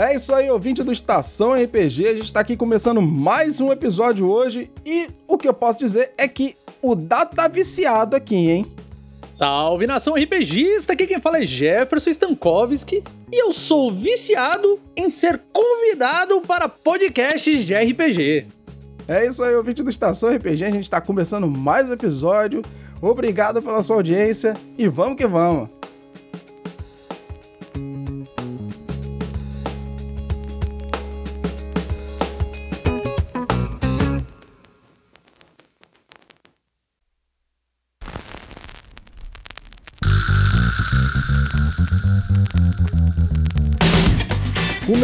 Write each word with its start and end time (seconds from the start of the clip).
É 0.00 0.16
isso 0.16 0.32
aí, 0.34 0.50
ouvinte 0.50 0.82
do 0.82 0.90
Estação 0.90 1.52
RPG. 1.52 2.08
A 2.08 2.12
gente 2.14 2.24
está 2.24 2.40
aqui 2.40 2.56
começando 2.56 3.02
mais 3.02 3.60
um 3.60 3.70
episódio 3.70 4.26
hoje 4.26 4.70
e 4.86 5.10
o 5.28 5.36
que 5.36 5.46
eu 5.46 5.52
posso 5.52 5.78
dizer 5.78 6.12
é 6.16 6.26
que 6.26 6.56
o 6.80 6.94
dado 6.94 7.36
tá 7.36 7.46
viciado 7.46 8.16
aqui, 8.16 8.34
hein? 8.34 8.66
Salve 9.28 9.86
nação 9.86 10.14
RPGista! 10.14 10.94
Aqui 10.94 11.06
quem 11.06 11.20
fala 11.20 11.42
é 11.42 11.44
Jefferson 11.44 12.08
Stankovski 12.08 13.04
e 13.30 13.42
eu 13.42 13.52
sou 13.52 13.92
viciado 13.92 14.80
em 14.96 15.10
ser 15.10 15.38
convidado 15.52 16.40
para 16.48 16.66
podcasts 16.66 17.66
de 17.66 17.74
RPG. 17.74 18.46
É 19.06 19.26
isso 19.26 19.44
aí, 19.44 19.54
ouvinte 19.54 19.82
do 19.82 19.90
Estação 19.90 20.34
RPG. 20.34 20.64
A 20.64 20.70
gente 20.70 20.84
está 20.84 21.02
começando 21.02 21.46
mais 21.46 21.90
um 21.90 21.92
episódio. 21.92 22.62
Obrigado 23.02 23.60
pela 23.60 23.82
sua 23.82 23.96
audiência 23.96 24.56
e 24.78 24.88
vamos 24.88 25.18
que 25.18 25.26
vamos! 25.26 25.68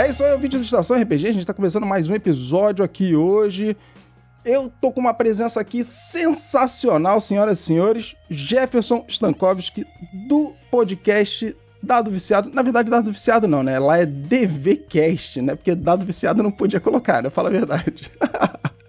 É 0.00 0.08
isso 0.08 0.24
aí, 0.24 0.34
o 0.34 0.38
vídeo 0.38 0.58
do 0.58 0.64
Estação 0.64 0.98
RPG. 0.98 1.28
A 1.28 1.32
gente 1.32 1.46
tá 1.46 1.52
começando 1.52 1.84
mais 1.84 2.08
um 2.08 2.14
episódio 2.14 2.82
aqui 2.82 3.14
hoje. 3.14 3.76
Eu 4.42 4.72
tô 4.80 4.90
com 4.90 4.98
uma 4.98 5.12
presença 5.12 5.60
aqui 5.60 5.84
sensacional, 5.84 7.20
senhoras 7.20 7.60
e 7.60 7.62
senhores. 7.62 8.16
Jefferson 8.30 9.04
Stankovski, 9.06 9.86
do 10.26 10.54
podcast 10.70 11.54
Dado 11.82 12.10
Viciado. 12.10 12.50
Na 12.50 12.62
verdade, 12.62 12.90
Dado 12.90 13.12
Viciado 13.12 13.46
não, 13.46 13.62
né? 13.62 13.78
Lá 13.78 13.98
é 13.98 14.06
DVCast, 14.06 15.42
né? 15.42 15.54
Porque 15.54 15.74
Dado 15.74 16.06
Viciado 16.06 16.42
não 16.42 16.50
podia 16.50 16.80
colocar, 16.80 17.22
né? 17.22 17.28
Fala 17.28 17.50
a 17.50 17.52
verdade. 17.52 18.10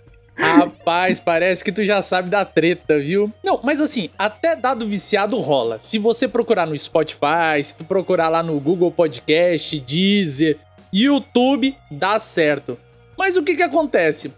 Rapaz, 0.41 1.19
parece 1.19 1.63
que 1.63 1.71
tu 1.71 1.83
já 1.83 2.01
sabe 2.01 2.29
da 2.29 2.43
treta, 2.43 2.97
viu? 2.97 3.31
Não, 3.43 3.59
mas 3.63 3.79
assim, 3.79 4.09
até 4.17 4.55
dado 4.55 4.87
viciado 4.87 5.37
rola. 5.37 5.77
Se 5.79 5.99
você 5.99 6.27
procurar 6.27 6.65
no 6.65 6.77
Spotify, 6.77 7.63
se 7.63 7.75
tu 7.75 7.83
procurar 7.83 8.27
lá 8.27 8.41
no 8.41 8.59
Google 8.59 8.91
Podcast, 8.91 9.79
Deezer, 9.79 10.57
YouTube 10.93 11.75
dá 11.89 12.19
certo. 12.19 12.77
Mas 13.17 13.37
o 13.37 13.43
que 13.43 13.55
que 13.55 13.63
acontece? 13.63 14.33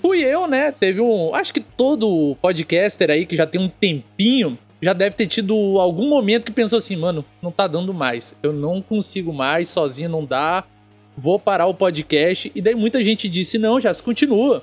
Fui 0.00 0.22
eu, 0.22 0.46
né? 0.46 0.72
Teve 0.72 1.00
um. 1.00 1.34
Acho 1.34 1.52
que 1.52 1.60
todo 1.60 2.36
podcaster 2.42 3.10
aí 3.10 3.24
que 3.24 3.36
já 3.36 3.46
tem 3.46 3.60
um 3.60 3.68
tempinho 3.68 4.58
já 4.82 4.92
deve 4.92 5.16
ter 5.16 5.26
tido 5.26 5.54
algum 5.80 6.08
momento 6.08 6.44
que 6.44 6.52
pensou 6.52 6.78
assim, 6.78 6.94
mano, 6.94 7.24
não 7.40 7.50
tá 7.50 7.66
dando 7.66 7.94
mais. 7.94 8.34
Eu 8.42 8.52
não 8.52 8.82
consigo 8.82 9.32
mais, 9.32 9.68
sozinho 9.68 10.10
não 10.10 10.24
dá. 10.24 10.64
Vou 11.16 11.38
parar 11.38 11.66
o 11.66 11.74
podcast. 11.74 12.52
E 12.54 12.60
daí 12.60 12.74
muita 12.74 13.02
gente 13.02 13.28
disse: 13.28 13.56
não, 13.56 13.80
já 13.80 13.94
se 13.94 14.02
continua. 14.02 14.62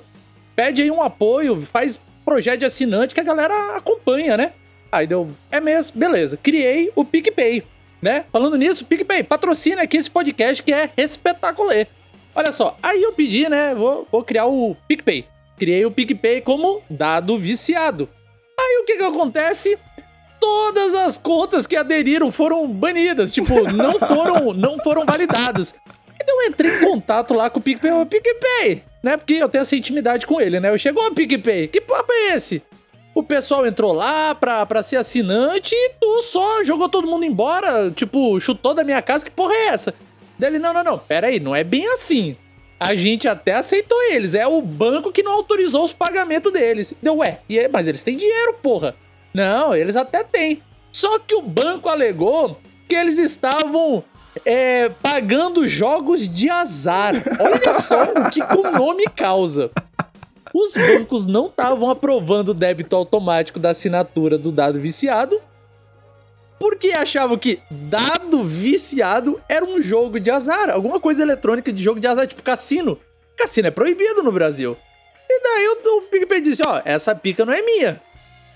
Pede 0.54 0.82
aí 0.82 0.90
um 0.90 1.02
apoio, 1.02 1.60
faz 1.62 2.00
projeto 2.24 2.60
de 2.60 2.66
assinante 2.66 3.14
que 3.14 3.20
a 3.20 3.24
galera 3.24 3.76
acompanha, 3.76 4.36
né? 4.36 4.52
Aí 4.92 5.06
deu, 5.06 5.28
é 5.50 5.60
mesmo, 5.60 5.98
beleza. 5.98 6.36
Criei 6.36 6.92
o 6.94 7.04
PicPay 7.04 7.64
né? 8.02 8.24
Falando 8.32 8.58
nisso, 8.58 8.84
PicPay, 8.84 9.22
patrocina 9.22 9.82
aqui 9.82 9.96
esse 9.96 10.10
podcast 10.10 10.60
que 10.62 10.72
é 10.72 10.90
espetacular. 10.96 11.86
Olha 12.34 12.50
só, 12.50 12.76
aí 12.82 13.00
eu 13.00 13.12
pedi, 13.12 13.48
né? 13.48 13.74
Vou, 13.74 14.06
vou 14.10 14.24
criar 14.24 14.46
o 14.46 14.74
PicPay. 14.88 15.26
Criei 15.56 15.84
o 15.86 15.90
PicPay 15.90 16.40
como 16.40 16.82
dado 16.90 17.38
viciado. 17.38 18.08
Aí 18.58 18.80
o 18.82 18.84
que 18.84 18.96
que 18.96 19.04
acontece? 19.04 19.78
Todas 20.40 20.92
as 20.94 21.18
contas 21.18 21.66
que 21.66 21.76
aderiram 21.76 22.32
foram 22.32 22.66
banidas, 22.66 23.32
tipo, 23.32 23.62
não 23.70 23.98
foram, 24.00 24.52
não 24.52 24.78
foram 24.78 25.04
validadas. 25.04 25.74
Eu 26.26 26.42
entrei 26.42 26.76
em 26.76 26.80
contato 26.80 27.34
lá 27.34 27.48
com 27.48 27.60
o 27.60 27.62
PicPay, 27.62 27.90
PicPay, 28.06 28.82
né? 29.02 29.16
Porque 29.16 29.34
eu 29.34 29.48
tenho 29.48 29.62
essa 29.62 29.76
intimidade 29.76 30.26
com 30.26 30.40
ele, 30.40 30.58
né? 30.58 30.70
Eu 30.70 30.78
chegou 30.78 31.06
o 31.06 31.14
PicPay, 31.14 31.68
que 31.68 31.80
papo 31.80 32.12
é 32.12 32.34
esse? 32.34 32.62
O 33.14 33.22
pessoal 33.22 33.66
entrou 33.66 33.92
lá 33.92 34.34
pra, 34.34 34.64
pra 34.64 34.82
ser 34.82 34.96
assinante 34.96 35.74
e 35.74 35.90
tu 36.00 36.22
só 36.22 36.64
jogou 36.64 36.88
todo 36.88 37.06
mundo 37.06 37.24
embora, 37.24 37.90
tipo, 37.90 38.40
chutou 38.40 38.74
da 38.74 38.82
minha 38.82 39.02
casa, 39.02 39.24
que 39.24 39.30
porra 39.30 39.52
é 39.52 39.66
essa? 39.68 39.94
Dele, 40.38 40.58
não, 40.58 40.72
não, 40.72 40.82
não, 40.82 40.98
pera 40.98 41.26
aí, 41.26 41.38
não 41.38 41.54
é 41.54 41.62
bem 41.62 41.86
assim. 41.92 42.36
A 42.80 42.94
gente 42.94 43.28
até 43.28 43.54
aceitou 43.54 43.96
eles, 44.10 44.34
é 44.34 44.46
o 44.46 44.60
banco 44.60 45.12
que 45.12 45.22
não 45.22 45.32
autorizou 45.32 45.84
os 45.84 45.92
pagamentos 45.92 46.52
deles. 46.52 46.94
Deu, 47.02 47.18
ué, 47.18 47.40
mas 47.70 47.86
eles 47.86 48.02
têm 48.02 48.16
dinheiro, 48.16 48.54
porra. 48.62 48.96
Não, 49.32 49.74
eles 49.74 49.94
até 49.94 50.24
têm. 50.24 50.62
Só 50.90 51.18
que 51.18 51.34
o 51.34 51.42
banco 51.42 51.88
alegou 51.88 52.58
que 52.88 52.96
eles 52.96 53.18
estavam 53.18 54.02
é, 54.44 54.88
pagando 54.88 55.66
jogos 55.66 56.28
de 56.28 56.50
azar. 56.50 57.14
Olha 57.38 57.74
só 57.74 58.02
o 58.02 58.30
que 58.30 58.42
o 58.42 58.72
nome 58.72 59.04
causa. 59.14 59.70
Os 60.54 60.74
bancos 60.74 61.26
não 61.26 61.46
estavam 61.46 61.90
aprovando 61.90 62.50
o 62.50 62.54
débito 62.54 62.94
automático 62.94 63.58
da 63.58 63.70
assinatura 63.70 64.36
do 64.36 64.52
dado 64.52 64.80
viciado 64.80 65.40
porque 66.62 66.92
achavam 66.92 67.36
que 67.36 67.60
dado 67.68 68.44
viciado 68.44 69.42
era 69.48 69.64
um 69.64 69.82
jogo 69.82 70.20
de 70.20 70.30
azar, 70.30 70.70
alguma 70.70 71.00
coisa 71.00 71.20
eletrônica 71.20 71.72
de 71.72 71.82
jogo 71.82 71.98
de 71.98 72.06
azar, 72.06 72.24
tipo 72.24 72.40
cassino. 72.40 73.00
Cassino 73.36 73.66
é 73.66 73.70
proibido 73.72 74.22
no 74.22 74.30
Brasil. 74.30 74.76
E 75.28 75.42
daí 75.42 75.68
o 75.68 76.02
PicPay 76.02 76.40
disse: 76.40 76.62
Ó, 76.64 76.80
essa 76.84 77.16
pica 77.16 77.44
não 77.44 77.52
é 77.52 77.62
minha. 77.62 78.00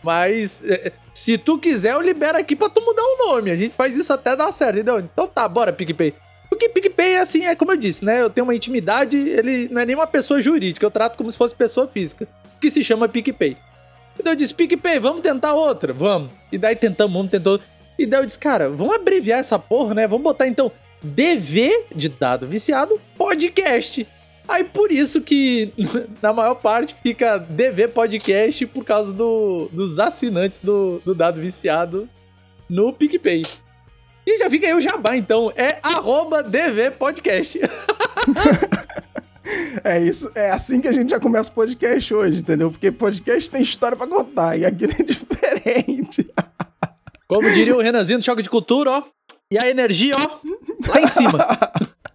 Mas 0.04 0.62
é, 0.70 0.92
se 1.12 1.36
tu 1.36 1.58
quiser, 1.58 1.94
eu 1.94 2.00
libero 2.00 2.38
aqui 2.38 2.54
pra 2.54 2.68
tu 2.68 2.80
mudar 2.80 3.02
o 3.02 3.26
nome. 3.26 3.50
A 3.50 3.56
gente 3.56 3.74
faz 3.74 3.96
isso 3.96 4.12
até 4.12 4.36
dar 4.36 4.52
certo, 4.52 4.76
entendeu? 4.76 5.00
Então 5.00 5.26
tá, 5.26 5.48
bora, 5.48 5.72
PicPay. 5.72 6.14
Porque 6.56 6.71
PicPay 6.71 7.12
é 7.12 7.21
assim, 7.21 7.44
é 7.44 7.55
como 7.55 7.72
eu 7.72 7.77
disse, 7.77 8.03
né? 8.03 8.22
Eu 8.22 8.31
tenho 8.31 8.47
uma 8.47 8.55
intimidade, 8.55 9.15
ele 9.15 9.69
não 9.69 9.78
é 9.78 9.84
nem 9.84 9.94
uma 9.94 10.06
pessoa 10.06 10.41
jurídica, 10.41 10.87
eu 10.87 10.91
trato 10.91 11.15
como 11.15 11.31
se 11.31 11.37
fosse 11.37 11.55
pessoa 11.55 11.87
física, 11.87 12.27
que 12.59 12.71
se 12.71 12.83
chama 12.83 13.06
PicPay. 13.06 13.59
Então 14.19 14.33
eu 14.33 14.37
disse, 14.37 14.55
PicPay, 14.55 14.99
vamos 14.99 15.21
tentar 15.21 15.53
outra? 15.53 15.93
Vamos. 15.93 16.31
E 16.50 16.56
daí 16.56 16.75
tentamos, 16.75 17.12
vamos 17.12 17.31
tentou. 17.31 17.61
E 17.99 18.06
daí 18.06 18.21
eu 18.21 18.25
disse, 18.25 18.39
cara, 18.39 18.71
vamos 18.71 18.94
abreviar 18.94 19.39
essa 19.39 19.59
porra, 19.59 19.93
né? 19.94 20.09
Vamos 20.09 20.25
botar 20.25 20.47
então 20.47 20.72
DV 21.03 21.89
de 21.94 22.09
dado 22.09 22.47
viciado 22.47 22.99
podcast. 23.19 24.09
Aí 24.49 24.65
por 24.65 24.91
isso 24.91 25.21
que 25.21 25.75
na 26.23 26.33
maior 26.33 26.55
parte 26.55 26.97
fica 27.03 27.37
DV 27.37 27.88
podcast 27.88 28.65
por 28.65 28.83
causa 28.83 29.12
do, 29.12 29.69
dos 29.71 29.99
assinantes 29.99 30.59
do, 30.61 31.03
do 31.05 31.15
dado 31.15 31.38
viciado 31.38 32.09
no 32.67 32.94
PicPay. 32.94 33.44
E 34.26 34.38
já 34.38 34.50
fica 34.50 34.66
aí 34.66 34.75
o 34.75 34.81
jabá, 34.81 35.16
então. 35.16 35.53
É 35.54 35.78
arroba 35.82 36.42
DV 36.42 36.91
Podcast. 36.92 37.60
É 39.84 40.00
isso, 40.00 40.28
é 40.34 40.50
assim 40.50 40.81
que 40.81 40.88
a 40.88 40.93
gente 40.93 41.11
já 41.11 41.20
começa 41.20 41.50
o 41.50 41.55
podcast 41.55 42.12
hoje, 42.12 42.40
entendeu? 42.40 42.69
Porque 42.70 42.90
podcast 42.90 43.49
tem 43.49 43.62
história 43.62 43.96
para 43.96 44.08
contar 44.08 44.58
e 44.58 44.64
aqui 44.64 44.87
é 44.87 45.02
diferente. 45.05 46.28
Como 47.28 47.49
diria 47.52 47.76
o 47.76 47.81
Renanzinho 47.81 48.19
do 48.19 48.25
Choque 48.25 48.43
de 48.43 48.50
Cultura, 48.50 48.90
ó. 48.90 49.02
E 49.49 49.56
a 49.56 49.69
energia, 49.69 50.17
ó, 50.19 50.40
lá 50.88 51.00
em 51.00 51.06
cima. 51.06 51.46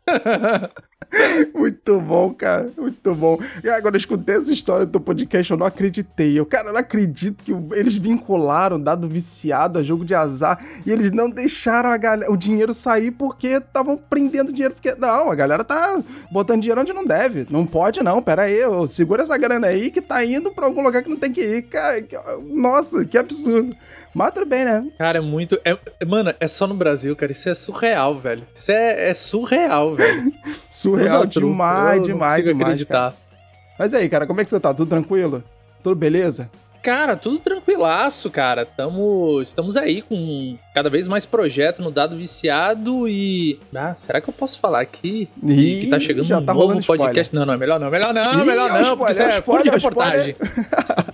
Muito 1.53 1.99
bom, 1.99 2.33
cara. 2.33 2.69
Muito 2.77 3.13
bom. 3.15 3.39
E 3.63 3.69
agora 3.69 3.95
eu 3.95 3.99
escutei 3.99 4.35
essa 4.35 4.51
história 4.51 4.85
do 4.85 4.99
podcast, 4.99 5.51
eu 5.51 5.57
não 5.57 5.65
acreditei. 5.65 6.39
Eu, 6.39 6.45
cara, 6.45 6.69
eu 6.69 6.73
não 6.73 6.79
acredito 6.79 7.43
que 7.43 7.51
eles 7.73 7.95
vincularam 7.95 8.79
dado 8.79 9.07
viciado 9.07 9.79
a 9.79 9.83
jogo 9.83 10.05
de 10.05 10.15
azar 10.15 10.63
e 10.85 10.91
eles 10.91 11.11
não 11.11 11.29
deixaram 11.29 11.89
a 11.89 11.97
galera, 11.97 12.31
o 12.31 12.37
dinheiro 12.37 12.73
sair 12.73 13.11
porque 13.11 13.47
estavam 13.47 13.97
prendendo 13.97 14.53
dinheiro. 14.53 14.73
Porque, 14.73 14.95
não, 14.95 15.29
a 15.29 15.35
galera 15.35 15.63
tá 15.63 16.01
botando 16.31 16.61
dinheiro 16.61 16.81
onde 16.81 16.93
não 16.93 17.05
deve. 17.05 17.45
Não 17.49 17.65
pode, 17.65 18.01
não. 18.01 18.21
Pera 18.21 18.43
aí, 18.43 18.59
segura 18.87 19.23
essa 19.23 19.37
grana 19.37 19.67
aí 19.67 19.91
que 19.91 20.01
tá 20.01 20.23
indo 20.23 20.51
pra 20.51 20.65
algum 20.65 20.81
lugar 20.81 21.03
que 21.03 21.09
não 21.09 21.17
tem 21.17 21.31
que 21.31 21.41
ir. 21.41 21.61
Cara, 21.63 22.03
nossa, 22.41 23.03
que 23.05 23.17
absurdo. 23.17 23.75
Mas 24.13 24.31
tudo 24.31 24.45
bem, 24.45 24.65
né? 24.65 24.85
Cara, 24.97 25.19
é 25.19 25.21
muito. 25.21 25.59
É, 25.63 25.77
mano, 26.05 26.33
é 26.39 26.47
só 26.47 26.67
no 26.67 26.73
Brasil, 26.73 27.15
cara. 27.15 27.31
Isso 27.31 27.49
é 27.49 27.53
surreal, 27.55 28.19
velho. 28.19 28.43
Isso 28.53 28.71
é, 28.71 29.09
é 29.09 29.13
surreal, 29.13 29.95
velho. 29.95 30.33
surreal 30.69 31.25
demais, 31.25 32.03
demais, 32.03 32.43
demais. 32.43 32.61
acreditar. 32.61 33.11
Cara. 33.11 33.15
Mas 33.79 33.93
aí, 33.93 34.09
cara, 34.09 34.27
como 34.27 34.41
é 34.41 34.43
que 34.43 34.49
você 34.49 34.59
tá? 34.59 34.73
Tudo 34.73 34.89
tranquilo? 34.89 35.43
Tudo 35.81 35.95
beleza? 35.95 36.49
Cara, 36.81 37.15
tudo 37.15 37.37
tranquilaço, 37.37 38.29
cara. 38.31 38.65
Tamo, 38.65 39.39
estamos 39.41 39.77
aí 39.77 40.01
com 40.01 40.57
cada 40.73 40.89
vez 40.89 41.07
mais 41.07 41.27
projeto 41.27 41.81
no 41.81 41.91
Dado 41.91 42.17
Viciado 42.17 43.07
e. 43.07 43.59
Ah, 43.73 43.93
será 43.97 44.19
que 44.19 44.27
eu 44.29 44.33
posso 44.33 44.59
falar 44.59 44.81
aqui 44.81 45.29
Ih, 45.43 45.81
que 45.81 45.87
tá 45.89 45.99
chegando 45.99 46.25
já 46.25 46.39
um 46.39 46.45
tá 46.45 46.53
novo 46.53 46.83
podcast? 46.83 47.21
spoiler. 47.21 47.33
Não, 47.33 47.45
não, 47.45 47.53
é 47.53 47.57
melhor 47.57 47.79
não, 47.79 47.91
melhor 47.91 48.13
não, 48.13 48.31
Ih, 48.33 48.45
melhor 48.45 48.69
é 48.69 48.81
não, 48.81 48.97
porque 48.97 49.11
isso 49.11 49.21
spoiler, 49.21 49.33
é 49.33 49.37
é 49.37 49.39
o 49.39 49.43
fundo 49.43 49.63
de 49.63 49.77
spoiler, 49.77 50.13
é 50.13 50.23
reportagem. 50.23 50.35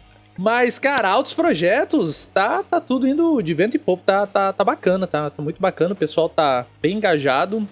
Mas, 0.37 0.77
cara, 0.77 1.09
altos 1.09 1.33
projetos, 1.33 2.27
tá, 2.27 2.61
tá 2.63 2.79
tudo 2.79 3.07
indo 3.07 3.41
de 3.41 3.53
vento 3.53 3.75
e 3.75 3.79
pouco, 3.79 4.03
tá, 4.05 4.27
tá, 4.27 4.53
tá 4.53 4.63
bacana, 4.63 5.07
tá, 5.07 5.29
tá 5.29 5.41
muito 5.41 5.59
bacana, 5.59 5.93
o 5.93 5.97
pessoal 5.97 6.29
tá 6.29 6.65
bem 6.81 6.97
engajado, 6.97 7.67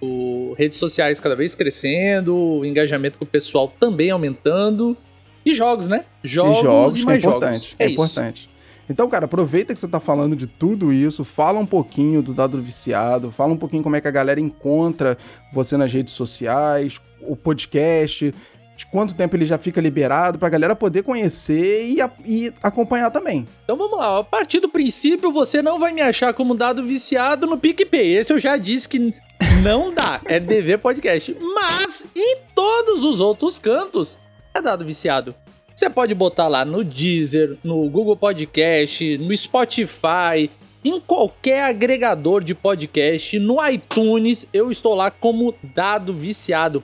o, 0.00 0.54
redes 0.56 0.78
sociais 0.78 1.20
cada 1.20 1.36
vez 1.36 1.54
crescendo, 1.54 2.34
o 2.34 2.64
engajamento 2.64 3.18
com 3.18 3.24
o 3.24 3.28
pessoal 3.28 3.72
também 3.78 4.10
aumentando, 4.10 4.96
e 5.44 5.54
jogos, 5.54 5.86
né? 5.86 6.04
Jogos 6.24 6.56
e 6.56 6.60
e, 6.60 6.62
jogos, 6.62 6.94
que 6.94 7.02
é 7.02 7.04
mais 7.04 7.24
importante. 7.24 7.52
jogos. 7.52 7.76
É, 7.78 7.84
É, 7.84 7.86
isso. 7.86 7.94
importante. 7.94 8.50
Então, 8.88 9.08
cara, 9.08 9.24
aproveita 9.24 9.74
que 9.74 9.80
você 9.80 9.88
tá 9.88 9.98
falando 9.98 10.36
de 10.36 10.46
tudo 10.46 10.92
isso, 10.92 11.24
fala 11.24 11.58
um 11.58 11.66
pouquinho 11.66 12.22
do 12.22 12.32
dado 12.32 12.60
viciado, 12.60 13.32
fala 13.32 13.52
um 13.52 13.56
pouquinho 13.56 13.82
como 13.82 13.96
é 13.96 14.00
que 14.00 14.08
a 14.08 14.12
galera 14.12 14.40
encontra 14.40 15.18
você 15.52 15.76
nas 15.76 15.92
redes 15.92 16.14
sociais, 16.14 17.00
o 17.20 17.34
podcast, 17.34 18.32
de 18.76 18.86
quanto 18.86 19.14
tempo 19.14 19.34
ele 19.34 19.46
já 19.46 19.56
fica 19.56 19.80
liberado 19.80 20.38
pra 20.38 20.48
galera 20.48 20.76
poder 20.76 21.02
conhecer 21.02 21.86
e, 21.86 22.00
a- 22.00 22.10
e 22.24 22.52
acompanhar 22.62 23.10
também. 23.10 23.46
Então 23.64 23.76
vamos 23.76 23.96
lá, 23.98 24.18
a 24.18 24.24
partir 24.24 24.60
do 24.60 24.68
princípio 24.68 25.32
você 25.32 25.62
não 25.62 25.78
vai 25.78 25.92
me 25.92 26.02
achar 26.02 26.34
como 26.34 26.54
dado 26.54 26.84
viciado 26.84 27.46
no 27.46 27.56
PicPay. 27.58 28.16
Esse 28.16 28.32
eu 28.32 28.38
já 28.38 28.56
disse 28.56 28.88
que 28.88 29.14
não 29.62 29.92
dá, 29.94 30.20
é 30.26 30.38
DV 30.38 30.78
Podcast. 30.78 31.36
Mas 31.54 32.06
em 32.14 32.36
todos 32.54 33.02
os 33.02 33.18
outros 33.20 33.58
cantos 33.58 34.18
é 34.54 34.60
dado 34.60 34.84
viciado. 34.84 35.34
Você 35.74 35.90
pode 35.90 36.14
botar 36.14 36.48
lá 36.48 36.64
no 36.64 36.82
Deezer, 36.82 37.58
no 37.62 37.88
Google 37.90 38.16
Podcast, 38.16 39.18
no 39.18 39.36
Spotify, 39.36 40.50
em 40.84 41.00
qualquer 41.00 41.64
agregador 41.64 42.42
de 42.42 42.54
podcast, 42.54 43.38
no 43.38 43.56
iTunes, 43.68 44.48
eu 44.52 44.70
estou 44.70 44.94
lá 44.94 45.10
como 45.10 45.54
dado 45.74 46.14
viciado. 46.14 46.82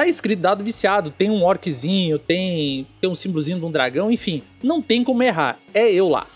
Tá 0.00 0.06
escrito 0.06 0.40
dado 0.40 0.64
viciado, 0.64 1.10
tem 1.10 1.30
um 1.30 1.44
orczinho, 1.44 2.18
tem, 2.18 2.86
tem 2.98 3.10
um 3.10 3.14
símbolozinho 3.14 3.58
de 3.58 3.66
um 3.66 3.70
dragão, 3.70 4.10
enfim, 4.10 4.42
não 4.62 4.80
tem 4.80 5.04
como 5.04 5.22
errar, 5.22 5.58
é 5.74 5.92
eu 5.92 6.08
lá. 6.08 6.26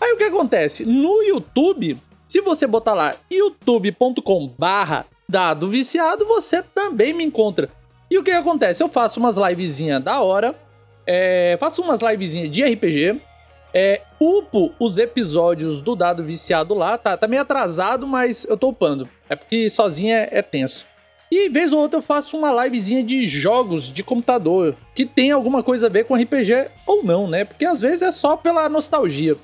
Aí 0.00 0.12
o 0.12 0.16
que 0.16 0.24
acontece? 0.24 0.84
No 0.84 1.22
YouTube, 1.22 1.96
se 2.26 2.40
você 2.40 2.66
botar 2.66 2.94
lá 2.94 3.14
youtube.com 3.30 4.52
barra 4.58 5.06
dado 5.28 5.68
viciado, 5.68 6.26
você 6.26 6.64
também 6.64 7.12
me 7.12 7.22
encontra. 7.22 7.70
E 8.10 8.18
o 8.18 8.24
que 8.24 8.32
acontece? 8.32 8.82
Eu 8.82 8.88
faço 8.88 9.20
umas 9.20 9.36
livezinhas 9.36 10.02
da 10.02 10.20
hora, 10.20 10.56
é, 11.06 11.56
faço 11.60 11.80
umas 11.80 12.02
livezinhas 12.02 12.50
de 12.50 12.64
RPG, 12.64 13.22
é, 13.72 14.02
upo 14.20 14.74
os 14.80 14.98
episódios 14.98 15.80
do 15.80 15.94
Dado 15.94 16.24
Viciado 16.24 16.74
lá, 16.74 16.98
tá, 16.98 17.16
tá 17.16 17.28
meio 17.28 17.42
atrasado, 17.42 18.04
mas 18.04 18.44
eu 18.46 18.56
tô 18.56 18.70
upando. 18.70 19.08
É 19.30 19.36
porque 19.36 19.70
sozinho 19.70 20.12
é, 20.12 20.28
é 20.32 20.42
tenso. 20.42 20.90
E 21.34 21.48
vez 21.48 21.72
ou 21.72 21.80
outra 21.80 21.98
eu 21.98 22.02
faço 22.02 22.36
uma 22.36 22.52
livezinha 22.62 23.02
de 23.02 23.26
jogos 23.26 23.90
de 23.90 24.04
computador, 24.04 24.76
que 24.94 25.06
tem 25.06 25.30
alguma 25.30 25.62
coisa 25.62 25.86
a 25.86 25.88
ver 25.88 26.04
com 26.04 26.14
RPG 26.14 26.66
ou 26.86 27.02
não, 27.02 27.26
né? 27.26 27.46
Porque 27.46 27.64
às 27.64 27.80
vezes 27.80 28.02
é 28.02 28.12
só 28.12 28.36
pela 28.36 28.68
nostalgia. 28.68 29.34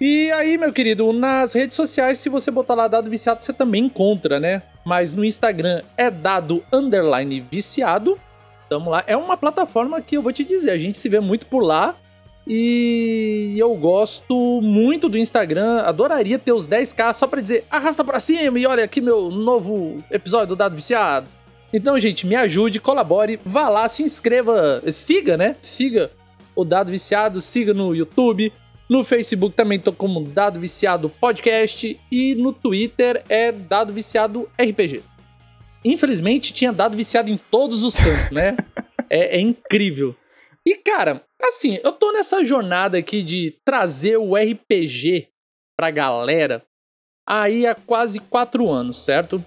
E 0.00 0.32
aí, 0.32 0.56
meu 0.56 0.72
querido, 0.72 1.12
nas 1.12 1.52
redes 1.52 1.76
sociais, 1.76 2.18
se 2.18 2.30
você 2.30 2.50
botar 2.50 2.74
lá 2.74 2.88
Dado 2.88 3.10
Viciado, 3.10 3.44
você 3.44 3.52
também 3.52 3.84
encontra, 3.84 4.40
né? 4.40 4.62
Mas 4.86 5.12
no 5.12 5.22
Instagram 5.22 5.82
é 5.98 6.10
dado 6.10 6.64
underline 6.72 7.40
viciado. 7.40 8.18
Tamo 8.66 8.88
lá. 8.88 9.04
É 9.06 9.18
uma 9.18 9.36
plataforma 9.36 10.00
que 10.00 10.16
eu 10.16 10.22
vou 10.22 10.32
te 10.32 10.44
dizer, 10.44 10.70
a 10.70 10.78
gente 10.78 10.96
se 10.96 11.10
vê 11.10 11.20
muito 11.20 11.44
por 11.44 11.60
lá. 11.60 11.94
E 12.46 13.54
eu 13.58 13.74
gosto 13.74 14.60
muito 14.62 15.08
do 15.08 15.18
Instagram, 15.18 15.80
adoraria 15.80 16.38
ter 16.38 16.52
os 16.52 16.68
10k 16.68 17.12
só 17.12 17.26
pra 17.26 17.40
dizer 17.40 17.64
arrasta 17.68 18.04
pra 18.04 18.20
cima 18.20 18.56
e 18.58 18.66
olha 18.66 18.84
aqui 18.84 19.00
meu 19.00 19.30
novo 19.30 20.02
episódio 20.10 20.48
do 20.48 20.56
Dado 20.56 20.76
Viciado. 20.76 21.26
Então, 21.72 21.98
gente, 21.98 22.24
me 22.24 22.36
ajude, 22.36 22.78
colabore, 22.78 23.40
vá 23.44 23.68
lá, 23.68 23.88
se 23.88 24.04
inscreva, 24.04 24.80
siga, 24.92 25.36
né? 25.36 25.56
Siga 25.60 26.12
o 26.54 26.64
Dado 26.64 26.90
Viciado, 26.90 27.40
siga 27.40 27.74
no 27.74 27.92
YouTube, 27.92 28.52
no 28.88 29.04
Facebook 29.04 29.56
também 29.56 29.80
tô 29.80 29.92
como 29.92 30.22
Dado 30.22 30.60
Viciado 30.60 31.08
Podcast 31.08 31.98
e 32.10 32.34
no 32.36 32.52
Twitter 32.52 33.24
é 33.28 33.50
Dado 33.50 33.92
Viciado 33.92 34.48
RPG. 34.56 35.02
Infelizmente 35.84 36.52
tinha 36.52 36.72
Dado 36.72 36.96
Viciado 36.96 37.28
em 37.28 37.36
todos 37.36 37.82
os 37.82 37.96
cantos, 37.96 38.30
né? 38.30 38.56
é, 39.10 39.36
é 39.36 39.40
incrível. 39.40 40.14
E 40.64 40.76
cara, 40.76 41.25
assim, 41.42 41.78
eu 41.82 41.92
tô 41.92 42.12
nessa 42.12 42.44
jornada 42.44 42.98
aqui 42.98 43.22
de 43.22 43.54
trazer 43.64 44.16
o 44.16 44.34
RPG 44.34 45.28
pra 45.76 45.90
galera 45.90 46.62
aí 47.26 47.66
há 47.66 47.74
quase 47.74 48.20
quatro 48.20 48.70
anos, 48.70 49.04
certo? 49.04 49.44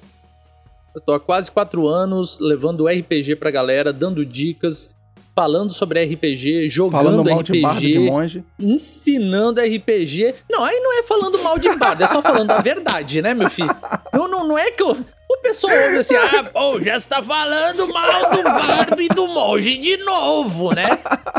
Eu 0.93 1.01
tô 1.01 1.13
há 1.13 1.19
quase 1.19 1.51
quatro 1.51 1.87
anos 1.87 2.39
levando 2.39 2.81
o 2.81 2.87
RPG 2.87 3.35
pra 3.35 3.51
galera, 3.51 3.93
dando 3.93 4.25
dicas, 4.25 4.89
falando 5.35 5.71
sobre 5.71 6.03
RPG, 6.03 6.67
jogando 6.67 6.91
Falando 6.91 7.29
mal 7.29 7.39
RPG 7.39 7.53
de 7.53 7.61
bardo 8.09 8.27
de 8.27 8.43
ensinando 8.59 9.61
RPG. 9.61 10.35
Não, 10.49 10.63
aí 10.63 10.79
não 10.79 10.99
é 10.99 11.03
falando 11.03 11.41
mal 11.41 11.57
de 11.57 11.73
bardo, 11.75 12.03
é 12.03 12.07
só 12.07 12.21
falando 12.21 12.51
a 12.51 12.61
verdade, 12.61 13.21
né, 13.21 13.33
meu 13.33 13.49
filho? 13.49 13.69
Não, 14.13 14.27
não, 14.27 14.45
não 14.45 14.57
é 14.57 14.69
que 14.71 14.83
eu. 14.83 14.97
O 15.39 15.41
pessoal 15.41 15.73
ouve 15.73 15.97
assim, 15.97 16.15
ah, 16.15 16.43
pô, 16.43 16.79
já 16.81 16.97
está 16.97 17.23
falando 17.23 17.87
mal 17.93 18.29
do 18.29 18.43
bardo 18.43 19.01
e 19.01 19.07
do 19.07 19.27
monge 19.29 19.77
de 19.77 19.97
novo, 19.97 20.75
né? 20.75 20.83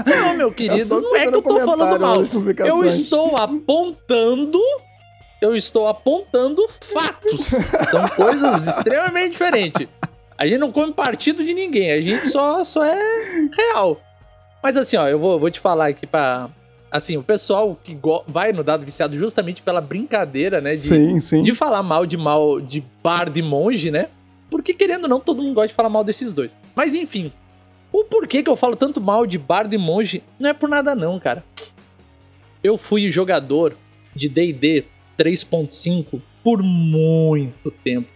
Não, 0.06 0.34
meu 0.34 0.48
É 0.48 0.52
querido, 0.52 1.02
não 1.02 1.16
é 1.16 1.26
que 1.26 1.34
eu 1.36 1.42
tô 1.42 1.60
falando 1.60 2.00
mal. 2.00 2.16
Eu 2.66 2.84
estou 2.86 3.36
apontando. 3.36 4.58
Eu 5.40 5.54
estou 5.54 5.86
apontando 5.86 6.66
fatos. 6.80 7.54
São 7.88 8.08
coisas 8.08 8.66
extremamente 8.66 9.32
diferentes. 9.32 9.86
A 10.36 10.46
gente 10.46 10.58
não 10.58 10.72
come 10.72 10.92
partido 10.94 11.44
de 11.44 11.52
ninguém, 11.52 11.92
a 11.92 12.00
gente 12.00 12.28
só, 12.28 12.64
só 12.64 12.82
é 12.82 12.98
real. 13.54 14.00
Mas 14.62 14.76
assim, 14.76 14.96
ó, 14.96 15.06
eu 15.06 15.18
vou, 15.18 15.38
vou 15.38 15.50
te 15.50 15.60
falar 15.60 15.88
aqui 15.88 16.06
pra. 16.06 16.48
Assim, 16.90 17.16
o 17.16 17.22
pessoal 17.22 17.78
que 17.82 17.96
vai 18.26 18.52
no 18.52 18.64
dado 18.64 18.84
viciado 18.84 19.16
justamente 19.16 19.62
pela 19.62 19.80
brincadeira, 19.80 20.60
né? 20.60 20.72
De, 20.72 20.80
Sim, 20.80 21.20
sim. 21.20 21.42
de 21.42 21.54
falar 21.54 21.82
mal 21.82 22.04
de 22.04 22.16
mal 22.16 22.60
de 22.60 22.82
bardo 23.02 23.38
e 23.38 23.42
monge, 23.42 23.90
né? 23.90 24.08
Porque 24.50 24.74
querendo 24.74 25.04
ou 25.04 25.08
não, 25.08 25.20
todo 25.20 25.40
mundo 25.40 25.54
gosta 25.54 25.68
de 25.68 25.74
falar 25.74 25.88
mal 25.88 26.02
desses 26.02 26.34
dois. 26.34 26.54
Mas 26.74 26.96
enfim, 26.96 27.32
o 27.92 28.02
porquê 28.04 28.42
que 28.42 28.50
eu 28.50 28.56
falo 28.56 28.74
tanto 28.74 29.00
mal 29.00 29.24
de 29.24 29.38
bardo 29.38 29.72
e 29.72 29.78
monge 29.78 30.22
não 30.38 30.50
é 30.50 30.52
por 30.52 30.68
nada 30.68 30.94
não, 30.94 31.20
cara. 31.20 31.44
Eu 32.62 32.76
fui 32.76 33.10
jogador 33.12 33.76
de 34.14 34.28
D&D 34.28 34.84
3.5 35.16 36.20
por 36.42 36.62
muito 36.62 37.70
tempo. 37.70 38.08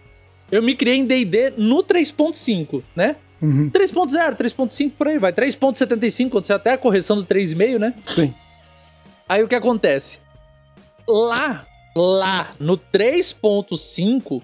Eu 0.51 0.61
me 0.61 0.75
criei 0.75 0.97
em 0.97 1.05
D&D 1.05 1.53
no 1.57 1.83
3.5, 1.83 2.83
né? 2.95 3.15
Uhum, 3.41 3.69
3.0, 3.69 4.35
3.5 4.35 4.91
por 4.97 5.07
aí 5.07 5.17
vai. 5.17 5.31
3.75, 5.31 6.29
quando 6.29 6.45
você 6.45 6.53
até 6.53 6.73
a 6.73 6.77
correção 6.77 7.17
do 7.17 7.25
3,5, 7.25 7.77
né? 7.77 7.93
Sim. 8.05 8.33
Aí 9.27 9.43
o 9.43 9.47
que 9.47 9.55
acontece? 9.55 10.19
Lá, 11.07 11.65
lá 11.95 12.51
no 12.59 12.77
3.5, 12.77 14.41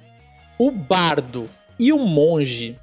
o 0.57 0.71
bardo 0.71 1.49
e 1.79 1.91
o 1.93 1.99
monge 1.99 2.77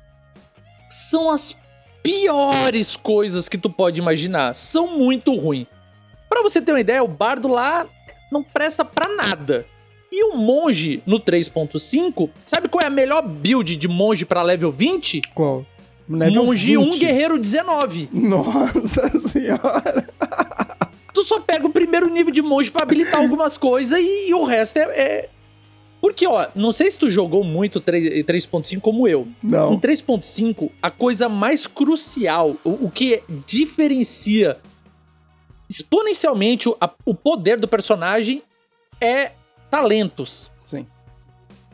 são 0.88 1.30
as 1.30 1.56
piores 2.02 2.96
coisas 2.96 3.48
que 3.48 3.58
tu 3.58 3.68
pode 3.68 4.00
imaginar. 4.00 4.54
São 4.54 4.98
muito 4.98 5.34
ruins. 5.36 5.66
Pra 6.28 6.42
você 6.42 6.60
ter 6.60 6.72
uma 6.72 6.80
ideia, 6.80 7.02
o 7.02 7.08
bardo 7.08 7.48
lá 7.48 7.86
não 8.30 8.42
presta 8.42 8.84
pra 8.84 9.08
nada. 9.08 9.66
E 10.10 10.24
o 10.24 10.36
monge 10.36 11.02
no 11.04 11.20
3.5, 11.20 12.30
sabe 12.46 12.68
qual 12.68 12.82
é 12.82 12.86
a 12.86 12.90
melhor 12.90 13.22
build 13.22 13.76
de 13.76 13.88
monge 13.88 14.24
pra 14.24 14.42
level 14.42 14.72
20? 14.72 15.20
Qual? 15.34 15.66
Level 16.08 16.44
monge 16.44 16.78
1, 16.78 16.84
20. 16.84 16.98
guerreiro 16.98 17.38
19. 17.38 18.08
Nossa 18.12 19.10
senhora. 19.28 20.08
Tu 21.18 21.24
só 21.24 21.40
pega 21.40 21.66
o 21.66 21.70
primeiro 21.70 22.08
nível 22.08 22.32
de 22.32 22.40
monge 22.42 22.70
pra 22.70 22.82
habilitar 22.82 23.18
algumas 23.20 23.58
coisas 23.58 23.98
e, 24.00 24.28
e 24.30 24.34
o 24.34 24.44
resto 24.44 24.76
é, 24.76 24.82
é- 24.82 25.28
Porque, 26.00 26.26
ó, 26.26 26.46
não 26.54 26.72
sei 26.72 26.88
se 26.90 26.98
tu 26.98 27.10
jogou 27.10 27.42
muito 27.42 27.80
3 27.80 28.24
3.5 28.24 28.80
como 28.80 29.08
eu. 29.08 29.26
Em 29.42 29.50
Não. 29.50 29.78
3.5, 29.80 30.70
a 30.80 30.90
coisa 30.92 31.28
mais 31.28 31.66
crucial, 31.66 32.56
o, 32.64 32.86
o 32.86 32.90
que 32.90 33.22
diferencia 33.44 34.58
exponencialmente 35.68 36.68
o, 36.68 36.76
a- 36.80 36.90
o 37.04 37.14
poder 37.14 37.58
do 37.58 37.66
personagem 37.68 38.42
é 39.00 39.32
talentos. 39.70 40.50
Sim. 40.64 40.86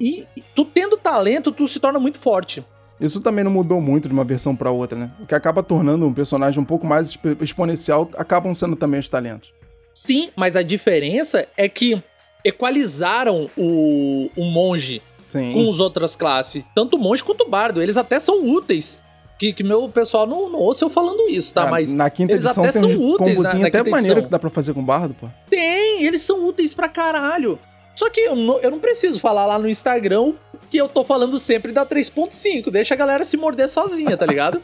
E 0.01 0.27
e 0.37 0.43
tu 0.55 0.65
tendo 0.65 0.97
talento, 0.97 1.53
tu 1.53 1.69
se 1.69 1.79
torna 1.79 1.99
muito 2.01 2.19
forte. 2.19 2.65
Isso 3.01 3.21
também 3.21 3.43
não 3.45 3.51
mudou 3.51 3.81
muito 3.81 4.09
de 4.09 4.15
uma 4.15 4.25
versão 4.25 4.55
pra 4.55 4.71
outra, 4.71 4.99
né? 4.99 5.11
O 5.21 5.27
que 5.27 5.35
acaba 5.35 5.63
tornando 5.63 6.07
um 6.07 6.13
personagem 6.15 6.61
um 6.61 6.65
pouco 6.65 6.87
mais 6.87 7.09
exp- 7.11 7.41
exponencial 7.43 8.09
acabam 8.17 8.55
sendo 8.55 8.77
também 8.77 9.01
os 9.01 9.09
talentos. 9.09 9.53
Sim, 9.93 10.31
mas 10.37 10.55
a 10.57 10.63
diferença 10.63 11.47
é 11.57 11.69
que 11.69 12.03
equalizaram 12.45 13.51
o, 13.57 14.31
o 14.37 14.45
monge 14.45 15.03
Sim. 15.29 15.53
com 15.53 15.71
as 15.71 15.81
outras 15.81 16.15
classes. 16.15 16.63
Tanto 16.75 16.97
o 16.97 16.99
monge 16.99 17.23
quanto 17.25 17.43
o 17.45 17.49
bardo. 17.51 17.83
Eles 17.83 17.97
até 17.97 18.21
são 18.21 18.47
úteis. 18.47 19.01
que, 19.39 19.53
que 19.53 19.63
meu 19.65 19.89
pessoal 19.89 20.27
não, 20.27 20.49
não 20.49 20.61
ouça 20.61 20.85
eu 20.85 20.91
falando 20.91 21.29
isso, 21.29 21.53
tá? 21.53 21.65
Ah, 21.65 21.71
Mas 21.71 21.93
na 21.93 22.09
quinta 22.11 22.33
eles 22.33 22.47
até 22.47 22.71
são 22.73 22.89
úteis 22.91 23.35
combozinho 23.37 23.63
na 23.63 23.69
até 23.69 23.81
edição. 23.81 24.23
que 24.23 24.29
dá 24.29 24.39
pra 24.39 24.51
fazer 24.51 24.73
com 24.73 24.83
bardo, 24.85 25.15
pô. 25.15 25.27
tem, 25.51 26.05
eles 26.05 26.23
são 26.23 26.47
úteis 26.47 26.73
pra 26.73 26.89
caralho. 26.89 27.59
Só 27.97 28.11
que 28.11 28.21
eu 28.21 28.35
não, 28.35 28.59
eu 28.59 28.71
não 28.73 28.81
preciso 28.81 29.21
falar 29.21 29.47
lá 29.47 29.59
no 29.59 29.69
Instagram 29.69 30.33
que 30.75 30.81
eu 30.81 30.89
tô 30.89 31.05
falando 31.05 31.39
sempre 31.39 31.71
da 31.71 31.87
3.5. 31.87 32.69
Deixa 32.69 32.95
a 32.95 32.97
galera 32.97 33.25
se 33.25 33.37
morder 33.37 33.69
sozinha, 33.69 34.17
tá 34.17 34.27
ligado? 34.27 34.61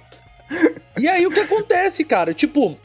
e 0.98 1.06
aí 1.06 1.24
o 1.24 1.30
que 1.30 1.38
acontece, 1.38 2.04
cara? 2.04 2.34
Tipo, 2.34 2.76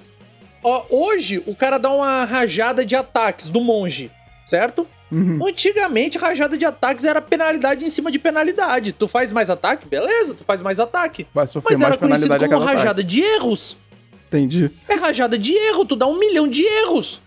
ó, 0.63 0.85
hoje 0.91 1.41
o 1.47 1.55
cara 1.55 1.79
dá 1.79 1.89
uma 1.89 2.23
rajada 2.23 2.85
de 2.85 2.95
ataques 2.95 3.49
do 3.49 3.61
monge, 3.61 4.11
certo? 4.45 4.87
Uhum. 5.11 5.43
Antigamente, 5.47 6.19
rajada 6.19 6.55
de 6.55 6.65
ataques 6.65 7.03
era 7.03 7.19
penalidade 7.19 7.83
em 7.83 7.89
cima 7.89 8.11
de 8.11 8.19
penalidade. 8.19 8.93
Tu 8.93 9.07
faz 9.07 9.31
mais 9.31 9.49
ataque? 9.49 9.87
Beleza, 9.87 10.35
tu 10.35 10.43
faz 10.43 10.61
mais 10.61 10.79
ataque. 10.79 11.25
Vai 11.33 11.47
sofrer 11.47 11.71
Mas 11.71 11.79
mais 11.79 11.91
era 11.93 11.99
conhecido 11.99 12.27
penalidade 12.27 12.51
como 12.51 12.59
cada 12.59 12.71
ataque. 12.71 12.77
rajada 12.77 13.03
de 13.03 13.21
erros. 13.23 13.75
Entendi. 14.27 14.69
É 14.87 14.93
rajada 14.93 15.35
de 15.35 15.51
erro, 15.51 15.83
tu 15.83 15.95
dá 15.95 16.05
um 16.05 16.19
milhão 16.19 16.47
de 16.47 16.63
erros. 16.63 17.19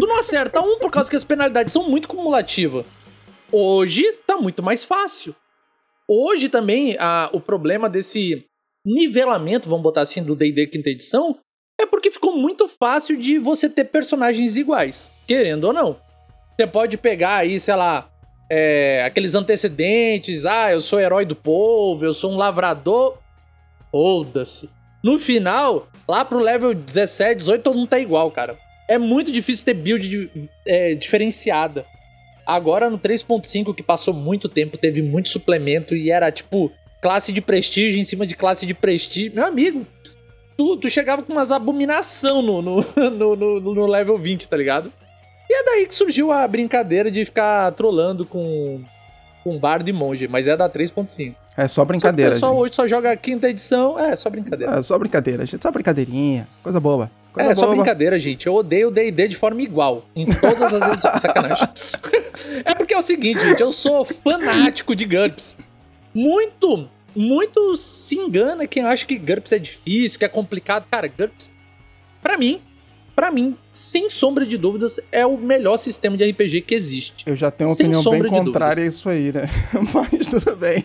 Tu 0.00 0.04
não 0.04 0.18
acerta 0.18 0.60
um 0.60 0.80
por 0.80 0.90
causa 0.90 1.08
que 1.08 1.14
as 1.14 1.22
penalidades 1.22 1.72
são 1.72 1.88
muito 1.88 2.08
cumulativas. 2.08 2.84
Hoje 3.52 4.02
tá 4.26 4.36
muito 4.36 4.60
mais 4.64 4.82
fácil. 4.82 5.32
Hoje 6.08 6.48
também 6.48 6.96
a- 6.98 7.30
o 7.32 7.40
problema 7.40 7.88
desse 7.88 8.44
nivelamento, 8.86 9.68
vamos 9.68 9.82
botar 9.82 10.02
assim, 10.02 10.22
do 10.22 10.36
D&D 10.36 10.66
quinta 10.66 10.90
edição, 10.90 11.38
é 11.80 11.86
porque 11.86 12.10
ficou 12.10 12.36
muito 12.36 12.68
fácil 12.68 13.16
de 13.16 13.38
você 13.38 13.68
ter 13.68 13.84
personagens 13.84 14.56
iguais, 14.56 15.10
querendo 15.26 15.64
ou 15.64 15.72
não. 15.72 15.96
Você 16.54 16.66
pode 16.66 16.96
pegar 16.96 17.36
aí, 17.38 17.58
sei 17.58 17.74
lá, 17.74 18.08
é, 18.50 19.02
aqueles 19.04 19.34
antecedentes, 19.34 20.44
ah, 20.46 20.70
eu 20.72 20.82
sou 20.82 21.00
herói 21.00 21.24
do 21.24 21.34
povo, 21.34 22.04
eu 22.04 22.14
sou 22.14 22.30
um 22.32 22.36
lavrador. 22.36 23.18
Foda-se. 23.90 24.68
No 25.02 25.18
final, 25.18 25.88
lá 26.08 26.24
pro 26.24 26.38
level 26.38 26.74
17, 26.74 27.36
18, 27.36 27.62
todo 27.62 27.76
mundo 27.76 27.88
tá 27.88 27.98
igual, 27.98 28.30
cara. 28.30 28.58
É 28.88 28.98
muito 28.98 29.32
difícil 29.32 29.64
ter 29.64 29.74
build 29.74 30.30
é, 30.66 30.94
diferenciada. 30.94 31.86
Agora 32.46 32.90
no 32.90 32.98
3.5, 32.98 33.74
que 33.74 33.82
passou 33.82 34.12
muito 34.12 34.48
tempo, 34.48 34.76
teve 34.76 35.00
muito 35.02 35.28
suplemento 35.28 35.94
e 35.96 36.10
era 36.10 36.30
tipo 36.30 36.70
classe 37.00 37.32
de 37.32 37.40
prestígio 37.40 38.00
em 38.00 38.04
cima 38.04 38.26
de 38.26 38.34
classe 38.36 38.66
de 38.66 38.74
prestígio. 38.74 39.32
Meu 39.34 39.44
amigo, 39.46 39.86
tu, 40.56 40.76
tu 40.76 40.88
chegava 40.90 41.22
com 41.22 41.32
umas 41.32 41.50
abominação 41.50 42.42
no, 42.42 42.60
no, 42.62 42.80
no, 43.10 43.36
no- 43.36 43.60
no 43.74 43.86
level 43.86 44.18
20, 44.18 44.48
tá 44.48 44.56
ligado? 44.56 44.92
E 45.48 45.54
é 45.60 45.64
daí 45.64 45.86
que 45.86 45.94
surgiu 45.94 46.32
a 46.32 46.46
brincadeira 46.48 47.10
de 47.10 47.24
ficar 47.24 47.70
trolando 47.72 48.24
com, 48.24 48.80
com 49.42 49.58
bardo 49.58 49.88
e 49.88 49.92
monge, 49.92 50.26
mas 50.26 50.46
é 50.46 50.56
da 50.56 50.68
3.5. 50.68 51.34
É 51.56 51.68
só 51.68 51.74
Só 51.76 51.84
brincadeira, 51.84 52.30
O 52.30 52.34
pessoal 52.34 52.52
gente. 52.54 52.62
hoje 52.62 52.74
só 52.74 52.88
joga 52.88 53.12
a 53.12 53.16
quinta 53.16 53.48
edição, 53.48 53.98
é 53.98 54.16
só 54.16 54.28
brincadeira. 54.28 54.78
É 54.78 54.82
só 54.82 54.98
brincadeira, 54.98 55.46
gente. 55.46 55.62
Só 55.62 55.70
brincadeirinha. 55.70 56.48
Coisa 56.62 56.80
boba. 56.80 57.10
Coisa 57.34 57.50
É, 57.50 57.54
só 57.56 57.66
brincadeira, 57.66 58.18
gente. 58.18 58.46
Eu 58.46 58.54
odeio 58.54 58.88
o 58.88 58.90
D&D 58.92 59.26
de 59.26 59.36
forma 59.36 59.60
igual. 59.60 60.06
Em 60.14 60.24
todas 60.24 60.72
as 60.72 60.92
edições. 60.92 61.18
Sacanagem. 61.20 61.68
é 62.64 62.74
porque 62.76 62.94
é 62.94 62.98
o 62.98 63.02
seguinte, 63.02 63.40
gente. 63.40 63.60
Eu 63.60 63.72
sou 63.72 64.04
fanático 64.04 64.94
de 64.94 65.04
GURPS. 65.04 65.56
Muito, 66.14 66.88
muito 67.14 67.76
se 67.76 68.14
engana 68.14 68.68
quem 68.68 68.84
acha 68.84 69.04
que 69.04 69.18
GURPS 69.18 69.50
é 69.50 69.58
difícil, 69.58 70.16
que 70.20 70.24
é 70.24 70.28
complicado. 70.28 70.86
Cara, 70.88 71.08
GURPS, 71.08 71.50
pra 72.22 72.38
mim, 72.38 72.60
pra 73.16 73.32
mim, 73.32 73.56
sem 73.72 74.08
sombra 74.08 74.46
de 74.46 74.56
dúvidas, 74.56 75.00
é 75.10 75.26
o 75.26 75.36
melhor 75.36 75.76
sistema 75.76 76.16
de 76.16 76.30
RPG 76.30 76.60
que 76.60 76.72
existe. 76.72 77.24
Eu 77.26 77.34
já 77.34 77.50
tenho 77.50 77.68
uma 77.68 77.74
Sem 77.74 77.86
opinião 77.86 78.20
bem 78.20 78.30
contrária 78.30 78.84
a 78.84 78.86
isso 78.86 79.08
aí, 79.08 79.32
né? 79.32 79.50
Mas 79.92 80.28
tudo 80.28 80.54
bem. 80.54 80.84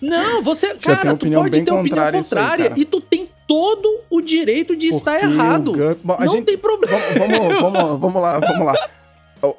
Não, 0.00 0.42
você, 0.42 0.76
cara, 0.78 1.14
tu 1.14 1.30
pode 1.30 1.62
ter 1.62 1.72
opinião 1.72 2.12
contrária 2.12 2.72
aí, 2.74 2.80
e 2.80 2.84
tu 2.84 3.00
tem 3.00 3.28
todo 3.46 4.00
o 4.10 4.20
direito 4.20 4.76
de 4.76 4.86
estar 4.88 5.12
Porque 5.20 5.26
o 5.26 5.32
errado. 5.32 5.72
GURPS- 5.72 6.00
Bom, 6.04 6.16
Não 6.18 6.28
gente- 6.28 6.44
tem 6.46 6.58
problema. 6.58 6.96
Vamos, 7.18 7.38
vamos, 7.60 8.00
vamos, 8.00 8.22
lá, 8.22 8.38
vamos 8.38 8.66
lá. 8.66 8.74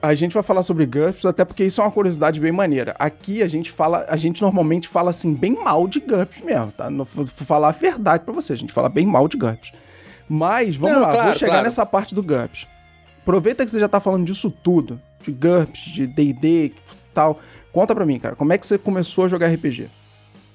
A 0.02 0.13
gente 0.16 0.34
vai 0.34 0.42
falar 0.44 0.63
sobre 0.63 0.86
GURPS, 0.86 1.25
até 1.25 1.44
porque 1.44 1.66
isso 1.66 1.82
é 1.82 1.84
uma 1.84 1.92
curiosidade 1.92 2.40
bem 2.40 2.54
maneira. 2.54 2.96
Aqui 2.98 3.44
a 3.44 3.48
gente 3.48 3.70
fala, 3.70 4.06
a 4.08 4.16
gente 4.16 4.42
normalmente 4.42 4.88
fala 4.88 5.10
assim, 5.10 5.34
bem 5.34 5.52
mal 5.62 5.88
de 5.90 6.00
GURPS 6.00 6.42
mesmo, 6.42 6.72
tá? 6.72 6.90
Não 6.90 7.04
vou 7.04 7.28
falar 7.28 7.68
a 7.70 7.72
verdade 7.74 8.24
pra 8.24 8.34
você, 8.34 8.54
a 8.54 8.58
gente 8.58 8.72
fala 8.72 8.88
bem 8.88 9.06
mal 9.06 9.28
de 9.28 9.36
GURPS. 9.38 9.74
Mas, 10.30 10.78
vamos 10.78 10.96
Não, 10.96 11.02
lá, 11.02 11.12
claro, 11.12 11.30
vou 11.32 11.34
chegar 11.38 11.52
claro. 11.52 11.66
nessa 11.66 11.86
parte 11.86 12.16
do 12.16 12.24
GURPS. 12.24 12.66
Aproveita 13.22 13.66
que 13.66 13.72
você 13.72 13.80
já 13.80 13.90
tá 13.90 14.00
falando 14.00 14.25
disso 14.25 14.50
tudo, 14.50 15.00
de 15.22 15.32
GURPS, 15.34 15.82
de 15.92 16.08
D&D 16.08 16.48
e 16.68 16.74
tal. 17.13 17.40
Conta 17.74 17.94
pra 17.94 18.06
mim, 18.06 18.18
cara, 18.20 18.36
como 18.38 18.54
é 18.54 18.58
que 18.58 18.66
você 18.66 18.78
começou 18.78 19.25
a 19.25 19.28
jogar 19.28 19.48
RPG? 19.48 19.90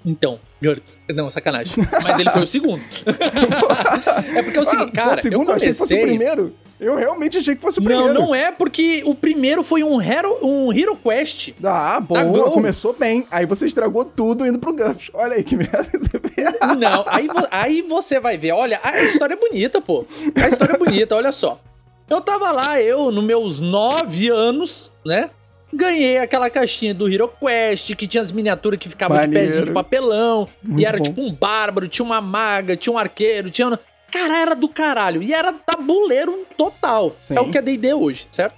Então, 0.05 0.39
GURPS. 0.63 0.97
Não, 1.15 1.29
sacanagem. 1.29 1.75
Mas 2.07 2.19
ele 2.19 2.31
foi 2.31 2.43
o 2.43 2.47
segundo. 2.47 2.83
é 4.37 4.43
porque 4.43 4.57
é 4.59 4.61
o 4.61 4.65
seguinte, 4.65 4.91
Ah, 4.95 5.05
cara, 5.05 5.17
o 5.17 5.21
segundo? 5.23 5.49
eu 5.51 5.55
achei 5.57 5.69
que 5.71 5.75
fosse 5.75 5.95
o 5.95 5.97
comecei... 5.99 6.19
primeiro. 6.19 6.55
Eu 6.81 6.95
realmente 6.95 7.37
achei 7.39 7.57
que 7.57 7.61
fosse 7.61 7.81
o 7.81 7.83
Não, 7.83 7.89
primeiro. 7.89 8.15
não 8.15 8.33
é 8.35 8.53
porque 8.53 9.03
o 9.05 9.13
primeiro 9.13 9.65
foi 9.65 9.83
um 9.83 10.01
Hero, 10.01 10.39
um 10.41 10.73
Hero 10.73 10.95
Quest. 10.97 11.51
Ah, 11.65 11.99
boa, 11.99 12.23
Go. 12.23 12.53
começou 12.53 12.93
bem. 12.93 13.27
Aí 13.33 13.45
você 13.45 13.67
estragou 13.67 14.05
tudo 14.05 14.47
indo 14.47 14.61
pro 14.61 14.73
GURPS. 14.73 15.11
Olha 15.13 15.35
aí 15.35 15.43
que 15.43 15.57
merda 15.57 15.85
você 15.93 16.21
fez. 16.21 16.59
Não, 16.79 17.05
aí, 17.09 17.29
aí 17.51 17.83
você 17.83 18.21
vai 18.21 18.39
ver. 18.39 18.53
Olha, 18.53 18.79
a 18.85 19.03
história 19.03 19.35
é 19.35 19.37
bonita, 19.37 19.81
pô. 19.81 20.07
A 20.37 20.49
história 20.49 20.75
é 20.75 20.79
bonita, 20.79 21.17
olha 21.17 21.33
só. 21.33 21.61
Eu 22.09 22.21
tava 22.21 22.53
lá, 22.53 22.81
eu, 22.81 23.11
nos 23.11 23.25
meus 23.25 23.61
nove 23.61 24.29
anos, 24.29 24.91
né? 25.05 25.31
Ganhei 25.73 26.17
aquela 26.19 26.49
caixinha 26.49 26.95
do 26.95 27.13
Hero 27.13 27.29
Quest, 27.29 27.95
que 27.95 28.07
tinha 28.07 28.23
as 28.23 28.33
miniaturas 28.33 28.79
que 28.79 28.89
ficavam 28.89 29.21
de 29.21 29.29
pezinho 29.29 29.67
de 29.67 29.71
papelão. 29.73 30.49
Muito 30.63 30.81
e 30.81 30.85
era 30.87 30.97
bom. 30.99 31.05
tipo 31.05 31.21
um 31.21 31.33
bárbaro, 31.33 31.87
tinha 31.89 32.05
uma 32.07 32.21
maga, 32.21 32.77
tinha 32.77 32.93
um 32.93 32.99
arqueiro, 32.99 33.51
tinha. 33.51 33.69
um- 33.69 33.79
Cara, 34.11 34.39
era 34.39 34.57
do 34.57 34.69
caralho. 34.69 35.23
E 35.23 35.35
era 35.35 35.53
tabuleiro 35.53 36.47
total. 36.57 37.15
Sim. 37.19 37.37
É 37.37 37.41
o 37.41 37.51
que 37.51 37.59
é 37.59 37.63
DD 37.63 37.93
hoje, 37.93 38.27
certo? 38.33 38.57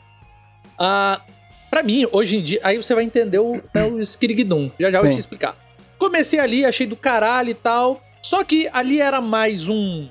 Ah, 0.79 1.21
pra 1.69 1.83
mim, 1.83 2.07
hoje 2.12 2.37
em 2.37 2.43
dia. 2.43 2.61
Aí 2.62 2.76
você 2.76 2.95
vai 2.95 3.02
entender 3.02 3.40
o, 3.40 3.61
é 3.75 3.83
o 3.83 4.00
Skirigdum. 4.00 4.71
Já 4.79 4.90
já 4.93 4.99
eu 4.99 5.02
vou 5.02 5.11
Sim. 5.11 5.17
te 5.17 5.21
explicar. 5.21 5.57
Comecei 5.99 6.38
ali, 6.38 6.64
achei 6.64 6.87
do 6.87 6.95
caralho 6.97 7.50
e 7.50 7.55
tal. 7.55 8.00
Só 8.23 8.45
que 8.45 8.69
ali 8.73 9.00
era 9.00 9.21
mais 9.21 9.69
um. 9.69 10.07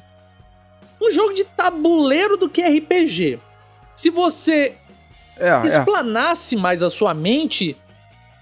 Um 1.02 1.10
jogo 1.12 1.34
de 1.34 1.46
tabuleiro 1.46 2.36
do 2.36 2.50
que 2.50 2.62
RPG. 2.62 3.40
Se 3.96 4.10
você 4.10 4.76
É, 5.40 5.50
é. 5.50 5.66
explanasse 5.66 6.56
mais 6.56 6.84
a 6.84 6.90
sua 6.90 7.14
mente, 7.14 7.76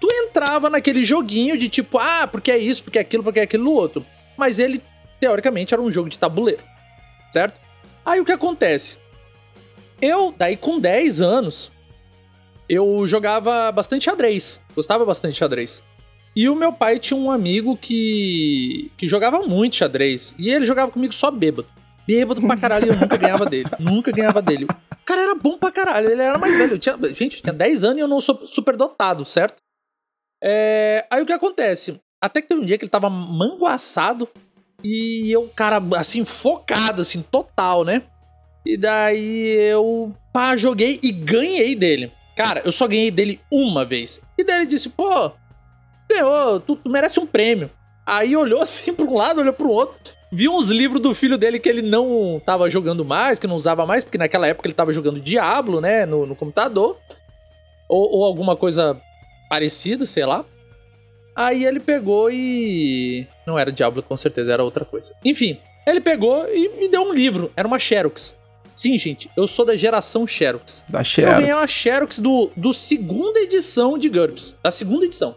tu 0.00 0.08
entrava 0.10 0.68
naquele 0.68 1.04
joguinho 1.04 1.56
de 1.56 1.68
tipo, 1.68 1.98
ah, 1.98 2.26
porque 2.26 2.50
é 2.50 2.58
isso, 2.58 2.82
porque 2.82 2.98
é 2.98 3.00
aquilo, 3.00 3.22
porque 3.22 3.40
é 3.40 3.42
aquilo 3.42 3.72
outro. 3.72 4.04
Mas 4.36 4.58
ele, 4.58 4.82
teoricamente, 5.20 5.72
era 5.72 5.82
um 5.82 5.92
jogo 5.92 6.08
de 6.08 6.18
tabuleiro, 6.18 6.62
certo? 7.32 7.60
Aí 8.04 8.20
o 8.20 8.24
que 8.24 8.32
acontece? 8.32 8.98
Eu, 10.00 10.34
daí 10.36 10.56
com 10.56 10.78
10 10.78 11.20
anos, 11.20 11.70
eu 12.68 13.06
jogava 13.06 13.70
bastante 13.72 14.04
xadrez, 14.04 14.60
gostava 14.74 15.04
bastante 15.04 15.32
de 15.32 15.38
xadrez. 15.38 15.82
E 16.36 16.48
o 16.48 16.54
meu 16.54 16.72
pai 16.72 17.00
tinha 17.00 17.18
um 17.18 17.30
amigo 17.30 17.76
que, 17.76 18.92
que 18.96 19.08
jogava 19.08 19.40
muito 19.40 19.74
xadrez. 19.74 20.34
E 20.38 20.50
ele 20.50 20.66
jogava 20.66 20.92
comigo 20.92 21.12
só 21.12 21.30
bêbado. 21.32 21.66
Bêbado 22.08 22.40
pra 22.40 22.56
caralho 22.56 22.86
e 22.86 22.88
eu 22.88 22.96
nunca 22.96 23.18
ganhava 23.18 23.44
dele. 23.44 23.68
Nunca 23.78 24.10
ganhava 24.10 24.40
dele. 24.40 24.64
O 24.64 25.04
cara 25.04 25.20
era 25.20 25.34
bom 25.34 25.58
pra 25.58 25.70
caralho, 25.70 26.10
ele 26.10 26.22
era 26.22 26.38
mais 26.38 26.56
velho. 26.56 26.72
Eu 26.72 26.78
tinha, 26.78 26.96
gente, 27.12 27.36
eu 27.36 27.42
tinha 27.42 27.52
10 27.52 27.84
anos 27.84 27.98
e 27.98 28.00
eu 28.00 28.08
não 28.08 28.18
sou 28.18 28.46
super 28.46 28.78
dotado, 28.78 29.26
certo? 29.26 29.56
É, 30.42 31.06
aí 31.10 31.20
o 31.20 31.26
que 31.26 31.34
acontece? 31.34 32.00
Até 32.18 32.40
que 32.40 32.48
teve 32.48 32.62
um 32.62 32.64
dia 32.64 32.78
que 32.78 32.84
ele 32.84 32.90
tava 32.90 33.10
manguaçado 33.10 34.26
e 34.82 35.30
eu, 35.30 35.52
cara, 35.54 35.82
assim, 35.98 36.24
focado, 36.24 37.02
assim, 37.02 37.20
total, 37.20 37.84
né? 37.84 38.02
E 38.64 38.78
daí 38.78 39.70
eu, 39.70 40.14
pá, 40.32 40.56
joguei 40.56 40.98
e 41.02 41.12
ganhei 41.12 41.76
dele. 41.76 42.10
Cara, 42.34 42.62
eu 42.64 42.72
só 42.72 42.88
ganhei 42.88 43.10
dele 43.10 43.38
uma 43.52 43.84
vez. 43.84 44.18
E 44.38 44.42
daí 44.42 44.62
ele 44.62 44.66
disse, 44.66 44.88
pô, 44.88 45.30
ganhou, 46.10 46.58
tu, 46.58 46.74
tu 46.74 46.88
merece 46.88 47.20
um 47.20 47.26
prêmio. 47.26 47.70
Aí 48.06 48.34
olhou 48.34 48.62
assim 48.62 48.94
pra 48.94 49.04
um 49.04 49.14
lado, 49.14 49.42
olhou 49.42 49.52
pro 49.52 49.68
outro. 49.68 50.16
Viu 50.30 50.54
uns 50.54 50.70
livros 50.70 51.00
do 51.00 51.14
filho 51.14 51.38
dele 51.38 51.58
que 51.58 51.68
ele 51.68 51.82
não 51.82 52.40
tava 52.44 52.68
jogando 52.68 53.04
mais, 53.04 53.38
que 53.38 53.46
não 53.46 53.56
usava 53.56 53.86
mais, 53.86 54.04
porque 54.04 54.18
naquela 54.18 54.46
época 54.46 54.66
ele 54.66 54.74
tava 54.74 54.92
jogando 54.92 55.20
Diablo, 55.20 55.80
né, 55.80 56.04
no, 56.04 56.26
no 56.26 56.36
computador. 56.36 56.98
Ou, 57.88 58.16
ou 58.16 58.24
alguma 58.24 58.54
coisa 58.54 59.00
parecida, 59.48 60.04
sei 60.04 60.26
lá. 60.26 60.44
Aí 61.34 61.64
ele 61.64 61.80
pegou 61.80 62.30
e. 62.30 63.26
Não 63.46 63.58
era 63.58 63.72
Diablo, 63.72 64.02
com 64.02 64.16
certeza, 64.16 64.52
era 64.52 64.62
outra 64.62 64.84
coisa. 64.84 65.14
Enfim, 65.24 65.58
ele 65.86 66.00
pegou 66.00 66.46
e 66.48 66.68
me 66.80 66.88
deu 66.88 67.02
um 67.02 67.14
livro. 67.14 67.50
Era 67.56 67.66
uma 67.66 67.78
Xerox. 67.78 68.36
Sim, 68.74 68.98
gente, 68.98 69.30
eu 69.36 69.48
sou 69.48 69.64
da 69.64 69.74
geração 69.74 70.26
Xerox. 70.26 70.84
Da 70.88 71.00
Eu 71.00 71.26
ganhei 71.26 71.52
uma 71.52 71.66
Xerox. 71.66 71.72
Xerox 71.72 72.18
do, 72.18 72.50
do 72.56 72.72
segunda 72.72 73.40
edição 73.40 73.96
de 73.96 74.08
GURPS. 74.08 74.56
Da 74.62 74.70
segunda 74.70 75.06
edição. 75.06 75.34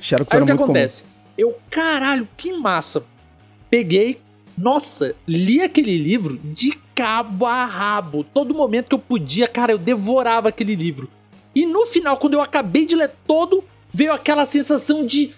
Xerox 0.00 0.32
Aí 0.32 0.36
era 0.36 0.44
o 0.44 0.46
que 0.46 0.52
muito 0.52 0.64
acontece? 0.64 1.04
Eu, 1.38 1.58
caralho, 1.70 2.28
que 2.36 2.52
massa. 2.52 3.04
Peguei, 3.70 4.20
nossa, 4.58 5.14
li 5.26 5.62
aquele 5.62 5.96
livro 5.96 6.38
de 6.42 6.76
cabo 6.94 7.46
a 7.46 7.64
rabo. 7.64 8.24
Todo 8.24 8.52
momento 8.54 8.88
que 8.88 8.94
eu 8.94 8.98
podia, 8.98 9.46
cara, 9.48 9.72
eu 9.72 9.78
devorava 9.78 10.48
aquele 10.48 10.74
livro. 10.74 11.08
E 11.54 11.64
no 11.64 11.86
final, 11.86 12.16
quando 12.16 12.34
eu 12.34 12.42
acabei 12.42 12.84
de 12.84 12.94
ler 12.94 13.10
todo, 13.26 13.64
veio 13.92 14.12
aquela 14.12 14.44
sensação 14.44 15.06
de 15.06 15.30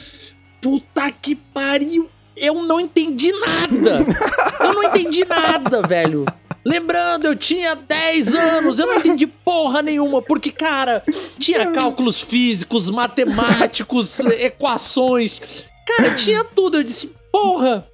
puta 0.61 1.11
que 1.11 1.35
pariu. 1.35 2.09
eu 2.37 2.63
não 2.63 2.81
entendi 2.81 3.31
nada. 3.33 4.05
Eu 4.63 4.75
não 4.75 4.85
entendi 4.85 5.25
nada, 5.25 5.83
velho. 5.83 6.25
Lembrando, 6.65 7.27
eu 7.27 7.35
tinha 7.35 7.75
10 7.75 8.35
anos, 8.35 8.79
eu 8.79 8.87
não 8.87 8.95
entendi 8.95 9.27
porra 9.27 9.83
nenhuma, 9.83 10.23
porque, 10.23 10.53
cara, 10.53 11.03
tinha 11.37 11.67
cálculos 11.73 12.21
físicos, 12.21 12.89
matemáticos, 12.89 14.21
equações. 14.39 15.67
Cara, 15.85 16.15
tinha 16.15 16.45
tudo. 16.45 16.77
Eu 16.77 16.85
disse, 16.85 17.13
porra, 17.33 17.85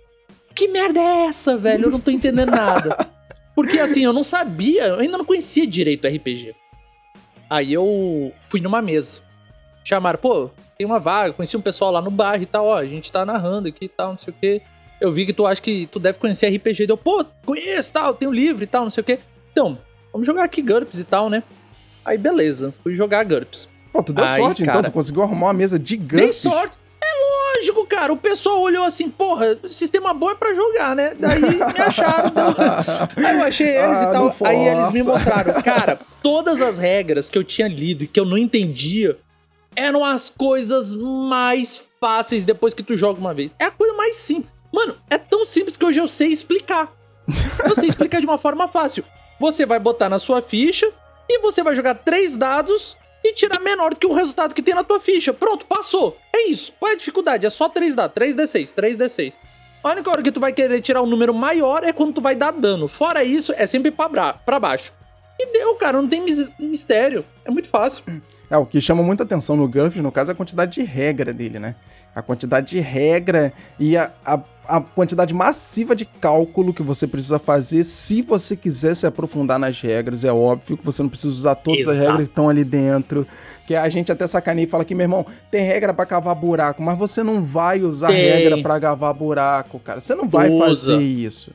que 0.58 0.66
merda 0.66 0.98
é 0.98 1.26
essa, 1.26 1.56
velho? 1.56 1.84
Eu 1.84 1.90
não 1.92 2.00
tô 2.00 2.10
entendendo 2.10 2.50
nada. 2.50 3.06
Porque, 3.54 3.78
assim, 3.78 4.04
eu 4.04 4.12
não 4.12 4.24
sabia, 4.24 4.88
eu 4.88 4.98
ainda 4.98 5.16
não 5.16 5.24
conhecia 5.24 5.64
direito 5.64 6.08
RPG. 6.08 6.52
Aí 7.48 7.72
eu 7.72 8.32
fui 8.50 8.60
numa 8.60 8.82
mesa. 8.82 9.20
Chamaram, 9.84 10.18
pô, 10.18 10.50
tem 10.76 10.84
uma 10.84 10.98
vaga, 10.98 11.32
conheci 11.32 11.56
um 11.56 11.60
pessoal 11.60 11.92
lá 11.92 12.02
no 12.02 12.10
bar 12.10 12.42
e 12.42 12.46
tal, 12.46 12.66
ó, 12.66 12.76
a 12.76 12.84
gente 12.84 13.10
tá 13.10 13.24
narrando 13.24 13.68
aqui 13.68 13.84
e 13.84 13.88
tal, 13.88 14.10
não 14.10 14.18
sei 14.18 14.32
o 14.32 14.36
quê. 14.38 14.62
Eu 15.00 15.12
vi 15.12 15.24
que 15.24 15.32
tu 15.32 15.46
acha 15.46 15.62
que 15.62 15.86
tu 15.86 16.00
deve 16.00 16.18
conhecer 16.18 16.48
RPG. 16.48 16.88
Deu, 16.88 16.96
pô, 16.96 17.24
conheço 17.46 17.92
tal, 17.92 18.12
tenho 18.12 18.32
livro 18.32 18.64
e 18.64 18.66
tal, 18.66 18.82
não 18.82 18.90
sei 18.90 19.00
o 19.02 19.04
quê. 19.04 19.20
Então, 19.52 19.78
vamos 20.12 20.26
jogar 20.26 20.42
aqui 20.42 20.60
GURPS 20.60 20.98
e 20.98 21.04
tal, 21.04 21.30
né? 21.30 21.44
Aí 22.04 22.18
beleza, 22.18 22.74
fui 22.82 22.94
jogar 22.94 23.22
GURPS. 23.24 23.68
Pô, 23.92 24.02
tu 24.02 24.12
deu 24.12 24.24
Aí, 24.24 24.42
sorte 24.42 24.62
então, 24.62 24.74
cara, 24.74 24.90
tu 24.90 24.92
conseguiu 24.92 25.22
arrumar 25.22 25.46
uma 25.46 25.54
mesa 25.54 25.78
de 25.78 25.96
GURPS. 25.96 26.16
Dei 26.16 26.32
sorte. 26.32 26.77
É 27.00 27.56
lógico, 27.58 27.86
cara. 27.86 28.12
O 28.12 28.16
pessoal 28.16 28.60
olhou 28.60 28.84
assim, 28.84 29.08
porra, 29.08 29.58
sistema 29.70 30.12
bom 30.14 30.30
é 30.30 30.34
pra 30.34 30.54
jogar, 30.54 30.94
né? 30.96 31.14
Daí 31.18 31.40
me 31.40 31.80
acharam. 31.80 32.30
deu- 32.30 33.26
Aí 33.26 33.36
eu 33.38 33.44
achei 33.44 33.68
eles 33.76 33.98
Ah, 33.98 34.04
e 34.04 34.12
tal. 34.12 34.36
Aí 34.44 34.66
eles 34.68 34.90
me 34.90 35.02
mostraram. 35.02 35.62
Cara, 35.62 35.98
todas 36.22 36.60
as 36.60 36.78
regras 36.78 37.30
que 37.30 37.38
eu 37.38 37.44
tinha 37.44 37.68
lido 37.68 38.04
e 38.04 38.06
que 38.06 38.18
eu 38.18 38.24
não 38.24 38.36
entendia 38.38 39.18
eram 39.76 40.04
as 40.04 40.28
coisas 40.28 40.94
mais 40.94 41.84
fáceis 42.00 42.44
depois 42.44 42.74
que 42.74 42.82
tu 42.82 42.96
joga 42.96 43.20
uma 43.20 43.32
vez. 43.34 43.54
É 43.58 43.64
a 43.64 43.70
coisa 43.70 43.94
mais 43.94 44.16
simples. 44.16 44.52
Mano, 44.72 44.96
é 45.08 45.16
tão 45.16 45.46
simples 45.46 45.76
que 45.76 45.84
hoje 45.84 46.00
eu 46.00 46.08
sei 46.08 46.28
explicar. 46.28 46.92
Eu 47.64 47.74
sei 47.74 47.88
explicar 47.88 48.20
de 48.20 48.26
uma 48.26 48.38
forma 48.38 48.66
fácil. 48.68 49.04
Você 49.40 49.64
vai 49.64 49.78
botar 49.78 50.08
na 50.08 50.18
sua 50.18 50.42
ficha 50.42 50.90
e 51.28 51.38
você 51.40 51.62
vai 51.62 51.76
jogar 51.76 51.94
três 51.94 52.36
dados 52.36 52.96
e 53.24 53.32
tirar 53.34 53.60
menor 53.60 53.90
do 53.90 53.96
que 54.00 54.06
o 54.06 54.12
resultado 54.14 54.54
que 54.54 54.62
tem 54.62 54.74
na 54.74 54.84
tua 54.84 55.00
ficha. 55.00 55.32
Pronto, 55.32 55.66
passou. 55.66 56.16
É 56.34 56.48
isso. 56.48 56.72
Qual 56.78 56.90
é 56.90 56.94
a 56.94 56.98
dificuldade? 56.98 57.46
É 57.46 57.50
só 57.50 57.68
três 57.68 57.94
dados. 57.94 58.14
3d6, 58.14 58.72
3d6. 58.74 59.36
A 59.82 59.90
única 59.92 60.10
hora 60.10 60.22
que 60.22 60.32
tu 60.32 60.40
vai 60.40 60.52
querer 60.52 60.80
tirar 60.80 61.02
um 61.02 61.06
número 61.06 61.32
maior 61.34 61.84
é 61.84 61.92
quando 61.92 62.14
tu 62.14 62.20
vai 62.20 62.34
dar 62.34 62.52
dano. 62.52 62.88
Fora 62.88 63.22
isso, 63.24 63.52
é 63.56 63.66
sempre 63.66 63.90
pra 63.90 64.58
baixo. 64.60 64.92
E 65.38 65.52
deu, 65.52 65.74
cara. 65.76 66.00
Não 66.00 66.08
tem 66.08 66.20
mis- 66.20 66.50
mistério. 66.58 67.24
É 67.44 67.50
muito 67.50 67.68
fácil. 67.68 68.02
É, 68.50 68.56
o 68.56 68.66
que 68.66 68.80
chama 68.80 69.02
muita 69.02 69.22
atenção 69.24 69.56
no 69.56 69.68
GURPS, 69.68 70.00
no 70.02 70.10
caso, 70.10 70.30
é 70.30 70.32
a 70.32 70.36
quantidade 70.36 70.72
de 70.72 70.82
regra 70.82 71.32
dele, 71.32 71.58
né? 71.58 71.74
A 72.18 72.22
quantidade 72.22 72.68
de 72.70 72.80
regra 72.80 73.52
e 73.78 73.96
a, 73.96 74.10
a, 74.26 74.40
a 74.66 74.80
quantidade 74.80 75.32
massiva 75.32 75.94
de 75.94 76.04
cálculo 76.04 76.74
que 76.74 76.82
você 76.82 77.06
precisa 77.06 77.38
fazer 77.38 77.84
se 77.84 78.22
você 78.22 78.56
quiser 78.56 78.96
se 78.96 79.06
aprofundar 79.06 79.56
nas 79.56 79.80
regras. 79.80 80.24
É 80.24 80.32
óbvio 80.32 80.76
que 80.76 80.84
você 80.84 81.00
não 81.00 81.08
precisa 81.08 81.28
usar 81.32 81.54
todas 81.54 81.86
as 81.86 81.94
Exato. 81.98 82.10
regras 82.10 82.26
que 82.26 82.32
estão 82.32 82.48
ali 82.48 82.64
dentro. 82.64 83.24
Que 83.68 83.76
a 83.76 83.88
gente 83.88 84.10
até 84.10 84.26
sacaneia 84.26 84.64
e 84.64 84.68
fala 84.68 84.84
que, 84.84 84.94
meu 84.96 85.04
irmão, 85.04 85.24
tem 85.50 85.62
regra 85.64 85.94
pra 85.94 86.04
cavar 86.06 86.34
buraco, 86.34 86.82
mas 86.82 86.98
você 86.98 87.22
não 87.22 87.44
vai 87.44 87.82
usar 87.82 88.08
Tem. 88.08 88.16
regra 88.16 88.60
pra 88.62 88.80
cavar 88.80 89.14
buraco, 89.14 89.78
cara. 89.78 90.00
Você 90.00 90.14
não 90.14 90.26
vai 90.28 90.48
Usa. 90.50 90.64
fazer 90.66 91.02
isso. 91.02 91.52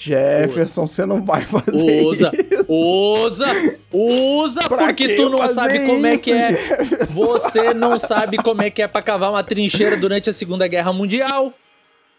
Jefferson, 0.00 0.86
você 0.86 1.04
não 1.04 1.24
vai 1.24 1.44
fazer 1.44 2.02
Usa. 2.04 2.30
isso. 2.32 2.64
Usa! 2.68 3.46
Usa! 3.92 4.62
Pra 4.68 4.78
porque 4.86 5.08
que 5.08 5.16
tu 5.16 5.28
não 5.28 5.38
fazer 5.38 5.54
sabe 5.54 5.86
como 5.86 6.06
é 6.06 6.16
que 6.16 6.32
é. 6.32 6.52
Jefferson? 6.52 7.14
Você 7.14 7.74
não 7.74 7.98
sabe 7.98 8.36
como 8.36 8.62
é 8.62 8.70
que 8.70 8.80
é 8.80 8.86
pra 8.86 9.02
cavar 9.02 9.30
uma 9.30 9.42
trincheira 9.42 9.96
durante 9.96 10.30
a 10.30 10.32
Segunda 10.32 10.68
Guerra 10.68 10.92
Mundial. 10.92 11.52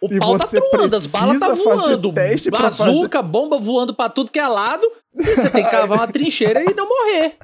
O 0.02 0.14
E 0.14 0.20
pau 0.20 0.38
tá 0.38 0.46
truando, 0.46 0.94
as 0.94 1.06
balas 1.06 1.40
tá 1.40 1.56
fazer 1.56 1.64
voando. 1.64 2.14
Bazuca, 2.52 3.22
bomba 3.22 3.58
voando 3.58 3.94
pra 3.94 4.10
tudo 4.10 4.30
que 4.30 4.40
é 4.40 4.48
lado. 4.48 4.86
E 5.18 5.24
você 5.24 5.50
tem 5.50 5.64
que 5.64 5.72
cavar 5.72 6.00
uma 6.00 6.08
trincheira 6.08 6.62
e 6.62 6.74
não 6.74 6.88
morrer. 6.88 7.36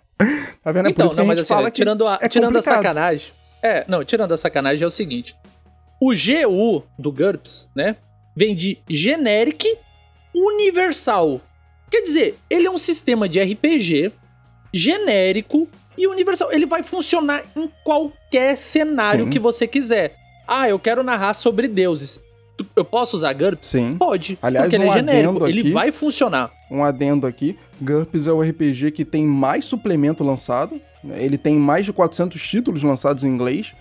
Tá 0.61 0.71
vendo? 0.71 0.87
É 0.87 0.91
então, 0.91 1.05
não, 1.15 1.23
a 1.23 1.27
mas 1.27 1.39
assim, 1.39 1.71
tirando, 1.71 2.05
a, 2.05 2.19
é 2.21 2.27
tirando 2.27 2.57
a 2.57 2.61
sacanagem. 2.61 3.31
É, 3.63 3.85
não, 3.87 4.03
tirando 4.03 4.33
a 4.33 4.37
sacanagem 4.37 4.83
é 4.83 4.87
o 4.87 4.91
seguinte. 4.91 5.33
O 6.01 6.11
GU 6.13 6.83
do 6.99 7.11
GURPS, 7.11 7.69
né? 7.73 7.95
Vem 8.35 8.53
de 8.53 8.79
Generic 8.89 9.77
Universal. 10.35 11.41
Quer 11.89 12.01
dizer, 12.01 12.37
ele 12.49 12.67
é 12.67 12.71
um 12.71 12.77
sistema 12.77 13.29
de 13.29 13.41
RPG 13.41 14.11
genérico 14.73 15.67
e 15.97 16.07
universal. 16.07 16.51
Ele 16.51 16.65
vai 16.65 16.83
funcionar 16.83 17.41
em 17.55 17.69
qualquer 17.83 18.57
cenário 18.57 19.25
Sim. 19.25 19.31
que 19.31 19.39
você 19.39 19.65
quiser. 19.65 20.15
Ah, 20.47 20.67
eu 20.67 20.77
quero 20.77 21.01
narrar 21.03 21.33
sobre 21.33 21.67
deuses. 21.67 22.19
Eu 22.75 22.85
posso 22.85 23.15
usar 23.17 23.33
GURPS? 23.33 23.67
Sim. 23.67 23.97
Pode. 23.97 24.37
Aliás, 24.41 24.65
porque 24.65 24.75
ele 24.75 24.85
um 24.85 24.93
é 24.93 24.97
genérico. 24.97 25.29
adendo 25.29 25.47
Ele 25.47 25.59
aqui. 25.61 25.71
vai 25.71 25.91
funcionar. 25.91 26.51
Um 26.71 26.83
adendo 26.83 27.27
aqui. 27.27 27.57
GURPS 27.81 28.27
é 28.27 28.31
o 28.31 28.41
RPG 28.41 28.91
que 28.91 29.03
tem 29.03 29.25
mais 29.25 29.65
suplemento 29.65 30.23
lançado. 30.23 30.79
Ele 31.15 31.37
tem 31.37 31.55
mais 31.55 31.85
de 31.85 31.93
400 31.93 32.41
títulos 32.41 32.81
lançados 32.83 33.23
em 33.23 33.27
inglês. 33.27 33.73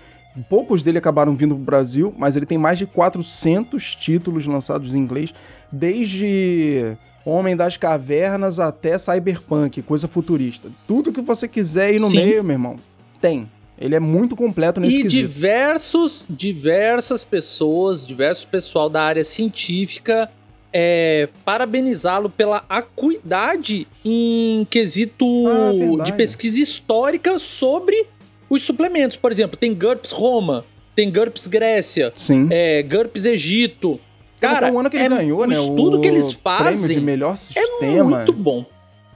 Poucos 0.48 0.82
dele 0.82 0.98
acabaram 0.98 1.34
vindo 1.36 1.54
pro 1.54 1.64
Brasil, 1.64 2.12
mas 2.18 2.36
ele 2.36 2.46
tem 2.46 2.58
mais 2.58 2.78
de 2.78 2.86
400 2.86 3.94
títulos 3.94 4.46
lançados 4.46 4.94
em 4.94 4.98
inglês, 4.98 5.32
desde 5.70 6.96
Homem 7.24 7.56
das 7.56 7.76
Cavernas 7.76 8.58
até 8.60 8.98
Cyberpunk, 8.98 9.80
coisa 9.82 10.08
futurista. 10.08 10.68
Tudo 10.86 11.12
que 11.12 11.20
você 11.20 11.46
quiser 11.48 11.94
ir 11.94 12.00
no 12.00 12.06
Sim. 12.06 12.16
meio, 12.16 12.44
meu 12.44 12.54
irmão, 12.54 12.76
tem. 13.20 13.48
Ele 13.78 13.94
é 13.94 14.00
muito 14.00 14.36
completo 14.36 14.78
nesse 14.80 15.00
e 15.00 15.02
quesito. 15.02 15.26
diversos, 15.28 16.24
diversas 16.28 17.24
pessoas, 17.24 18.06
diversos 18.06 18.44
pessoal 18.44 18.88
da 18.88 19.02
área 19.02 19.24
científica 19.24 20.30
é, 20.76 21.28
parabenizá-lo 21.44 22.28
pela 22.28 22.64
acuidade 22.68 23.86
em 24.04 24.66
quesito 24.68 25.24
Ah, 25.46 25.72
verdade. 25.72 26.10
de 26.10 26.16
pesquisa 26.16 26.58
histórica 26.58 27.38
sobre 27.38 28.06
os 28.54 28.62
suplementos. 28.62 29.16
Por 29.16 29.30
exemplo, 29.30 29.56
tem 29.56 29.72
GURPS 29.74 30.10
Roma, 30.12 30.64
tem 30.96 31.10
GURPS 31.12 31.46
Grécia, 31.46 32.12
Sim. 32.16 32.48
é, 32.50 32.82
GURPS 32.82 33.24
Egito. 33.26 34.00
Cara, 34.40 34.70
um 34.72 34.78
ano 34.78 34.90
que 34.90 34.96
ele 34.96 35.04
é- 35.06 35.08
ganhou, 35.08 35.40
o 35.40 35.46
né? 35.46 35.54
estudo 35.54 36.00
que 36.00 36.06
eles 36.08 36.34
prêmio 36.34 36.72
de 36.72 36.78
fazem 36.78 37.00
melhor 37.00 37.34
é 37.34 37.36
sistema. 37.36 38.04
muito 38.04 38.32
bom. 38.32 38.64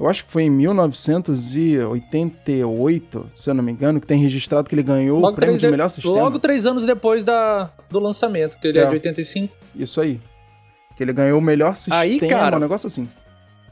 Eu 0.01 0.07
acho 0.09 0.25
que 0.25 0.31
foi 0.31 0.45
em 0.45 0.51
1988, 0.51 3.31
se 3.35 3.51
eu 3.51 3.55
não 3.55 3.63
me 3.65 3.73
engano, 3.73 4.01
que 4.01 4.07
tem 4.07 4.19
registrado 4.21 4.69
que 4.69 4.75
ele 4.75 4.83
ganhou 4.83 5.19
o 5.19 5.21
Logo 5.21 5.35
prêmio 5.37 5.55
três, 5.55 5.61
de 5.61 5.67
de- 5.67 5.71
melhor 5.73 5.89
sistema. 5.89 6.15
logo 6.23 6.39
três 6.39 6.67
anos 6.67 6.85
depois 6.87 7.25
da, 7.25 7.71
do 7.91 7.99
lançamento, 7.99 8.57
que 8.61 8.69
ele 8.69 8.79
é 8.79 8.83
Certo. 8.83 8.91
de 8.91 8.95
85. 8.97 9.53
Isso 9.75 10.01
aí. 10.01 10.21
Que 10.97 11.03
ele 11.03 11.13
ganhou 11.13 11.39
o 11.39 11.43
melhor 11.43 11.75
sistema, 11.77 12.01
Aí, 12.01 12.19
cara, 12.21 12.57
um 12.57 12.61
negócio 12.61 12.87
assim. 12.87 13.09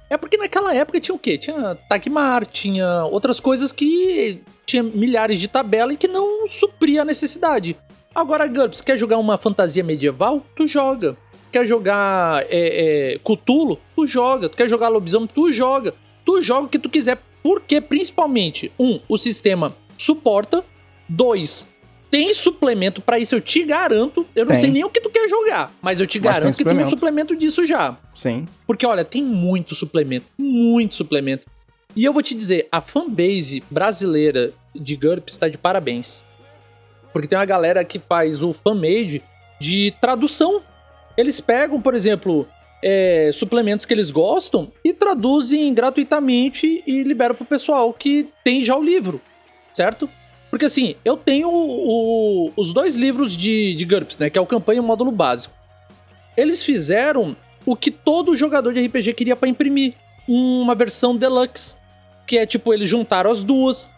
É 0.08 0.16
porque 0.16 0.36
naquela 0.36 0.72
época 0.74 1.00
tinha 1.00 1.14
o 1.14 1.18
quê? 1.18 1.36
Tinha 1.36 1.76
Tagmar, 1.88 2.46
tinha 2.46 3.04
outras 3.06 3.40
coisas 3.40 3.72
que 3.72 4.40
tinha 4.66 4.82
milhares 4.82 5.38
de 5.38 5.48
tabela 5.48 5.92
e 5.92 5.96
que 5.96 6.08
não 6.08 6.48
supria 6.48 7.02
a 7.02 7.04
necessidade. 7.04 7.76
Agora, 8.14 8.48
GURPS, 8.48 8.82
quer 8.82 8.98
jogar 8.98 9.18
uma 9.18 9.38
fantasia 9.38 9.84
medieval? 9.84 10.44
Tu 10.56 10.66
joga. 10.66 11.16
Quer 11.52 11.66
jogar 11.66 12.42
é, 12.50 13.14
é, 13.14 13.18
Cthulhu? 13.18 13.78
Tu 13.94 14.06
joga. 14.06 14.48
Tu 14.48 14.56
quer 14.56 14.68
jogar 14.68 14.88
lobisomem? 14.88 15.28
Tu 15.32 15.52
joga. 15.52 15.94
Tu 16.24 16.42
joga 16.42 16.66
o 16.66 16.68
que 16.68 16.78
tu 16.78 16.90
quiser. 16.90 17.18
Porque, 17.42 17.80
principalmente, 17.80 18.72
um, 18.78 18.98
o 19.08 19.16
sistema 19.16 19.76
suporta. 19.96 20.64
Dois, 21.08 21.64
tem 22.10 22.34
suplemento 22.34 23.00
pra 23.00 23.18
isso, 23.18 23.34
eu 23.34 23.40
te 23.40 23.62
garanto. 23.62 24.26
Eu 24.34 24.44
não 24.44 24.52
Tem. 24.52 24.60
sei 24.60 24.70
nem 24.70 24.82
o 24.82 24.90
que 24.90 25.00
tu 25.00 25.10
quer 25.10 25.28
jogar, 25.28 25.72
mas 25.80 26.00
eu 26.00 26.06
te 26.06 26.18
Mas 26.18 26.24
tem 26.24 26.40
garanto 26.40 26.56
que 26.56 26.64
tem 26.64 26.78
um 26.78 26.88
suplemento 26.88 27.36
disso 27.36 27.64
já. 27.64 27.96
Sim. 28.14 28.48
Porque, 28.66 28.86
olha, 28.86 29.04
tem 29.04 29.22
muito 29.22 29.74
suplemento, 29.74 30.26
muito 30.36 30.96
suplemento. 30.96 31.44
E 31.96 32.04
eu 32.04 32.12
vou 32.12 32.22
te 32.22 32.34
dizer, 32.34 32.68
a 32.70 32.80
fanbase 32.80 33.62
brasileira 33.70 34.52
de 34.74 34.94
GURPS 34.96 35.32
está 35.34 35.48
de 35.48 35.56
parabéns. 35.56 36.22
Porque 37.12 37.26
tem 37.26 37.38
uma 37.38 37.44
galera 37.46 37.82
que 37.84 37.98
faz 37.98 38.42
o 38.42 38.52
fanmade 38.52 39.22
de 39.58 39.94
tradução. 40.00 40.60
Eles 41.16 41.40
pegam, 41.40 41.80
por 41.80 41.94
exemplo, 41.94 42.46
é, 42.84 43.30
suplementos 43.32 43.86
que 43.86 43.94
eles 43.94 44.10
gostam 44.10 44.70
e 44.84 44.92
traduzem 44.92 45.72
gratuitamente 45.72 46.82
e 46.86 47.02
liberam 47.02 47.34
pro 47.34 47.46
pessoal 47.46 47.90
que 47.94 48.28
tem 48.44 48.62
já 48.62 48.76
o 48.76 48.82
livro, 48.84 49.18
certo? 49.72 50.08
Porque 50.50 50.66
assim, 50.66 50.94
eu 51.04 51.16
tenho 51.16 51.48
o- 51.50 52.52
os 52.54 52.74
dois 52.74 52.94
livros 52.94 53.32
de, 53.34 53.74
de 53.74 53.84
GURPS, 53.86 54.18
né? 54.18 54.28
Que 54.28 54.38
é 54.38 54.40
o 54.40 54.46
campanha 54.46 54.76
e 54.76 54.80
o 54.80 54.84
módulo 54.84 55.10
básico. 55.10 55.54
Eles 56.36 56.62
fizeram 56.62 57.34
o 57.64 57.74
que 57.74 57.90
todo 57.90 58.36
jogador 58.36 58.74
de 58.74 58.86
RPG 58.86 59.14
queria 59.14 59.34
pra 59.34 59.48
imprimir. 59.48 59.94
Uma 60.28 60.74
versão 60.74 61.16
deluxe. 61.16 61.76
Que 62.26 62.38
é 62.38 62.46
tipo, 62.46 62.72
eles 62.74 62.88
juntaram 62.88 63.30
as 63.30 63.42
duas. 63.42 63.88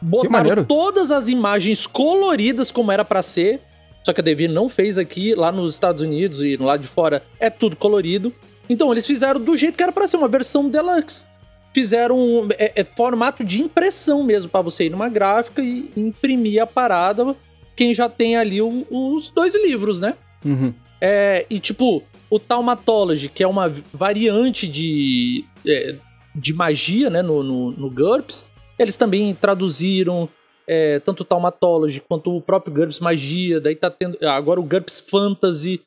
Botaram 0.00 0.44
todas 0.66 1.10
as 1.10 1.28
imagens 1.28 1.86
coloridas 1.86 2.70
como 2.70 2.92
era 2.92 3.04
pra 3.04 3.22
ser. 3.22 3.60
Só 4.04 4.12
que 4.12 4.20
a 4.20 4.24
Devir 4.24 4.50
não 4.50 4.68
fez 4.68 4.98
aqui, 4.98 5.34
lá 5.34 5.50
nos 5.50 5.72
Estados 5.74 6.02
Unidos 6.02 6.42
e 6.42 6.56
lá 6.58 6.76
de 6.76 6.86
fora 6.86 7.22
é 7.40 7.48
tudo 7.48 7.74
colorido. 7.74 8.32
Então 8.68 8.92
eles 8.92 9.06
fizeram 9.06 9.40
do 9.40 9.56
jeito 9.56 9.76
que 9.78 9.82
era 9.82 9.92
pra 9.92 10.06
ser, 10.06 10.18
uma 10.18 10.28
versão 10.28 10.68
deluxe. 10.68 11.24
Fizeram 11.72 12.46
é, 12.58 12.72
é 12.76 12.84
formato 12.84 13.42
de 13.42 13.60
impressão 13.62 14.22
mesmo, 14.22 14.50
pra 14.50 14.60
você 14.60 14.84
ir 14.84 14.90
numa 14.90 15.08
gráfica 15.08 15.62
e 15.62 15.90
imprimir 15.96 16.62
a 16.62 16.66
parada. 16.66 17.34
Quem 17.74 17.94
já 17.94 18.08
tem 18.08 18.36
ali 18.36 18.60
o- 18.62 18.86
os 18.90 19.30
dois 19.30 19.54
livros, 19.54 19.98
né? 19.98 20.14
Uhum. 20.44 20.72
É, 21.00 21.46
e 21.50 21.58
tipo, 21.58 22.02
o 22.30 22.38
Taumatology, 22.38 23.28
que 23.28 23.42
é 23.42 23.48
uma 23.48 23.72
variante 23.92 24.68
de, 24.68 25.44
é, 25.66 25.96
de 26.34 26.52
magia, 26.52 27.08
né, 27.10 27.22
no, 27.22 27.42
no, 27.42 27.70
no 27.72 27.90
GURPS, 27.90 28.46
eles 28.78 28.96
também 28.96 29.34
traduziram 29.34 30.28
é, 30.66 30.98
tanto 31.00 31.20
o 31.20 31.24
Taumatology 31.24 32.00
quanto 32.00 32.34
o 32.36 32.40
próprio 32.40 32.74
GURPS 32.74 32.98
Magia, 33.00 33.60
daí 33.60 33.76
tá 33.76 33.90
tendo 33.90 34.18
agora 34.26 34.58
o 34.60 34.64
GURPS 34.64 35.00
Fantasy, 35.08 35.80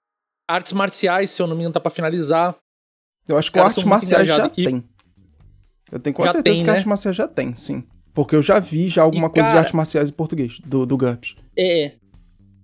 artes 0.47 0.71
marciais, 0.73 1.29
se 1.31 1.41
eu 1.41 1.47
não 1.47 1.55
me 1.55 1.61
engano, 1.61 1.73
tá 1.73 1.79
pra 1.79 1.91
finalizar. 1.91 2.55
Eu 3.27 3.37
acho 3.37 3.47
Os 3.47 3.51
que 3.51 3.59
o 3.59 3.61
caras 3.61 3.73
Artes 3.77 3.83
Marciais 3.89 4.27
já. 4.27 4.51
E- 4.55 4.63
tem. 4.65 4.83
Eu 5.91 5.99
tenho 5.99 6.15
quase 6.15 6.29
Já 6.29 6.33
certeza 6.33 6.55
tem, 6.55 6.63
que 6.63 6.67
né? 6.67 6.71
Artes 6.73 6.87
Marciais 6.87 7.15
já 7.17 7.27
tem, 7.27 7.55
sim. 7.55 7.83
Porque 8.13 8.35
eu 8.35 8.41
já 8.41 8.59
vi 8.59 8.87
já 8.89 9.03
alguma 9.03 9.27
E, 9.27 9.29
coisa 9.29 9.41
de 9.43 9.47
cara- 9.49 9.59
artes 9.59 9.73
marciais 9.73 10.09
em 10.09 10.13
português, 10.13 10.59
do, 10.65 10.85
do 10.85 10.97
GURPS. 10.97 11.35
É. 11.57 11.93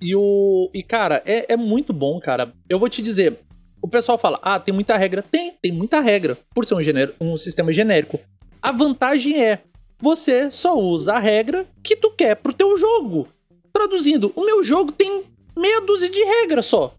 E 0.02 0.16
o. 0.16 0.70
E, 0.74 0.82
cara, 0.84 1.22
é, 1.26 1.54
é 1.54 1.58
muito 1.58 1.94
bom, 1.94 2.20
cara. 2.20 2.54
Eu 2.68 2.80
vou 2.80 2.90
te 2.90 3.02
dizer. 3.02 3.40
O 3.84 3.88
pessoal 3.90 4.18
fala, 4.18 4.40
ah, 4.42 4.58
tem 4.58 4.74
muita 4.74 4.96
regra. 4.96 5.22
Tem, 5.22 5.52
tem 5.62 5.70
muita 5.70 6.00
regra. 6.00 6.38
Por 6.56 6.66
ser 6.66 6.74
um, 6.74 6.82
genérico, 6.82 7.18
um 7.20 7.38
sistema 7.38 7.70
genérico. 7.70 8.18
A 8.62 8.72
vantagem 8.72 9.44
é, 9.44 9.62
você 10.00 10.50
só 10.50 10.80
usa 10.80 11.16
a 11.16 11.20
regra 11.20 11.68
que 11.84 11.98
tu 11.98 12.10
quer 12.12 12.36
pro 12.36 12.54
teu 12.54 12.78
jogo. 12.78 13.28
Traduzindo, 13.74 14.32
o 14.38 14.46
meu 14.46 14.64
jogo 14.64 14.94
tem 14.94 15.26
meia 15.54 15.82
dúzia 15.82 16.10
de 16.10 16.24
regras 16.24 16.66
só. 16.66 16.96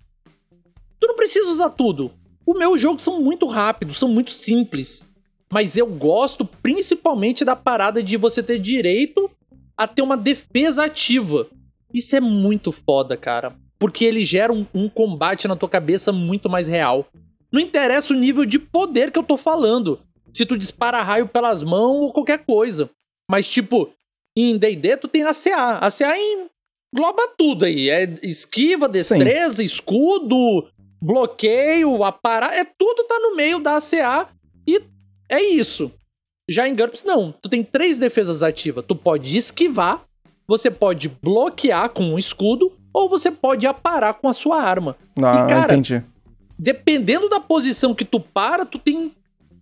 Tu 1.01 1.07
não 1.07 1.16
precisa 1.16 1.49
usar 1.49 1.70
tudo. 1.70 2.12
O 2.44 2.53
meu 2.53 2.77
jogo 2.77 3.01
são 3.01 3.18
muito 3.18 3.47
rápidos, 3.47 3.99
são 3.99 4.09
muito 4.11 4.31
simples. 4.31 5.07
Mas 5.51 5.79
eu 5.79 5.87
gosto 5.87 6.44
principalmente 6.44 7.47
da 7.47 7.57
parada 7.57 8.03
de 8.03 8.18
você 8.18 8.42
ter 8.42 8.59
direito 8.59 9.31
a 9.75 9.88
ter 9.88 10.03
uma 10.03 10.18
defesa 10.18 10.85
ativa. 10.85 11.47
Isso 11.94 12.14
é 12.14 12.20
muito 12.20 12.70
foda, 12.70 13.16
cara. 13.16 13.57
Porque 13.79 14.05
ele 14.05 14.25
gera 14.25 14.53
um, 14.53 14.67
um 14.75 14.89
combate 14.89 15.49
na 15.49 15.57
tua 15.57 15.69
cabeça 15.69 16.13
muito 16.13 16.49
mais 16.49 16.67
real. 16.67 17.07
Não 17.53 17.61
interessa 17.61 18.13
o 18.13 18.17
nível 18.17 18.45
de 18.45 18.59
poder 18.59 19.11
que 19.11 19.19
eu 19.19 19.23
tô 19.23 19.37
falando. 19.37 20.01
Se 20.33 20.45
tu 20.45 20.57
dispara 20.57 21.03
raio 21.03 21.29
pelas 21.29 21.63
mãos 21.63 22.01
ou 22.01 22.13
qualquer 22.13 22.45
coisa. 22.45 22.91
Mas, 23.31 23.49
tipo, 23.49 23.91
em 24.37 24.59
DD 24.59 24.97
tu 24.97 25.09
tem 25.09 25.23
ACA. 25.23 25.79
ACA 25.79 26.15
engloba 26.19 27.29
tudo 27.39 27.65
aí. 27.65 27.91
É 27.91 28.05
esquiva, 28.23 28.89
destreza, 28.89 29.63
escudo, 29.63 30.69
bloqueio, 31.03 32.03
aparar. 32.03 32.55
É 32.55 32.65
tudo 32.65 33.05
tá 33.05 33.19
no 33.21 33.37
meio 33.37 33.59
da 33.59 33.77
ACA. 33.77 34.29
E 34.67 34.83
é 35.29 35.43
isso. 35.43 35.93
Já 36.49 36.69
em 36.69 36.75
GURPS, 36.75 37.05
não. 37.05 37.33
Tu 37.33 37.49
tem 37.49 37.63
três 37.63 37.99
defesas 37.99 38.43
ativas. 38.43 38.85
Tu 38.87 38.95
pode 38.95 39.37
esquivar, 39.37 40.05
você 40.47 40.71
pode 40.71 41.09
bloquear 41.09 41.89
com 41.91 42.05
um 42.05 42.19
escudo, 42.19 42.73
ou 42.95 43.09
você 43.09 43.31
pode 43.31 43.67
aparar 43.67 44.15
com 44.15 44.29
a 44.29 44.33
sua 44.33 44.63
arma. 44.63 44.97
Ah, 45.19 45.47
cara, 45.49 45.75
entendi. 45.75 46.03
Dependendo 46.59 47.29
da 47.29 47.41
posição 47.41 47.93
que 47.95 48.05
tu 48.05 48.21
para, 48.21 48.65
tu 48.65 48.79
tem 48.79 49.13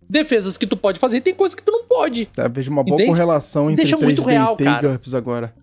defesas 0.08 0.58
que 0.58 0.66
tu 0.66 0.76
pode 0.76 0.98
fazer 0.98 1.16
e 1.16 1.20
tem 1.22 1.34
coisas 1.34 1.54
que 1.54 1.62
tu 1.62 1.72
não 1.72 1.84
pode. 1.86 2.28
É, 2.36 2.46
vejo 2.48 2.70
uma 2.70 2.84
boa 2.84 2.94
Entende? 2.96 3.08
correlação 3.10 3.70
entre 3.70 3.82
Deixa 3.84 3.96
3D 3.96 4.02
muito 4.02 4.22
real, 4.22 4.56
e 4.60 4.64
cara. 4.64 4.88
GURPS 4.88 5.14
agora. 5.14 5.54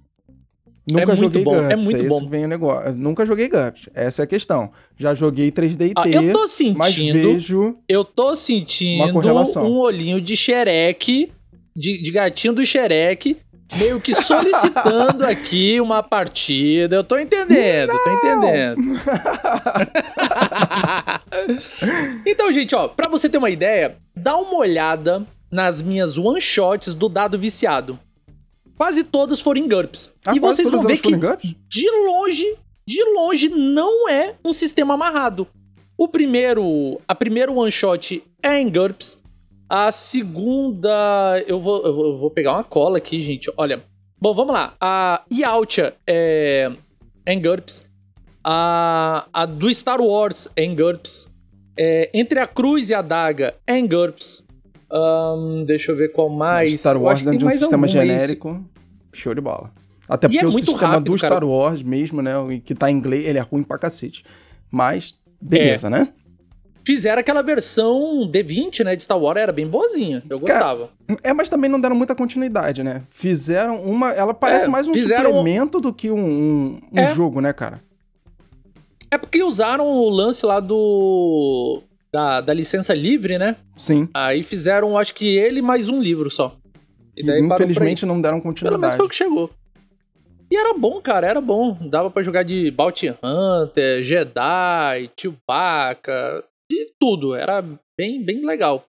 Nunca 0.89 1.05
muito 1.05 1.19
joguei 1.19 1.43
bom, 1.43 1.51
GURPS, 1.53 1.71
é 1.71 1.75
muito 1.75 1.97
esse 1.97 2.09
bom. 2.09 2.27
vem 2.29 2.45
o 2.45 2.47
negócio. 2.47 2.93
Nunca 2.93 3.25
joguei 3.27 3.47
GURPS, 3.47 3.89
essa 3.93 4.23
é 4.23 4.25
a 4.25 4.27
questão. 4.27 4.71
Já 4.97 5.13
joguei 5.13 5.51
3D 5.51 5.89
e 5.89 5.93
Ah, 5.95 6.01
T, 6.01 6.15
eu 6.15 6.33
tô 6.33 6.39
mas 6.39 6.51
sentindo, 6.51 7.13
vejo... 7.33 7.77
eu 7.87 8.03
tô 8.03 8.35
sentindo 8.35 9.03
Uma 9.03 9.13
correlação. 9.13 9.67
um 9.71 9.77
olhinho 9.77 10.19
de 10.19 10.35
xereque, 10.35 11.31
de, 11.75 12.01
de 12.01 12.09
gatinho 12.11 12.53
do 12.53 12.65
xereque, 12.65 13.37
meio 13.77 13.99
que 13.99 14.15
solicitando 14.15 15.25
aqui 15.25 15.79
uma 15.79 16.01
partida. 16.01 16.95
Eu 16.95 17.03
tô 17.03 17.17
entendendo, 17.17 17.93
tô 18.03 18.11
entendendo. 18.11 18.81
então, 22.25 22.51
gente, 22.51 22.75
ó, 22.75 22.87
pra 22.87 23.09
você 23.09 23.29
ter 23.29 23.37
uma 23.37 23.49
ideia, 23.49 23.97
dá 24.15 24.37
uma 24.37 24.57
olhada 24.57 25.25
nas 25.51 25.81
minhas 25.81 26.17
one 26.17 26.41
shots 26.41 26.93
do 26.93 27.09
dado 27.09 27.37
viciado. 27.37 27.99
Quase 28.75 29.03
todas 29.03 29.41
foram 29.41 29.61
em 29.61 29.67
GURPS. 29.67 30.13
Ah, 30.25 30.35
e 30.35 30.39
vocês 30.39 30.69
vão 30.69 30.83
ver 30.83 30.99
que 30.99 31.11
de 31.11 31.91
longe, 32.07 32.57
de 32.87 33.03
longe 33.13 33.49
não 33.49 34.07
é 34.07 34.35
um 34.43 34.53
sistema 34.53 34.93
amarrado. 34.93 35.45
O 35.97 36.07
primeiro, 36.07 37.01
a 37.05 37.13
primeira 37.13 37.51
one 37.51 37.71
shot 37.71 38.23
é 38.41 38.57
em 38.57 38.69
GURPS. 38.69 39.18
A 39.69 39.91
segunda, 39.91 41.43
eu 41.47 41.59
vou, 41.61 41.85
eu 41.85 42.17
vou- 42.17 42.31
pegar 42.31 42.53
uma 42.53 42.63
cola 42.63 42.97
aqui, 42.97 43.21
gente. 43.21 43.51
Olha, 43.55 43.83
bom, 44.19 44.33
vamos 44.33 44.53
lá. 44.53 44.73
A 44.81 45.21
Yaltia 45.31 45.93
é, 46.07 46.71
é 47.25 47.33
em 47.33 47.41
GURPS. 47.41 47.87
A, 48.43 49.27
a 49.31 49.45
do 49.45 49.71
Star 49.73 50.01
Wars 50.01 50.47
é 50.55 50.63
em 50.63 50.75
GURPS. 50.75 51.29
É, 51.77 52.09
Entre 52.13 52.39
a 52.39 52.47
Cruz 52.47 52.89
e 52.89 52.93
a 52.93 53.01
Daga 53.01 53.55
é 53.67 53.77
em 53.77 53.87
GURPS. 53.87 54.43
Ahn, 54.91 55.63
deixa 55.65 55.91
eu 55.91 55.95
ver 55.95 56.11
qual 56.13 56.29
mais. 56.29 56.79
Star 56.79 56.99
Wars 56.99 57.21
dentro 57.21 57.37
de 57.37 57.45
um 57.45 57.49
sistema 57.51 57.87
genérico, 57.87 58.63
show 59.13 59.35
de 59.35 59.41
bola. 59.41 59.71
Até 60.07 60.25
E 60.25 60.29
porque 60.31 60.43
é 60.45 60.47
o 60.47 60.51
sistema 60.51 60.87
rápido, 60.87 61.13
do 61.13 61.21
cara. 61.21 61.35
Star 61.35 61.43
Wars 61.47 61.83
mesmo, 61.83 62.21
né, 62.23 62.31
que 62.65 62.73
tá 62.73 62.89
em 62.89 62.95
inglês, 62.95 63.23
ele 63.25 63.37
é 63.37 63.41
ruim 63.41 63.61
pra 63.61 63.77
cacete. 63.77 64.23
Mas, 64.71 65.13
beleza, 65.39 65.85
É. 65.87 65.89
né? 65.91 66.13
Fizeram 66.85 67.19
aquela 67.19 67.41
versão 67.41 68.29
D20, 68.31 68.83
né, 68.83 68.95
de 68.95 69.03
Star 69.03 69.19
Wars, 69.19 69.39
era 69.39 69.51
bem 69.51 69.67
boazinha. 69.67 70.23
Eu 70.29 70.39
gostava. 70.39 70.89
É, 71.23 71.33
mas 71.33 71.49
também 71.49 71.69
não 71.69 71.79
deram 71.79 71.95
muita 71.95 72.15
continuidade, 72.15 72.81
né? 72.83 73.03
Fizeram 73.11 73.81
uma. 73.83 74.11
Ela 74.11 74.33
parece 74.33 74.65
É, 74.65 74.67
mais 74.69 74.87
um 74.87 74.93
fizeram- 74.93 75.29
suplemento 75.31 75.79
do 75.79 75.93
que 75.93 76.09
um, 76.09 76.17
um, 76.19 76.79
um 76.93 76.99
É. 76.99 77.13
jogo, 77.13 77.41
né, 77.41 77.53
cara? 77.53 77.81
É 79.11 79.17
porque 79.17 79.43
usaram 79.43 79.85
o 79.87 80.09
lance 80.09 80.45
lá 80.45 80.59
do. 80.59 81.81
Da, 82.11 82.41
da 82.41 82.53
licença 82.53 82.93
livre, 82.93 83.37
né? 83.37 83.55
Sim. 83.77 84.09
Aí 84.13 84.41
fizeram, 84.43 84.97
acho 84.97 85.13
que 85.13 85.37
ele 85.37 85.61
mais 85.61 85.89
um 85.89 86.01
livro 86.01 86.29
só. 86.31 86.55
E, 87.15 87.21
infelizmente 87.21 88.03
não 88.05 88.19
deram 88.19 88.37
Pelo 88.39 88.43
continuidade. 88.51 88.81
menos 88.81 88.95
foi 88.95 89.05
o 89.05 89.09
que 89.09 89.15
chegou. 89.15 89.49
E 90.49 90.55
era 90.57 90.73
bom, 90.75 90.99
cara, 91.01 91.27
era 91.27 91.39
bom. 91.39 91.77
Dava 91.87 92.09
pra 92.09 92.23
jogar 92.23 92.41
de 92.41 92.71
Bounty 92.71 93.13
Hunter, 93.21 94.01
Jedi, 94.03 95.11
Chewbacca, 95.15 96.43
e 96.69 96.91
tudo. 96.99 97.35
Era 97.35 97.61
bem, 97.97 98.23
bem 98.23 98.45
legal. 98.45 98.85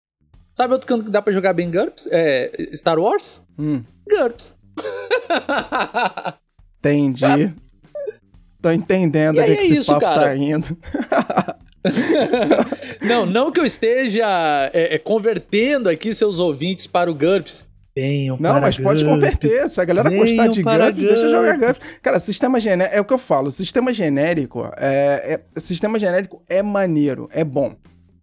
Sabe 0.56 0.74
outro 0.74 0.88
canto 0.88 1.06
que 1.06 1.12
dá 1.12 1.22
pra 1.22 1.32
jogar 1.32 1.54
bem 1.54 1.70
GURPS? 1.70 2.08
É 2.12 2.70
Star 2.74 2.98
Wars? 2.98 3.44
Hum, 3.60 3.84
GURPS. 4.10 4.56
entendi. 6.80 7.54
Tô 8.62 8.72
entendendo 8.72 9.40
onde 9.40 9.52
é 9.52 9.56
que 9.56 9.66
esse 9.66 9.78
isso, 9.78 9.92
papo 9.92 10.02
cara. 10.02 10.22
tá 10.22 10.36
indo. 10.36 10.78
não, 13.06 13.26
não 13.26 13.52
que 13.52 13.60
eu 13.60 13.66
esteja 13.66 14.26
é, 14.74 14.96
é, 14.96 14.98
convertendo 14.98 15.90
aqui 15.90 16.13
seus 16.13 16.40
ouvintes 16.40 16.88
para 16.88 17.10
o 17.10 17.13
GURPS. 17.13 17.66
Venham 17.97 18.38
Não, 18.39 18.51
para 18.51 18.62
mas 18.62 18.77
pode 18.77 19.03
GURPS. 19.03 19.15
converter. 19.15 19.69
Se 19.69 19.81
a 19.81 19.86
galera 19.86 20.10
Venham 20.10 20.23
gostar 20.23 20.47
de 20.47 20.62
para 20.63 20.91
GURPS, 20.91 21.03
deixa 21.03 21.29
jogar 21.29 21.57
GURPS. 21.57 21.81
Cara, 22.01 22.19
sistema 22.19 22.60
genérico, 22.60 22.95
é 22.95 23.01
o 23.01 23.05
que 23.05 23.13
eu 23.13 23.17
falo, 23.17 23.49
sistema 23.49 23.91
genérico 23.91 24.69
é, 24.77 25.39
é- 25.55 25.60
sistema 25.60 25.97
genérico 25.97 26.43
é 26.47 26.62
maneiro, 26.62 27.27
é 27.31 27.43
bom. 27.43 27.75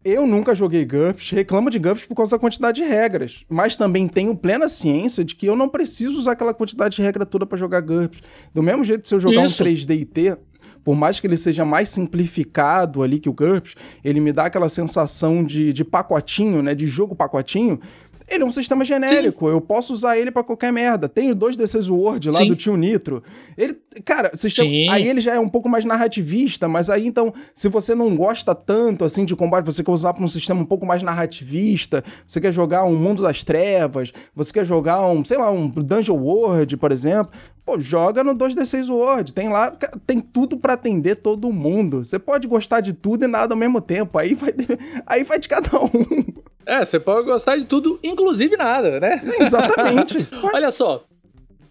Eu 0.04 0.26
nunca 0.26 0.54
joguei 0.54 0.84
GURPS, 0.84 1.30
reclamo 1.30 1.70
de 1.70 1.78
GURPS 1.78 2.04
por 2.04 2.14
causa 2.14 2.32
da 2.32 2.38
quantidade 2.38 2.80
de 2.82 2.86
regras, 2.86 3.44
mas 3.48 3.74
também 3.76 4.06
tenho 4.06 4.36
plena 4.36 4.68
ciência 4.68 5.24
de 5.24 5.34
que 5.34 5.46
eu 5.46 5.56
não 5.56 5.68
preciso 5.68 6.18
usar 6.18 6.32
aquela 6.32 6.52
quantidade 6.54 6.94
de 6.96 7.02
regra 7.02 7.24
toda 7.26 7.44
pra 7.46 7.56
jogar 7.58 7.80
GURPS. 7.80 8.20
Do 8.52 8.62
mesmo 8.62 8.84
jeito, 8.84 9.08
se 9.08 9.14
eu 9.14 9.18
jogar 9.18 9.44
Isso. 9.46 9.62
um 9.62 9.66
3D 9.66 9.98
e 9.98 10.04
T, 10.04 10.36
por 10.84 10.94
mais 10.94 11.18
que 11.18 11.26
ele 11.26 11.38
seja 11.38 11.64
mais 11.64 11.88
simplificado 11.88 13.02
ali 13.02 13.18
que 13.18 13.30
o 13.30 13.32
GURPS, 13.32 13.74
ele 14.04 14.20
me 14.20 14.30
dá 14.30 14.44
aquela 14.44 14.68
sensação 14.68 15.42
de, 15.42 15.72
de 15.72 15.82
pacotinho, 15.82 16.60
né, 16.62 16.74
de 16.74 16.86
jogo 16.86 17.16
pacotinho, 17.16 17.80
ele 18.28 18.42
é 18.42 18.46
um 18.46 18.50
sistema 18.50 18.84
genérico, 18.84 19.48
eu 19.48 19.60
posso 19.60 19.92
usar 19.92 20.18
ele 20.18 20.30
pra 20.30 20.42
qualquer 20.42 20.72
merda. 20.72 21.08
Tenho 21.08 21.34
dois 21.34 21.56
DCs 21.56 21.88
Word 21.88 22.30
lá 22.32 22.38
Sim. 22.38 22.48
do 22.48 22.56
tio 22.56 22.76
Nitro. 22.76 23.22
Ele, 23.56 23.76
cara, 24.04 24.34
sistema, 24.34 24.68
Sim. 24.68 24.88
aí 24.88 25.06
ele 25.06 25.20
já 25.20 25.34
é 25.34 25.38
um 25.38 25.48
pouco 25.48 25.68
mais 25.68 25.84
narrativista, 25.84 26.66
mas 26.66 26.88
aí 26.88 27.06
então, 27.06 27.32
se 27.54 27.68
você 27.68 27.94
não 27.94 28.16
gosta 28.16 28.54
tanto 28.54 29.04
assim 29.04 29.24
de 29.24 29.36
combate, 29.36 29.64
você 29.64 29.84
quer 29.84 29.90
usar 29.90 30.14
pra 30.14 30.24
um 30.24 30.28
sistema 30.28 30.60
um 30.60 30.64
pouco 30.64 30.86
mais 30.86 31.02
narrativista, 31.02 32.02
você 32.26 32.40
quer 32.40 32.52
jogar 32.52 32.84
um 32.84 32.96
Mundo 32.96 33.22
das 33.22 33.44
Trevas, 33.44 34.12
você 34.34 34.52
quer 34.52 34.64
jogar 34.64 35.06
um, 35.06 35.24
sei 35.24 35.36
lá, 35.36 35.50
um 35.50 35.68
Dungeon 35.68 36.16
World, 36.16 36.76
por 36.78 36.90
exemplo, 36.90 37.32
pô, 37.64 37.78
joga 37.78 38.22
no 38.22 38.34
2D6 38.34 38.88
Word. 38.88 39.32
Tem 39.32 39.48
lá, 39.48 39.70
tem 40.06 40.20
tudo 40.20 40.56
pra 40.56 40.74
atender 40.74 41.16
todo 41.16 41.52
mundo. 41.52 42.04
Você 42.04 42.18
pode 42.18 42.46
gostar 42.46 42.80
de 42.80 42.92
tudo 42.92 43.24
e 43.24 43.28
nada 43.28 43.54
ao 43.54 43.58
mesmo 43.58 43.80
tempo. 43.80 44.18
Aí 44.18 44.34
vai, 44.34 44.52
aí 45.06 45.24
vai 45.24 45.38
de 45.38 45.48
cada 45.48 45.78
um. 45.78 46.44
É, 46.66 46.84
você 46.84 46.98
pode 46.98 47.26
gostar 47.26 47.56
de 47.56 47.64
tudo, 47.64 47.98
inclusive 48.02 48.56
nada, 48.56 48.98
né? 49.00 49.22
Exatamente. 49.40 50.16
Olha 50.54 50.70
só, 50.70 51.04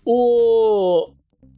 o 0.05 1.09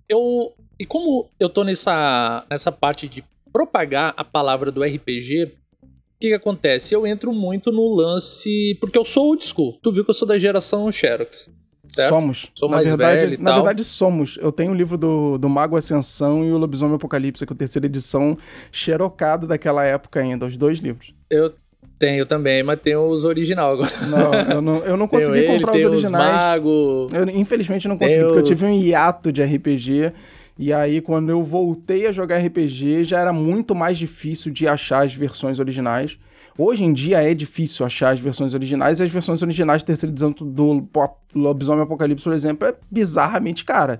eu 0.07 0.53
e 0.79 0.85
como 0.85 1.29
eu 1.39 1.49
tô 1.49 1.63
nessa 1.63 2.45
nessa 2.49 2.71
parte 2.71 3.07
de 3.07 3.23
propagar 3.51 4.13
a 4.17 4.23
palavra 4.23 4.71
do 4.71 4.83
RPG, 4.83 5.45
o 5.83 5.87
que 6.19 6.27
que 6.29 6.33
acontece? 6.33 6.93
Eu 6.93 7.05
entro 7.07 7.33
muito 7.33 7.71
no 7.71 7.93
lance 7.95 8.77
porque 8.79 8.97
eu 8.97 9.05
sou 9.05 9.27
old 9.27 9.45
school. 9.45 9.79
Tu 9.81 9.91
viu 9.91 10.03
que 10.03 10.09
eu 10.09 10.15
sou 10.15 10.27
da 10.27 10.37
geração 10.37 10.91
Xerox. 10.91 11.49
certo? 11.89 12.09
Somos. 12.13 12.51
Sou 12.53 12.69
na 12.69 12.77
mais 12.77 12.87
verdade, 12.87 13.19
velho 13.21 13.33
e 13.35 13.37
Na 13.37 13.51
tal. 13.51 13.59
verdade, 13.61 13.83
somos. 13.85 14.37
Eu 14.41 14.51
tenho 14.51 14.71
o 14.71 14.75
livro 14.75 14.97
do, 14.97 15.37
do 15.37 15.47
Mago 15.47 15.77
Ascensão 15.77 16.43
e 16.43 16.51
o 16.51 16.57
Lobisomem 16.57 16.95
Apocalipse, 16.95 17.45
que 17.45 17.53
é 17.53 17.55
a 17.55 17.57
terceira 17.57 17.85
edição, 17.85 18.37
xerocado 18.71 19.47
daquela 19.47 19.85
época 19.85 20.19
ainda, 20.19 20.45
os 20.45 20.57
dois 20.57 20.79
livros. 20.79 21.13
Eu 21.29 21.53
tenho 21.97 22.25
também, 22.25 22.63
mas 22.63 22.79
tenho 22.81 23.07
os 23.07 23.23
original 23.23 23.73
agora. 23.73 23.91
Não, 24.07 24.33
eu 24.55 24.61
não, 24.61 24.77
eu 24.83 24.97
não 24.97 25.07
consegui 25.09 25.39
ele, 25.39 25.47
comprar 25.47 25.75
os 25.75 25.85
originais. 25.85 26.33
Mago. 26.33 27.07
Eu, 27.11 27.29
infelizmente 27.29 27.87
não 27.87 27.97
consegui, 27.97 28.23
porque 28.23 28.39
eu 28.39 28.43
tive 28.43 28.65
um 28.65 28.73
hiato 28.73 29.31
de 29.31 29.43
RPG. 29.43 30.11
E 30.57 30.71
aí, 30.71 31.01
quando 31.01 31.29
eu 31.29 31.43
voltei 31.43 32.07
a 32.07 32.11
jogar 32.11 32.37
RPG, 32.37 33.03
já 33.03 33.19
era 33.19 33.33
muito 33.33 33.75
mais 33.75 33.97
difícil 33.97 34.51
de 34.51 34.67
achar 34.67 35.05
as 35.05 35.13
versões 35.13 35.59
originais. 35.59 36.17
Hoje 36.57 36.85
em 36.85 36.93
dia 36.93 37.21
é 37.21 37.33
difícil 37.33 37.85
achar 37.85 38.13
as 38.13 38.19
versões 38.19 38.53
originais, 38.53 39.01
e 39.01 39.03
as 39.03 39.09
versões 39.09 39.41
originais 39.41 39.83
edição 39.83 40.31
do 40.31 40.87
Lobisomem 41.35 41.83
Apocalipse, 41.83 42.23
por 42.23 42.31
exemplo, 42.31 42.67
é 42.67 42.73
bizarramente 42.89 43.65
cara. 43.65 43.99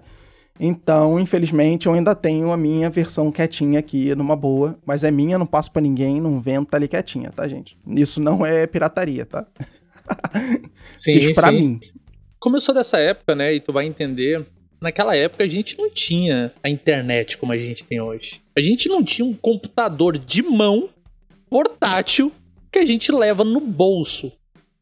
Então, 0.60 1.20
infelizmente, 1.20 1.86
eu 1.88 1.94
ainda 1.94 2.16
tenho 2.16 2.52
a 2.52 2.58
minha 2.58 2.90
versão 2.90 3.32
quietinha 3.32 3.80
aqui, 3.80 4.16
numa 4.16 4.36
boa. 4.36 4.78
Mas 4.86 5.04
é 5.04 5.12
minha, 5.12 5.38
não 5.38 5.46
passo 5.46 5.72
pra 5.72 5.82
ninguém, 5.82 6.22
não 6.22 6.40
vendo, 6.40 6.66
tá 6.66 6.78
ali 6.78 6.88
quietinha, 6.88 7.30
tá, 7.32 7.48
gente? 7.48 7.78
Isso 7.88 8.20
não 8.22 8.46
é 8.46 8.66
pirataria, 8.66 9.26
tá? 9.26 9.46
Sim, 10.96 11.20
Fiz 11.20 11.36
pra 11.36 11.50
sim. 11.50 11.58
mim. 11.60 11.80
Como 12.40 12.56
eu 12.56 12.62
sou 12.62 12.74
dessa 12.74 12.98
época, 13.00 13.36
né, 13.36 13.54
e 13.56 13.60
tu 13.60 13.74
vai 13.74 13.86
entender, 13.86 14.46
naquela 14.80 15.16
época 15.16 15.44
a 15.44 15.48
gente 15.48 15.78
não 15.78 15.90
tinha 15.90 16.54
a 16.64 16.70
internet 16.70 17.38
como 17.38 17.52
a 17.52 17.58
gente 17.58 17.84
tem 17.84 18.00
hoje. 18.00 18.40
A 18.58 18.62
gente 18.62 18.88
não 18.88 19.04
tinha 19.04 19.26
um 19.26 19.34
computador 19.34 20.18
de 20.18 20.42
mão 20.44 20.90
portátil 21.50 22.32
que 22.72 22.80
a 22.80 22.86
gente 22.86 23.12
leva 23.12 23.44
no 23.44 23.60
bolso. 23.60 24.32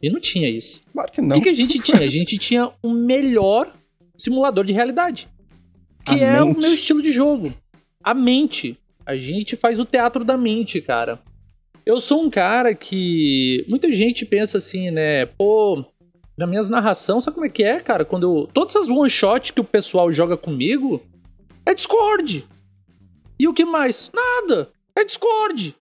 E 0.01 0.09
não 0.11 0.19
tinha 0.19 0.49
isso. 0.49 0.81
Claro 0.91 1.11
que 1.11 1.21
O 1.21 1.23
não. 1.23 1.37
que, 1.37 1.43
que 1.43 1.49
a 1.49 1.53
gente 1.53 1.79
tinha? 1.79 2.01
A 2.01 2.09
gente 2.09 2.37
tinha 2.37 2.69
o 2.83 2.89
melhor 2.91 3.71
simulador 4.17 4.65
de 4.65 4.73
realidade. 4.73 5.29
Que 6.05 6.23
A 6.23 6.27
é 6.37 6.41
o 6.41 6.47
mente. 6.47 6.61
meu 6.61 6.73
estilo 6.73 7.01
de 7.01 7.11
jogo. 7.11 7.53
A 8.03 8.13
mente. 8.13 8.77
A 9.05 9.15
gente 9.15 9.55
faz 9.55 9.79
o 9.79 9.85
teatro 9.85 10.23
da 10.23 10.37
mente, 10.37 10.81
cara. 10.81 11.19
Eu 11.85 11.99
sou 11.99 12.23
um 12.23 12.29
cara 12.29 12.73
que. 12.73 13.65
Muita 13.67 13.91
gente 13.91 14.25
pensa 14.25 14.57
assim, 14.57 14.89
né? 14.91 15.25
Pô, 15.25 15.83
nas 16.37 16.49
minhas 16.49 16.69
narrações, 16.69 17.23
sabe 17.23 17.35
como 17.35 17.45
é 17.45 17.49
que 17.49 17.63
é, 17.63 17.79
cara? 17.79 18.05
Quando 18.05 18.23
eu. 18.43 18.47
Todas 18.53 18.75
essas 18.75 18.89
one 18.89 19.09
shot 19.09 19.51
que 19.53 19.59
o 19.61 19.63
pessoal 19.65 20.11
joga 20.11 20.37
comigo 20.37 21.01
é 21.65 21.73
Discord. 21.73 22.47
E 23.39 23.47
o 23.47 23.53
que 23.53 23.65
mais? 23.65 24.09
Nada. 24.13 24.69
É 24.97 25.03
Discord. 25.03 25.75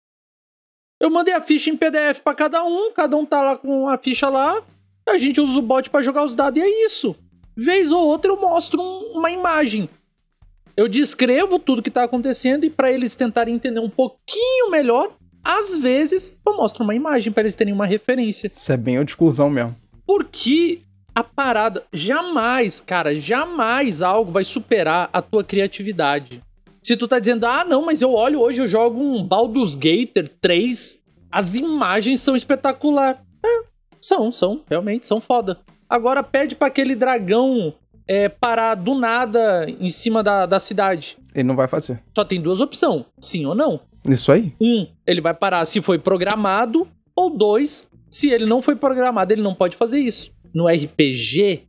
Eu 1.01 1.11
mandei 1.11 1.35
a 1.35 1.41
ficha 1.41 1.71
em 1.71 1.77
PDF 1.77 2.21
pra 2.23 2.35
cada 2.35 2.63
um, 2.65 2.93
cada 2.93 3.17
um 3.17 3.25
tá 3.25 3.43
lá 3.43 3.57
com 3.57 3.89
a 3.89 3.97
ficha 3.99 4.29
lá. 4.29 4.63
A 5.09 5.19
gente 5.19 5.41
usa 5.41 5.59
o 5.59 5.63
bot 5.63 5.89
pra 5.91 6.03
jogar 6.03 6.25
os 6.25 6.37
dados 6.37 6.59
e 6.59 6.63
é 6.63 6.85
isso. 6.87 7.17
Vez 7.57 7.91
ou 7.91 8.07
outra 8.07 8.31
eu 8.31 8.41
mostro 8.41 8.81
um- 8.81 9.19
uma 9.19 9.31
imagem. 9.31 9.89
Eu 10.77 10.89
descrevo 10.89 11.59
tudo 11.59 11.83
que 11.83 11.91
tá 11.91 12.05
acontecendo 12.05 12.65
e 12.65 12.71
pra 12.71 12.93
eles 12.93 13.17
tentarem 13.17 13.55
entender 13.55 13.81
um 13.81 13.91
pouquinho 13.91 14.71
melhor, 14.71 15.13
às 15.43 15.77
vezes 15.77 16.39
eu 16.47 16.57
mostro 16.57 16.85
uma 16.85 16.95
imagem 16.95 17.33
pra 17.33 17.43
eles 17.43 17.55
terem 17.55 17.73
uma 17.73 17.87
referência. 17.87 18.51
Isso 18.53 18.73
é 18.73 18.77
bem 18.77 18.99
o 18.99 19.05
discussão 19.05 19.51
mesmo. 19.51 19.77
Porque 20.07 20.81
a 21.15 21.25
parada 21.25 21.85
jamais, 21.93 22.81
cara, 22.81 23.15
jamais 23.15 24.03
algo 24.03 24.33
vai 24.33 24.45
superar 24.45 25.11
a 25.13 25.21
tua 25.21 25.45
criatividade. 25.45 26.43
Se 26.83 26.97
tu 26.97 27.07
tá 27.07 27.19
dizendo, 27.19 27.45
ah, 27.45 27.65
não, 27.65 27.85
mas 27.85 28.01
eu 28.01 28.13
olho 28.13 28.41
hoje, 28.41 28.63
eu 28.63 28.69
jogo 28.69 29.01
um 29.01 29.23
Baldur's 29.23 29.75
Gate 29.75 30.15
3, 30.41 30.99
as 31.31 31.55
imagens 31.55 32.21
são 32.21 32.35
espetacular. 32.35 33.23
É, 33.45 33.63
são, 34.01 34.33
são, 34.33 34.63
realmente, 34.69 35.07
são 35.07 35.21
foda. 35.21 35.61
Agora 35.89 36.23
pede 36.23 36.55
pra 36.55 36.69
aquele 36.69 36.95
dragão 36.95 37.75
é, 38.11 38.29
parar 38.29 38.75
do 38.75 38.93
nada 38.97 39.65
em 39.69 39.89
cima 39.89 40.21
da, 40.21 40.45
da 40.45 40.59
cidade. 40.59 41.17
Ele 41.33 41.45
não 41.45 41.55
vai 41.55 41.69
fazer. 41.69 42.03
Só 42.13 42.25
tem 42.25 42.41
duas 42.41 42.61
opções, 42.61 43.05
sim 43.21 43.47
ou 43.47 43.55
não. 43.55 43.79
Isso 44.05 44.33
aí. 44.33 44.53
Um, 44.61 44.89
ele 45.07 45.21
vai 45.21 45.33
parar 45.33 45.65
se 45.65 45.81
foi 45.81 45.97
programado, 45.97 46.89
ou 47.15 47.31
dois, 47.31 47.89
se 48.11 48.29
ele 48.29 48.47
não 48.47 48.61
foi 48.61 48.75
programado, 48.75 49.33
ele 49.33 49.43
não 49.43 49.55
pode 49.55 49.77
fazer 49.77 50.01
isso. 50.01 50.33
No 50.53 50.67
RPG 50.67 51.69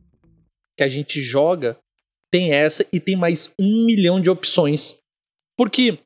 que 0.76 0.82
a 0.82 0.88
gente 0.88 1.22
joga, 1.22 1.78
tem 2.28 2.52
essa 2.52 2.84
e 2.92 2.98
tem 2.98 3.14
mais 3.14 3.54
um 3.56 3.84
milhão 3.86 4.20
de 4.20 4.28
opções. 4.28 4.96
Porque 5.56 5.96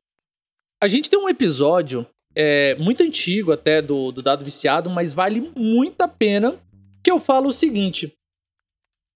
a 0.79 0.87
gente 0.87 1.09
tem 1.09 1.17
um 1.17 1.29
episódio 1.29 2.05
é, 2.35 2.75
muito 2.75 3.01
antigo 3.01 3.51
até 3.51 3.81
do, 3.81 4.11
do 4.11 4.21
Dado 4.21 4.45
Viciado, 4.45 4.87
mas 4.87 5.15
vale 5.15 5.51
muito 5.55 5.99
a 6.01 6.07
pena 6.07 6.59
que 7.03 7.09
eu 7.09 7.19
falo 7.19 7.47
o 7.47 7.53
seguinte. 7.53 8.13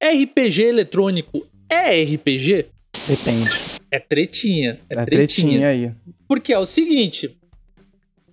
RPG 0.01 0.63
eletrônico 0.63 1.47
é 1.69 2.03
RPG? 2.03 2.65
Depende. 3.07 3.49
É 3.89 3.99
tretinha. 3.99 4.79
É, 4.89 5.01
É 5.01 5.05
tretinha. 5.05 5.59
tretinha 5.59 5.67
aí. 5.69 5.91
Porque 6.27 6.53
é 6.53 6.59
o 6.59 6.65
seguinte: 6.65 7.37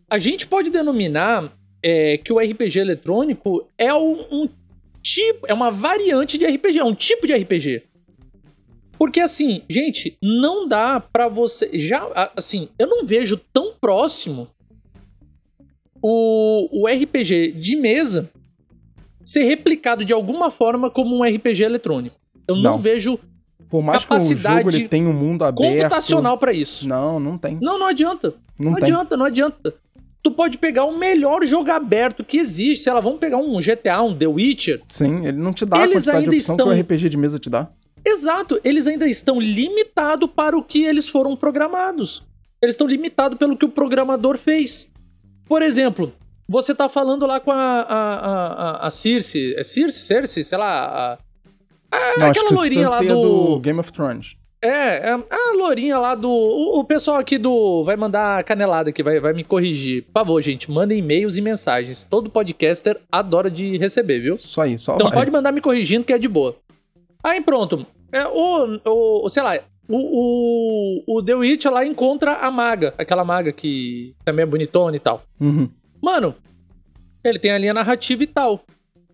a 0.08 0.18
gente 0.18 0.46
pode 0.46 0.70
denominar 0.70 1.52
é, 1.82 2.18
que 2.18 2.32
o 2.32 2.38
RPG 2.38 2.78
eletrônico 2.78 3.68
é 3.76 3.92
um, 3.92 4.24
um 4.30 4.48
tipo, 5.02 5.46
é 5.46 5.54
uma 5.54 5.70
variante 5.70 6.38
de 6.38 6.46
RPG, 6.46 6.78
é 6.78 6.84
um 6.84 6.94
tipo 6.94 7.26
de 7.26 7.34
RPG. 7.34 7.82
Porque 8.98 9.20
assim, 9.20 9.62
gente, 9.70 10.16
não 10.22 10.66
dá 10.66 10.98
pra 10.98 11.28
você. 11.28 11.70
Já, 11.78 12.30
assim, 12.36 12.68
eu 12.78 12.88
não 12.88 13.06
vejo 13.06 13.36
tão 13.52 13.74
próximo 13.80 14.48
o, 16.02 16.82
o 16.82 16.86
RPG 16.88 17.52
de 17.52 17.76
mesa 17.76 18.30
ser 19.28 19.44
replicado 19.44 20.04
de 20.04 20.12
alguma 20.12 20.50
forma 20.50 20.90
como 20.90 21.16
um 21.16 21.22
RPG 21.22 21.62
eletrônico. 21.62 22.16
Eu 22.46 22.54
não, 22.56 22.62
Não. 22.62 22.78
vejo 22.78 23.18
Por 23.68 23.82
mais 23.82 23.98
que 23.98 24.06
o 24.06 24.08
Capacidade 24.08 24.56
jogo 24.64 24.70
ele 24.70 24.88
tenha 24.88 25.08
um 25.08 25.12
mundo 25.12 25.44
aberto. 25.44 25.70
computacional 25.74 26.38
pra 26.38 26.52
isso. 26.54 26.88
Não, 26.88 27.20
não 27.20 27.36
tem. 27.36 27.58
Não, 27.60 27.78
não 27.78 27.86
adianta. 27.86 28.34
Não, 28.58 28.70
Não, 28.70 28.74
tem. 28.78 28.84
adianta, 28.84 29.16
não 29.16 29.26
adianta. 29.26 29.74
Tu 30.22 30.30
pode 30.32 30.56
pegar 30.56 30.84
o 30.86 30.96
melhor 30.98 31.44
jogo 31.46 31.70
aberto 31.70 32.24
que 32.24 32.38
existe. 32.38 32.84
Sei 32.84 32.92
lá, 32.92 33.00
vamos 33.00 33.18
pegar 33.18 33.36
um 33.36 33.60
GTA, 33.60 34.00
um 34.02 34.16
The 34.16 34.26
Witcher. 34.26 34.80
Sim, 34.88 35.26
ele 35.26 35.36
não 35.38 35.52
te 35.52 35.66
dá 35.66 35.76
Eles 35.82 36.08
a 36.08 36.12
quantidade 36.12 36.18
ainda 36.18 36.30
de 36.30 36.36
opção 36.38 36.54
estão- 36.56 36.66
que 36.68 36.72
o 36.74 36.80
RPG 36.80 37.08
de 37.10 37.16
mesa 37.18 37.38
te 37.38 37.50
dá. 37.50 37.68
Exato, 38.04 38.58
eles 38.64 38.86
ainda 38.86 39.06
estão 39.06 39.38
limitados 39.38 40.30
para 40.34 40.56
o 40.56 40.62
que 40.62 40.84
eles 40.84 41.06
foram 41.08 41.36
programados. 41.36 42.22
Eles 42.62 42.72
estão 42.74 42.86
limitados 42.86 43.36
pelo 43.38 43.56
que 43.56 43.64
o 43.66 43.68
programador 43.68 44.38
fez. 44.38 44.86
Por 45.46 45.60
exemplo, 45.62 46.12
você 46.48 46.74
tá 46.74 46.88
falando 46.88 47.26
lá 47.26 47.38
com 47.40 47.50
a, 47.52 47.56
a, 47.56 48.14
a, 48.14 48.46
a- 48.82 48.86
a 48.86 48.90
Circe. 48.90 49.54
É 49.56 49.62
Circe? 49.64 50.00
Cersei? 50.00 50.42
Sei 50.44 50.56
lá. 50.58 51.18
a- 51.90 52.18
não, 52.18 52.26
aquela 52.28 52.50
loirinha 52.50 52.88
lá 52.88 52.98
Cersei 52.98 53.10
é 53.16 53.20
do- 53.20 53.58
Game 53.60 53.78
of 53.80 53.92
Thrones. 53.92 54.36
É, 54.60 55.10
é 55.10 55.12
a 55.12 55.52
lourinha 55.56 55.98
lá 55.98 56.16
do. 56.16 56.28
O, 56.28 56.80
o 56.80 56.84
pessoal 56.84 57.16
aqui 57.18 57.38
do. 57.38 57.84
Vai 57.84 57.94
mandar 57.96 58.42
canelada 58.42 58.90
aqui, 58.90 59.04
vai, 59.04 59.20
vai 59.20 59.32
me 59.32 59.44
corrigir. 59.44 60.02
Por 60.04 60.12
favor, 60.14 60.42
gente, 60.42 60.68
mandem 60.68 60.98
e-mails 60.98 61.36
e 61.36 61.40
mensagens. 61.40 62.02
Todo 62.02 62.28
podcaster 62.28 62.98
adora 63.10 63.48
de 63.48 63.78
receber, 63.78 64.18
viu? 64.18 64.36
Só 64.36 64.62
aí, 64.62 64.76
só 64.76 64.96
Então 64.96 65.10
vai. 65.10 65.18
pode 65.18 65.30
mandar 65.30 65.52
me 65.52 65.60
corrigindo 65.60 66.04
que 66.04 66.12
é 66.12 66.18
de 66.18 66.26
boa. 66.26 66.56
Aí 67.22 67.40
pronto. 67.40 67.86
É, 68.10 68.26
o, 68.26 68.80
o. 69.24 69.28
Sei 69.28 69.42
lá. 69.44 69.58
O, 69.90 71.02
o, 71.06 71.18
o 71.18 71.22
The 71.22 71.34
Witcher 71.34 71.72
lá 71.72 71.86
encontra 71.86 72.32
a 72.34 72.50
maga. 72.50 72.92
Aquela 72.98 73.24
maga 73.24 73.52
que 73.52 74.12
também 74.24 74.42
é 74.42 74.46
bonitona 74.46 74.96
e 74.96 75.00
tal. 75.00 75.22
Uhum. 75.40 75.68
Mano, 76.02 76.34
ele 77.24 77.38
tem 77.38 77.50
a 77.50 77.58
linha 77.58 77.74
narrativa 77.74 78.22
e 78.22 78.26
tal. 78.26 78.64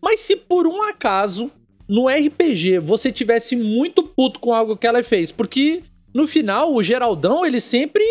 Mas 0.03 0.21
se 0.21 0.37
por 0.37 0.67
um 0.67 0.83
acaso 0.83 1.51
no 1.89 2.09
RPG 2.09 2.79
você 2.79 3.11
tivesse 3.11 3.57
muito 3.57 4.03
puto 4.03 4.41
com 4.41 4.55
algo 4.55 4.77
que 4.77 4.87
ela 4.87 5.03
fez, 5.03 5.31
porque 5.33 5.83
no 6.13 6.27
final 6.27 6.75
o 6.75 6.83
Geraldão 6.83 7.45
ele 7.45 7.61
sempre 7.61 8.05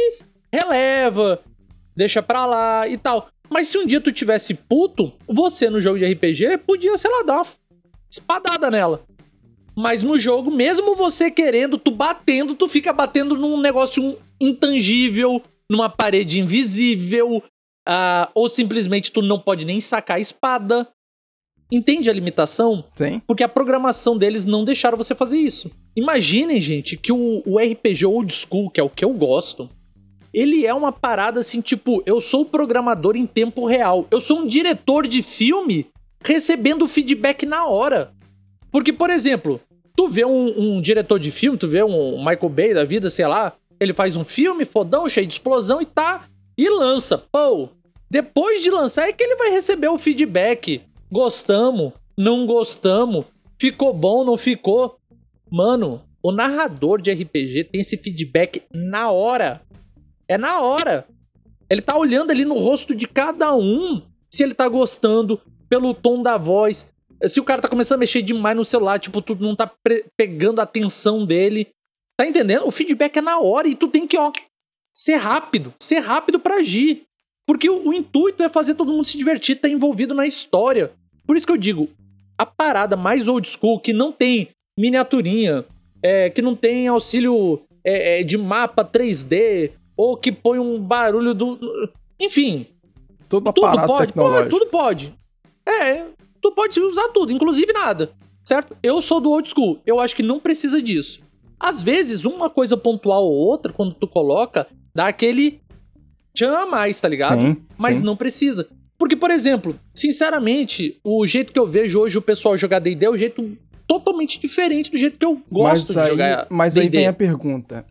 releva, 0.51 1.39
deixa 1.95 2.21
pra 2.21 2.45
lá 2.45 2.87
e 2.87 2.97
tal. 2.97 3.27
Mas 3.49 3.67
se 3.67 3.77
um 3.77 3.85
dia 3.85 4.01
tu 4.01 4.11
tivesse 4.11 4.53
puto, 4.53 5.13
você 5.27 5.69
no 5.69 5.79
jogo 5.79 5.99
de 5.99 6.05
RPG 6.05 6.59
podia, 6.65 6.97
sei 6.97 7.11
lá, 7.11 7.23
dar 7.23 7.35
uma 7.35 7.45
espadada 8.11 8.71
nela. 8.71 9.05
Mas 9.75 10.03
no 10.03 10.19
jogo, 10.19 10.51
mesmo 10.51 10.95
você 10.95 11.31
querendo, 11.31 11.77
tu 11.77 11.91
batendo, 11.91 12.55
tu 12.55 12.69
fica 12.69 12.93
batendo 12.93 13.35
num 13.35 13.59
negócio 13.59 14.17
intangível, 14.39 15.41
numa 15.69 15.89
parede 15.89 16.39
invisível, 16.39 17.43
ah, 17.87 18.29
ou 18.33 18.49
simplesmente 18.49 19.11
tu 19.11 19.21
não 19.21 19.39
pode 19.39 19.65
nem 19.65 19.81
sacar 19.81 20.17
a 20.17 20.19
espada. 20.19 20.87
Entende 21.71 22.09
a 22.09 22.13
limitação? 22.13 22.83
Sim. 22.95 23.21
Porque 23.25 23.43
a 23.43 23.49
programação 23.49 24.17
deles 24.17 24.45
não 24.45 24.63
deixaram 24.63 24.97
você 24.97 25.15
fazer 25.15 25.37
isso. 25.37 25.71
Imaginem, 25.95 26.61
gente, 26.61 26.95
que 26.95 27.11
o, 27.11 27.41
o 27.45 27.57
RPG 27.57 28.05
old 28.05 28.31
school, 28.31 28.69
que 28.69 28.79
é 28.79 28.83
o 28.83 28.89
que 28.89 29.03
eu 29.03 29.11
gosto, 29.11 29.69
ele 30.33 30.65
é 30.65 30.73
uma 30.73 30.91
parada 30.91 31.39
assim, 31.39 31.61
tipo, 31.61 32.03
eu 32.05 32.19
sou 32.19 32.41
o 32.41 32.45
programador 32.45 33.15
em 33.15 33.25
tempo 33.25 33.65
real. 33.65 34.07
Eu 34.11 34.19
sou 34.19 34.39
um 34.39 34.47
diretor 34.47 35.07
de 35.07 35.21
filme 35.21 35.87
recebendo 36.23 36.87
feedback 36.87 37.45
na 37.45 37.67
hora. 37.67 38.11
Porque, 38.71 38.91
por 38.91 39.09
exemplo, 39.09 39.61
tu 39.95 40.09
vê 40.09 40.25
um, 40.25 40.75
um 40.77 40.81
diretor 40.81 41.19
de 41.19 41.29
filme, 41.31 41.57
tu 41.57 41.67
vê 41.67 41.83
um 41.83 42.17
Michael 42.17 42.49
Bay 42.49 42.73
da 42.73 42.83
vida, 42.83 43.09
sei 43.09 43.27
lá, 43.27 43.53
ele 43.79 43.93
faz 43.93 44.15
um 44.15 44.23
filme 44.23 44.65
fodão, 44.65 45.07
cheio 45.07 45.27
de 45.27 45.33
explosão 45.33 45.81
e 45.81 45.85
tá, 45.85 46.25
e 46.57 46.69
lança. 46.69 47.17
Pô, 47.17 47.69
depois 48.09 48.61
de 48.61 48.69
lançar 48.69 49.07
é 49.07 49.13
que 49.13 49.23
ele 49.23 49.35
vai 49.35 49.49
receber 49.49 49.87
o 49.87 49.97
feedback. 49.97 50.81
Gostamos, 51.11 51.93
não 52.17 52.45
gostamos, 52.45 53.25
ficou 53.59 53.93
bom, 53.93 54.23
não 54.23 54.37
ficou. 54.37 54.97
Mano, 55.51 56.03
o 56.21 56.31
narrador 56.31 57.01
de 57.01 57.11
RPG 57.11 57.65
tem 57.65 57.81
esse 57.81 57.97
feedback 57.97 58.63
na 58.73 59.11
hora. 59.11 59.61
É 60.27 60.37
na 60.37 60.61
hora. 60.61 61.07
Ele 61.69 61.81
tá 61.81 61.97
olhando 61.97 62.31
ali 62.31 62.45
no 62.45 62.57
rosto 62.57 62.95
de 62.95 63.07
cada 63.07 63.55
um 63.55 64.01
se 64.29 64.43
ele 64.43 64.53
tá 64.53 64.67
gostando, 64.67 65.39
pelo 65.69 65.93
tom 65.93 66.21
da 66.21 66.37
voz. 66.37 66.91
Se 67.25 67.39
o 67.39 67.43
cara 67.43 67.61
tá 67.61 67.67
começando 67.67 67.97
a 67.97 67.99
mexer 67.99 68.21
demais 68.21 68.55
no 68.55 68.65
celular, 68.65 68.99
tipo, 68.99 69.21
tu 69.21 69.35
não 69.35 69.55
tá 69.55 69.71
pegando 70.17 70.59
a 70.59 70.63
atenção 70.63 71.25
dele. 71.25 71.67
Tá 72.17 72.27
entendendo? 72.27 72.67
O 72.67 72.71
feedback 72.71 73.17
é 73.17 73.21
na 73.21 73.39
hora 73.39 73.67
e 73.67 73.75
tu 73.75 73.87
tem 73.87 74.07
que, 74.07 74.17
ó, 74.17 74.31
ser 74.93 75.15
rápido. 75.15 75.73
Ser 75.79 75.99
rápido 75.99 76.39
para 76.39 76.55
agir. 76.55 77.03
Porque 77.45 77.69
o, 77.69 77.89
o, 77.89 77.93
intuito 77.93 78.43
é 78.43 78.49
fazer 78.49 78.75
todo 78.75 78.91
mundo 78.91 79.05
se 79.05 79.17
divertir, 79.17 79.59
tá 79.59 79.67
envolvido 79.67 80.13
na 80.13 80.25
história. 80.25 80.91
Por 81.25 81.35
isso 81.35 81.45
que 81.45 81.51
eu 81.51 81.57
digo, 81.57 81.89
a 82.37 82.45
parada 82.45 82.95
mais 82.95 83.27
old 83.27 83.47
school, 83.47 83.79
que 83.79 83.91
não 83.91 84.11
tem 84.11 84.49
miniaturinha, 84.77 85.65
é, 86.01 86.29
que 86.29 86.41
não 86.41 86.55
tem 86.55 86.87
auxílio 86.87 87.61
é, 87.83 88.19
é, 88.19 88.23
de 88.23 88.37
mapa 88.37 88.85
3D, 88.85 89.71
ou 89.95 90.17
que 90.17 90.31
põe 90.31 90.59
um 90.59 90.79
barulho 90.79 91.33
do. 91.33 91.59
Enfim. 92.19 92.67
Aparato 93.29 93.53
tudo 93.53 93.87
pode. 93.87 94.13
Pode, 94.13 94.49
tudo 94.49 94.67
pode. 94.67 95.15
É, 95.67 96.05
tu 96.41 96.51
pode 96.51 96.79
usar 96.79 97.09
tudo, 97.09 97.31
inclusive 97.31 97.71
nada. 97.73 98.11
Certo? 98.45 98.75
Eu 98.83 99.01
sou 99.01 99.19
do 99.19 99.31
old 99.31 99.49
school. 99.49 99.79
Eu 99.85 99.99
acho 99.99 100.15
que 100.15 100.23
não 100.23 100.39
precisa 100.39 100.81
disso. 100.81 101.21
Às 101.59 101.81
vezes, 101.81 102.25
uma 102.25 102.49
coisa 102.49 102.75
pontual 102.75 103.23
ou 103.23 103.33
outra, 103.33 103.71
quando 103.71 103.93
tu 103.93 104.05
coloca, 104.05 104.67
dá 104.93 105.07
aquele 105.07 105.61
tchan 106.33 106.51
a 106.51 106.65
mais, 106.65 106.99
tá 106.99 107.07
ligado? 107.07 107.41
Sim, 107.41 107.57
Mas 107.77 107.97
sim. 107.97 108.03
não 108.03 108.15
precisa. 108.15 108.67
Porque, 108.97 109.15
por 109.15 109.31
exemplo, 109.31 109.77
sinceramente, 109.93 110.99
o 111.03 111.25
jeito 111.25 111.51
que 111.51 111.59
eu 111.59 111.67
vejo 111.67 111.99
hoje 111.99 112.17
o 112.17 112.21
pessoal 112.21 112.57
jogar 112.57 112.79
D&D 112.79 113.05
é 113.05 113.09
o 113.09 113.17
jeito 113.17 113.57
totalmente 113.87 114.39
diferente 114.39 114.91
do 114.91 114.97
jeito 114.97 115.17
que 115.17 115.25
eu 115.25 115.41
gosto 115.51 115.93
mas 115.93 116.05
de 116.05 116.09
jogar 116.09 116.47
Mas 116.49 116.77
aí 116.77 116.89
vem 116.89 117.07
a 117.07 117.13
pergunta. 117.13 117.85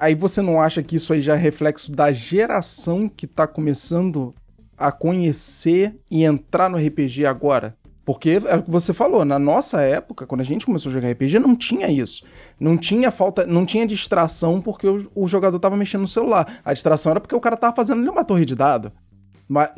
Aí 0.00 0.14
você 0.14 0.40
não 0.40 0.60
acha 0.60 0.82
que 0.82 0.96
isso 0.96 1.12
aí 1.12 1.20
já 1.20 1.34
é 1.34 1.38
reflexo 1.38 1.90
da 1.90 2.12
geração 2.12 3.08
que 3.08 3.26
tá 3.26 3.46
começando 3.46 4.34
a 4.78 4.92
conhecer 4.92 5.96
e 6.10 6.24
entrar 6.24 6.70
no 6.70 6.78
RPG 6.78 7.26
agora? 7.26 7.76
Porque 8.06 8.40
é 8.46 8.54
o 8.54 8.62
que 8.62 8.70
você 8.70 8.94
falou, 8.94 9.24
na 9.24 9.36
nossa 9.36 9.80
época, 9.82 10.26
quando 10.28 10.40
a 10.40 10.44
gente 10.44 10.64
começou 10.64 10.90
a 10.90 10.92
jogar 10.92 11.10
RPG, 11.10 11.40
não 11.40 11.56
tinha 11.56 11.88
isso. 11.90 12.22
Não 12.58 12.78
tinha 12.78 13.10
falta, 13.10 13.44
não 13.44 13.66
tinha 13.66 13.84
distração 13.84 14.60
porque 14.60 14.86
o, 14.86 15.10
o 15.12 15.26
jogador 15.26 15.58
tava 15.58 15.76
mexendo 15.76 16.02
no 16.02 16.08
celular. 16.08 16.60
A 16.64 16.72
distração 16.72 17.10
era 17.10 17.20
porque 17.20 17.34
o 17.34 17.40
cara 17.40 17.56
tava 17.56 17.74
fazendo 17.74 17.98
ali 18.00 18.08
uma 18.08 18.22
torre 18.24 18.44
de 18.44 18.54
dado. 18.54 18.92
Mas 19.48 19.70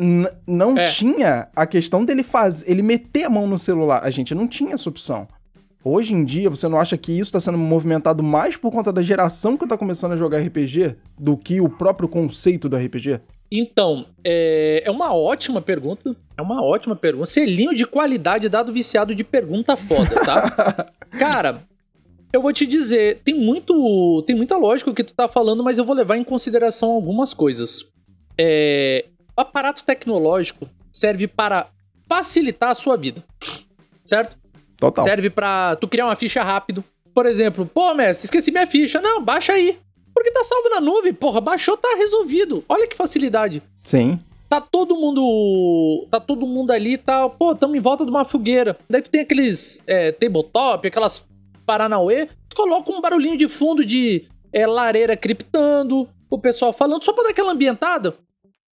não 0.47 0.77
É. 0.77 0.91
tinha 0.91 1.49
a 1.57 1.67
questão 1.67 2.05
dele 2.05 2.23
fazer, 2.23 2.71
ele 2.71 2.83
meter 2.83 3.25
a 3.25 3.31
mão 3.31 3.47
no 3.47 3.57
celular. 3.57 4.03
A 4.05 4.11
gente 4.11 4.35
não 4.35 4.47
tinha 4.47 4.75
essa 4.75 4.91
opção. 4.91 5.27
Hoje 5.83 6.13
em 6.13 6.23
dia, 6.23 6.51
você 6.51 6.69
não 6.69 6.79
acha 6.79 6.99
que 6.99 7.13
isso 7.13 7.23
está 7.29 7.41
sendo 7.41 7.57
movimentado 7.57 8.23
mais 8.23 8.59
por 8.59 8.71
conta 8.71 8.93
da 8.93 9.01
geração 9.01 9.57
que 9.57 9.67
tá 9.67 9.79
começando 9.79 10.13
a 10.13 10.17
jogar 10.19 10.39
RPG 10.41 10.97
do 11.19 11.35
que 11.35 11.63
o 11.63 11.69
próprio 11.71 12.07
conceito 12.09 12.69
do 12.69 12.77
RPG? 12.77 13.21
Então, 13.51 14.05
é, 14.23 14.83
é 14.85 14.91
uma 14.91 15.15
ótima 15.15 15.63
pergunta. 15.63 16.15
É 16.39 16.43
uma 16.43 16.65
ótima 16.65 16.95
pergunta. 16.95 17.27
Selinho 17.27 17.75
de 17.75 17.85
qualidade 17.85 18.49
dado 18.49 18.73
viciado 18.73 19.13
de 19.13 19.25
pergunta 19.25 19.77
foda, 19.77 20.25
tá? 20.25 20.87
Cara, 21.19 21.65
eu 22.33 22.41
vou 22.41 22.53
te 22.53 22.65
dizer, 22.65 23.23
tem 23.25 23.35
muito, 23.35 24.23
tem 24.25 24.37
muita 24.37 24.57
lógica 24.57 24.89
o 24.89 24.95
que 24.95 25.03
tu 25.03 25.13
tá 25.13 25.27
falando, 25.27 25.65
mas 25.65 25.79
eu 25.79 25.85
vou 25.85 25.97
levar 25.97 26.17
em 26.17 26.23
consideração 26.23 26.91
algumas 26.91 27.35
coisas. 27.35 27.85
É, 28.39 29.07
o 29.37 29.41
aparato 29.41 29.83
tecnológico 29.83 30.69
serve 30.93 31.27
para 31.27 31.71
facilitar 32.09 32.71
a 32.71 32.75
sua 32.77 32.97
vida, 32.97 33.25
certo? 34.05 34.37
Total. 34.77 35.03
Serve 35.03 35.31
pra 35.31 35.75
tu 35.75 35.89
criar 35.89 36.07
uma 36.07 36.15
ficha 36.15 36.41
rápido. 36.41 36.85
Por 37.13 37.27
exemplo, 37.27 37.67
pô, 37.67 37.93
mestre, 37.95 38.27
esqueci 38.27 38.53
minha 38.53 38.67
ficha. 38.67 39.01
Não, 39.01 39.21
baixa 39.21 39.55
aí. 39.55 39.77
Porque 40.15 40.31
tá 40.31 40.45
salvo 40.45 40.69
na 40.69 40.81
nuvem, 40.81 41.13
porra, 41.13 41.41
baixou, 41.41 41.77
tá 41.77 41.97
resolvido. 41.97 42.65
Olha 42.69 42.87
que 42.87 42.97
facilidade. 42.97 43.61
Sim. 43.83 44.21
Tá 44.49 44.61
todo 44.61 44.97
mundo. 44.97 46.09
Tá 46.11 46.19
todo 46.19 46.47
mundo 46.47 46.71
ali, 46.71 46.97
tá. 46.97 47.29
Pô, 47.29 47.55
tamo 47.55 47.77
em 47.77 47.81
volta 47.81 48.05
de 48.05 48.11
uma 48.11 48.25
fogueira. 48.25 48.79
Daí 48.89 49.03
tu 49.03 49.11
tem 49.11 49.21
aqueles 49.21 49.83
é, 49.87 50.13
tabletop, 50.13 50.87
aquelas 50.89 51.27
Paranauê. 51.67 52.29
Tu 52.49 52.57
coloca 52.57 52.91
um 52.91 53.01
barulhinho 53.01 53.37
de 53.37 53.47
fundo 53.47 53.85
de 53.85 54.27
é, 54.53 54.67
lareira 54.67 55.17
criptando, 55.17 56.09
o 56.31 56.39
pessoal 56.39 56.73
falando, 56.73 57.05
só 57.05 57.13
pra 57.13 57.25
dar 57.25 57.31
aquela 57.31 57.53
ambientada. 57.53 58.17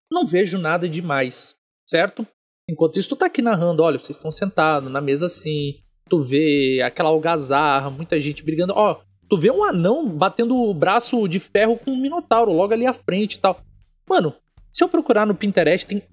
Não 0.09 0.25
vejo 0.25 0.57
nada 0.57 0.87
demais, 0.87 1.55
certo? 1.85 2.25
Enquanto 2.69 2.97
isso, 2.97 3.09
tu 3.09 3.15
tá 3.15 3.25
aqui 3.25 3.41
narrando, 3.41 3.83
olha, 3.83 3.99
vocês 3.99 4.15
estão 4.17 4.31
sentados 4.31 4.89
na 4.89 5.01
mesa 5.01 5.25
assim, 5.25 5.75
tu 6.09 6.23
vê 6.23 6.81
aquela 6.83 7.09
algazarra, 7.09 7.89
muita 7.89 8.19
gente 8.21 8.43
brigando. 8.43 8.73
Ó, 8.75 9.01
tu 9.29 9.37
vê 9.37 9.51
um 9.51 9.63
anão 9.63 10.07
batendo 10.07 10.55
o 10.55 10.73
braço 10.73 11.27
de 11.27 11.39
ferro 11.39 11.77
com 11.77 11.91
um 11.91 12.01
minotauro 12.01 12.51
logo 12.51 12.73
ali 12.73 12.85
à 12.85 12.93
frente 12.93 13.33
e 13.33 13.39
tal. 13.39 13.59
Mano, 14.09 14.33
se 14.75 14.83
eu 14.83 14.89
procurar 14.89 15.25
no 15.25 15.33
Pinterest, 15.33 15.87
tem 15.87 16.03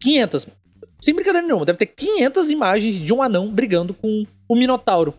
500. 0.00 0.46
Sem 0.98 1.14
brincadeira 1.14 1.46
nenhuma, 1.46 1.66
deve 1.66 1.76
ter 1.76 1.84
500 1.84 2.50
imagens 2.50 2.94
de 2.94 3.12
um 3.12 3.20
anão 3.20 3.52
brigando 3.52 3.92
com 3.92 4.24
um 4.48 4.58
minotauro. 4.58 5.12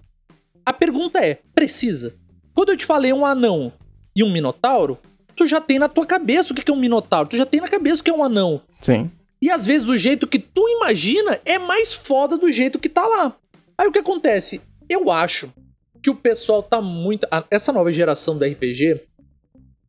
A 0.65 0.73
pergunta 0.73 1.23
é: 1.23 1.37
precisa? 1.53 2.15
Quando 2.55 2.69
eu 2.69 2.75
te 2.75 2.87
falei 2.87 3.13
um 3.13 3.23
anão 3.23 3.71
e 4.15 4.23
um 4.23 4.33
minotauro, 4.33 4.97
tu 5.35 5.45
já 5.45 5.61
tem 5.61 5.77
na 5.77 5.87
tua 5.87 6.07
cabeça 6.07 6.51
o 6.51 6.55
que 6.55 6.71
é 6.71 6.73
um 6.73 6.79
minotauro, 6.79 7.29
tu 7.29 7.37
já 7.37 7.45
tem 7.45 7.61
na 7.61 7.67
cabeça 7.67 8.01
o 8.01 8.03
que 8.03 8.09
é 8.09 8.13
um 8.15 8.23
anão. 8.23 8.63
Sim. 8.81 9.11
E 9.39 9.51
às 9.51 9.63
vezes 9.63 9.87
o 9.87 9.95
jeito 9.95 10.25
que 10.25 10.39
tu 10.39 10.67
imagina 10.67 11.39
é 11.45 11.59
mais 11.59 11.93
foda 11.93 12.35
do 12.35 12.51
jeito 12.51 12.79
que 12.79 12.89
tá 12.89 13.05
lá. 13.05 13.37
Aí 13.77 13.87
o 13.87 13.91
que 13.91 13.99
acontece? 13.99 14.59
Eu 14.89 15.11
acho 15.11 15.53
que 16.01 16.09
o 16.09 16.15
pessoal 16.15 16.63
tá 16.63 16.81
muito. 16.81 17.27
Essa 17.51 17.71
nova 17.71 17.91
geração 17.91 18.35
da 18.35 18.47
RPG. 18.47 19.01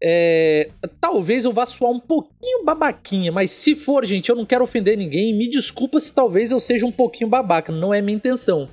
É, 0.03 0.71
talvez 1.01 1.45
eu 1.45 1.53
vá 1.53 1.67
soar 1.67 1.91
um 1.91 1.99
pouquinho 1.99 2.65
babaquinha, 2.65 3.33
mas 3.33 3.51
se 3.51 3.75
for, 3.75 4.05
gente, 4.05 4.29
eu 4.29 4.37
não 4.37 4.47
quero 4.47 4.65
ofender 4.65 4.97
ninguém. 4.97 5.37
Me 5.37 5.49
desculpa 5.49 6.01
se 6.01 6.15
talvez 6.15 6.51
eu 6.51 6.61
seja 6.61 6.87
um 6.87 6.93
pouquinho 6.93 7.29
babaca, 7.29 7.73
não 7.73 7.93
é 7.93 8.01
minha 8.01 8.17
intenção. 8.17 8.69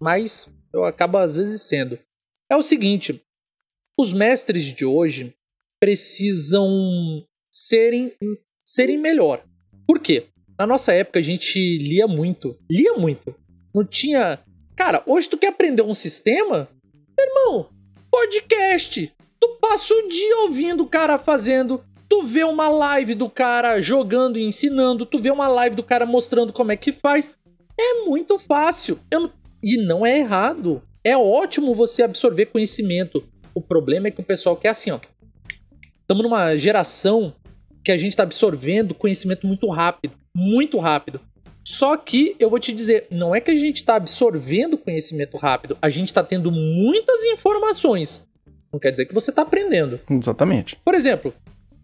Mas 0.00 0.48
eu 0.72 0.84
acabo 0.84 1.18
às 1.18 1.34
vezes 1.34 1.62
sendo. 1.62 1.98
É 2.50 2.56
o 2.56 2.62
seguinte: 2.62 3.20
os 3.98 4.12
mestres 4.12 4.64
de 4.64 4.84
hoje 4.84 5.34
precisam 5.80 7.24
serem, 7.52 8.12
serem 8.64 8.98
melhor. 8.98 9.44
Por 9.86 9.98
quê? 9.98 10.26
Na 10.58 10.66
nossa 10.66 10.92
época 10.92 11.18
a 11.18 11.22
gente 11.22 11.58
lia 11.78 12.06
muito. 12.06 12.56
Lia 12.70 12.94
muito. 12.94 13.34
Não 13.74 13.84
tinha. 13.84 14.38
Cara, 14.76 15.02
hoje 15.06 15.28
tu 15.28 15.36
quer 15.36 15.48
aprender 15.48 15.82
um 15.82 15.94
sistema? 15.94 16.68
Meu 17.16 17.26
irmão, 17.26 17.70
podcast. 18.10 19.12
Tu 19.40 19.48
passa 19.60 19.94
o 19.94 20.08
dia 20.08 20.42
ouvindo 20.42 20.82
o 20.82 20.88
cara 20.88 21.18
fazendo. 21.18 21.82
Tu 22.08 22.24
vê 22.24 22.42
uma 22.44 22.68
live 22.68 23.14
do 23.14 23.28
cara 23.28 23.80
jogando 23.80 24.38
e 24.38 24.44
ensinando. 24.44 25.04
Tu 25.04 25.20
vê 25.20 25.30
uma 25.30 25.48
live 25.48 25.76
do 25.76 25.82
cara 25.82 26.06
mostrando 26.06 26.52
como 26.52 26.72
é 26.72 26.76
que 26.76 26.92
faz. 26.92 27.30
É 27.78 28.04
muito 28.04 28.38
fácil. 28.38 28.98
E 29.62 29.76
não 29.76 30.06
é 30.06 30.18
errado. 30.18 30.82
É 31.04 31.16
ótimo 31.16 31.74
você 31.74 32.02
absorver 32.02 32.46
conhecimento. 32.46 33.24
O 33.54 33.60
problema 33.60 34.08
é 34.08 34.10
que 34.10 34.20
o 34.20 34.24
pessoal 34.24 34.56
quer 34.56 34.70
assim, 34.70 34.90
ó. 34.90 34.98
Estamos 36.00 36.22
numa 36.22 36.56
geração 36.56 37.34
que 37.84 37.92
a 37.92 37.96
gente 37.96 38.12
está 38.12 38.22
absorvendo 38.22 38.94
conhecimento 38.94 39.46
muito 39.46 39.68
rápido. 39.68 40.14
Muito 40.34 40.78
rápido. 40.78 41.20
Só 41.64 41.98
que 41.98 42.34
eu 42.38 42.48
vou 42.48 42.58
te 42.58 42.72
dizer, 42.72 43.06
não 43.10 43.34
é 43.34 43.42
que 43.42 43.50
a 43.50 43.56
gente 43.56 43.76
está 43.76 43.96
absorvendo 43.96 44.78
conhecimento 44.78 45.36
rápido, 45.36 45.76
a 45.82 45.90
gente 45.90 46.06
está 46.06 46.24
tendo 46.24 46.50
muitas 46.50 47.24
informações. 47.26 48.26
Não 48.72 48.78
quer 48.78 48.90
dizer 48.90 49.06
que 49.06 49.14
você 49.14 49.30
está 49.30 49.42
aprendendo. 49.42 50.00
Exatamente. 50.10 50.76
Por 50.84 50.94
exemplo, 50.94 51.34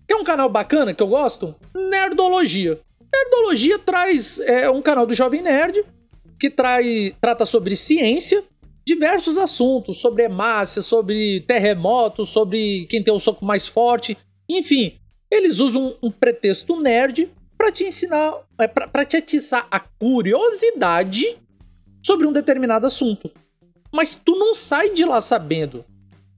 quer 0.07 0.17
um 0.17 0.25
canal 0.25 0.49
bacana 0.49 0.95
que 0.95 1.03
eu 1.03 1.09
gosto? 1.09 1.55
Nerdologia. 1.75 2.81
Nerdologia 3.13 3.79
traz 3.79 4.39
é 4.41 4.69
um 4.69 4.83
canal 4.83 5.07
do 5.07 5.15
Jovem 5.15 5.43
Nerd 5.43 5.85
que 6.39 6.51
trai, 6.51 7.15
trata 7.21 7.47
sobre 7.47 7.77
ciência, 7.77 8.43
diversos 8.85 9.39
assuntos, 9.39 9.99
sobre 9.99 10.25
hemácia, 10.25 10.83
sobre 10.83 11.41
terremoto, 11.41 12.27
sobre 12.27 12.87
quem 12.87 13.03
tem 13.03 13.15
o 13.15 13.21
soco 13.21 13.45
mais 13.45 13.67
forte, 13.67 14.17
enfim, 14.49 14.99
eles 15.31 15.59
usam 15.59 15.97
um 16.03 16.11
pretexto 16.11 16.81
nerd 16.81 17.33
para 17.57 17.73
te 17.73 17.85
ensinar, 17.85 18.43
é, 18.59 18.69
para 18.69 19.05
te 19.05 19.17
atiçar 19.17 19.67
a 19.71 19.81
curiosidade 19.81 21.39
sobre 22.05 22.27
um 22.27 22.33
determinado 22.33 22.87
assunto. 22.87 23.31
Mas 23.93 24.15
tu 24.15 24.37
não 24.39 24.55
sai 24.55 24.91
de 24.91 25.05
lá 25.05 25.21
sabendo. 25.21 25.85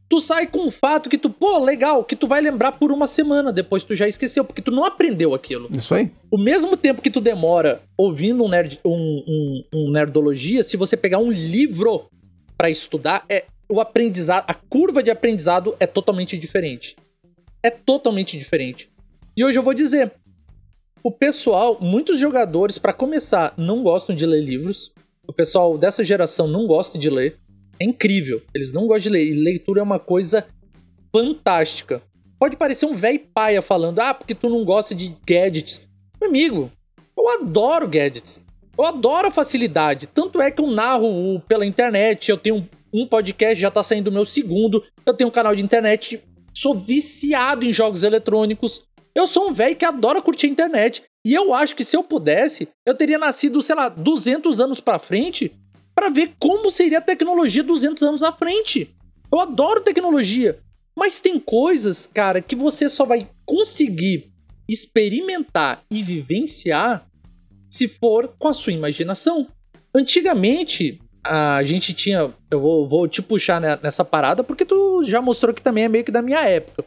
Tu 0.09 0.21
sai 0.21 0.47
com 0.47 0.61
um 0.61 0.71
fato 0.71 1.11
que 1.11 1.19
tu, 1.19 1.29
pô, 1.29 1.59
legal, 1.59 2.05
que 2.05 2.15
tu 2.15 2.29
vai 2.29 2.41
lembrar 2.41 2.73
por 2.73 2.93
uma 2.93 3.07
semana, 3.09 3.53
depois 3.53 3.83
tu 3.83 3.95
já 3.95 4.07
esqueceu, 4.07 4.45
porque 4.45 4.63
tu 4.63 4.71
não 4.71 4.85
aprendeu 4.85 5.35
aquilo. 5.35 5.69
Isso 5.73 5.93
aí. 5.95 6.13
O 6.31 6.39
mesmo 6.39 6.77
tempo 6.77 7.03
que 7.03 7.11
tu 7.11 7.21
demora 7.21 7.83
ouvindo 7.99 8.45
um, 8.45 8.49
nerd, 8.49 8.79
um, 8.85 8.93
um- 8.93 9.63
um 9.75 9.91
nerdologia, 9.91 10.63
se 10.63 10.77
você 10.77 10.97
pegar 10.97 11.19
um 11.19 11.31
livro 11.33 12.05
pra 12.57 12.71
estudar, 12.71 13.25
é 13.29 13.47
o 13.69 13.81
aprendizado, 13.81 14.45
a 14.47 14.55
curva 14.55 15.03
de 15.03 15.11
aprendizado 15.11 15.75
é 15.81 15.87
totalmente 15.89 16.39
diferente. 16.39 16.95
É 17.61 17.69
totalmente 17.71 18.39
diferente. 18.39 18.89
E 19.37 19.45
hoje 19.45 19.59
eu 19.59 19.63
vou 19.63 19.75
dizer, 19.75 20.13
o 21.03 21.11
pessoal, 21.11 21.79
muitos 21.81 22.19
jogadores, 22.19 22.79
pra 22.79 22.93
começar, 22.93 23.53
não 23.57 23.83
gostam 23.83 24.15
de 24.15 24.25
ler 24.25 24.41
livros. 24.41 24.93
o 25.29 25.33
pessoal 25.33 25.77
dessa 25.77 26.05
geração 26.05 26.47
não 26.47 26.69
gosta 26.69 26.97
de 26.97 27.11
ler. 27.11 27.37
É 27.79 27.85
incrível. 27.85 28.43
Eles 28.55 28.73
não 28.73 28.87
gostam 28.87 29.03
de 29.03 29.09
ler. 29.11 29.27
E 29.27 29.33
leitura 29.33 29.81
é 29.81 29.83
uma 29.83 29.99
coisa 29.99 30.47
fantástica. 31.15 32.03
Pode 32.39 32.57
parecer 32.57 32.87
um 32.87 32.95
velho 32.95 33.21
paia 33.33 33.63
falando, 33.63 34.01
ah, 34.01 34.13
porque 34.13 34.35
tu 34.35 34.49
não 34.49 34.65
gosta 34.65 34.95
de 34.95 35.17
gadgets. 35.27 35.87
Meu 36.21 36.29
amigo, 36.29 36.71
eu 37.17 37.29
adoro 37.29 37.89
gadgets. 37.89 38.45
Eu 38.77 38.85
adoro 38.85 39.29
a 39.29 39.31
facilidade. 39.31 40.07
Tanto 40.07 40.41
é 40.41 40.51
que 40.51 40.61
eu 40.61 40.67
narro 40.67 41.41
pela 41.49 41.65
internet. 41.65 42.31
Eu 42.31 42.37
tenho 42.37 42.69
um 42.93 43.07
podcast, 43.07 43.59
já 43.59 43.71
tá 43.71 43.83
saindo 43.83 44.09
o 44.09 44.13
meu 44.13 44.27
segundo. 44.27 44.85
Eu 45.05 45.15
tenho 45.15 45.29
um 45.29 45.33
canal 45.33 45.55
de 45.57 45.63
internet. 45.63 46.23
Sou 46.53 46.79
viciado 46.79 47.65
em 47.65 47.73
jogos 47.73 48.03
eletrônicos. 48.03 48.85
Eu 49.15 49.27
sou 49.27 49.49
um 49.49 49.53
velho 49.53 49.77
que 49.77 49.85
adora 49.85 50.21
curtir 50.21 50.47
a 50.47 50.51
internet. 50.51 51.03
E 51.25 51.33
eu 51.33 51.55
acho 51.55 51.75
que 51.75 51.85
se 51.85 51.97
eu 51.97 52.05
pudesse, 52.05 52.69
eu 52.87 52.95
teria 52.95 53.19
nascido, 53.19 53.63
sei 53.63 53.75
lá, 53.75 53.89
200 53.89 54.61
anos 54.61 54.79
para 54.79 54.99
frente 54.99 55.53
para 55.97 56.11
ver 56.11 56.35
como 56.39 56.71
seria 56.71 56.99
a 56.99 57.01
tecnologia 57.01 57.65
200 57.65 58.03
anos 58.03 58.23
à 58.23 58.31
frente. 58.31 58.95
Eu 59.33 59.41
adoro 59.41 59.81
tecnologia, 59.81 60.59
mas 60.95 61.21
tem 61.23 61.41
coisas, 61.41 62.07
cara, 62.13 62.43
que 62.43 62.55
você 62.55 62.89
só 62.91 63.07
vai 63.07 63.29
conseguir 63.47 64.31
experimentar 64.69 65.83
e 65.91 66.03
vivenciar 66.03 67.07
se 67.71 67.89
for 67.89 68.35
com 68.39 68.49
a 68.49 68.55
sua 68.55 68.75
imaginação. 68.75 69.47
Antigamente, 69.95 71.01
a 71.25 71.63
gente 71.65 71.95
tinha. 71.95 72.33
Eu 72.51 72.61
vou, 72.61 72.89
vou 72.89 73.09
te 73.09 73.23
puxar 73.23 73.61
nessa 73.83 74.05
parada, 74.05 74.45
porque 74.45 74.65
tu 74.65 75.03
já 75.05 75.23
mostrou 75.23 75.55
que 75.55 75.63
também 75.63 75.85
é 75.85 75.89
meio 75.89 76.05
que 76.05 76.13
da 76.13 76.23
minha 76.23 76.47
época. 76.47 76.85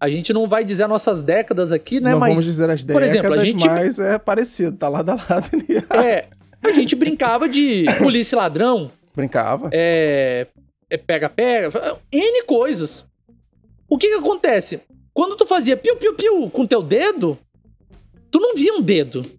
A 0.00 0.08
gente 0.08 0.32
não 0.32 0.48
vai 0.48 0.64
dizer 0.64 0.84
as 0.84 0.88
nossas 0.88 1.22
décadas 1.22 1.70
aqui, 1.70 2.00
né? 2.00 2.10
Não 2.10 2.18
mas, 2.18 2.30
vamos 2.30 2.44
dizer 2.44 2.70
as 2.70 2.82
décadas, 2.82 3.10
por 3.10 3.16
exemplo, 3.16 3.34
a 3.34 3.44
gente... 3.44 3.66
mas 3.66 3.98
é 3.98 4.18
parecido, 4.18 4.76
tá 4.76 4.88
lado 4.88 5.10
a 5.10 5.14
lado 5.14 5.48
ali. 5.52 6.04
É, 6.04 6.26
a 6.62 6.72
gente 6.72 6.94
brincava 6.94 7.48
de 7.48 7.84
polícia 7.98 8.36
e 8.36 8.38
ladrão. 8.38 8.90
Brincava. 9.14 9.70
É. 9.72 10.46
Pega-pega. 11.06 11.70
É 12.10 12.16
N 12.16 12.42
coisas. 12.44 13.06
O 13.88 13.98
que 13.98 14.08
que 14.08 14.14
acontece? 14.14 14.82
Quando 15.12 15.36
tu 15.36 15.46
fazia 15.46 15.76
piu-piu-piu 15.76 16.48
com 16.50 16.66
teu 16.66 16.82
dedo, 16.82 17.38
tu 18.30 18.38
não 18.40 18.54
via 18.54 18.74
um 18.74 18.80
dedo. 18.80 19.30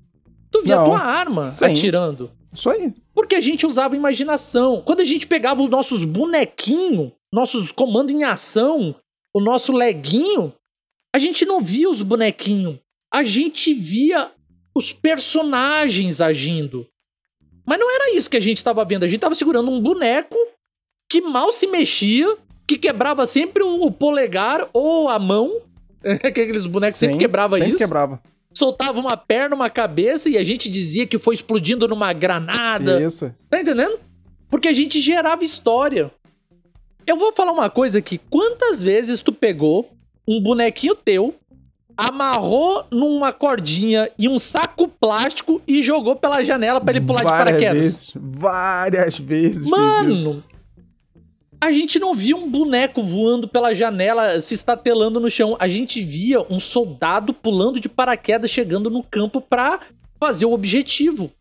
Tu 0.52 0.62
via 0.64 0.76
não, 0.76 0.84
a 0.84 0.86
tua 0.86 1.00
arma 1.00 1.50
sim. 1.50 1.66
atirando. 1.66 2.32
Isso 2.54 2.70
aí. 2.70 2.94
Porque 3.14 3.36
a 3.36 3.42
gente 3.42 3.66
usava 3.66 3.96
imaginação. 3.96 4.84
Quando 4.86 5.02
a 5.02 5.06
gente 5.06 5.26
pegava 5.26 5.62
os 5.64 5.70
nossos 5.70 6.06
bonequinhos, 6.06 7.12
nossos 7.32 7.72
comandos 7.72 8.14
em 8.14 8.24
ação, 8.24 8.96
o 9.34 9.42
nosso 9.42 9.74
leguinho, 9.74 10.54
a 11.14 11.18
gente 11.18 11.46
não 11.46 11.60
via 11.60 11.90
os 11.90 12.04
bonequinhos. 12.04 12.78
A 13.12 13.24
gente 13.24 13.74
via 13.74 14.32
os 14.76 14.92
personagens 14.92 16.22
agindo. 16.22 16.88
Mas 17.66 17.80
não 17.80 17.94
era 17.94 18.16
isso 18.16 18.30
que 18.30 18.38
a 18.38 18.42
gente 18.42 18.58
estava 18.58 18.84
vendo. 18.84 19.04
A 19.04 19.08
gente 19.08 19.18
estava 19.18 19.36
segurando 19.36 19.72
um 19.72 19.80
boneco 19.80 20.36
que 21.10 21.22
mal 21.22 21.52
se 21.54 21.68
mexia, 21.68 22.38
que 22.68 22.78
quebrava 22.78 23.26
sempre 23.26 23.64
o 23.64 23.90
polegar 23.92 24.68
ou 24.74 25.10
a 25.10 25.18
mão. 25.18 25.62
Aqueles 26.24 26.66
bonecos 26.66 27.00
Sim, 27.00 27.08
sempre 27.08 27.20
quebrava 27.20 27.58
sempre 27.58 27.74
isso. 27.74 27.84
quebrava. 27.84 28.22
Soltava 28.54 29.00
uma 29.00 29.18
perna, 29.18 29.56
uma 29.56 29.70
cabeça 29.70 30.30
e 30.30 30.38
a 30.38 30.44
gente 30.44 30.70
dizia 30.70 31.08
que 31.08 31.18
foi 31.18 31.34
explodindo 31.34 31.88
numa 31.88 32.14
granada. 32.14 33.02
Isso. 33.02 33.34
Tá 33.50 33.60
entendendo? 33.60 34.00
Porque 34.50 34.68
a 34.68 34.74
gente 34.74 35.02
gerava 35.02 35.44
história. 35.44 36.12
Eu 37.08 37.18
vou 37.18 37.34
falar 37.34 37.52
uma 37.52 37.70
coisa 37.70 38.00
aqui. 38.00 38.20
Quantas 38.30 38.82
vezes 38.82 39.22
tu 39.22 39.34
pegou 39.34 39.92
um 40.28 40.40
bonequinho 40.40 40.96
teu, 40.96 41.36
amarrou 41.98 42.86
numa 42.92 43.32
cordinha 43.32 44.10
e 44.18 44.28
um 44.28 44.40
saco 44.40 44.88
plástico 44.88 45.62
e 45.68 45.84
jogou 45.84 46.16
pela 46.16 46.44
janela 46.44 46.82
para 46.82 46.96
ele 46.96 47.06
pular 47.06 47.24
várias 47.24 47.40
de 47.40 47.52
paraquedas? 47.52 47.82
Vezes, 47.82 48.14
várias 48.16 49.20
vezes. 49.20 49.66
Mano, 49.66 50.44
a 51.62 51.72
gente 51.72 51.98
não 51.98 52.14
via 52.14 52.36
um 52.36 52.50
boneco 52.50 53.02
voando 53.02 53.48
pela 53.48 53.74
janela, 53.74 54.42
se 54.42 54.54
estatelando 54.54 55.20
no 55.20 55.32
chão. 55.32 55.56
A 55.60 55.68
gente 55.68 56.04
via 56.04 56.42
um 56.50 56.60
soldado 56.60 57.34
pulando 57.34 57.80
de 57.80 57.88
paraquedas 57.88 58.52
chegando 58.52 58.90
no 58.90 59.02
campo 59.02 59.40
pra 59.40 59.80
fazer 60.20 60.46
o 60.46 60.52
objetivo. 60.52 61.32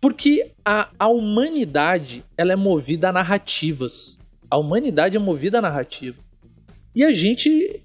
Porque 0.00 0.52
a, 0.64 0.88
a 0.98 1.08
humanidade, 1.08 2.24
ela 2.36 2.52
é 2.52 2.56
movida 2.56 3.08
a 3.08 3.12
narrativas. 3.12 4.18
A 4.50 4.58
humanidade 4.58 5.16
é 5.16 5.20
movida 5.20 5.58
a 5.58 5.62
narrativa. 5.62 6.18
E 6.94 7.04
a 7.04 7.12
gente 7.12 7.82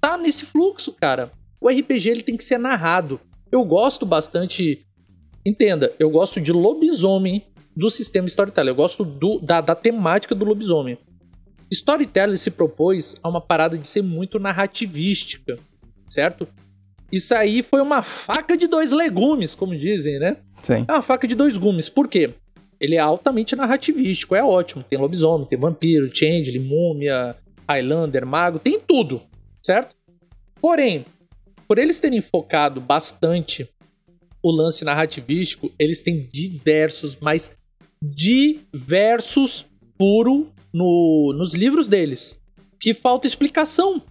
tá 0.00 0.16
nesse 0.16 0.46
fluxo, 0.46 0.92
cara. 0.92 1.32
O 1.60 1.68
RPG 1.68 2.08
ele 2.08 2.22
tem 2.22 2.36
que 2.36 2.44
ser 2.44 2.58
narrado. 2.58 3.20
Eu 3.50 3.64
gosto 3.64 4.06
bastante. 4.06 4.84
Entenda, 5.44 5.92
eu 5.98 6.10
gosto 6.10 6.40
de 6.40 6.52
lobisomem 6.52 7.44
do 7.76 7.90
sistema 7.90 8.28
storytelling. 8.28 8.70
Eu 8.70 8.74
gosto 8.74 9.04
do, 9.04 9.38
da, 9.40 9.60
da 9.60 9.74
temática 9.74 10.34
do 10.34 10.44
lobisomem. 10.44 10.98
Storytelling 11.70 12.36
se 12.36 12.50
propôs 12.50 13.16
a 13.22 13.28
uma 13.28 13.40
parada 13.40 13.78
de 13.78 13.86
ser 13.86 14.02
muito 14.02 14.38
narrativística, 14.38 15.58
certo? 16.08 16.48
Isso 17.12 17.34
aí 17.34 17.62
foi 17.62 17.80
uma 17.80 18.02
faca 18.02 18.56
de 18.56 18.66
dois 18.66 18.92
legumes, 18.92 19.54
como 19.54 19.76
dizem, 19.76 20.18
né? 20.18 20.36
Sim. 20.62 20.84
É 20.86 20.92
uma 20.92 21.02
faca 21.02 21.26
de 21.26 21.34
dois 21.34 21.56
gumes. 21.56 21.88
Por 21.88 22.08
quê? 22.08 22.34
ele 22.80 22.96
é 22.96 22.98
altamente 22.98 23.54
narrativístico, 23.54 24.34
é 24.34 24.42
ótimo. 24.42 24.82
Tem 24.82 24.98
lobisomem, 24.98 25.46
tem 25.46 25.58
vampiro, 25.58 26.10
changeling, 26.12 26.60
múmia, 26.60 27.36
Highlander, 27.68 28.26
mago, 28.26 28.58
tem 28.58 28.80
tudo, 28.80 29.20
certo? 29.62 29.94
Porém, 30.60 31.04
por 31.70 31.78
eles 31.78 32.00
terem 32.00 32.20
focado 32.20 32.80
bastante 32.80 33.72
o 34.42 34.50
lance 34.50 34.84
narrativístico, 34.84 35.70
eles 35.78 36.02
têm 36.02 36.28
diversos, 36.32 37.16
mas 37.20 37.52
diversos 38.02 39.66
furo 39.96 40.52
no, 40.74 41.32
nos 41.32 41.54
livros 41.54 41.88
deles. 41.88 42.36
Que 42.80 42.92
falta 42.92 43.28
explicação. 43.28 44.02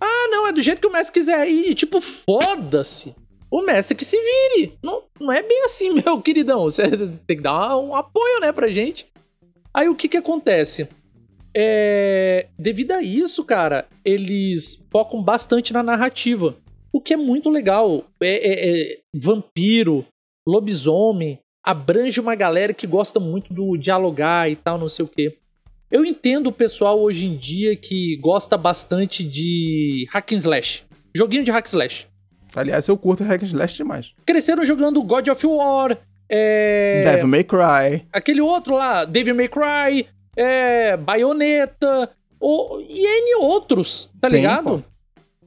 Ah, 0.00 0.28
não, 0.30 0.46
é 0.46 0.52
do 0.54 0.62
jeito 0.62 0.80
que 0.80 0.86
o 0.86 0.90
mestre 0.90 1.20
quiser. 1.20 1.46
E, 1.46 1.74
tipo, 1.74 2.00
foda-se 2.00 3.14
o 3.50 3.60
mestre 3.60 3.94
que 3.94 4.04
se 4.04 4.16
vire. 4.16 4.78
Não, 4.82 5.02
não 5.20 5.30
é 5.30 5.42
bem 5.42 5.62
assim, 5.64 5.90
meu 6.02 6.22
queridão. 6.22 6.62
Você 6.62 6.84
tem 7.26 7.36
que 7.36 7.42
dar 7.42 7.76
um 7.76 7.94
apoio, 7.94 8.40
né, 8.40 8.50
pra 8.50 8.70
gente. 8.70 9.06
Aí 9.74 9.90
o 9.90 9.94
que 9.94 10.08
que 10.08 10.16
acontece? 10.16 10.88
É... 11.54 12.48
Devido 12.58 12.92
a 12.92 13.02
isso, 13.02 13.44
cara, 13.44 13.86
eles 14.02 14.82
focam 14.90 15.22
bastante 15.22 15.70
na 15.70 15.82
narrativa. 15.82 16.63
O 16.94 17.00
que 17.00 17.12
é 17.12 17.16
muito 17.16 17.50
legal. 17.50 18.04
É, 18.22 18.28
é, 18.28 18.92
é, 18.92 18.98
vampiro, 19.12 20.06
lobisomem, 20.46 21.40
abrange 21.60 22.20
uma 22.20 22.36
galera 22.36 22.72
que 22.72 22.86
gosta 22.86 23.18
muito 23.18 23.52
do 23.52 23.76
dialogar 23.76 24.48
e 24.48 24.54
tal, 24.54 24.78
não 24.78 24.88
sei 24.88 25.04
o 25.04 25.08
quê. 25.08 25.36
Eu 25.90 26.04
entendo 26.04 26.46
o 26.46 26.52
pessoal 26.52 27.00
hoje 27.00 27.26
em 27.26 27.36
dia 27.36 27.74
que 27.74 28.16
gosta 28.18 28.56
bastante 28.56 29.24
de 29.24 30.06
hack 30.12 30.34
and 30.34 30.36
slash. 30.36 30.84
Joguinho 31.12 31.42
de 31.42 31.50
hack 31.50 31.66
and 31.66 31.70
slash. 31.70 32.06
Aliás, 32.54 32.86
eu 32.86 32.96
curto 32.96 33.24
Hack 33.24 33.42
and 33.42 33.46
Slash 33.46 33.76
demais. 33.76 34.12
Cresceram 34.24 34.64
jogando 34.64 35.02
God 35.02 35.26
of 35.26 35.44
War, 35.44 35.98
é... 36.28 37.02
Devil 37.04 37.26
May 37.26 37.42
Cry. 37.42 38.06
Aquele 38.12 38.40
outro 38.40 38.76
lá, 38.76 39.04
Devil 39.04 39.34
May 39.34 39.48
Cry, 39.48 40.06
é... 40.36 40.96
Bayonetta, 40.96 42.08
o... 42.38 42.80
e 42.80 43.04
N 43.04 43.34
outros, 43.42 44.08
tá 44.20 44.28
Sim, 44.28 44.36
ligado? 44.36 44.84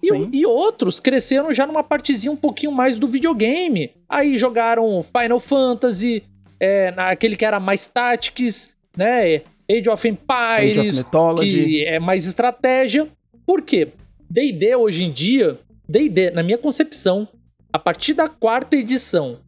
E, 0.02 0.40
e, 0.40 0.46
outros 0.46 1.00
cresceram 1.00 1.54
já 1.54 1.66
numa 1.66 1.84
partezinha 1.84 2.32
um 2.32 2.38
pouquinho 2.38 2.72
mais 2.72 3.00
do 3.00 3.08
videogame. 3.08 3.92
Aí 4.08 4.38
jogaram 4.38 5.04
Final 5.04 5.40
Fantasy, 5.40 6.24
é, 6.60 6.94
aquele 6.98 7.36
que 7.36 7.46
era 7.46 7.60
mais 7.60 7.88
Tactics, 7.88 8.70
né? 8.96 9.42
Age 9.70 9.90
of 9.90 10.08
Empires, 10.08 10.78
Age 10.78 10.90
of 10.90 10.98
Mythology. 10.98 11.50
que 11.50 11.86
é 11.86 12.00
mais 12.00 12.26
estratégia. 12.26 13.08
Por 13.46 13.62
quê? 13.62 13.90
D&D 14.30 14.76
hoje 14.76 15.04
em 15.04 15.12
dia 15.12 15.60
D&D, 15.88 16.32
na 16.32 16.44
minha 16.44 16.58
concepção, 16.58 17.28
a 17.72 17.80
partir 17.80 18.14
da 18.14 18.28
quarta 18.28 18.76
edição, 18.76 19.40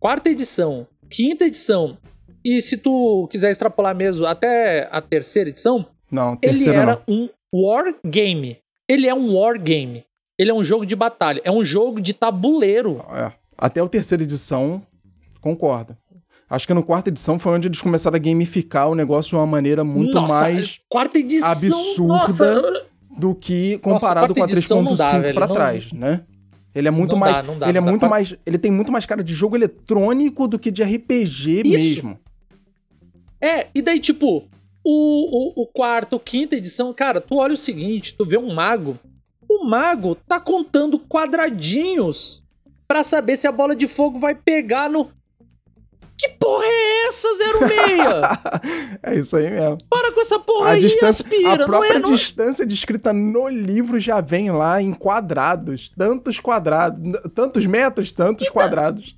quarta 0.00 0.28
edição, 0.28 0.86
quinta 1.08 1.44
edição, 1.44 1.96
e 2.44 2.60
se 2.60 2.76
tu 2.76 3.28
quiser 3.30 3.50
extrapolar 3.50 3.94
mesmo 3.94 4.26
até 4.26 4.88
a 4.90 5.00
terceira 5.00 5.50
edição, 5.50 5.86
não, 6.10 6.36
ele 6.42 6.68
era 6.68 7.00
não. 7.06 7.14
um 7.14 7.28
war 7.54 7.94
game. 8.04 8.58
Ele 8.88 9.06
é 9.06 9.14
um 9.14 9.36
war 9.36 9.60
game. 9.60 10.04
Ele 10.38 10.50
é 10.50 10.54
um 10.54 10.64
jogo 10.64 10.84
de 10.84 10.96
batalha, 10.96 11.40
é 11.44 11.50
um 11.50 11.64
jogo 11.64 12.00
de 12.00 12.12
tabuleiro. 12.12 13.04
É. 13.10 13.32
Até 13.56 13.80
a 13.80 13.88
terceira 13.88 14.22
edição, 14.24 14.82
concorda. 15.40 15.96
Acho 16.50 16.66
que 16.66 16.74
no 16.74 16.82
quarta 16.82 17.08
edição 17.08 17.38
foi 17.38 17.52
onde 17.52 17.68
eles 17.68 17.80
começaram 17.80 18.16
a 18.16 18.18
gamificar 18.18 18.88
o 18.88 18.94
negócio 18.94 19.30
de 19.30 19.36
uma 19.36 19.46
maneira 19.46 19.82
muito 19.82 20.14
nossa, 20.14 20.40
mais 20.40 20.80
quarta 20.88 21.18
edição, 21.18 21.50
absurda. 21.50 22.06
Nossa, 22.06 22.86
do 23.16 23.34
que 23.34 23.78
comparado 23.78 24.34
Nossa, 24.34 24.54
com 24.54 24.82
a 24.82 24.96
3.5 24.96 25.34
para 25.34 25.48
trás, 25.48 25.92
né? 25.92 26.22
Ele 26.74 26.88
é 26.88 26.90
muito 26.90 27.12
não 27.12 27.18
mais, 27.18 27.36
dá, 27.36 27.54
dá, 27.54 27.68
ele 27.68 27.78
é 27.78 27.80
muito 27.80 28.08
mais, 28.08 28.34
ele 28.44 28.58
tem 28.58 28.70
muito 28.70 28.90
mais 28.90 29.06
cara 29.06 29.22
de 29.22 29.32
jogo 29.32 29.56
eletrônico 29.56 30.48
do 30.48 30.58
que 30.58 30.72
de 30.72 30.82
RPG 30.82 31.62
Isso. 31.64 31.68
mesmo. 31.68 32.18
É, 33.40 33.68
e 33.72 33.80
daí 33.80 34.00
tipo, 34.00 34.44
o, 34.84 35.60
o, 35.60 35.62
o 35.62 35.66
quarto, 35.66 36.20
quinta 36.20 36.56
edição, 36.56 36.92
cara, 36.92 37.20
tu 37.20 37.36
olha 37.36 37.54
o 37.54 37.58
seguinte, 37.58 38.14
tu 38.16 38.24
vê 38.24 38.36
um 38.36 38.52
mago, 38.54 38.98
o 39.48 39.64
mago 39.64 40.14
tá 40.14 40.38
contando 40.38 40.98
quadradinhos 40.98 42.42
para 42.86 43.02
saber 43.02 43.36
se 43.36 43.46
a 43.46 43.52
bola 43.52 43.74
de 43.74 43.88
fogo 43.88 44.18
vai 44.18 44.34
pegar 44.34 44.90
no 44.90 45.10
que 46.16 46.28
porra 46.28 46.64
é 46.64 47.06
essa 47.08 47.28
06? 47.34 49.00
é 49.02 49.16
isso 49.16 49.36
aí 49.36 49.50
mesmo. 49.50 49.78
Para 49.90 50.12
com 50.12 50.20
essa 50.20 50.38
porra 50.38 50.68
A 50.68 50.72
aí, 50.72 50.80
distância, 50.80 51.24
aspira. 51.24 51.48
a 51.48 51.56
não 51.56 51.64
é, 51.64 51.66
própria 51.66 51.98
não... 51.98 52.14
distância 52.14 52.64
descrita 52.64 53.12
no 53.12 53.48
livro 53.48 53.98
já 53.98 54.20
vem 54.20 54.50
lá 54.52 54.80
em 54.80 54.94
quadrados. 54.94 55.88
Tantos 55.88 56.38
quadrados. 56.38 57.00
Tantos 57.34 57.66
metros, 57.66 58.12
tantos 58.12 58.48
quadrados. 58.48 59.16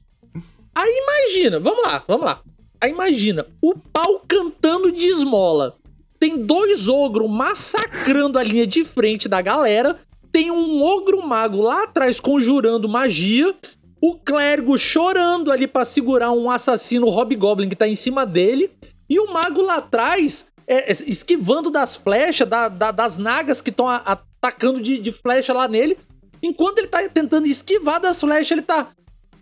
Aí 0.75 1.03
imagina, 1.03 1.61
vamos 1.61 1.83
lá, 1.83 2.03
vamos 2.09 2.25
lá. 2.25 2.43
Aí 2.81 2.91
imagina, 2.91 3.47
o 3.63 3.75
pau 3.75 4.23
cantando 4.29 4.93
de 4.93 5.07
esmola. 5.07 5.77
Tem 6.19 6.39
dois 6.39 6.89
ogros 6.89 7.31
massacrando 7.31 8.39
a 8.39 8.43
linha 8.43 8.67
de 8.67 8.85
frente 8.85 9.29
da 9.29 9.41
galera. 9.43 9.99
Tem 10.33 10.51
um 10.51 10.83
ogro 10.83 11.27
mago 11.27 11.61
lá 11.61 11.85
atrás 11.85 12.21
conjurando 12.21 12.89
magia. 12.89 13.55
O 14.01 14.19
clérigo 14.19 14.77
chorando 14.79 15.51
ali 15.51 15.67
pra 15.67 15.85
segurar 15.85 16.33
um 16.33 16.51
assassino 16.51 17.09
hobgoblin 17.09 17.69
que 17.69 17.77
tá 17.77 17.89
em 17.89 17.95
cima 17.95 18.25
dele. 18.27 18.71
E 19.09 19.19
o 19.21 19.33
mago 19.33 19.63
lá 19.63 19.77
atrás 19.77 20.47
é, 20.67 20.91
é, 20.91 20.93
esquivando 21.07 21.71
das 21.71 21.97
flechas, 21.97 22.49
da- 22.49 22.69
da- 22.69 22.91
das 22.91 23.17
nagas 23.19 23.61
que 23.63 23.71
estão 23.71 23.89
atacando 23.89 24.81
de, 24.81 24.99
de 24.99 25.13
flecha 25.13 25.53
lá 25.53 25.69
nele. 25.69 25.97
Enquanto 26.43 26.79
ele 26.79 26.89
tá 26.89 27.07
tentando 27.09 27.47
esquivar 27.47 28.01
das 28.01 28.21
flechas, 28.21 28.51
ele 28.51 28.63
tá. 28.63 28.89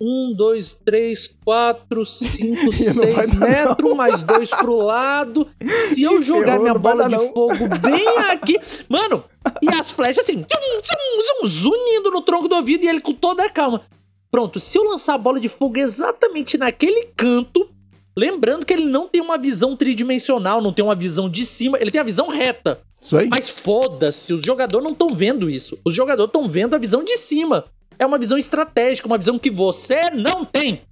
Um, 0.00 0.34
dois, 0.36 0.78
três, 0.84 1.30
quatro, 1.44 2.04
cinco, 2.04 2.70
seis 2.74 3.30
metros, 3.30 3.94
mais 3.94 4.22
dois 4.22 4.50
pro 4.50 4.76
lado. 4.76 5.48
Se 5.88 6.02
eu 6.02 6.22
jogar 6.22 6.58
minha 6.58 6.74
bola 6.74 7.08
de 7.08 7.16
não. 7.16 7.32
fogo 7.32 7.68
bem 7.80 8.06
aqui. 8.30 8.58
Mano, 8.88 9.24
e 9.62 9.68
as 9.74 9.90
flechas 9.90 10.24
assim, 10.24 10.36
zum, 10.36 10.44
zum, 10.44 11.48
zum, 11.48 11.48
zunindo 11.48 12.10
no 12.10 12.22
tronco 12.22 12.48
do 12.48 12.56
ouvido 12.56 12.84
e 12.84 12.88
ele 12.88 13.00
com 13.00 13.12
toda 13.12 13.44
a 13.44 13.50
calma. 13.50 13.82
Pronto, 14.30 14.58
se 14.58 14.76
eu 14.76 14.84
lançar 14.84 15.14
a 15.14 15.18
bola 15.18 15.38
de 15.38 15.48
fogo 15.48 15.78
exatamente 15.78 16.58
naquele 16.58 17.06
canto, 17.16 17.70
lembrando 18.16 18.66
que 18.66 18.72
ele 18.72 18.86
não 18.86 19.08
tem 19.08 19.20
uma 19.22 19.38
visão 19.38 19.76
tridimensional, 19.76 20.60
não 20.60 20.72
tem 20.72 20.84
uma 20.84 20.94
visão 20.94 21.28
de 21.30 21.46
cima, 21.46 21.78
ele 21.80 21.90
tem 21.90 22.00
a 22.00 22.04
visão 22.04 22.28
reta. 22.28 22.80
Isso 23.00 23.16
aí. 23.16 23.28
Mas 23.28 23.50
foda-se, 23.50 24.32
os 24.32 24.42
jogadores 24.42 24.82
não 24.82 24.92
estão 24.92 25.08
vendo 25.08 25.50
isso. 25.50 25.78
Os 25.84 25.94
jogadores 25.94 26.28
estão 26.28 26.48
vendo 26.48 26.74
a 26.74 26.78
visão 26.78 27.04
de 27.04 27.18
cima. 27.18 27.66
É 27.98 28.04
uma 28.04 28.18
visão 28.18 28.36
estratégica, 28.38 29.06
uma 29.06 29.18
visão 29.18 29.38
que 29.38 29.50
você 29.50 30.10
não 30.10 30.44
tem. 30.44 30.82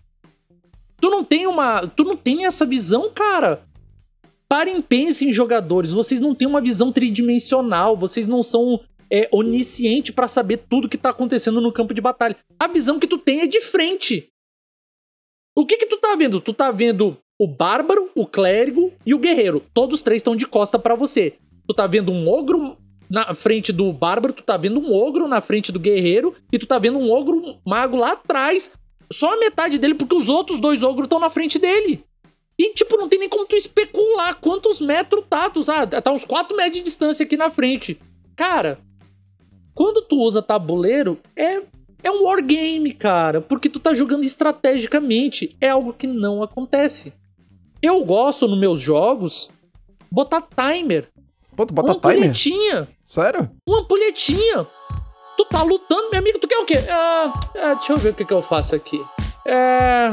Tu 1.00 1.10
não 1.10 1.24
tem 1.24 1.46
uma, 1.46 1.86
tu 1.86 2.04
não 2.04 2.16
tem 2.16 2.46
essa 2.46 2.64
visão, 2.64 3.10
cara. 3.10 3.64
Parem, 4.48 4.80
pensem, 4.80 5.32
jogadores. 5.32 5.92
Vocês 5.92 6.20
não 6.20 6.34
têm 6.34 6.46
uma 6.46 6.60
visão 6.60 6.92
tridimensional. 6.92 7.96
Vocês 7.96 8.26
não 8.26 8.42
são 8.42 8.80
é, 9.10 9.28
oniscientes 9.32 10.14
pra 10.14 10.28
saber 10.28 10.58
tudo 10.58 10.88
que 10.88 10.98
tá 10.98 11.10
acontecendo 11.10 11.60
no 11.60 11.72
campo 11.72 11.92
de 11.92 12.00
batalha. 12.00 12.36
A 12.58 12.68
visão 12.68 12.98
que 12.98 13.06
tu 13.06 13.18
tem 13.18 13.40
é 13.40 13.46
de 13.46 13.60
frente. 13.60 14.28
O 15.56 15.66
que 15.66 15.76
que 15.76 15.86
tu 15.86 15.96
tá 15.96 16.14
vendo? 16.16 16.40
Tu 16.40 16.54
tá 16.54 16.70
vendo 16.70 17.18
o 17.38 17.48
bárbaro, 17.48 18.10
o 18.14 18.26
clérigo 18.26 18.92
e 19.04 19.14
o 19.14 19.18
guerreiro. 19.18 19.60
Todos 19.74 19.96
os 20.00 20.02
três 20.02 20.20
estão 20.20 20.36
de 20.36 20.46
costa 20.46 20.78
pra 20.78 20.94
você. 20.94 21.34
Tu 21.66 21.74
tá 21.74 21.86
vendo 21.86 22.12
um 22.12 22.28
ogro 22.28 22.76
na 23.12 23.34
frente 23.34 23.74
do 23.74 23.92
bárbaro, 23.92 24.32
tu 24.32 24.42
tá 24.42 24.56
vendo 24.56 24.80
um 24.80 24.90
ogro 24.90 25.28
na 25.28 25.42
frente 25.42 25.70
do 25.70 25.78
guerreiro 25.78 26.34
e 26.50 26.58
tu 26.58 26.66
tá 26.66 26.78
vendo 26.78 26.98
um 26.98 27.10
ogro 27.10 27.58
mago 27.62 27.94
lá 27.94 28.12
atrás. 28.12 28.72
Só 29.12 29.34
a 29.34 29.38
metade 29.38 29.78
dele, 29.78 29.94
porque 29.94 30.14
os 30.14 30.30
outros 30.30 30.58
dois 30.58 30.82
ogros 30.82 31.04
estão 31.04 31.18
na 31.18 31.28
frente 31.28 31.58
dele. 31.58 32.02
E, 32.58 32.72
tipo, 32.72 32.96
não 32.96 33.10
tem 33.10 33.18
nem 33.18 33.28
como 33.28 33.44
tu 33.44 33.54
especular 33.54 34.36
quantos 34.40 34.80
metros 34.80 35.26
tá. 35.28 35.50
Tu, 35.50 35.62
sabe? 35.62 36.00
Tá 36.00 36.10
uns 36.10 36.24
4 36.24 36.56
metros 36.56 36.78
de 36.78 36.82
distância 36.82 37.24
aqui 37.24 37.36
na 37.36 37.50
frente. 37.50 38.00
Cara, 38.34 38.78
quando 39.74 40.00
tu 40.00 40.16
usa 40.16 40.40
tabuleiro, 40.40 41.18
é, 41.36 41.60
é 42.02 42.10
um 42.10 42.22
wargame, 42.22 42.94
cara. 42.94 43.42
Porque 43.42 43.68
tu 43.68 43.78
tá 43.78 43.92
jogando 43.92 44.24
estrategicamente. 44.24 45.54
É 45.60 45.68
algo 45.68 45.92
que 45.92 46.06
não 46.06 46.42
acontece. 46.42 47.12
Eu 47.82 48.02
gosto, 48.06 48.48
nos 48.48 48.58
meus 48.58 48.80
jogos, 48.80 49.50
botar 50.10 50.40
timer. 50.40 51.08
Pô, 51.54 51.66
tu 51.66 51.74
bota 51.74 51.92
uma 51.92 52.00
timer? 52.00 52.88
Sério? 53.04 53.50
Uma 53.66 53.80
ampulhetinha. 53.80 54.66
Tu 55.36 55.44
tá 55.46 55.62
lutando, 55.62 56.10
meu 56.10 56.20
amigo, 56.20 56.38
tu 56.38 56.48
quer 56.48 56.58
o 56.58 56.64
quê? 56.64 56.78
Ah, 56.88 57.32
é, 57.54 57.74
deixa 57.74 57.92
eu 57.92 57.96
ver 57.98 58.10
o 58.10 58.14
que, 58.14 58.24
que 58.24 58.32
eu 58.32 58.42
faço 58.42 58.74
aqui. 58.74 59.00
É. 59.46 60.12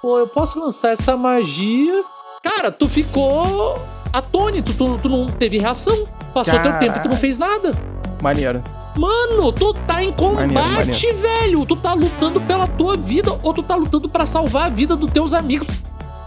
Pô, 0.00 0.18
eu 0.18 0.28
posso 0.28 0.58
lançar 0.58 0.92
essa 0.92 1.16
magia. 1.16 2.04
Cara, 2.42 2.70
tu 2.70 2.88
ficou 2.88 3.78
atônito, 4.12 4.72
tu, 4.74 4.96
tu 4.98 5.08
não 5.08 5.26
teve 5.26 5.58
reação. 5.58 6.06
Passou 6.32 6.54
teu 6.54 6.62
Caralho. 6.62 6.78
tempo, 6.78 7.02
tu 7.02 7.08
não 7.08 7.16
fez 7.16 7.36
nada. 7.36 7.72
Maneiro. 8.22 8.62
Mano, 8.96 9.52
tu 9.52 9.74
tá 9.86 10.02
em 10.02 10.12
combate, 10.12 10.52
Maneiro, 10.52 11.18
velho. 11.18 11.66
Tu 11.66 11.76
tá 11.76 11.92
lutando 11.92 12.40
pela 12.40 12.66
tua 12.66 12.96
vida 12.96 13.38
ou 13.42 13.52
tu 13.52 13.62
tá 13.62 13.74
lutando 13.74 14.08
pra 14.08 14.26
salvar 14.26 14.66
a 14.66 14.70
vida 14.70 14.96
dos 14.96 15.10
teus 15.10 15.34
amigos. 15.34 15.68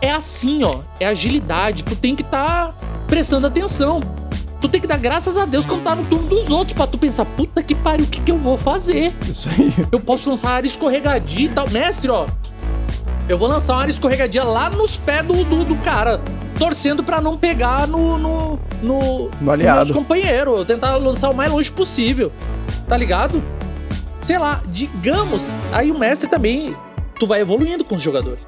É 0.01 0.11
assim, 0.11 0.63
ó. 0.63 0.79
É 0.99 1.05
agilidade. 1.07 1.83
Tu 1.83 1.95
tem 1.95 2.15
que 2.15 2.23
tá 2.23 2.73
prestando 3.07 3.47
atenção. 3.47 3.99
Tu 4.61 4.69
tem 4.69 4.79
que 4.79 4.85
dar 4.85 4.97
graças 4.97 5.35
a 5.37 5.45
Deus 5.45 5.65
quando 5.65 5.83
tá 5.83 5.95
no 5.95 6.05
turno 6.05 6.27
dos 6.27 6.51
outros 6.51 6.73
pra 6.73 6.85
tu 6.85 6.95
pensar, 6.95 7.25
puta 7.25 7.63
que 7.63 7.73
pariu, 7.73 8.05
o 8.05 8.07
que, 8.07 8.21
que 8.21 8.31
eu 8.31 8.37
vou 8.37 8.59
fazer? 8.59 9.11
Isso 9.27 9.49
aí. 9.49 9.73
Eu 9.91 9.99
posso 9.99 10.29
lançar 10.29 10.51
área 10.51 10.67
escorregadia 10.67 11.47
e 11.47 11.49
tal. 11.49 11.67
Mestre, 11.71 12.11
ó. 12.11 12.27
Eu 13.27 13.39
vou 13.39 13.47
lançar 13.47 13.73
uma 13.73 13.81
área 13.81 13.91
escorregadia 13.91 14.43
lá 14.43 14.69
nos 14.69 14.97
pés 14.97 15.25
do, 15.25 15.43
do, 15.43 15.65
do 15.65 15.75
cara. 15.77 16.21
Torcendo 16.59 17.03
pra 17.03 17.19
não 17.19 17.37
pegar 17.37 17.87
no. 17.87 18.19
no. 18.19 18.59
no. 18.83 19.31
No 19.41 19.51
aliado. 19.51 19.79
Eu 20.59 20.65
tentar 20.65 20.95
lançar 20.97 21.31
o 21.31 21.33
mais 21.33 21.51
longe 21.51 21.71
possível. 21.71 22.31
Tá 22.87 22.95
ligado? 22.95 23.41
Sei 24.21 24.37
lá, 24.37 24.61
digamos. 24.67 25.55
Aí 25.71 25.91
o 25.91 25.97
mestre 25.97 26.29
também. 26.29 26.75
Tu 27.19 27.25
vai 27.25 27.41
evoluindo 27.41 27.83
com 27.83 27.95
os 27.95 28.03
jogadores. 28.03 28.45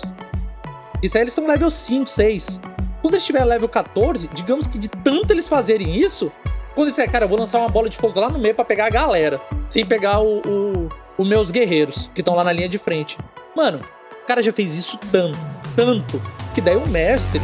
Isso 1.02 1.18
aí 1.18 1.24
eles 1.24 1.34
estão 1.34 1.48
level 1.48 1.72
5, 1.72 2.10
6. 2.10 2.62
Quando 3.04 3.14
eles 3.16 3.24
estiver 3.24 3.44
level 3.46 3.70
14, 3.70 4.30
digamos 4.34 4.66
que 4.66 4.80
de 4.80 4.88
tanto 4.88 5.32
eles 5.32 5.48
fazerem 5.48 5.96
isso. 6.00 6.32
Quando 6.74 6.88
disser, 6.88 7.08
cara, 7.12 7.26
eu 7.26 7.30
vou 7.30 7.38
lançar 7.38 7.60
uma 7.60 7.70
bola 7.70 7.88
de 7.90 7.98
fogo 7.98 8.20
lá 8.20 8.30
no 8.30 8.40
meio 8.40 8.56
pra 8.56 8.66
pegar 8.66 8.88
a 8.88 8.90
galera. 8.90 9.40
Sem 9.70 9.86
pegar 9.86 10.20
o, 10.22 10.40
o, 10.40 10.90
os 11.18 11.28
meus 11.28 11.52
guerreiros, 11.52 12.10
que 12.16 12.22
estão 12.22 12.34
lá 12.34 12.44
na 12.44 12.52
linha 12.52 12.68
de 12.70 12.80
frente. 12.80 13.18
Mano, 13.56 13.82
o 14.24 14.26
cara 14.26 14.42
já 14.42 14.52
fez 14.52 14.74
isso 14.74 14.98
tanto, 15.12 15.38
tanto, 15.76 16.20
que 16.56 16.62
daí 16.62 16.78
o 16.78 16.88
mestre, 16.88 17.40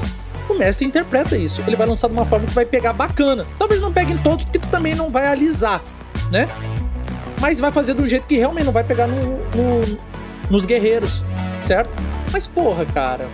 o 0.49 0.53
mestre 0.55 0.87
interpreta 0.87 1.37
isso. 1.37 1.61
Ele 1.67 1.75
vai 1.75 1.85
lançar 1.85 2.07
de 2.07 2.13
uma 2.13 2.25
forma 2.25 2.47
que 2.47 2.53
vai 2.53 2.65
pegar 2.65 2.93
bacana. 2.93 3.45
Talvez 3.59 3.81
não 3.81 3.91
pegue 3.93 4.13
em 4.13 4.17
todos, 4.17 4.45
porque 4.45 4.59
tu 4.59 4.67
também 4.69 4.95
não 4.95 5.09
vai 5.09 5.27
alisar, 5.27 5.83
né? 6.31 6.47
Mas 7.41 7.59
vai 7.59 7.71
fazer 7.71 7.99
um 7.99 8.07
jeito 8.07 8.25
que 8.27 8.37
realmente 8.37 8.65
não 8.65 8.73
vai 8.73 8.83
pegar 8.83 9.07
no, 9.07 9.19
no- 9.55 9.97
nos 10.49 10.65
guerreiros, 10.65 11.21
certo? 11.63 11.91
Mas 12.31 12.47
porra, 12.47 12.85
cara, 12.85 13.27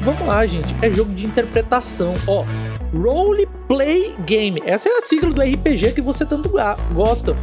vamos 0.00 0.26
lá, 0.26 0.44
gente. 0.46 0.74
É 0.82 0.90
jogo 0.92 1.12
de 1.14 1.24
interpretação. 1.24 2.14
Ó, 2.26 2.44
Role 2.92 3.46
Play 3.68 4.14
Game. 4.26 4.60
Essa 4.64 4.88
é 4.88 4.98
a 4.98 5.00
sigla 5.02 5.30
do 5.30 5.40
RPG 5.40 5.92
que 5.92 6.00
você 6.00 6.24
tanto 6.24 6.50
gosta. 6.92 7.34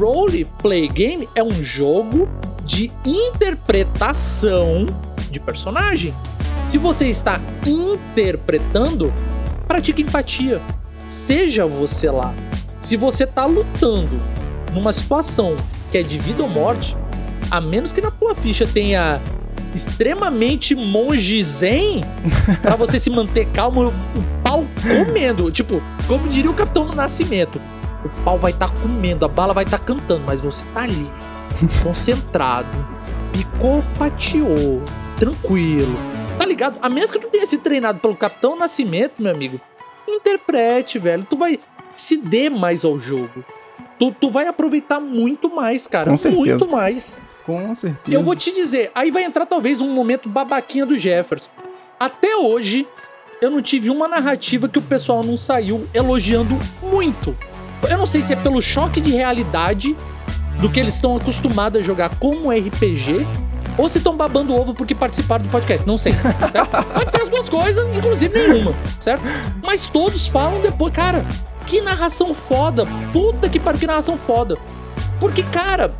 Role 0.00 0.44
Play 0.60 0.88
Game 0.88 1.28
é 1.34 1.42
um 1.42 1.64
jogo 1.64 2.28
de 2.64 2.90
interpretação 3.04 4.86
de 5.30 5.40
personagem. 5.40 6.14
Se 6.64 6.78
você 6.78 7.06
está 7.06 7.40
interpretando, 7.66 9.12
pratique 9.66 10.02
empatia. 10.02 10.60
Seja 11.08 11.66
você 11.66 12.10
lá. 12.10 12.34
Se 12.80 12.96
você 12.96 13.26
tá 13.26 13.46
lutando 13.46 14.20
numa 14.72 14.92
situação 14.92 15.56
que 15.90 15.98
é 15.98 16.02
de 16.02 16.18
vida 16.18 16.42
ou 16.42 16.48
morte, 16.48 16.96
a 17.50 17.60
menos 17.60 17.90
que 17.90 18.00
na 18.00 18.10
tua 18.10 18.34
ficha 18.34 18.66
tenha 18.66 19.20
extremamente 19.74 20.74
monge 20.74 21.42
zen, 21.42 22.02
pra 22.62 22.76
você 22.76 22.98
se 22.98 23.10
manter 23.10 23.46
calmo, 23.46 23.88
o 23.88 24.42
pau 24.42 24.66
comendo. 24.82 25.50
Tipo, 25.50 25.82
como 26.06 26.28
diria 26.28 26.50
o 26.50 26.54
Capitão 26.54 26.86
do 26.86 26.96
Nascimento, 26.96 27.60
o 28.04 28.08
pau 28.24 28.38
vai 28.38 28.52
estar 28.52 28.72
comendo, 28.80 29.24
a 29.24 29.28
bala 29.28 29.52
vai 29.52 29.64
estar 29.64 29.78
cantando, 29.78 30.22
mas 30.26 30.40
você 30.40 30.64
tá 30.74 30.82
ali, 30.82 31.06
concentrado, 31.82 32.68
picou, 33.32 33.82
fatiou, 33.94 34.82
tranquilo. 35.18 35.96
Tá 36.38 36.46
ligado? 36.46 36.78
A 36.80 36.88
menos 36.88 37.10
que 37.10 37.18
tu 37.18 37.28
tenha 37.28 37.46
sido 37.46 37.62
treinado 37.62 38.00
pelo 38.00 38.16
Capitão 38.16 38.56
Nascimento, 38.56 39.20
meu 39.22 39.32
amigo, 39.32 39.60
interprete, 40.08 40.98
velho. 40.98 41.26
Tu 41.28 41.36
vai 41.36 41.58
se 42.00 42.16
dê 42.16 42.48
mais 42.48 42.84
ao 42.84 42.98
jogo. 42.98 43.44
Tu, 43.98 44.12
tu 44.12 44.30
vai 44.30 44.46
aproveitar 44.46 44.98
muito 44.98 45.54
mais, 45.54 45.86
cara. 45.86 46.10
Com 46.10 46.16
certeza. 46.16 46.42
Muito 46.42 46.68
mais. 46.70 47.18
Com 47.50 47.74
certeza. 47.74 48.16
Eu 48.16 48.22
vou 48.22 48.36
te 48.36 48.52
dizer, 48.52 48.92
aí 48.94 49.10
vai 49.10 49.24
entrar 49.24 49.44
talvez 49.44 49.80
um 49.80 49.92
momento 49.92 50.28
babaquinha 50.28 50.86
do 50.86 50.96
Jefferson. 50.96 51.50
Até 51.98 52.36
hoje, 52.36 52.86
eu 53.42 53.50
não 53.50 53.60
tive 53.60 53.90
uma 53.90 54.06
narrativa 54.06 54.68
que 54.68 54.78
o 54.78 54.82
pessoal 54.82 55.24
não 55.24 55.36
saiu 55.36 55.88
elogiando 55.92 56.56
muito. 56.80 57.36
Eu 57.88 57.98
não 57.98 58.06
sei 58.06 58.22
se 58.22 58.32
é 58.32 58.36
pelo 58.36 58.62
choque 58.62 59.00
de 59.00 59.10
realidade 59.10 59.96
do 60.60 60.70
que 60.70 60.78
eles 60.78 60.94
estão 60.94 61.16
acostumados 61.16 61.80
a 61.80 61.82
jogar 61.82 62.14
como 62.20 62.52
RPG, 62.52 63.26
ou 63.76 63.88
se 63.88 63.98
estão 63.98 64.16
babando 64.16 64.54
ovo 64.54 64.72
porque 64.72 64.94
participaram 64.94 65.44
do 65.44 65.50
podcast. 65.50 65.84
Não 65.86 65.98
sei. 65.98 66.12
certo? 66.12 66.70
Pode 66.92 67.10
ser 67.10 67.22
as 67.22 67.28
duas 67.28 67.48
coisas, 67.48 67.96
inclusive 67.96 68.32
nenhuma, 68.32 68.74
certo? 69.00 69.22
Mas 69.62 69.86
todos 69.86 70.28
falam 70.28 70.60
depois, 70.60 70.92
cara, 70.92 71.24
que 71.66 71.80
narração 71.80 72.32
foda. 72.32 72.86
Puta 73.12 73.48
que 73.48 73.58
pariu, 73.58 73.80
que 73.80 73.86
narração 73.86 74.16
foda. 74.16 74.56
Porque, 75.18 75.42
cara, 75.42 75.94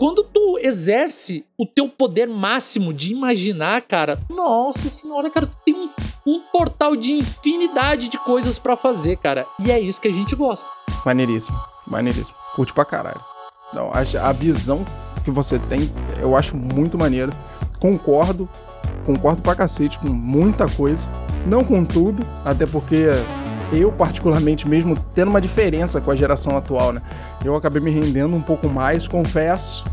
quando 0.00 0.24
tu 0.24 0.58
exerce 0.58 1.44
o 1.58 1.66
teu 1.66 1.86
poder 1.86 2.26
máximo 2.26 2.90
de 2.90 3.12
imaginar, 3.12 3.82
cara, 3.82 4.18
nossa 4.30 4.88
senhora, 4.88 5.28
cara, 5.28 5.46
tem 5.62 5.74
um, 5.74 5.90
um 6.26 6.40
portal 6.50 6.96
de 6.96 7.12
infinidade 7.12 8.08
de 8.08 8.16
coisas 8.16 8.58
para 8.58 8.78
fazer, 8.78 9.18
cara. 9.18 9.46
E 9.62 9.70
é 9.70 9.78
isso 9.78 10.00
que 10.00 10.08
a 10.08 10.12
gente 10.12 10.34
gosta. 10.34 10.66
Maneiríssimo, 11.04 11.60
maneiríssimo. 11.86 12.34
Curte 12.56 12.72
pra 12.72 12.86
caralho. 12.86 13.20
Não, 13.74 13.90
a, 13.92 14.00
a 14.26 14.32
visão 14.32 14.86
que 15.22 15.30
você 15.30 15.58
tem, 15.58 15.92
eu 16.18 16.34
acho 16.34 16.56
muito 16.56 16.96
maneiro. 16.96 17.30
Concordo, 17.78 18.48
concordo 19.04 19.42
pra 19.42 19.54
cacete 19.54 19.98
com 19.98 20.08
muita 20.08 20.66
coisa. 20.66 21.10
Não 21.46 21.62
com 21.62 21.84
tudo, 21.84 22.26
até 22.42 22.64
porque 22.64 23.04
eu, 23.72 23.92
particularmente, 23.92 24.68
mesmo 24.68 24.96
tendo 25.14 25.28
uma 25.28 25.40
diferença 25.40 26.00
com 26.00 26.10
a 26.10 26.16
geração 26.16 26.56
atual, 26.56 26.92
né? 26.92 27.02
Eu 27.44 27.54
acabei 27.54 27.80
me 27.80 27.90
rendendo 27.90 28.36
um 28.36 28.42
pouco 28.42 28.68
mais, 28.68 29.06
confesso, 29.06 29.84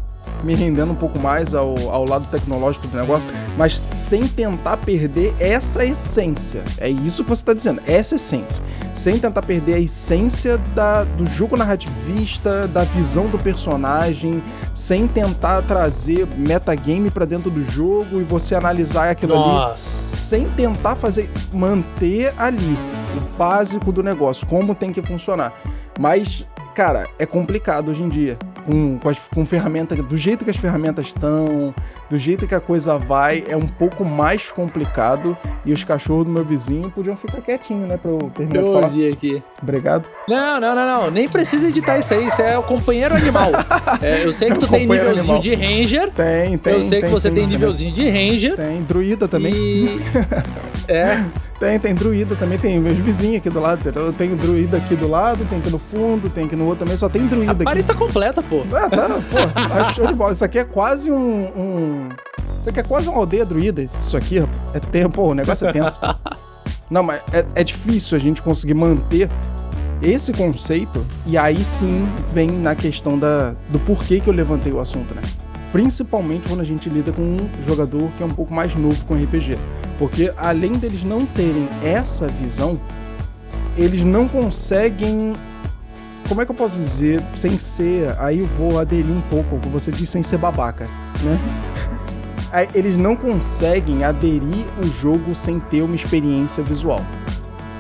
me 0.44 0.56
rendendo 0.56 0.92
um 0.92 0.96
pouco 0.96 1.20
mais 1.20 1.54
ao, 1.54 1.76
ao 1.90 2.06
lado 2.06 2.28
tecnológico 2.28 2.88
do 2.88 2.98
negócio, 2.98 3.28
mas 3.58 3.82
sem 3.92 4.28
tentar 4.28 4.78
perder 4.78 5.36
essa 5.40 5.84
essência. 5.84 6.64
É 6.78 6.90
isso 6.90 7.24
que 7.24 7.30
você 7.30 7.42
está 7.42 7.54
dizendo, 7.54 7.82
essa 7.86 8.16
essência. 8.16 8.62
Sem 8.94 9.20
tentar 9.20 9.42
perder 9.42 9.76
a 9.76 9.80
essência 9.80 10.58
da, 10.76 11.04
do 11.04 11.26
jogo 11.26 11.56
narrativista, 11.56 12.68
da 12.68 12.84
visão 12.84 13.28
do 13.28 13.38
personagem, 13.38 14.44
sem 14.74 15.08
tentar 15.08 15.62
trazer 15.64 16.28
metagame 16.38 17.10
para 17.10 17.26
dentro 17.26 17.50
do 17.50 17.64
jogo 17.64 18.20
e 18.20 18.24
você 18.24 18.56
analisar 18.56 19.10
aquilo 19.10 19.36
Nossa. 19.36 19.68
ali. 19.68 19.80
Sem 19.80 20.46
tentar 20.50 20.96
fazer, 20.96 21.30
manter 21.52 22.34
ali 22.38 22.78
o 23.18 23.38
básico 23.38 23.92
do 23.92 24.04
negócio, 24.04 24.46
como 24.48 24.76
tem 24.76 24.92
que 24.92 25.02
funcionar. 25.02 25.54
Mas, 26.00 26.46
cara, 26.76 27.08
é 27.18 27.26
complicado 27.26 27.90
hoje 27.90 28.04
em 28.04 28.10
dia 28.10 28.38
com, 28.68 29.00
com, 29.00 29.10
as, 29.10 29.18
com 29.34 29.46
ferramenta, 29.46 29.96
do 29.96 30.18
jeito 30.18 30.44
que 30.44 30.52
as 30.52 30.58
ferramentas 30.58 31.08
estão, 31.08 31.74
do 32.10 32.18
jeito 32.18 32.46
que 32.46 32.54
a 32.54 32.60
coisa 32.60 32.98
vai, 32.98 33.46
é 33.48 33.56
um 33.56 33.66
pouco 33.66 34.04
mais 34.04 34.52
complicado. 34.52 35.38
E 35.66 35.72
os 35.72 35.84
cachorros 35.86 36.26
do 36.26 36.32
meu 36.32 36.44
vizinho 36.44 36.92
podiam 36.92 37.16
ficar 37.16 37.42
quietinhos, 37.42 37.88
né? 37.88 37.98
Pra 37.98 38.12
eu 38.12 38.32
terminar 38.36 38.60
eu 38.60 38.66
de 38.66 38.72
falar. 38.74 39.14
aqui. 39.14 39.44
Obrigado. 39.62 40.06
Não, 40.28 40.60
não, 40.60 40.76
não, 40.76 40.86
não. 40.86 41.12
Nem 41.12 41.28
precisa 41.30 41.70
editar 41.70 41.98
isso 41.98 42.14
aí. 42.14 42.28
Isso 42.28 42.42
é 42.42 42.58
o 42.58 42.64
companheiro 42.64 43.16
animal. 43.16 43.52
É, 44.02 44.26
eu 44.26 44.34
sei 44.34 44.52
que 44.52 44.60
tu 44.60 44.68
tem 44.68 44.86
nívelzinho 44.86 45.38
animal. 45.38 45.40
de 45.40 45.56
Ranger. 45.56 46.12
Tem, 46.12 46.58
tem. 46.58 46.74
Eu 46.74 46.84
sei 46.84 47.02
tem, 47.02 47.10
que 47.10 47.16
você 47.16 47.30
sim, 47.30 47.36
tem 47.36 47.48
nívelzinho 47.48 47.92
de 47.92 48.08
Ranger. 48.08 48.56
Tem, 48.56 48.82
druida 48.84 49.28
também. 49.28 49.54
E... 49.54 50.02
é. 50.88 51.24
Tem, 51.60 51.80
tem 51.80 51.96
druida 51.96 52.36
também, 52.36 52.60
tem 52.60 52.80
meus 52.80 52.98
vizinhos 52.98 53.38
aqui 53.38 53.50
do 53.50 53.60
lado. 53.60 53.90
Eu 53.94 54.14
tenho 54.14 54.36
druida 54.36 54.78
aqui 54.78 54.96
do 54.96 55.08
lado, 55.08 55.44
tem 55.46 55.58
aqui 55.58 55.70
no 55.72 55.80
fundo, 55.80 56.30
tem 56.30 56.46
aqui 56.46 56.56
no 56.56 56.66
outro 56.66 56.86
também, 56.86 56.96
só 56.96 57.10
tem 57.10 57.26
druida 57.26 57.52
a 57.52 57.54
aqui. 57.54 57.64
A 57.64 57.66
parede 57.66 57.88
tá 57.88 57.96
completa, 57.96 58.44
pô. 58.44 58.64
Ah, 58.72 58.90
tá, 58.90 59.08
pô. 59.08 59.74
Acho 59.74 59.96
show 59.96 60.08
de 60.08 60.14
bola. 60.14 60.34
Isso 60.34 60.46
aqui 60.46 60.60
é 60.60 60.64
quase 60.64 61.12
um, 61.12 61.18
um... 61.18 62.10
Isso 62.60 62.70
aqui 62.70 62.80
é 62.80 62.84
quase 62.84 63.10
uma 63.10 63.18
aldeia 63.18 63.44
druida. 63.44 63.88
Isso 64.00 64.16
aqui 64.16 64.38
é 64.74 64.80
tempo, 64.80 65.22
o 65.24 65.34
negócio 65.34 65.68
é 65.68 65.72
tenso. 65.72 66.00
Não, 66.90 67.02
mas 67.02 67.22
é, 67.34 67.46
é 67.56 67.64
difícil 67.64 68.16
a 68.16 68.20
gente 68.20 68.42
conseguir 68.42 68.76
manter 68.76 69.30
esse 70.02 70.32
conceito 70.32 71.06
e 71.26 71.38
aí 71.38 71.64
sim 71.64 72.08
vem 72.34 72.50
na 72.50 72.76
questão 72.76 73.18
da, 73.18 73.56
do 73.70 73.80
porquê 73.80 74.20
que 74.20 74.30
eu 74.30 74.34
levantei 74.34 74.72
o 74.72 74.80
assunto, 74.80 75.14
né? 75.14 75.22
Principalmente 75.72 76.48
quando 76.48 76.62
a 76.62 76.64
gente 76.64 76.90
lida 76.90 77.12
com 77.12 77.22
um 77.22 77.50
jogador 77.66 78.10
que 78.18 78.24
é 78.24 78.26
um 78.26 78.30
pouco 78.30 78.54
mais 78.54 78.74
novo 78.76 79.04
com 79.06 79.16
RPG. 79.16 79.58
Porque 80.00 80.32
além 80.38 80.74
deles 80.74 81.04
não 81.04 81.26
terem 81.26 81.68
essa 81.84 82.28
visão, 82.28 82.80
eles 83.76 84.04
não 84.04 84.28
conseguem. 84.28 85.34
Como 86.28 86.42
é 86.42 86.46
que 86.46 86.52
eu 86.52 86.56
posso 86.56 86.78
dizer? 86.78 87.22
Sem 87.36 87.60
ser. 87.60 88.16
Aí 88.20 88.40
eu 88.40 88.48
vou 88.48 88.80
aderir 88.80 89.12
um 89.12 89.22
pouco 89.22 89.56
ao 89.56 89.62
que 89.62 89.70
você 89.70 89.92
disse, 89.92 90.14
sem 90.14 90.24
ser 90.24 90.38
babaca, 90.38 90.86
né? 91.22 91.40
Eles 92.74 92.96
não 92.98 93.16
conseguem 93.16 94.04
aderir 94.04 94.66
o 94.84 94.88
jogo 95.02 95.36
sem 95.36 95.60
ter 95.60 95.82
uma 95.82 95.96
experiência 95.96 96.64
visual. 96.64 97.02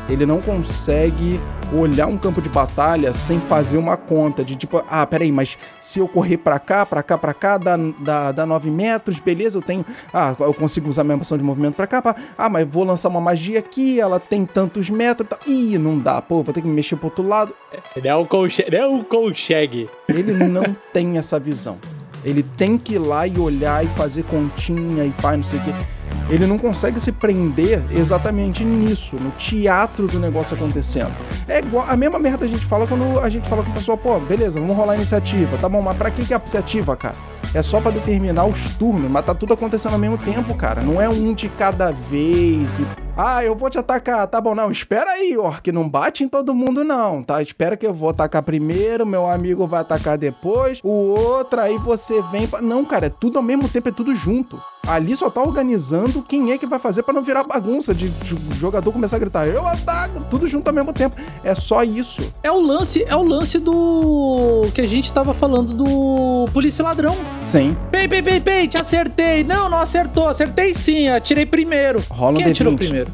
Ele 0.10 0.26
não 0.26 0.39
consegue 0.41 1.39
olhar 1.74 2.08
um 2.08 2.18
campo 2.18 2.41
de 2.41 2.47
batalha 2.47 3.12
sem 3.14 3.39
fazer 3.39 3.78
uma 3.78 3.97
conta 3.97 4.43
de 4.43 4.55
tipo, 4.55 4.84
ah, 4.89 5.05
peraí, 5.05 5.32
mas 5.32 5.58
se 5.80 5.99
eu 5.99 6.08
correr 6.08 6.38
para 6.38 6.58
cá, 6.60 6.86
para 6.86 7.03
cá, 7.03 7.18
para 7.18 7.34
cá, 7.34 7.58
dá, 7.58 7.78
dá, 7.99 8.32
dá 8.32 8.45
9 8.45 8.72
metros, 8.72 9.20
beleza, 9.20 9.58
eu 9.58 9.62
tenho, 9.62 9.86
ah, 10.14 10.34
eu 10.39 10.53
consigo 10.53 10.89
usar 10.89 11.03
minha 11.03 11.18
ação 11.18 11.38
de 11.38 11.43
movimento 11.43 11.76
para 11.76 11.88
cá, 11.88 12.01
pra, 12.01 12.16
ah, 12.38 12.49
mas 12.49 12.68
vou 12.68 12.84
lançar 12.86 13.10
uma 13.10 13.20
magia 13.20 13.60
aqui, 13.60 13.99
ela 13.99 14.20
tem 14.20 14.45
tantos 14.45 14.89
metros, 14.89 15.28
tá, 15.28 15.38
ih, 15.45 15.78
não 15.78 15.99
dá, 15.99 16.22
pô, 16.22 16.41
vou 16.41 16.53
ter 16.53 16.62
que 16.62 16.68
mexer 16.68 16.95
pro 16.95 17.08
outro 17.08 17.28
lado. 17.28 17.53
Ele 17.95 18.08
é 18.08 18.16
um 18.16 18.26
consegue, 18.26 18.76
ele 18.76 18.86
um 18.86 19.03
consegue. 19.03 19.89
Ele 20.08 20.32
não 20.32 20.76
tem 20.93 21.18
essa 21.18 21.39
visão. 21.39 21.78
Ele 22.24 22.43
tem 22.43 22.78
que 22.78 22.95
ir 22.95 22.99
lá 22.99 23.28
e 23.28 23.38
olhar 23.38 23.84
e 23.86 23.88
fazer 23.89 24.24
continha 24.24 25.05
e 25.05 25.12
pai, 25.12 25.36
não 25.38 25.43
sei 25.43 25.60
o 25.60 25.64
quê 25.64 25.97
ele 26.30 26.45
não 26.45 26.58
consegue 26.58 26.99
se 26.99 27.12
prender 27.12 27.84
exatamente 27.91 28.64
nisso, 28.64 29.16
no 29.16 29.32
teatro 29.32 30.08
do 30.08 30.20
negócio 30.20 30.55
acontecendo. 30.55 31.14
É 31.47 31.60
igual 31.60 31.86
a 31.88 31.95
mesma 31.95 32.20
merda 32.20 32.45
a 32.45 32.47
gente 32.47 32.66
fala 32.66 32.86
quando 32.86 33.20
a 33.20 33.30
gente 33.30 33.47
fala 33.47 33.64
com 33.64 33.72
a 33.72 33.74
pessoa, 33.74 33.97
pô, 33.97 34.20
beleza, 34.20 34.60
vamos 34.60 34.76
rolar 34.76 34.93
a 34.93 34.95
iniciativa. 34.95 35.58
Tá 35.58 35.70
bom, 35.70 35.82
mas 35.82 35.97
pra 35.97 36.12
que, 36.12 36.26
que 36.26 36.34
é 36.34 36.38
a 36.38 36.39
iniciativa, 36.39 36.95
cara? 36.95 37.16
É 37.53 37.62
só 37.62 37.80
para 37.80 37.91
determinar 37.91 38.45
os 38.45 38.76
turnos, 38.76 39.10
mas 39.10 39.26
tá 39.26 39.34
tudo 39.34 39.53
acontecendo 39.53 39.93
ao 39.93 39.99
mesmo 39.99 40.18
tempo, 40.18 40.53
cara. 40.55 40.82
Não 40.82 41.01
é 41.01 41.08
um 41.08 41.34
de 41.34 41.47
cada 41.49 41.91
vez 41.91 42.80
e 42.80 42.86
ah, 43.20 43.43
eu 43.43 43.55
vou 43.55 43.68
te 43.68 43.80
atacar. 43.80 44.28
Tá 44.28 44.39
bom, 44.39 44.53
não. 44.53 44.70
Espera 44.70 45.10
aí, 45.10 45.36
Orc. 45.36 45.72
Não 45.72 45.89
bate 45.89 46.24
em 46.24 46.28
todo 46.28 46.53
mundo, 46.53 46.84
não, 46.84 47.24
tá? 47.24 47.41
Espera 47.41 47.76
que 47.76 47.88
eu 47.88 47.91
vou 47.91 48.10
atacar 48.10 48.43
primeiro, 48.43 49.08
meu 49.08 49.26
amigo 49.26 49.66
vai 49.66 49.82
atacar 49.82 50.20
depois, 50.20 50.80
o 50.84 50.89
outro, 50.89 51.60
aí 51.60 51.80
você 51.80 52.22
vem. 52.32 52.45
Pra... 52.45 52.62
Não, 52.62 52.86
cara, 52.86 53.08
é 53.08 53.10
tudo 53.10 53.38
ao 53.38 53.43
mesmo 53.43 53.68
tempo, 53.68 53.89
é 53.89 53.91
tudo 53.91 54.14
junto. 54.14 54.62
Ali 54.88 55.18
só 55.18 55.30
tá 55.30 55.42
organizando 55.42 56.22
quem 56.22 56.52
é 56.52 56.58
que 56.58 56.66
vai 56.66 56.80
fazer 56.80 57.04
para 57.04 57.14
não 57.14 57.22
virar 57.22 57.44
bagunça 57.44 57.94
de, 57.94 58.10
de 58.10 58.38
jogador 58.58 58.92
começar 58.92 59.18
a 59.18 59.20
gritar, 59.20 59.46
eu 59.46 59.66
ataco, 59.66 60.22
tudo 60.30 60.48
junto 60.48 60.68
ao 60.68 60.74
mesmo 60.74 60.94
tempo. 60.94 61.16
É 61.44 61.54
só 61.54 61.84
isso. 61.84 62.22
É 62.42 62.50
o 62.50 62.60
lance, 62.60 63.04
é 63.04 63.16
o 63.16 63.22
lance 63.22 63.60
do 63.60 64.62
que 64.74 64.80
a 64.80 64.88
gente 64.88 65.12
tava 65.12 65.34
falando 65.34 65.74
do 65.74 66.46
polícia 66.54 66.84
ladrão. 66.84 67.18
Sim. 67.44 67.76
Pei, 67.92 68.08
pei, 68.08 68.22
pei, 68.22 68.40
pei, 68.40 68.68
te 68.68 68.78
acertei. 68.78 69.44
Não, 69.44 69.70
não 69.70 69.80
acertou. 69.80 70.28
Acertei 70.30 70.74
sim, 70.74 71.10
atirei 71.10 71.46
primeiro. 71.46 72.02
Rola 72.10 72.38
Quem 72.38 72.46
atirou 72.48 72.76
primeiro? 72.76 73.12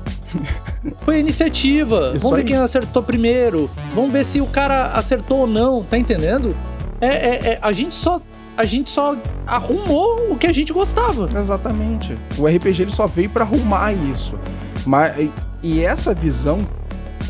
Foi 0.99 1.19
iniciativa. 1.19 2.13
Isso 2.15 2.23
Vamos 2.23 2.37
ver 2.37 2.45
quem 2.45 2.57
acertou 2.57 3.01
primeiro. 3.01 3.69
Vamos 3.95 4.13
ver 4.13 4.23
se 4.23 4.39
o 4.41 4.45
cara 4.45 4.91
acertou 4.93 5.39
ou 5.39 5.47
não, 5.47 5.83
tá 5.83 5.97
entendendo? 5.97 6.55
É, 7.01 7.07
é, 7.07 7.53
é, 7.53 7.59
a 7.61 7.71
gente 7.71 7.95
só 7.95 8.21
a 8.55 8.65
gente 8.65 8.89
só 8.89 9.17
arrumou 9.45 10.31
o 10.31 10.37
que 10.37 10.47
a 10.47 10.51
gente 10.51 10.71
gostava. 10.71 11.27
Exatamente. 11.35 12.17
O 12.37 12.47
RPG 12.47 12.83
ele 12.83 12.91
só 12.91 13.07
veio 13.07 13.29
para 13.29 13.43
arrumar 13.43 13.93
isso. 13.93 14.37
Mas 14.85 15.29
e 15.61 15.81
essa 15.81 16.13
visão 16.13 16.59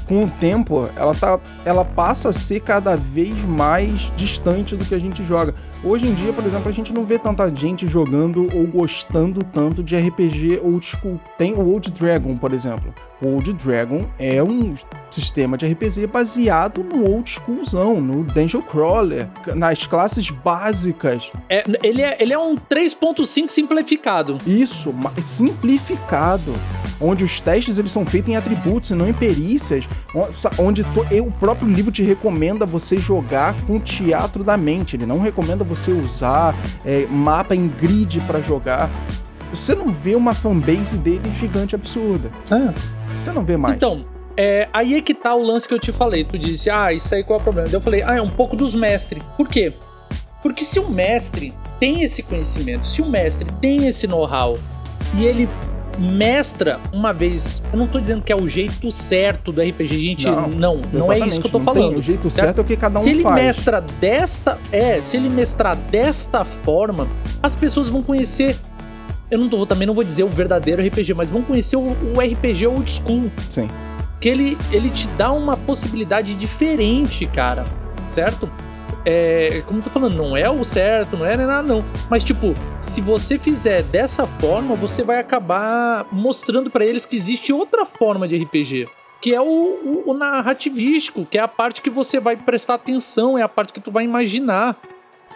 com 0.06 0.24
o 0.24 0.30
tempo, 0.30 0.90
ela 0.96 1.14
tá 1.16 1.40
ela 1.64 1.86
passa 1.86 2.30
a 2.30 2.34
ser 2.34 2.60
cada 2.60 2.96
vez 2.96 3.34
mais 3.46 4.12
distante 4.18 4.76
do 4.76 4.86
que 4.86 4.94
a 4.94 5.00
gente 5.00 5.24
joga. 5.26 5.56
Hoje 5.84 6.08
em 6.08 6.14
dia, 6.14 6.32
por 6.32 6.46
exemplo, 6.46 6.70
a 6.70 6.72
gente 6.72 6.94
não 6.94 7.06
vê 7.06 7.20
tanta 7.20 7.54
gente 7.54 7.86
jogando 7.88 8.50
ou 8.56 8.66
gostando 8.66 9.44
tanto 9.44 9.84
de 9.84 9.98
RPG 9.98 10.62
old 10.64 10.86
school. 10.86 11.20
Tem 11.38 11.54
o 11.54 11.66
Old 11.68 11.92
Dragon, 11.92 12.38
por 12.38 12.54
exemplo. 12.54 12.94
O 13.24 13.36
Old 13.36 13.54
Dragon 13.54 14.06
é 14.20 14.44
um 14.44 14.74
sistema 15.10 15.58
de 15.58 15.66
RPG 15.66 16.08
baseado 16.08 16.84
no 16.84 17.10
old 17.10 17.30
schoolzão, 17.30 18.02
no 18.02 18.24
Dungeon 18.24 18.62
Crawler, 18.62 19.30
nas 19.56 19.88
classes 19.88 20.30
básicas. 20.30 21.32
É, 21.50 21.64
ele, 21.82 22.02
é, 22.02 22.22
ele 22.22 22.34
é 22.34 22.38
um 22.38 22.58
3.5 22.58 23.48
simplificado. 23.48 24.38
Isso, 24.46 24.94
simplificado 25.22 26.54
onde 27.00 27.24
os 27.24 27.40
testes 27.40 27.78
eles 27.78 27.92
são 27.92 28.06
feitos 28.06 28.30
em 28.30 28.36
atributos 28.36 28.92
e 28.92 28.96
não 28.96 29.08
em 29.08 29.14
perícias, 29.14 29.86
onde 30.58 30.84
to, 30.84 31.06
o 31.22 31.32
próprio 31.32 31.70
livro 31.70 31.92
te 31.92 32.04
recomenda 32.04 32.66
você 32.66 32.98
jogar 32.98 33.56
com 33.66 33.80
teatro 33.80 34.44
da 34.44 34.58
mente, 34.58 34.96
ele 34.96 35.06
não 35.06 35.20
recomenda 35.20 35.64
você 35.64 35.92
usar 35.92 36.56
é, 36.86 37.06
mapa 37.10 37.56
em 37.56 37.68
grid 37.68 38.20
para 38.22 38.42
jogar. 38.42 38.90
Você 39.52 39.76
não 39.76 39.92
vê 39.92 40.16
uma 40.16 40.34
fanbase 40.34 40.98
dele 40.98 41.32
gigante 41.40 41.76
absurda. 41.76 42.32
É. 42.52 43.03
Você 43.24 43.32
não 43.32 43.46
vê 43.46 43.58
mais. 43.58 43.76
Então, 43.76 44.06
é, 44.36 44.68
aí 44.74 44.96
é 44.96 45.02
que 45.02 45.14
tá 45.14 45.34
o 45.36 45.44
lance 45.44 45.68
que 45.68 45.74
eu 45.74 45.80
te 45.80 45.92
falei. 45.92 46.24
Tu 46.24 46.38
disse, 46.38 46.70
ah, 46.70 46.92
isso 46.92 47.14
aí 47.14 47.24
qual 47.24 47.40
é 47.40 47.42
o 47.42 47.44
problema? 47.44 47.70
eu 47.72 47.82
falei, 47.82 48.04
ah, 48.04 48.16
é 48.16 48.22
um 48.22 48.30
pouco 48.30 48.56
dos 48.56 48.76
mestres. 48.76 49.24
Por 49.38 49.48
quê? 49.48 49.74
Porque 50.42 50.64
se 50.64 50.80
o 50.80 50.90
mestre 50.90 51.54
tem 51.80 52.04
esse 52.04 52.22
conhecimento, 52.22 52.86
se 52.86 53.02
o 53.02 53.06
mestre 53.06 53.50
tem 53.62 53.88
esse 53.88 54.08
know-how 54.08 54.58
e 55.16 55.26
ele 55.26 55.48
mestra 56.00 56.80
uma 56.92 57.14
vez. 57.14 57.62
Eu 57.72 57.80
não 57.80 57.88
tô 57.88 58.00
dizendo 58.00 58.24
que 58.24 58.32
é 58.32 58.36
o 58.36 58.48
jeito 58.48 58.92
certo 58.92 59.52
do 59.52 59.62
RPG, 59.62 59.98
gente. 59.98 60.26
Não, 60.26 60.48
não, 60.48 60.82
não 60.92 61.12
é 61.12 61.20
isso 61.20 61.40
que 61.40 61.48
eu 61.48 61.52
tô 61.52 61.60
falando. 61.60 61.90
Tem, 61.90 61.98
o 61.98 62.02
jeito 62.02 62.30
certo, 62.30 62.46
certo 62.46 62.58
é 62.60 62.62
o 62.62 62.64
que 62.66 62.76
cada 62.76 63.00
um 63.00 63.04
faz. 63.04 63.04
Se 63.04 63.10
ele 63.12 63.24
faz. 63.24 63.36
mestra 63.36 63.82
desta. 63.82 64.60
É, 64.72 65.02
se 65.02 65.18
ele 65.18 65.30
mestrar 65.30 65.76
desta 65.76 66.44
forma, 66.44 67.08
as 67.42 67.56
pessoas 67.56 67.88
vão 67.90 68.02
conhecer. 68.02 68.58
Eu 69.34 69.40
não 69.40 69.50
tô, 69.50 69.66
também 69.66 69.88
não 69.88 69.94
vou 69.94 70.04
dizer 70.04 70.24
o 70.24 70.30
verdadeiro 70.30 70.86
RPG, 70.86 71.14
mas 71.14 71.30
vão 71.30 71.42
conhecer 71.42 71.76
o, 71.76 71.82
o 71.82 72.20
RPG 72.20 72.68
old 72.68 72.90
school. 72.90 73.32
Sim. 73.50 73.68
Que 74.20 74.30
ele, 74.30 74.58
ele 74.72 74.90
te 74.90 75.08
dá 75.18 75.32
uma 75.32 75.58
possibilidade 75.58 76.36
diferente, 76.36 77.26
cara. 77.28 77.64
Certo? 78.08 78.50
é, 79.06 79.62
como 79.66 79.80
eu 79.80 79.84
tô 79.84 79.90
falando, 79.90 80.16
não 80.16 80.36
é 80.36 80.50
o 80.50 80.64
certo, 80.64 81.18
não 81.18 81.26
é 81.26 81.36
nada, 81.36 81.68
não. 81.68 81.84
Mas, 82.10 82.24
tipo, 82.24 82.54
se 82.82 83.02
você 83.02 83.38
fizer 83.38 83.84
dessa 83.84 84.26
forma, 84.26 84.76
você 84.76 85.04
vai 85.04 85.20
acabar 85.20 86.08
mostrando 86.12 86.70
para 86.70 86.86
eles 86.86 87.06
que 87.06 87.16
existe 87.16 87.52
outra 87.52 87.86
forma 87.86 88.28
de 88.28 88.42
RPG. 88.44 88.88
Que 89.22 89.34
é 89.34 89.42
o, 89.42 89.46
o, 89.46 90.04
o, 90.12 90.14
narrativístico, 90.14 91.26
que 91.26 91.38
é 91.38 91.42
a 91.42 91.48
parte 91.48 91.82
que 91.82 91.90
você 91.90 92.20
vai 92.20 92.36
prestar 92.36 92.76
atenção, 92.76 93.38
é 93.38 93.42
a 93.42 93.48
parte 93.48 93.72
que 93.72 93.80
tu 93.80 93.92
vai 93.92 94.04
imaginar. 94.04 94.78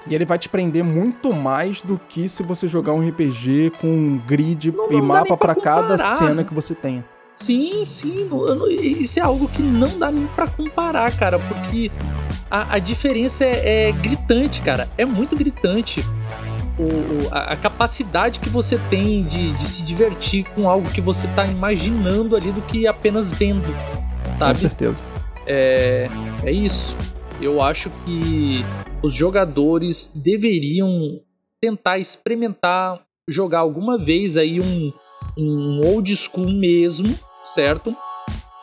E 0.09 0.15
ele 0.15 0.25
vai 0.25 0.37
te 0.37 0.47
prender 0.47 0.83
muito 0.83 1.33
mais 1.33 1.81
do 1.81 1.99
que 2.09 2.29
se 2.29 2.43
você 2.43 2.67
jogar 2.67 2.93
um 2.93 3.07
RPG 3.07 3.73
com 3.79 3.87
um 3.87 4.17
grid 4.17 4.71
não, 4.71 4.89
não 4.89 4.99
e 4.99 5.01
mapa 5.01 5.35
para 5.35 5.55
cada 5.55 5.97
cena 5.97 6.43
que 6.43 6.53
você 6.53 6.73
tenha. 6.73 7.03
Sim, 7.35 7.85
sim. 7.85 8.27
Isso 8.69 9.19
é 9.19 9.21
algo 9.21 9.47
que 9.47 9.61
não 9.61 9.99
dá 9.99 10.11
nem 10.11 10.25
para 10.27 10.47
comparar, 10.47 11.15
cara, 11.15 11.37
porque 11.37 11.91
a, 12.49 12.75
a 12.75 12.79
diferença 12.79 13.45
é, 13.45 13.89
é, 13.89 13.91
gritante, 13.91 14.61
cara. 14.61 14.87
É 14.97 15.05
muito 15.05 15.35
gritante. 15.35 16.03
O, 16.79 16.83
o 16.83 17.27
a, 17.31 17.53
a, 17.53 17.55
capacidade 17.55 18.39
que 18.39 18.49
você 18.49 18.79
tem 18.89 19.23
de, 19.23 19.51
de, 19.53 19.67
se 19.67 19.81
divertir 19.81 20.45
com 20.55 20.69
algo 20.69 20.89
que 20.89 21.01
você 21.01 21.27
tá 21.29 21.45
imaginando 21.45 22.35
ali 22.35 22.51
do 22.51 22.61
que 22.61 22.87
apenas 22.87 23.31
vendo, 23.31 23.67
sabe? 24.37 24.53
Com 24.53 24.59
certeza. 24.59 25.03
É, 25.45 26.07
é 26.43 26.51
isso. 26.51 26.95
Eu 27.39 27.61
acho 27.61 27.89
que 27.89 28.63
os 29.03 29.13
jogadores 29.13 30.11
deveriam 30.15 31.21
tentar 31.61 31.99
experimentar 31.99 33.01
jogar 33.29 33.59
alguma 33.59 33.97
vez 33.97 34.37
aí 34.37 34.59
um, 34.59 34.91
um 35.37 35.81
old 35.85 36.15
school 36.15 36.51
mesmo, 36.51 37.13
certo? 37.43 37.95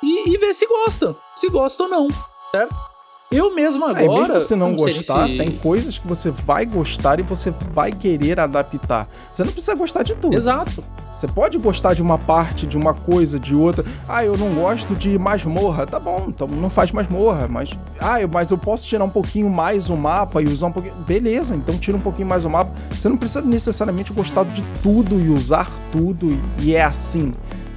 E, 0.03 0.35
e 0.35 0.39
ver 0.39 0.55
se 0.55 0.67
gostam, 0.67 1.17
se 1.37 1.49
gostam 1.49 1.87
ou 1.87 1.91
não, 1.91 2.09
certo? 2.51 2.94
Eu 3.35 3.55
mesmo 3.55 3.85
agora. 3.85 4.05
É, 4.05 4.09
mesmo 4.09 4.41
se 4.41 4.55
não, 4.55 4.69
não 4.71 4.77
gostar, 4.77 5.27
se... 5.27 5.37
tem 5.37 5.51
coisas 5.51 5.99
que 5.99 6.07
você 6.07 6.31
vai 6.31 6.65
gostar 6.65 7.19
e 7.19 7.23
você 7.23 7.53
vai 7.73 7.91
querer 7.91 8.39
adaptar. 8.39 9.09
Você 9.33 9.43
não 9.43 9.53
precisa 9.53 9.75
gostar 9.75 10.03
de 10.05 10.15
tudo. 10.15 10.37
Exato. 10.37 10.85
Você 11.13 11.27
pode 11.27 11.59
gostar 11.59 11.95
de 11.95 12.03
uma 12.03 12.19
parte, 12.19 12.67
de 12.67 12.77
uma 12.77 12.95
coisa, 12.95 13.39
de 13.39 13.55
outra. 13.55 13.85
Ah, 14.09 14.25
eu 14.25 14.37
não 14.37 14.55
gosto 14.55 14.95
de 14.95 15.19
masmorra. 15.19 15.87
Tá 15.87 15.99
bom, 15.99 16.27
então 16.29 16.47
não 16.47 16.71
faz 16.71 16.93
masmorra. 16.93 17.49
Mas, 17.49 17.71
ah, 18.01 18.21
eu, 18.21 18.29
mas 18.29 18.51
eu 18.51 18.59
posso 18.59 18.87
tirar 18.87 19.05
um 19.05 19.11
pouquinho 19.11 19.51
mais 19.51 19.91
o 19.91 19.97
mapa 19.97 20.41
e 20.41 20.47
usar 20.47 20.69
um 20.69 20.73
pouquinho. 20.73 20.95
Beleza, 21.07 21.57
então 21.57 21.77
tira 21.77 21.97
um 21.97 22.01
pouquinho 22.01 22.29
mais 22.29 22.45
o 22.45 22.51
mapa. 22.51 22.73
Você 22.91 23.09
não 23.09 23.17
precisa 23.17 23.43
necessariamente 23.43 24.13
gostar 24.13 24.45
de 24.45 24.63
tudo 24.83 25.21
e 25.21 25.29
usar 25.29 25.71
tudo. 25.91 26.39
E 26.61 26.75
é 26.75 26.83
assim. 26.83 27.33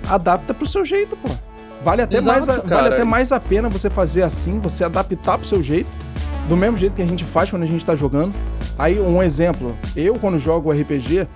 Adapta 0.08 0.54
pro 0.54 0.68
seu 0.68 0.86
jeito, 0.86 1.16
pô. 1.18 1.30
Vale 1.84 2.02
até, 2.02 2.18
Exato, 2.18 2.40
mais, 2.40 2.50
a, 2.50 2.62
vale 2.62 2.88
até 2.94 3.04
mais 3.04 3.32
a 3.32 3.40
pena 3.40 3.70
você 3.70 3.90
fazer 3.90 4.24
assim, 4.24 4.60
você 4.60 4.84
adaptar 4.84 5.38
pro 5.38 5.48
seu 5.48 5.62
jeito, 5.62 5.90
do 6.48 6.58
mesmo 6.58 6.78
jeito 6.78 6.96
que 6.96 7.02
a 7.02 7.06
gente 7.06 7.24
faz 7.24 7.50
quando 7.50 7.64
a 7.64 7.68
gente 7.68 7.86
tá 7.86 7.96
jogando. 7.96 8.34
Aí, 8.78 9.00
um 9.00 9.22
exemplo, 9.24 9.78
eu 9.96 10.16
quando 10.16 10.38
jogo 10.38 10.72
RPG, 10.72 11.28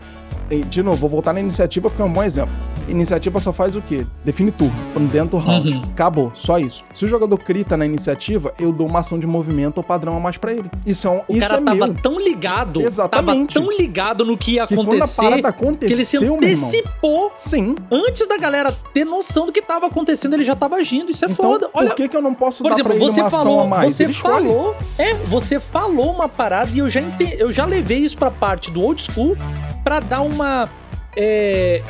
de 0.70 0.84
novo, 0.84 0.98
vou 0.98 1.10
voltar 1.10 1.34
na 1.34 1.40
iniciativa 1.40 1.90
porque 1.90 2.02
é 2.02 2.06
um 2.06 2.12
bom 2.12 2.24
exemplo. 2.24 2.54
Iniciativa 2.88 3.40
só 3.40 3.54
faz 3.54 3.76
o 3.76 3.82
quê? 3.82 4.06
Define 4.24 4.52
turno, 4.52 4.74
dentro 5.12 5.32
do 5.32 5.38
round. 5.38 5.74
Uhum. 5.74 5.84
Acabou, 5.84 6.32
só 6.36 6.60
isso. 6.60 6.84
Se 6.94 7.06
o 7.06 7.08
jogador 7.08 7.38
crita 7.38 7.78
na 7.78 7.86
iniciativa, 7.86 8.54
eu 8.60 8.72
dou 8.72 8.88
uma 8.88 9.00
ação 9.00 9.20
de 9.20 9.28
movimento 9.28 9.78
ou 9.78 9.84
padrão 9.84 10.16
a 10.16 10.20
mais 10.20 10.38
para 10.38 10.52
ele. 10.52 10.70
Isso 10.86 11.08
é 11.08 11.12
um, 11.12 11.22
O 11.28 11.36
isso 11.36 11.40
cara 11.40 11.62
é 11.62 11.64
tava 11.64 11.88
meu. 11.88 11.96
tão 12.02 12.20
ligado, 12.20 12.82
Exatamente. 12.82 13.54
tava 13.54 13.66
tão 13.66 13.78
ligado 13.78 14.26
no 14.26 14.38
que 14.38 14.54
ia 14.54 14.68
que 14.68 14.74
acontecer, 14.74 15.22
quando 15.22 15.46
a 15.46 15.50
aconteceu, 15.50 15.88
que 15.88 15.94
ele 15.94 16.06
se 16.06 16.18
antecipou. 16.18 17.32
Sim. 17.36 17.76
Antes 17.92 18.28
da 18.28 18.38
galera 18.38 18.76
ter 18.94 19.06
noção 19.06 19.46
do 19.46 19.52
que 19.52 19.62
tava 19.62 19.88
acontecendo, 19.88 20.34
ele 20.34 20.44
já 20.44 20.56
tava 20.56 20.76
agindo. 20.76 21.12
Isso 21.12 21.26
é 21.26 21.30
então, 21.30 21.46
foda. 21.46 21.70
Olha, 21.74 21.90
por 21.90 21.96
que, 21.98 22.08
que 22.08 22.18
eu 22.18 22.22
não 22.22 22.34
posso 22.34 22.64
por 22.64 22.70
dar 22.70 22.76
exemplo, 22.76 22.92
pra 22.92 23.02
ele 23.02 23.12
você 23.12 23.22
uma 23.22 23.30
falou, 23.30 23.60
ação 23.60 23.66
a 23.66 23.68
mais? 23.68 23.94
Você 23.94 24.04
ele 24.04 24.14
falou, 24.14 24.76
é, 24.98 25.14
você 25.14 25.60
falou 25.60 26.12
uma 26.12 26.28
parada 26.28 26.72
e 26.74 26.80
eu 26.80 26.90
já 26.90 27.02
eu 27.38 27.52
já 27.52 27.66
levei 27.66 28.00
isso 28.00 28.18
pra 28.18 28.32
parte 28.32 28.72
do 28.72 28.82
old 28.82 29.02
school 29.02 29.38
para 29.84 30.00
dar 30.00 30.22
uma 30.22 30.70
é, 31.16 31.82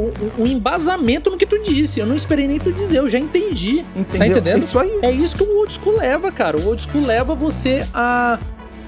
um, 0.00 0.42
um, 0.42 0.46
embasamento 0.46 1.30
no 1.30 1.36
que 1.36 1.46
tu 1.46 1.58
disse. 1.62 2.00
Eu 2.00 2.06
não 2.06 2.16
esperei 2.16 2.48
nem 2.48 2.58
tu 2.58 2.72
dizer, 2.72 2.98
eu 2.98 3.10
já 3.10 3.18
entendi. 3.18 3.82
Tá 3.82 4.00
Entendeu? 4.00 4.18
Tá 4.18 4.26
entendendo? 4.26 4.56
É 4.56 4.60
isso 4.60 4.78
aí. 4.78 4.98
É 5.02 5.10
isso 5.10 5.36
que 5.36 5.42
o 5.42 5.58
old 5.58 5.72
school 5.72 5.96
leva, 5.96 6.32
cara. 6.32 6.56
O 6.56 6.66
old 6.66 6.82
school 6.82 7.04
leva 7.04 7.34
você 7.34 7.86
a 7.92 8.38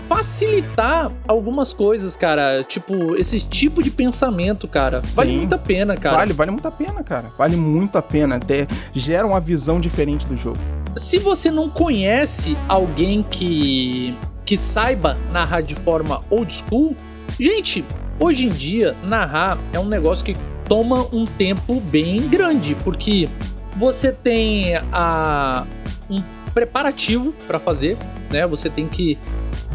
facilitar 0.09 1.13
algumas 1.27 1.73
coisas, 1.73 2.17
cara. 2.17 2.65
Tipo, 2.65 3.17
esse 3.17 3.41
tipo 3.41 3.83
de 3.83 3.91
pensamento, 3.91 4.67
cara. 4.67 5.03
Sim. 5.05 5.11
Vale 5.15 5.37
muito 5.37 5.55
a 5.55 5.59
pena, 5.59 5.97
cara. 5.97 6.17
Vale, 6.17 6.33
vale 6.33 6.51
muito 6.51 6.69
a 6.69 6.73
pena, 6.73 7.03
cara. 7.03 7.33
Vale 7.37 7.57
muito 7.57 7.99
a 7.99 8.03
pena. 8.03 8.37
Até 8.37 8.67
gera 8.95 9.27
uma 9.27 9.41
visão 9.41 9.81
diferente 9.81 10.27
do 10.27 10.37
jogo. 10.37 10.59
Se 10.97 11.19
você 11.19 11.51
não 11.51 11.69
conhece 11.69 12.57
alguém 12.69 13.23
que 13.23 14.17
que 14.45 14.57
saiba 14.57 15.17
narrar 15.31 15.61
de 15.61 15.77
forma 15.77 16.21
old 16.29 16.53
school, 16.53 16.97
gente, 17.39 17.85
Hoje 18.23 18.47
em 18.47 18.51
dia, 18.51 18.95
narrar 19.03 19.59
é 19.73 19.81
um 19.81 19.87
negócio 19.87 20.25
que 20.25 20.37
toma 20.73 21.07
um 21.12 21.27
tempo 21.27 21.79
bem 21.83 22.27
grande, 22.31 22.75
porque 22.77 23.29
você 23.77 24.11
tem 24.11 24.75
a, 24.91 25.66
um 26.09 26.23
preparativo 26.55 27.35
para 27.47 27.61
fazer, 27.61 27.99
né? 28.31 28.47
Você 28.47 28.70
tem 28.70 28.89
que 28.89 29.18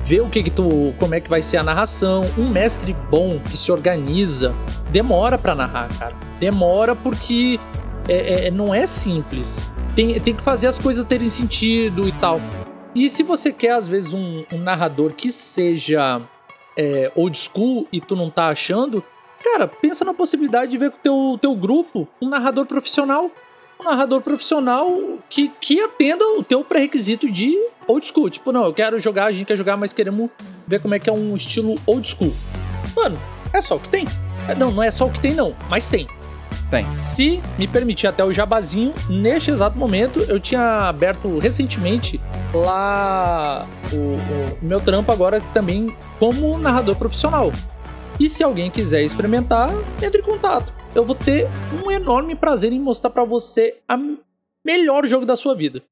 ver 0.03 0.21
o 0.21 0.29
que, 0.31 0.41
que 0.41 0.49
tu, 0.49 0.95
como 0.97 1.13
é 1.13 1.21
que 1.21 1.29
vai 1.29 1.43
ser 1.43 1.57
a 1.57 1.63
narração. 1.63 2.23
Um 2.35 2.49
mestre 2.49 2.95
bom 3.11 3.37
que 3.47 3.55
se 3.55 3.71
organiza 3.71 4.55
demora 4.91 5.37
para 5.37 5.53
narrar, 5.53 5.87
cara. 5.99 6.15
Demora 6.39 6.95
porque 6.95 7.59
é, 8.09 8.47
é, 8.47 8.51
não 8.51 8.73
é 8.73 8.87
simples. 8.87 9.61
Tem, 9.95 10.19
tem 10.19 10.33
que 10.33 10.41
fazer 10.41 10.65
as 10.65 10.79
coisas 10.79 11.05
terem 11.05 11.29
sentido 11.29 12.07
e 12.07 12.11
tal. 12.13 12.41
E 12.95 13.07
se 13.07 13.21
você 13.21 13.53
quer 13.53 13.73
às 13.73 13.87
vezes 13.87 14.13
um, 14.13 14.43
um 14.51 14.57
narrador 14.57 15.13
que 15.13 15.31
seja 15.31 16.19
é, 16.75 17.11
old 17.13 17.37
school 17.37 17.87
e 17.93 18.01
tu 18.01 18.15
não 18.15 18.31
tá 18.31 18.47
achando, 18.47 19.03
cara, 19.43 19.67
pensa 19.67 20.03
na 20.03 20.13
possibilidade 20.13 20.71
de 20.71 20.77
ver 20.77 20.91
com 20.91 20.97
o 20.97 21.01
teu, 21.01 21.39
teu 21.41 21.55
grupo 21.55 22.07
um 22.21 22.29
narrador 22.29 22.65
profissional. 22.65 23.31
Um 23.79 23.83
narrador 23.83 24.21
profissional 24.21 24.91
que, 25.29 25.49
que 25.61 25.79
atenda 25.79 26.25
o 26.37 26.43
teu 26.43 26.63
pré-requisito 26.63 27.31
de 27.31 27.55
old 27.87 28.05
school. 28.07 28.29
Tipo, 28.29 28.51
não, 28.51 28.65
eu 28.65 28.73
quero 28.73 28.99
jogar, 28.99 29.25
a 29.25 29.31
gente 29.31 29.45
quer 29.45 29.55
jogar, 29.55 29.77
mas 29.77 29.93
queremos 29.93 30.31
ver 30.65 30.79
como 30.79 30.95
é 30.95 30.99
que 30.99 31.09
é 31.09 31.13
um 31.13 31.35
estilo 31.35 31.75
old 31.85 32.07
school. 32.07 32.33
Mano, 32.95 33.17
é 33.53 33.61
só 33.61 33.75
o 33.75 33.79
que 33.79 33.89
tem. 33.89 34.05
É, 34.47 34.55
não, 34.55 34.71
não 34.71 34.81
é 34.81 34.89
só 34.89 35.05
o 35.05 35.11
que 35.11 35.19
tem, 35.19 35.33
não, 35.33 35.55
mas 35.69 35.89
tem. 35.89 36.07
Tem. 36.69 36.85
Se 36.99 37.41
me 37.57 37.67
permitir 37.67 38.07
até 38.07 38.23
o 38.23 38.33
jabazinho, 38.33 38.93
neste 39.09 39.51
exato 39.51 39.77
momento 39.77 40.19
eu 40.27 40.39
tinha 40.39 40.89
aberto 40.89 41.39
recentemente 41.39 42.19
lá 42.53 43.65
o, 43.93 43.95
o 43.95 44.65
meu 44.65 44.81
trampo 44.81 45.11
agora 45.11 45.39
também 45.53 45.95
como 46.19 46.57
narrador 46.57 46.95
profissional. 46.95 47.51
E 48.19 48.27
se 48.27 48.43
alguém 48.43 48.71
quiser 48.71 49.03
experimentar, 49.03 49.69
entre 50.01 50.21
em 50.21 50.23
contato. 50.23 50.73
Eu 50.95 51.05
vou 51.05 51.15
ter 51.15 51.47
um 51.83 51.91
enorme 51.91 52.35
prazer 52.35 52.71
em 52.71 52.79
mostrar 52.79 53.11
para 53.11 53.23
você 53.23 53.77
a 53.87 53.97
melhor 54.65 55.05
jogo 55.05 55.25
da 55.25 55.35
sua 55.35 55.55
vida. 55.55 55.83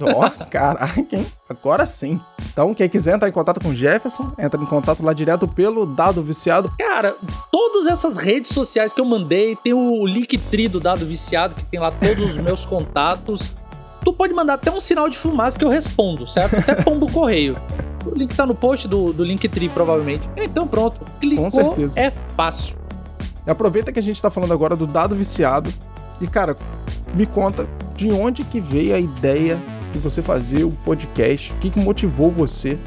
Ó, 0.00 0.26
oh, 0.26 0.44
caraca, 0.46 1.04
hein? 1.12 1.26
Agora 1.48 1.84
sim. 1.84 2.20
Então, 2.52 2.72
quem 2.72 2.88
quiser 2.88 3.16
entrar 3.16 3.28
em 3.28 3.32
contato 3.32 3.60
com 3.60 3.70
o 3.70 3.74
Jefferson, 3.74 4.32
entra 4.38 4.60
em 4.60 4.66
contato 4.66 5.02
lá 5.02 5.12
direto 5.12 5.46
pelo 5.46 5.84
Dado 5.84 6.22
Viciado. 6.22 6.72
Cara, 6.78 7.14
todas 7.50 7.86
essas 7.86 8.16
redes 8.16 8.52
sociais 8.52 8.92
que 8.92 9.00
eu 9.00 9.04
mandei, 9.04 9.56
tem 9.56 9.74
o 9.74 10.06
Linktree 10.06 10.68
do 10.68 10.80
Dado 10.80 11.04
Viciado, 11.04 11.54
que 11.54 11.64
tem 11.66 11.80
lá 11.80 11.90
todos 11.90 12.30
os 12.30 12.36
meus 12.36 12.64
contatos. 12.64 13.52
Tu 14.02 14.12
pode 14.12 14.32
mandar 14.32 14.54
até 14.54 14.70
um 14.70 14.80
sinal 14.80 15.08
de 15.08 15.18
fumaça 15.18 15.58
que 15.58 15.64
eu 15.64 15.68
respondo, 15.68 16.26
certo? 16.28 16.56
Até 16.56 16.76
pombo 16.76 17.10
correio. 17.10 17.56
O 18.06 18.14
link 18.14 18.34
tá 18.34 18.46
no 18.46 18.54
post 18.54 18.86
do, 18.86 19.12
do 19.12 19.22
Linktree, 19.22 19.68
provavelmente. 19.68 20.28
Então, 20.36 20.66
pronto. 20.66 21.00
Clicou, 21.20 21.44
com 21.44 21.50
certeza. 21.50 21.98
é 21.98 22.12
fácil. 22.36 22.76
E 23.46 23.50
aproveita 23.50 23.92
que 23.92 23.98
a 23.98 24.02
gente 24.02 24.20
tá 24.20 24.30
falando 24.30 24.52
agora 24.52 24.76
do 24.76 24.86
Dado 24.86 25.14
Viciado. 25.14 25.72
E, 26.20 26.26
cara, 26.26 26.56
me 27.14 27.26
conta 27.26 27.68
de 27.96 28.10
onde 28.10 28.44
que 28.44 28.60
veio 28.60 28.94
a 28.94 28.98
ideia 28.98 29.58
de 29.92 29.98
você 29.98 30.22
fazer 30.22 30.64
o 30.64 30.70
podcast? 30.70 31.52
O 31.52 31.56
que, 31.56 31.70
que 31.70 31.78
motivou 31.78 32.30
você, 32.30 32.78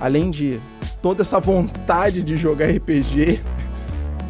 além 0.00 0.30
de 0.30 0.60
toda 1.02 1.22
essa 1.22 1.40
vontade 1.40 2.22
de 2.22 2.36
jogar 2.36 2.66
RPG? 2.70 3.40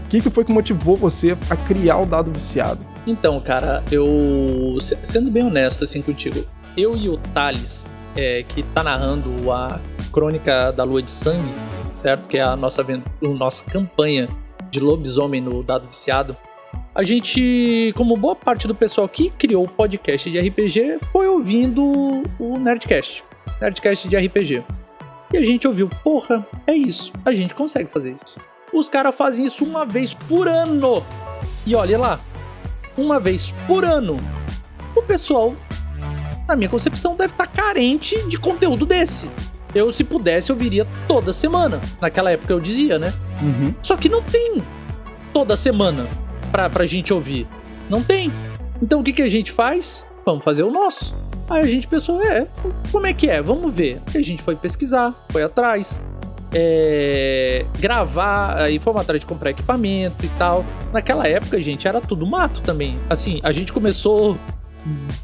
O 0.04 0.08
que, 0.14 0.20
que 0.20 0.30
foi 0.30 0.44
que 0.44 0.52
motivou 0.52 0.96
você 0.96 1.36
a 1.50 1.56
criar 1.56 1.98
o 1.98 2.06
Dado 2.06 2.30
Viciado? 2.30 2.78
Então, 3.04 3.40
cara, 3.40 3.82
eu. 3.90 4.78
Sendo 5.02 5.28
bem 5.28 5.44
honesto 5.44 5.82
assim 5.82 6.00
contigo, 6.00 6.44
eu 6.76 6.96
e 6.96 7.08
o 7.08 7.16
Thales, 7.16 7.84
é, 8.16 8.42
que 8.42 8.62
tá 8.62 8.82
narrando 8.82 9.50
a 9.50 9.80
Crônica 10.12 10.72
da 10.72 10.84
Lua 10.84 11.02
de 11.02 11.10
Sangue, 11.10 11.52
certo? 11.92 12.28
Que 12.28 12.38
é 12.38 12.42
a 12.42 12.56
nossa, 12.56 12.82
a 12.82 13.28
nossa 13.28 13.64
campanha 13.70 14.28
de 14.70 14.80
lobisomem 14.80 15.40
no 15.40 15.62
Dado 15.62 15.86
Viciado 15.86 16.36
a 16.94 17.02
gente, 17.02 17.92
como 17.96 18.16
boa 18.16 18.36
parte 18.36 18.68
do 18.68 18.74
pessoal 18.74 19.08
que 19.08 19.28
criou 19.30 19.64
o 19.64 19.68
podcast 19.68 20.30
de 20.30 20.38
RPG, 20.38 21.00
foi 21.10 21.26
ouvindo 21.26 22.22
o 22.38 22.56
Nerdcast, 22.56 23.24
Nerdcast 23.60 24.08
de 24.08 24.16
RPG. 24.16 24.64
E 25.32 25.36
a 25.36 25.42
gente 25.42 25.66
ouviu, 25.66 25.90
porra, 26.04 26.46
é 26.68 26.72
isso, 26.72 27.12
a 27.24 27.34
gente 27.34 27.52
consegue 27.52 27.90
fazer 27.90 28.14
isso. 28.24 28.38
Os 28.72 28.88
caras 28.88 29.16
fazem 29.16 29.44
isso 29.44 29.64
uma 29.64 29.84
vez 29.84 30.14
por 30.14 30.46
ano. 30.46 31.04
E 31.66 31.74
olha 31.74 31.98
lá, 31.98 32.20
uma 32.96 33.18
vez 33.18 33.52
por 33.66 33.84
ano. 33.84 34.16
O 34.94 35.02
pessoal, 35.02 35.56
na 36.46 36.56
minha 36.56 36.68
concepção, 36.68 37.16
deve 37.16 37.32
estar 37.32 37.46
tá 37.46 37.62
carente 37.62 38.26
de 38.28 38.38
conteúdo 38.38 38.84
desse. 38.84 39.30
Eu, 39.74 39.92
se 39.92 40.04
pudesse, 40.04 40.50
eu 40.50 40.56
viria 40.56 40.86
toda 41.08 41.32
semana. 41.32 41.80
Naquela 42.00 42.30
época 42.30 42.52
eu 42.52 42.60
dizia, 42.60 42.98
né? 42.98 43.12
Uhum. 43.42 43.74
Só 43.82 43.96
que 43.96 44.08
não 44.08 44.22
tem 44.22 44.62
toda 45.32 45.56
semana 45.56 46.06
pra, 46.52 46.70
pra 46.70 46.86
gente 46.86 47.12
ouvir. 47.12 47.46
Não 47.90 48.02
tem. 48.02 48.32
Então 48.80 49.00
o 49.00 49.04
que, 49.04 49.12
que 49.12 49.22
a 49.22 49.28
gente 49.28 49.50
faz? 49.50 50.04
Vamos 50.24 50.44
fazer 50.44 50.62
o 50.62 50.70
nosso. 50.70 51.14
Aí 51.50 51.62
a 51.62 51.66
gente 51.66 51.86
pensou, 51.86 52.22
é, 52.22 52.46
como 52.90 53.06
é 53.06 53.12
que 53.12 53.28
é? 53.28 53.42
Vamos 53.42 53.74
ver. 53.74 54.00
Aí 54.14 54.20
a 54.20 54.24
gente 54.24 54.42
foi 54.42 54.56
pesquisar, 54.56 55.14
foi 55.28 55.42
atrás, 55.42 56.00
é, 56.54 57.66
gravar, 57.78 58.62
aí 58.62 58.78
fomos 58.78 59.02
atrás 59.02 59.20
de 59.20 59.26
comprar 59.26 59.50
equipamento 59.50 60.24
e 60.24 60.28
tal. 60.38 60.64
Naquela 60.92 61.26
época, 61.26 61.60
gente, 61.62 61.86
era 61.86 62.00
tudo 62.00 62.24
mato 62.24 62.60
também. 62.62 62.96
Assim, 63.10 63.40
a 63.42 63.52
gente 63.52 63.72
começou 63.72 64.38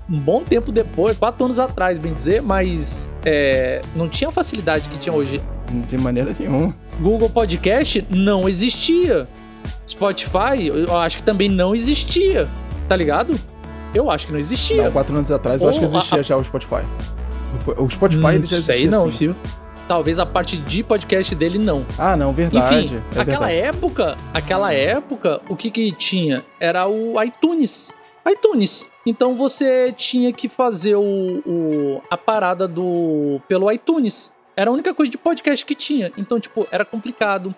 um 0.08 0.18
bom 0.18 0.42
tempo 0.42 0.72
depois, 0.72 1.16
quatro 1.18 1.44
anos 1.44 1.58
atrás, 1.58 1.98
bem 1.98 2.14
dizer, 2.14 2.40
mas 2.42 3.10
é, 3.24 3.80
não 3.94 4.08
tinha 4.08 4.28
a 4.28 4.32
facilidade 4.32 4.88
que 4.88 4.98
tinha 4.98 5.14
hoje. 5.14 5.40
De 5.88 5.98
maneira 5.98 6.34
nenhuma. 6.38 6.74
Google 7.00 7.28
Podcast 7.30 8.04
não 8.10 8.48
existia. 8.48 9.28
Spotify, 9.86 10.66
eu 10.66 10.96
acho 10.98 11.18
que 11.18 11.22
também 11.22 11.48
não 11.48 11.74
existia, 11.74 12.48
tá 12.88 12.96
ligado? 12.96 13.38
Eu 13.94 14.10
acho 14.10 14.26
que 14.26 14.32
não 14.32 14.38
existia. 14.38 14.84
Não, 14.84 14.92
quatro 14.92 15.16
anos 15.16 15.30
atrás 15.30 15.62
eu 15.62 15.68
acho 15.68 15.78
que 15.80 15.84
Ou 15.84 15.92
a- 15.92 15.96
existia 15.98 16.22
já 16.22 16.36
o 16.36 16.44
Spotify. 16.44 16.82
O 17.76 17.88
Spotify 17.90 18.24
Hum, 18.26 18.30
ele 18.30 18.46
já 18.46 18.56
sei 18.58 18.84
existia 18.84 18.90
não, 18.90 19.08
assim. 19.08 19.34
Talvez 19.88 20.20
a 20.20 20.26
parte 20.26 20.56
de 20.56 20.84
podcast 20.84 21.34
dele 21.34 21.58
não. 21.58 21.84
Ah, 21.98 22.16
não, 22.16 22.32
verdade. 22.32 22.84
Enfim, 22.86 22.96
é 23.16 23.20
aquela 23.20 23.46
verdade. 23.48 23.76
época, 23.76 24.16
aquela 24.32 24.72
época, 24.72 25.40
o 25.48 25.56
que 25.56 25.68
que 25.70 25.90
tinha? 25.92 26.44
Era 26.60 26.86
o 26.86 27.20
iTunes. 27.24 27.92
iTunes. 28.28 28.86
Então 29.06 29.36
você 29.36 29.92
tinha 29.92 30.32
que 30.32 30.48
fazer 30.48 30.94
o, 30.96 31.42
o- 31.46 32.02
a 32.10 32.16
parada 32.16 32.66
do 32.68 33.40
pelo 33.48 33.70
iTunes. 33.70 34.30
Era 34.56 34.70
a 34.70 34.72
única 34.72 34.92
coisa 34.92 35.10
de 35.10 35.16
podcast 35.18 35.64
que 35.64 35.74
tinha. 35.74 36.12
Então, 36.18 36.38
tipo, 36.38 36.66
era 36.70 36.84
complicado. 36.84 37.54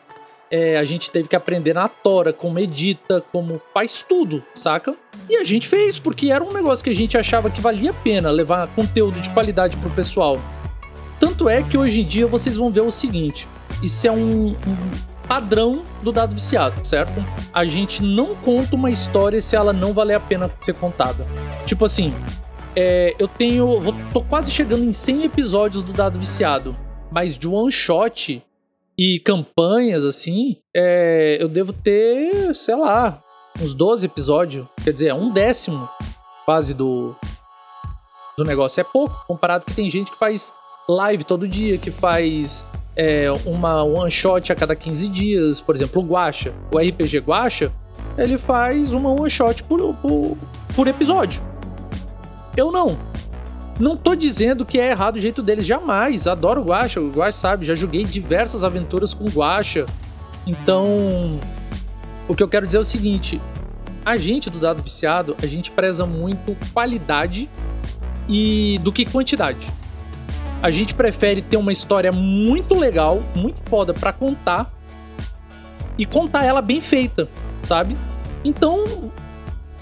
É, 0.51 0.77
a 0.77 0.85
gente 0.85 1.11
teve 1.11 1.29
que 1.29 1.35
aprender 1.35 1.73
na 1.73 1.89
tora, 1.89 2.31
como 2.33 2.59
edita, 2.59 3.25
como 3.33 3.59
faz 3.73 4.03
tudo, 4.03 4.45
saca? 4.55 4.95
E 5.29 5.37
a 5.39 5.45
gente 5.45 5.67
fez, 5.67 5.99
porque 5.99 6.31
era 6.31 6.45
um 6.45 6.53
negócio 6.53 6.85
que 6.85 6.91
a 6.91 6.95
gente 6.95 7.17
achava 7.17 7.51
que 7.51 7.59
valia 7.61 7.91
a 7.91 7.95
pena 7.95 8.31
levar 8.31 8.69
conteúdo 8.75 9.19
de 9.19 9.31
qualidade 9.31 9.77
pro 9.79 9.89
pessoal. 9.91 10.39
Tanto 11.19 11.49
é 11.49 11.63
que 11.63 11.79
hoje 11.79 12.03
em 12.03 12.05
dia 12.05 12.27
vocês 12.27 12.55
vão 12.55 12.71
ver 12.71 12.83
o 12.83 12.91
seguinte: 12.93 13.49
isso 13.83 14.07
é 14.07 14.13
um, 14.13 14.49
um 14.49 14.57
padrão 15.27 15.83
do 16.03 16.13
dado 16.13 16.35
viciado, 16.35 16.85
certo? 16.87 17.25
A 17.53 17.65
gente 17.65 18.03
não 18.03 18.35
conta 18.35 18.75
uma 18.75 18.91
história 18.91 19.41
se 19.41 19.57
ela 19.57 19.73
não 19.73 19.93
valer 19.93 20.15
a 20.15 20.21
pena 20.21 20.51
ser 20.61 20.75
contada. 20.75 21.27
Tipo 21.65 21.85
assim, 21.85 22.13
é, 22.75 23.15
eu 23.19 23.29
tenho. 23.29 23.81
Vou, 23.81 23.95
tô 24.13 24.23
quase 24.23 24.51
chegando 24.51 24.85
em 24.85 24.93
100 24.93 25.25
episódios 25.25 25.83
do 25.83 25.93
dado 25.93 26.19
viciado, 26.19 26.77
mas 27.11 27.39
de 27.39 27.47
one 27.47 27.71
shot 27.71 28.43
e 28.99 29.19
campanhas 29.21 30.05
assim, 30.05 30.57
é, 30.75 31.39
eu 31.41 31.49
devo 31.49 31.73
ter, 31.73 32.55
sei 32.55 32.77
lá, 32.77 33.23
uns 33.61 33.75
12 33.75 34.07
episódios. 34.07 34.67
Quer 34.83 34.93
dizer, 34.93 35.09
é 35.09 35.15
um 35.15 35.33
décimo 35.33 35.89
quase 36.45 36.75
do, 36.75 37.15
do 38.37 38.45
negócio. 38.45 38.81
É 38.81 38.85
pouco, 38.85 39.25
comparado 39.27 39.65
que 39.65 39.75
tem 39.75 39.89
gente 39.89 40.11
que 40.11 40.19
faz 40.19 40.53
live 40.89 41.25
todo 41.25 41.49
dia, 41.49 41.79
que 41.79 41.91
faz 41.91 42.67
é, 42.97 43.31
uma 43.45 43.83
one 43.83 44.11
shot 44.11 44.53
a 44.53 44.55
cada 44.55 44.75
15 44.75 45.09
dias. 45.09 45.61
Por 45.61 45.75
exemplo, 45.75 46.03
o 46.03 46.05
Guacha, 46.05 46.53
o 46.71 46.79
RPG 46.79 47.19
Guacha, 47.19 47.73
ele 48.17 48.39
faz 48.39 48.93
uma 48.93 49.11
one 49.11 49.31
shot 49.31 49.63
por, 49.65 49.95
por, 49.95 50.37
por 50.75 50.87
episódio. 50.87 51.43
Eu 52.57 52.71
não. 52.71 52.99
Não 53.81 53.97
tô 53.97 54.15
dizendo 54.15 54.65
que 54.67 54.79
é 54.79 54.91
errado 54.91 55.17
o 55.17 55.21
jeito 55.21 55.43
deles, 55.43 55.67
jamais. 55.67 56.27
Adoro 56.27 56.61
o 56.61 56.65
Guacha, 56.65 57.01
o 57.01 57.11
Guacha 57.11 57.39
sabe, 57.39 57.67
já 57.67 57.75
joguei 57.75 58.05
diversas 58.05 58.65
aventuras 58.65 59.15
com 59.15 59.25
o 59.25 59.31
Guacha. 59.31 59.87
Então, 60.47 61.41
o 62.29 62.35
que 62.35 62.43
eu 62.43 62.49
quero 62.49 62.67
dizer 62.67 62.79
é 62.79 62.81
o 62.81 62.85
seguinte: 62.85 63.41
a 64.05 64.17
gente 64.17 64.51
do 64.51 64.59
Dado 64.59 64.83
Viciado, 64.83 65.35
a 65.43 65.47
gente 65.47 65.71
preza 65.71 66.05
muito 66.05 66.57
qualidade 66.73 67.49
e 68.29 68.79
do 68.83 68.93
que 68.93 69.05
quantidade. 69.05 69.73
A 70.63 70.71
gente 70.71 70.95
prefere 70.95 71.43
ter 71.43 71.57
uma 71.57 71.73
história 71.73 72.13
muito 72.13 72.75
legal, 72.75 73.21
muito 73.37 73.61
foda 73.69 73.93
pra 73.93 74.13
contar 74.13 74.71
e 75.99 76.07
contar 76.07 76.45
ela 76.45 76.63
bem 76.63 76.81
feita, 76.81 77.29
sabe? 77.63 77.97
Então, 78.45 78.85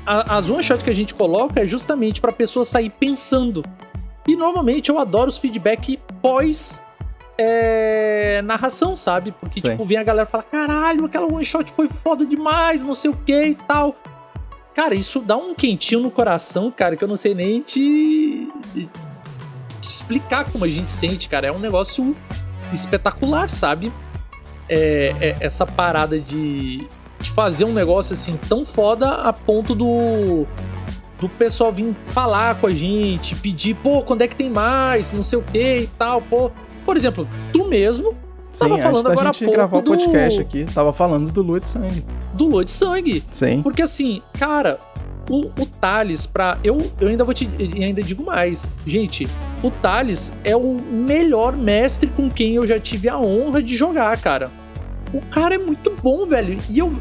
a- 0.07 0.37
as 0.39 0.49
one 0.49 0.63
shot 0.63 0.83
que 0.83 0.91
a 0.91 0.95
gente 0.95 1.15
coloca 1.15 1.61
é 1.61 1.67
justamente 1.67 2.21
pra 2.21 2.33
pessoa 2.33 2.65
sair 2.65 2.89
pensando. 2.91 3.63
E 4.27 4.35
normalmente 4.37 4.89
eu 4.91 4.99
adoro 4.99 5.29
os 5.29 5.37
feedback 5.39 5.99
pós 6.23 6.83
é, 7.39 8.43
narração, 8.45 8.95
sabe? 8.95 9.33
Porque, 9.33 9.61
Sim. 9.61 9.71
tipo, 9.71 9.85
vem 9.85 9.97
a 9.99 10.03
galera 10.05 10.29
e 10.29 10.31
fala: 10.31 10.43
caralho, 10.45 11.05
aquela 11.07 11.27
one 11.27 11.45
shot 11.45 11.71
foi 11.73 11.89
foda 11.89 12.25
demais, 12.27 12.83
não 12.83 12.95
sei 12.95 13.11
o 13.11 13.17
que 13.17 13.47
e 13.49 13.55
tal. 13.55 13.97
Cara, 14.75 14.95
isso 14.95 15.21
dá 15.21 15.37
um 15.37 15.55
quentinho 15.55 16.01
no 16.03 16.11
coração, 16.11 16.71
cara, 16.71 16.97
que 16.97 17.05
eu 17.05 17.09
não 17.09 17.17
sei 17.17 17.35
nem 17.35 17.61
te 17.63 18.49
explicar 19.91 20.45
como 20.51 20.65
a 20.65 20.69
gente 20.69 20.91
sente, 20.93 21.29
cara. 21.29 21.47
É 21.49 21.53
um 21.53 21.59
negócio 21.59 22.17
espetacular, 22.73 23.51
sabe? 23.51 23.93
É, 24.69 25.15
é 25.21 25.37
essa 25.41 25.67
parada 25.67 26.19
de, 26.21 26.87
de 27.21 27.31
fazer 27.31 27.65
um 27.65 27.73
negócio 27.73 28.13
assim 28.13 28.39
tão 28.49 28.65
foda 28.65 29.09
a 29.17 29.33
ponto 29.33 29.75
do 29.75 30.47
do 31.19 31.29
pessoal 31.29 31.71
vir 31.71 31.95
falar 32.09 32.55
com 32.55 32.67
a 32.67 32.71
gente, 32.71 33.35
pedir, 33.37 33.75
pô, 33.75 34.01
quando 34.01 34.23
é 34.23 34.27
que 34.29 34.35
tem 34.35 34.49
mais, 34.49 35.13
não 35.13 35.23
sei 35.23 35.39
o 35.39 35.43
que 35.43 35.81
e 35.81 35.87
tal, 35.99 36.23
pô. 36.23 36.51
Por 36.83 36.97
exemplo, 36.97 37.29
tu 37.53 37.67
mesmo 37.67 38.15
Sim, 38.51 38.69
tava 38.71 38.79
falando 38.79 39.07
agora 39.11 39.27
gente 39.27 39.41
pouco 39.45 39.55
gravar 39.55 39.77
o 39.77 39.81
do- 39.83 39.91
podcast 39.91 40.41
aqui, 40.41 40.65
tava 40.73 40.95
falando 40.95 41.31
do 41.31 41.43
Lua 41.43 41.61
de 41.61 41.69
Sangue. 41.69 42.03
do 42.33 42.47
Lua 42.47 42.65
de 42.65 42.71
Sangue. 42.71 43.23
Sim. 43.31 43.61
Porque 43.61 43.83
assim, 43.83 44.23
cara, 44.39 44.81
o, 45.31 45.47
o 45.47 45.65
Thales, 45.65 46.27
pra. 46.27 46.59
Eu, 46.65 46.91
eu 47.01 47.07
ainda 47.07 47.23
vou 47.23 47.33
te. 47.33 47.49
ainda 47.81 48.03
digo 48.03 48.25
mais. 48.25 48.69
Gente, 48.85 49.29
o 49.63 49.71
Thales 49.71 50.33
é 50.43 50.57
o 50.57 50.75
melhor 50.75 51.57
mestre 51.57 52.11
com 52.11 52.29
quem 52.29 52.57
eu 52.57 52.67
já 52.67 52.81
tive 52.81 53.09
a 53.09 53.17
honra 53.17 53.63
de 53.63 53.77
jogar, 53.77 54.21
cara. 54.21 54.51
O 55.15 55.21
cara 55.21 55.55
é 55.55 55.59
muito 55.59 55.95
bom, 56.03 56.27
velho. 56.27 56.59
E 56.69 56.81
eu, 56.81 56.93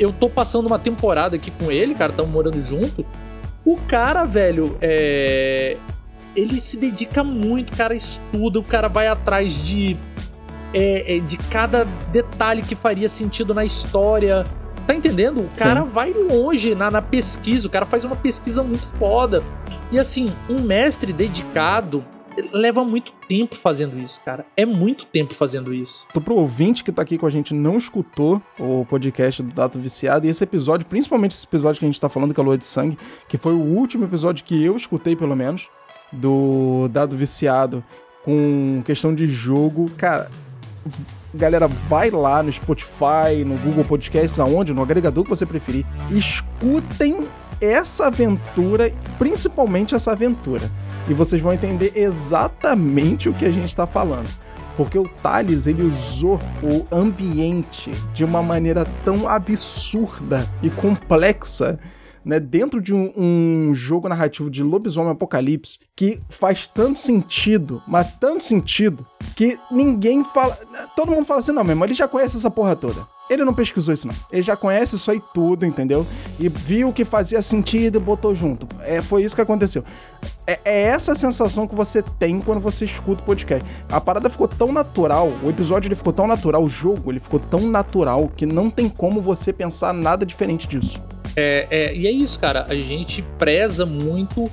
eu 0.00 0.12
tô 0.12 0.28
passando 0.28 0.66
uma 0.66 0.80
temporada 0.80 1.36
aqui 1.36 1.52
com 1.52 1.70
ele, 1.70 1.94
cara, 1.94 2.12
tamo 2.12 2.28
morando 2.28 2.60
junto. 2.66 3.06
O 3.64 3.76
cara, 3.76 4.24
velho, 4.24 4.76
é. 4.80 5.76
Ele 6.34 6.60
se 6.60 6.76
dedica 6.76 7.24
muito, 7.24 7.72
o 7.72 7.76
cara 7.76 7.94
estuda, 7.94 8.58
o 8.58 8.64
cara 8.64 8.88
vai 8.88 9.06
atrás 9.06 9.64
de. 9.64 9.96
é, 10.74 11.16
é, 11.16 11.20
de 11.20 11.36
cada 11.36 11.84
detalhe 12.10 12.62
que 12.62 12.74
faria 12.74 13.08
sentido 13.08 13.54
na 13.54 13.64
história. 13.64 14.42
Tá 14.86 14.94
entendendo? 14.94 15.40
O 15.40 15.48
cara 15.58 15.82
vai 15.82 16.12
longe 16.12 16.74
na, 16.74 16.90
na 16.90 17.02
pesquisa, 17.02 17.66
o 17.66 17.70
cara 17.70 17.84
faz 17.84 18.04
uma 18.04 18.14
pesquisa 18.14 18.62
muito 18.62 18.86
foda. 18.98 19.42
E 19.90 19.98
assim, 19.98 20.32
um 20.48 20.60
mestre 20.60 21.12
dedicado 21.12 22.04
leva 22.52 22.84
muito 22.84 23.12
tempo 23.28 23.56
fazendo 23.56 23.98
isso, 23.98 24.20
cara. 24.22 24.44
É 24.56 24.64
muito 24.64 25.06
tempo 25.06 25.34
fazendo 25.34 25.72
isso. 25.72 26.06
Tô 26.12 26.20
pro 26.20 26.34
ouvinte 26.34 26.84
que 26.84 26.92
tá 26.92 27.02
aqui 27.02 27.18
com 27.18 27.26
a 27.26 27.30
gente 27.30 27.54
não 27.54 27.78
escutou 27.78 28.42
o 28.58 28.84
podcast 28.86 29.42
do 29.42 29.52
Dato 29.52 29.78
Viciado 29.78 30.26
e 30.26 30.30
esse 30.30 30.44
episódio, 30.44 30.86
principalmente 30.86 31.32
esse 31.32 31.46
episódio 31.46 31.78
que 31.78 31.84
a 31.84 31.88
gente 31.88 32.00
tá 32.00 32.08
falando, 32.08 32.34
que 32.34 32.40
é 32.40 32.42
a 32.42 32.46
Lua 32.46 32.58
de 32.58 32.66
Sangue, 32.66 32.98
que 33.28 33.38
foi 33.38 33.54
o 33.54 33.60
último 33.60 34.04
episódio 34.04 34.44
que 34.44 34.62
eu 34.62 34.76
escutei, 34.76 35.16
pelo 35.16 35.34
menos, 35.34 35.68
do 36.12 36.88
Dado 36.88 37.16
Viciado 37.16 37.82
com 38.24 38.82
questão 38.84 39.14
de 39.14 39.26
jogo. 39.26 39.90
Cara, 39.96 40.30
galera, 41.36 41.68
vai 41.68 42.10
lá 42.10 42.42
no 42.42 42.52
Spotify, 42.52 43.44
no 43.44 43.56
Google 43.58 43.84
Podcasts, 43.84 44.40
aonde, 44.40 44.72
no 44.72 44.82
agregador 44.82 45.24
que 45.24 45.30
você 45.30 45.46
preferir, 45.46 45.86
escutem 46.10 47.28
essa 47.60 48.06
aventura, 48.06 48.92
principalmente 49.18 49.94
essa 49.94 50.12
aventura. 50.12 50.70
E 51.08 51.14
vocês 51.14 51.40
vão 51.40 51.52
entender 51.52 51.92
exatamente 51.94 53.28
o 53.28 53.32
que 53.32 53.44
a 53.44 53.50
gente 53.50 53.68
está 53.68 53.86
falando. 53.86 54.28
Porque 54.76 54.98
o 54.98 55.08
Thales, 55.08 55.66
ele 55.66 55.82
usou 55.82 56.38
o 56.62 56.84
ambiente 56.94 57.90
de 58.12 58.24
uma 58.24 58.42
maneira 58.42 58.86
tão 59.04 59.26
absurda 59.26 60.46
e 60.62 60.68
complexa, 60.68 61.78
né? 62.26 62.40
Dentro 62.40 62.82
de 62.82 62.92
um, 62.92 63.12
um 63.16 63.72
jogo 63.72 64.08
narrativo 64.08 64.50
de 64.50 64.60
lobisomem 64.60 65.12
apocalipse 65.12 65.78
que 65.94 66.20
faz 66.28 66.66
tanto 66.66 66.98
sentido, 66.98 67.80
mas 67.86 68.08
tanto 68.18 68.42
sentido, 68.42 69.06
que 69.36 69.56
ninguém 69.70 70.24
fala. 70.24 70.58
Todo 70.96 71.12
mundo 71.12 71.24
fala 71.24 71.38
assim, 71.38 71.52
não, 71.52 71.62
mesmo, 71.62 71.84
ele 71.84 71.94
já 71.94 72.08
conhece 72.08 72.36
essa 72.36 72.50
porra 72.50 72.74
toda. 72.74 73.06
Ele 73.28 73.44
não 73.44 73.54
pesquisou 73.54 73.92
isso, 73.92 74.06
não. 74.06 74.14
Ele 74.30 74.42
já 74.42 74.56
conhece 74.56 74.94
isso 74.94 75.10
aí 75.10 75.20
tudo, 75.34 75.66
entendeu? 75.66 76.06
E 76.38 76.48
viu 76.48 76.92
que 76.92 77.04
fazia 77.04 77.42
sentido 77.42 77.96
e 77.96 78.00
botou 78.00 78.34
junto. 78.34 78.68
É, 78.82 79.02
foi 79.02 79.24
isso 79.24 79.34
que 79.34 79.40
aconteceu. 79.40 79.84
É, 80.46 80.60
é 80.64 80.82
essa 80.82 81.14
sensação 81.16 81.66
que 81.66 81.74
você 81.74 82.02
tem 82.02 82.40
quando 82.40 82.60
você 82.60 82.84
escuta 82.84 83.22
o 83.22 83.24
podcast. 83.26 83.68
A 83.88 84.00
parada 84.00 84.30
ficou 84.30 84.46
tão 84.46 84.72
natural, 84.72 85.32
o 85.42 85.50
episódio 85.50 85.88
ele 85.88 85.96
ficou 85.96 86.12
tão 86.12 86.26
natural, 86.26 86.62
o 86.62 86.68
jogo 86.68 87.10
ele 87.10 87.20
ficou 87.20 87.40
tão 87.40 87.60
natural 87.62 88.30
que 88.36 88.46
não 88.46 88.70
tem 88.70 88.88
como 88.88 89.20
você 89.20 89.52
pensar 89.52 89.92
nada 89.92 90.24
diferente 90.24 90.68
disso. 90.68 91.00
É, 91.36 91.66
é, 91.70 91.94
e 91.94 92.06
é 92.06 92.10
isso, 92.10 92.38
cara. 92.38 92.66
A 92.68 92.74
gente 92.74 93.22
preza 93.38 93.84
muito 93.84 94.50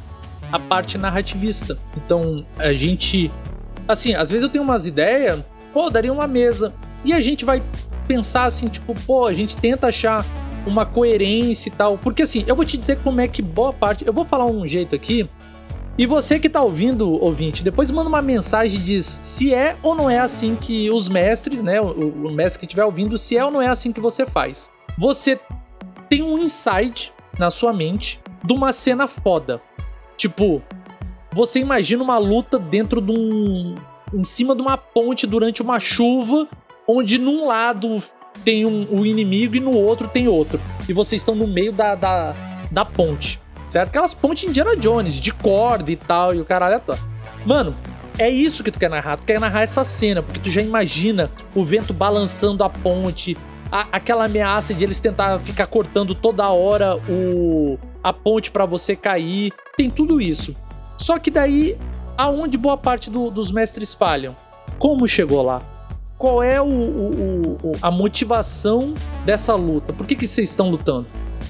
a 0.52 0.60
parte 0.60 0.98
narrativista. 0.98 1.78
Então, 1.98 2.46
a 2.58 2.74
gente 2.74 3.32
assim, 3.88 4.14
às 4.16 4.30
vezes 4.30 4.44
eu 4.44 4.50
tenho 4.50 4.64
umas 4.64 4.86
ideias, 4.86 5.44
pô, 5.74 5.90
daria 5.90 6.12
uma 6.12 6.28
mesa. 6.28 6.74
E 7.04 7.14
a 7.14 7.22
gente 7.22 7.44
vai 7.46 7.62
pensar 8.08 8.46
assim, 8.46 8.68
tipo, 8.68 8.94
pô, 9.06 9.26
a 9.26 9.34
gente 9.34 9.58
tenta 9.58 9.88
achar 9.88 10.26
uma 10.66 10.86
coerência 10.86 11.70
e 11.70 11.72
tal. 11.72 11.98
Porque 11.98 12.24
assim, 12.24 12.44
eu 12.48 12.56
vou 12.56 12.66
te 12.66 12.78
dizer 12.78 13.00
como 13.00 13.22
é 13.22 13.28
que 13.28 13.42
boa 13.42 13.74
parte. 13.74 14.06
Eu 14.06 14.14
vou 14.14 14.26
falar 14.26 14.46
um 14.46 14.66
jeito 14.66 14.96
aqui. 14.96 15.30
E 15.96 16.08
você 16.08 16.40
que 16.40 16.50
tá 16.50 16.60
ouvindo, 16.62 17.08
ouvinte, 17.24 17.64
depois 17.64 17.92
manda 17.92 18.10
uma 18.10 18.22
mensagem 18.22 18.80
e 18.80 18.84
diz 18.84 19.20
se 19.22 19.54
é 19.54 19.76
ou 19.84 19.94
não 19.94 20.10
é 20.10 20.18
assim 20.18 20.56
que 20.56 20.90
os 20.90 21.08
mestres, 21.08 21.62
né? 21.62 21.80
O, 21.80 22.28
o 22.28 22.32
mestre 22.32 22.60
que 22.60 22.66
estiver 22.66 22.84
ouvindo, 22.84 23.16
se 23.18 23.38
é 23.38 23.46
ou 23.46 23.52
não 23.52 23.62
é 23.62 23.68
assim 23.68 23.92
que 23.92 24.02
você 24.02 24.26
faz. 24.26 24.70
Você 24.98 25.40
tem 26.14 26.22
um 26.22 26.38
insight 26.38 27.12
na 27.40 27.50
sua 27.50 27.74
mente 27.74 28.20
de 28.44 28.54
uma 28.54 28.72
cena 28.72 29.08
foda. 29.08 29.60
Tipo, 30.16 30.62
você 31.32 31.58
imagina 31.58 32.04
uma 32.04 32.20
luta 32.20 32.60
dentro 32.60 33.02
de 33.02 33.12
um. 33.12 33.74
em 34.14 34.24
cima 34.24 34.56
de 34.56 34.62
uma 34.62 34.78
ponte 34.78 35.26
durante 35.26 35.64
uma 35.64 35.80
chuva, 35.80 36.48
onde 36.88 37.18
num 37.18 37.48
lado 37.48 37.98
tem 38.46 38.64
um, 38.64 38.88
um 38.92 39.04
inimigo 39.04 39.56
e 39.56 39.60
no 39.60 39.76
outro 39.76 40.08
tem 40.08 40.28
outro. 40.28 40.62
E 40.88 40.94
vocês 40.94 41.20
estão 41.20 41.34
no 41.34 41.48
meio 41.48 41.72
da, 41.72 41.96
da, 41.96 42.36
da 42.70 42.86
ponte, 42.86 43.42
certo? 43.68 43.90
Aquelas 43.90 44.14
pontes 44.14 44.48
Indiana 44.48 44.76
Jones, 44.76 45.16
de 45.16 45.32
corda 45.32 45.92
e 45.92 45.96
tal, 45.96 46.36
e 46.36 46.40
o 46.40 46.46
caralho 46.46 46.76
é 46.76 46.98
Mano, 47.44 47.76
é 48.20 48.30
isso 48.30 48.64
que 48.64 48.70
tu 48.70 48.78
quer 48.78 48.92
narrar. 48.92 49.18
Tu 49.18 49.24
quer 49.24 49.40
narrar 49.40 49.64
essa 49.64 49.84
cena, 49.84 50.22
porque 50.22 50.40
tu 50.40 50.52
já 50.52 50.62
imagina 50.62 51.32
o 51.56 51.66
vento 51.66 51.92
balançando 51.92 52.64
a 52.64 52.70
ponte, 52.70 53.36
a, 53.74 53.88
aquela 53.92 54.26
ameaça 54.26 54.72
de 54.72 54.84
eles 54.84 55.02
tentar 55.02 55.40
ficar 55.40 55.66
cortando 55.66 56.14
toda 56.14 56.48
hora 56.48 56.96
o, 57.10 57.80
a 58.04 58.14
ponte 58.14 58.52
para 58.52 58.68
você 58.68 58.96
cair. 58.96 59.52
Tem 59.76 59.90
tudo 59.90 60.22
isso. 60.22 60.56
Só 60.96 61.18
que 61.18 61.32
daí, 61.32 61.76
aonde 62.16 62.56
boa 62.56 62.78
parte 62.78 63.10
do, 63.10 63.32
dos 63.32 63.52
mestres 63.52 63.96
falham? 63.96 64.36
Como 64.78 65.08
chegou 65.08 65.42
lá? 65.42 65.60
Qual 66.20 66.44
é 66.44 66.62
o, 66.62 66.66
o, 66.66 67.58
o, 67.64 67.72
a 67.82 67.90
motivação 67.90 68.94
dessa 69.26 69.56
luta? 69.56 69.92
Por 69.92 70.06
que, 70.06 70.16
que 70.16 70.28
vocês 70.28 70.50
estão 70.52 70.70
lutando? 70.70 71.08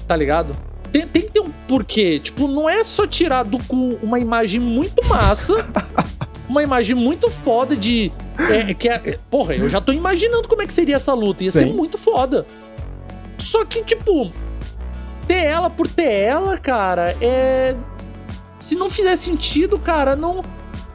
Tá 0.08 0.16
ligado? 0.16 0.56
Tem, 0.90 1.06
tem 1.06 1.22
que 1.22 1.32
ter 1.32 1.40
um 1.40 1.50
porquê. 1.68 2.18
Tipo, 2.18 2.48
não 2.48 2.66
é 2.68 2.82
só 2.82 3.06
tirar 3.06 3.42
do 3.42 3.62
cu 3.64 3.98
uma 4.02 4.18
imagem 4.18 4.60
muito 4.60 5.06
massa. 5.06 5.54
uma 6.48 6.62
imagem 6.62 6.94
muito 6.94 7.30
foda 7.30 7.76
de. 7.76 8.12
É, 8.50 8.74
que 8.74 8.88
é, 8.88 9.18
porra, 9.30 9.54
eu 9.54 9.68
já 9.68 9.80
tô 9.80 9.92
imaginando 9.92 10.48
como 10.48 10.62
é 10.62 10.66
que 10.66 10.72
seria 10.72 10.96
essa 10.96 11.14
luta. 11.14 11.44
Ia 11.44 11.52
Sim. 11.52 11.58
ser 11.60 11.66
muito 11.66 11.98
foda. 11.98 12.46
Só 13.38 13.64
que, 13.64 13.82
tipo, 13.82 14.30
ter 15.26 15.44
ela 15.44 15.70
por 15.70 15.88
ter 15.88 16.10
ela, 16.10 16.58
cara, 16.58 17.16
é 17.20 17.74
se 18.64 18.76
não 18.76 18.88
fizer 18.88 19.14
sentido, 19.16 19.78
cara, 19.78 20.16
não. 20.16 20.42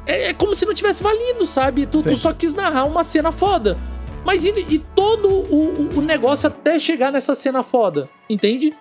É, 0.05 0.29
é 0.29 0.33
como 0.33 0.55
se 0.55 0.65
não 0.65 0.73
tivesse 0.73 1.03
valido, 1.03 1.45
sabe? 1.45 1.85
Tu, 1.85 2.01
tu, 2.01 2.15
só 2.17 2.33
quis 2.33 2.53
narrar 2.53 2.85
uma 2.85 3.03
cena 3.03 3.31
foda. 3.31 3.77
Mas 4.25 4.43
e, 4.43 4.49
e 4.67 4.79
todo 4.79 5.29
o, 5.29 5.97
o, 5.97 6.01
negócio 6.01 6.47
até 6.47 6.79
chegar 6.79 7.11
nessa 7.11 7.35
cena 7.35 7.63
foda? 7.63 8.09
Entende? 8.29 8.75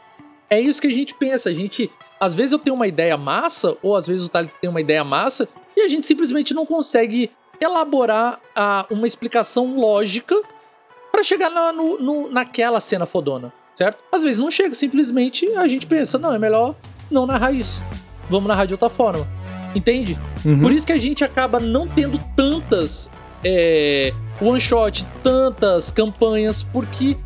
É 0.49 0.59
isso 0.59 0.81
que 0.81 0.87
a 0.87 0.93
gente 0.93 1.15
pensa. 1.15 1.51
A 1.51 1.53
gente. 1.53 1.91
Às 2.19 2.35
vezes 2.35 2.53
eu 2.53 2.59
tenho 2.59 2.75
uma 2.75 2.87
ideia 2.87 3.17
massa, 3.17 3.77
ou 3.83 3.95
às 3.95 4.07
vezes 4.07 4.27
o 4.27 4.29
Thalio 4.29 4.51
tem 4.61 4.69
uma 4.69 4.81
ideia 4.81 5.05
massa, 5.05 5.49
e 5.79 5.83
a 5.83 5.89
gente 5.89 6.07
simplesmente 6.07 6.55
não 6.55 6.67
consegue 6.67 7.31
elaborar 7.61 8.41
a, 8.55 8.87
uma 8.91 9.07
explicação 9.07 9.77
lógica 9.77 10.41
para 11.11 11.23
chegar 11.25 11.51
na, 11.51 11.73
no, 11.73 11.99
no, 11.99 12.31
naquela 12.31 12.81
cena 12.81 13.07
fodona, 13.07 13.53
certo? 13.75 14.03
Às 14.13 14.23
vezes 14.23 14.39
não 14.39 14.51
chega, 14.51 14.75
simplesmente 14.75 15.47
a 15.57 15.67
gente 15.67 15.87
pensa, 15.87 16.19
não, 16.19 16.35
é 16.35 16.39
melhor 16.39 16.77
não 17.11 17.27
narrar 17.27 17.53
isso 17.53 17.83
vamos 18.29 18.49
narrar 18.49 18.67
de 18.67 18.75
outra 18.75 18.89
forma. 18.89 19.27
Entende? 19.75 20.19
Uhum. 20.45 20.61
Por 20.61 20.73
isso 20.73 20.87
que 20.87 20.93
a 20.93 20.99
gente 20.99 21.25
acaba 21.25 21.61
não 21.61 21.87
tendo 21.87 22.19
tantas 22.37 23.11
é, 23.45 24.13
one 24.41 24.61
shot, 24.61 25.05
tantas 25.23 25.91
campanhas, 25.91 26.63
porque 26.63 27.17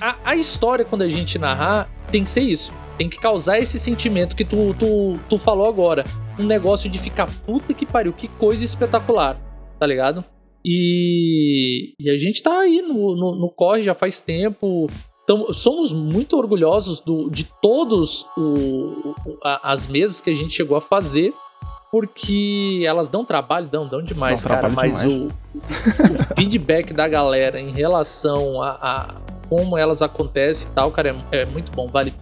a, 0.00 0.16
a, 0.24 0.36
história, 0.36 0.84
quando 0.84 1.02
a 1.02 1.08
gente 1.08 1.38
narrar, 1.38 1.88
tem 2.10 2.24
que 2.24 2.30
ser 2.30 2.40
isso. 2.40 2.72
Tem 2.96 3.08
que 3.08 3.18
causar 3.18 3.58
esse 3.58 3.78
sentimento 3.78 4.36
que 4.36 4.44
tu, 4.44 4.74
tu, 4.78 5.18
tu 5.28 5.38
falou 5.38 5.66
agora. 5.66 6.04
Um 6.40 6.44
negócio 6.44 6.88
de 6.88 6.98
ficar 6.98 7.26
puta 7.44 7.74
que 7.74 7.84
pariu, 7.84 8.12
que 8.12 8.26
coisa 8.26 8.64
espetacular, 8.64 9.38
tá 9.78 9.86
ligado? 9.86 10.24
E, 10.64 11.94
e 11.98 12.10
a 12.10 12.18
gente 12.18 12.42
tá 12.42 12.60
aí 12.60 12.82
no, 12.82 13.16
no, 13.16 13.34
no 13.36 13.48
corre 13.50 13.82
já 13.82 13.94
faz 13.94 14.20
tempo. 14.20 14.86
Então, 15.24 15.52
somos 15.54 15.92
muito 15.92 16.36
orgulhosos 16.36 17.00
do, 17.00 17.30
de 17.30 17.44
todos 17.62 18.26
o, 18.36 19.14
a, 19.44 19.72
as 19.72 19.86
mesas 19.86 20.20
que 20.20 20.30
a 20.30 20.34
gente 20.34 20.52
chegou 20.52 20.76
a 20.76 20.80
fazer, 20.80 21.32
porque 21.90 22.82
elas 22.84 23.08
dão 23.08 23.24
trabalho, 23.24 23.68
dão, 23.68 23.86
dão 23.86 24.02
demais, 24.02 24.42
dão 24.42 24.50
cara. 24.54 24.68
Mas. 24.68 25.04
O, 25.04 25.26
o, 25.26 26.36
feedback 26.36 26.92
da 26.92 27.08
galera 27.08 27.60
em 27.60 27.72
relação 27.72 28.62
a, 28.62 28.70
a, 28.70 29.14
como 29.48 29.78
elas 29.78 30.02
acontecem 30.02 30.68
e 30.70 30.74
tal, 30.74 30.90
cara, 30.90 31.16
é, 31.30 31.42
é 31.42 31.44
muito 31.46 31.70
bom, 31.72 31.88
vale. 31.88 32.12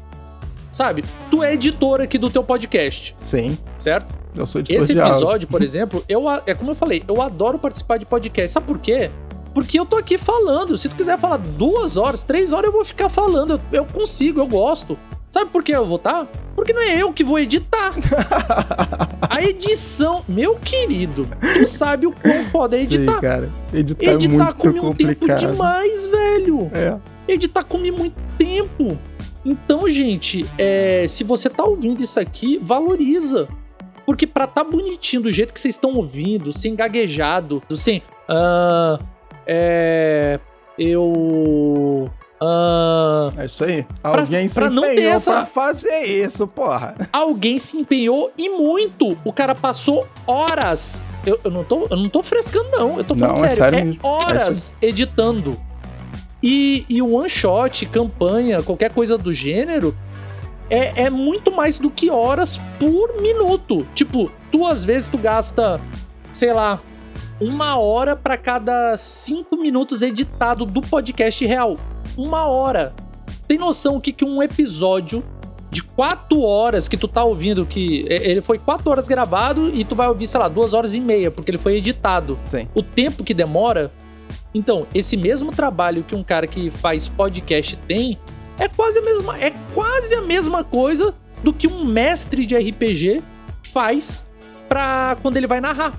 Sabe, 0.70 1.04
tu 1.30 1.42
é 1.42 1.54
editor 1.54 2.00
aqui 2.00 2.18
do 2.18 2.30
teu 2.30 2.44
podcast. 2.44 3.14
Sim. 3.18 3.56
Certo? 3.78 4.14
Eu 4.36 4.46
sou 4.46 4.60
editor 4.60 4.82
Esse 4.82 4.98
episódio, 4.98 5.48
por 5.48 5.62
exemplo, 5.64 6.04
eu, 6.08 6.24
é 6.46 6.54
como 6.54 6.72
eu 6.72 6.74
falei, 6.74 7.02
eu 7.08 7.20
adoro 7.22 7.58
participar 7.58 7.98
de 7.98 8.06
podcast. 8.06 8.52
Sabe 8.52 8.66
por 8.66 8.78
quê? 8.78 9.10
Porque 9.54 9.78
eu 9.80 9.86
tô 9.86 9.96
aqui 9.96 10.18
falando. 10.18 10.76
Se 10.76 10.88
tu 10.88 10.96
quiser 10.96 11.18
falar 11.18 11.38
duas 11.38 11.96
horas, 11.96 12.22
três 12.22 12.52
horas, 12.52 12.66
eu 12.66 12.72
vou 12.72 12.84
ficar 12.84 13.08
falando. 13.08 13.54
Eu, 13.72 13.80
eu 13.80 13.86
consigo, 13.86 14.40
eu 14.40 14.46
gosto. 14.46 14.96
Sabe 15.30 15.50
por 15.50 15.62
que 15.62 15.72
eu 15.72 15.84
vou 15.84 15.96
estar? 15.96 16.24
Tá? 16.24 16.28
Porque 16.56 16.72
não 16.72 16.82
é 16.82 17.02
eu 17.02 17.12
que 17.12 17.22
vou 17.22 17.38
editar. 17.38 17.92
A 19.28 19.42
edição, 19.42 20.24
meu 20.26 20.56
querido, 20.56 21.28
tu 21.54 21.66
sabe 21.66 22.06
o 22.06 22.12
quão 22.12 22.44
foda 22.46 22.76
é 22.76 22.82
editar. 22.82 23.14
Sim, 23.14 23.20
cara. 23.20 23.50
Editar, 23.72 24.10
é 24.10 24.14
editar 24.14 24.34
é 24.34 24.38
muito 24.38 24.56
come 24.56 24.80
um 24.80 24.92
tempo 24.92 25.36
demais, 25.36 26.06
velho. 26.06 26.70
É. 26.72 26.98
Editar 27.32 27.64
come 27.64 27.90
muito 27.90 28.16
tempo. 28.38 28.98
Então, 29.48 29.88
gente, 29.88 30.44
é, 30.58 31.06
se 31.08 31.24
você 31.24 31.48
tá 31.48 31.64
ouvindo 31.64 32.02
isso 32.02 32.20
aqui, 32.20 32.58
valoriza. 32.62 33.48
Porque 34.04 34.26
pra 34.26 34.46
tá 34.46 34.62
bonitinho 34.62 35.22
do 35.22 35.32
jeito 35.32 35.54
que 35.54 35.60
vocês 35.60 35.74
estão 35.74 35.94
ouvindo, 35.96 36.52
sem 36.52 36.76
gaguejado, 36.76 37.62
sem. 37.74 38.02
Uh, 38.28 39.02
é. 39.46 40.38
Eu. 40.78 42.10
Uh, 42.40 43.40
é 43.40 43.46
isso 43.46 43.64
aí. 43.64 43.86
Alguém 44.02 44.48
pra, 44.48 44.48
se 44.48 44.54
pra 44.54 44.66
empenhou 44.68 45.12
essa... 45.12 45.32
pra 45.32 45.46
fazer 45.46 46.04
isso, 46.04 46.46
porra. 46.46 46.94
Alguém 47.10 47.58
se 47.58 47.78
empenhou 47.78 48.30
e 48.36 48.50
muito. 48.50 49.16
O 49.24 49.32
cara 49.32 49.54
passou 49.54 50.06
horas. 50.26 51.02
Eu, 51.26 51.40
eu, 51.42 51.50
não, 51.50 51.64
tô, 51.64 51.86
eu 51.90 51.96
não 51.96 52.08
tô 52.08 52.22
frescando, 52.22 52.70
não. 52.70 52.98
Eu 52.98 53.04
tô 53.04 53.16
falando 53.16 53.38
não, 53.38 53.44
é 53.44 53.48
sério. 53.48 53.78
É, 53.78 53.80
sério 53.80 53.98
é 54.02 54.06
horas 54.06 54.74
editando. 54.80 55.58
E, 56.42 56.84
e 56.88 57.02
o 57.02 57.14
one 57.14 57.28
shot, 57.28 57.86
campanha, 57.86 58.62
qualquer 58.62 58.92
coisa 58.92 59.18
do 59.18 59.32
gênero, 59.32 59.94
é, 60.70 61.04
é 61.04 61.10
muito 61.10 61.50
mais 61.50 61.78
do 61.78 61.90
que 61.90 62.10
horas 62.10 62.60
por 62.78 63.20
minuto. 63.20 63.86
Tipo, 63.94 64.30
duas 64.52 64.84
vezes 64.84 65.08
tu 65.08 65.18
gasta, 65.18 65.80
sei 66.32 66.52
lá, 66.52 66.80
uma 67.40 67.78
hora 67.78 68.16
para 68.16 68.36
cada 68.36 68.96
cinco 68.96 69.56
minutos 69.56 70.02
editado 70.02 70.64
do 70.64 70.80
podcast 70.80 71.44
real. 71.44 71.78
Uma 72.16 72.46
hora. 72.46 72.94
Tem 73.46 73.58
noção 73.58 73.96
o 73.96 74.00
que, 74.00 74.12
que 74.12 74.24
um 74.24 74.42
episódio 74.42 75.24
de 75.70 75.82
quatro 75.82 76.42
horas 76.42 76.88
que 76.88 76.96
tu 76.96 77.06
tá 77.06 77.22
ouvindo, 77.24 77.66
que 77.66 78.06
ele 78.08 78.40
foi 78.40 78.58
quatro 78.58 78.90
horas 78.90 79.06
gravado 79.06 79.68
e 79.74 79.84
tu 79.84 79.94
vai 79.94 80.08
ouvir, 80.08 80.26
sei 80.26 80.40
lá, 80.40 80.48
duas 80.48 80.72
horas 80.72 80.94
e 80.94 81.00
meia, 81.00 81.30
porque 81.30 81.50
ele 81.50 81.58
foi 81.58 81.76
editado. 81.76 82.38
Sim. 82.44 82.68
O 82.74 82.82
tempo 82.82 83.22
que 83.22 83.34
demora. 83.34 83.92
Então, 84.54 84.86
esse 84.94 85.16
mesmo 85.16 85.52
trabalho 85.52 86.04
que 86.04 86.14
um 86.14 86.22
cara 86.22 86.46
que 86.46 86.70
faz 86.70 87.08
podcast 87.08 87.76
tem 87.86 88.18
é 88.58 88.68
quase 88.68 88.98
a 88.98 89.02
mesma, 89.02 89.38
é 89.38 89.52
quase 89.72 90.14
a 90.14 90.22
mesma 90.22 90.64
coisa 90.64 91.14
do 91.42 91.52
que 91.52 91.66
um 91.68 91.84
mestre 91.84 92.44
de 92.44 92.56
RPG 92.56 93.22
faz 93.72 94.24
para 94.68 95.16
quando 95.22 95.36
ele 95.36 95.46
vai 95.46 95.60
narrar. 95.60 95.92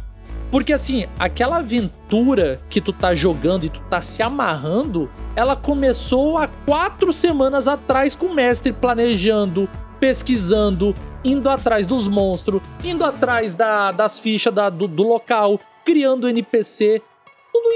Porque 0.51 0.73
assim, 0.73 1.05
aquela 1.19 1.57
aventura 1.57 2.59
que 2.69 2.81
tu 2.81 2.91
tá 2.91 3.13
jogando 3.13 3.65
e 3.65 3.69
tu 3.69 3.79
tá 3.81 4.01
se 4.01 4.23
amarrando, 4.23 5.09
ela 5.35 5.55
começou 5.55 6.37
há 6.37 6.47
quatro 6.47 7.13
semanas 7.13 7.67
atrás 7.67 8.15
com 8.15 8.27
o 8.27 8.33
mestre 8.33 8.73
planejando, 8.73 9.69
pesquisando, 9.99 10.95
indo 11.23 11.49
atrás 11.49 11.85
dos 11.85 12.07
monstros, 12.07 12.61
indo 12.83 13.03
atrás 13.03 13.53
da, 13.53 13.91
das 13.91 14.17
fichas 14.17 14.53
da, 14.53 14.69
do, 14.69 14.87
do 14.87 15.03
local, 15.03 15.59
criando 15.85 16.27
NPC. 16.27 17.01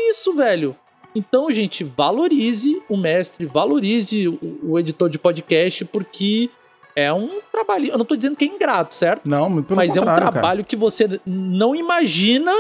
Isso, 0.10 0.34
velho. 0.36 0.76
Então, 1.16 1.52
gente, 1.52 1.84
valorize 1.84 2.82
o 2.90 2.98
mestre, 2.98 3.46
valorize 3.46 4.28
o, 4.28 4.60
o 4.64 4.80
editor 4.80 5.10
de 5.10 5.20
podcast, 5.20 5.86
porque 5.86 6.50
é 6.96 7.14
um 7.14 7.40
trabalho. 7.52 7.88
Eu 7.88 7.98
não 7.98 8.06
tô 8.06 8.16
dizendo 8.16 8.36
que 8.36 8.46
é 8.46 8.48
ingrato, 8.48 8.96
certo? 8.96 9.28
Não, 9.28 9.50
muito 9.50 9.68
pelo 9.68 9.78
Mas 9.78 9.96
é 9.96 10.02
um 10.02 10.06
trabalho 10.06 10.42
cara. 10.42 10.64
que 10.64 10.76
você 10.76 11.20
não 11.26 11.76
imagina 11.76 12.52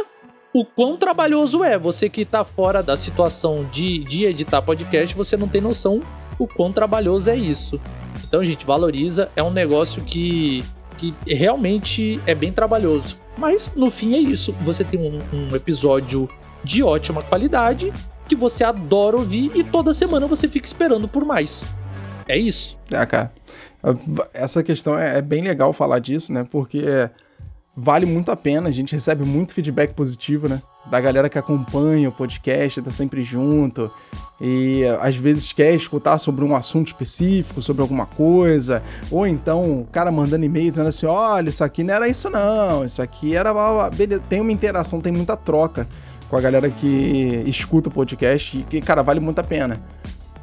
o 0.53 0.63
quão 0.63 0.97
trabalhoso 0.97 1.63
é. 1.63 1.77
Você 1.77 2.09
que 2.09 2.23
tá 2.23 2.45
fora 2.45 2.83
da 2.83 2.95
situação 2.95 3.65
de, 3.71 3.99
de 3.99 4.25
editar 4.25 4.61
podcast, 4.61 5.15
você 5.15 5.35
não 5.35 5.47
tem 5.47 5.61
noção 5.61 6.01
o 6.37 6.47
quão 6.47 6.71
trabalhoso 6.71 7.29
é 7.29 7.35
isso. 7.35 7.79
Então, 8.23 8.43
gente, 8.43 8.65
valoriza. 8.65 9.29
É 9.35 9.43
um 9.43 9.51
negócio 9.51 10.03
que, 10.03 10.63
que 11.11 11.33
realmente 11.33 12.21
é 12.25 12.33
bem 12.33 12.51
trabalhoso. 12.51 13.17
Mas 13.37 13.73
no 13.75 13.89
fim 13.89 14.15
é 14.15 14.19
isso. 14.19 14.53
Você 14.61 14.83
tem 14.83 14.99
um, 14.99 15.19
um 15.35 15.55
episódio 15.55 16.29
de 16.63 16.83
ótima 16.83 17.23
qualidade 17.23 17.91
que 18.27 18.35
você 18.35 18.63
adora 18.63 19.17
ouvir 19.17 19.51
e 19.55 19.63
toda 19.63 19.93
semana 19.93 20.27
você 20.27 20.47
fica 20.47 20.65
esperando 20.65 21.07
por 21.07 21.25
mais. 21.25 21.65
É 22.27 22.37
isso. 22.37 22.77
É, 22.91 23.05
cara. 23.05 23.33
Essa 24.33 24.63
questão 24.63 24.97
é, 24.97 25.17
é 25.17 25.21
bem 25.21 25.43
legal 25.43 25.73
falar 25.73 25.99
disso, 25.99 26.31
né? 26.31 26.45
Porque 26.49 27.09
vale 27.75 28.05
muito 28.05 28.31
a 28.31 28.35
pena, 28.35 28.69
a 28.69 28.71
gente 28.71 28.93
recebe 28.93 29.25
muito 29.25 29.53
feedback 29.53 29.93
positivo, 29.93 30.47
né? 30.47 30.61
Da 30.85 30.99
galera 30.99 31.29
que 31.29 31.37
acompanha 31.39 32.09
o 32.09 32.11
podcast, 32.11 32.81
tá 32.81 32.91
sempre 32.91 33.23
junto. 33.23 33.89
E 34.39 34.83
às 34.99 35.15
vezes 35.15 35.53
quer 35.53 35.73
escutar 35.73 36.17
sobre 36.17 36.43
um 36.43 36.55
assunto 36.55 36.87
específico, 36.87 37.61
sobre 37.61 37.81
alguma 37.81 38.05
coisa. 38.05 38.83
Ou 39.09 39.25
então 39.25 39.81
o 39.81 39.87
cara 39.89 40.11
mandando 40.11 40.43
e-mail 40.43 40.69
dizendo 40.69 40.89
assim: 40.89 41.05
olha, 41.05 41.49
isso 41.49 41.63
aqui 41.63 41.83
não 41.83 41.93
era 41.93 42.07
isso, 42.07 42.29
não. 42.29 42.83
Isso 42.83 43.01
aqui 43.01 43.35
era. 43.35 43.53
Beleza. 43.91 44.21
Tem 44.27 44.41
uma 44.41 44.51
interação, 44.51 44.99
tem 44.99 45.13
muita 45.13 45.37
troca 45.37 45.87
com 46.29 46.35
a 46.35 46.41
galera 46.41 46.69
que 46.69 47.43
escuta 47.45 47.87
o 47.87 47.91
podcast. 47.91 48.57
E 48.57 48.63
que, 48.63 48.81
cara, 48.81 49.01
vale 49.01 49.21
muito 49.21 49.39
a 49.39 49.43
pena. 49.43 49.79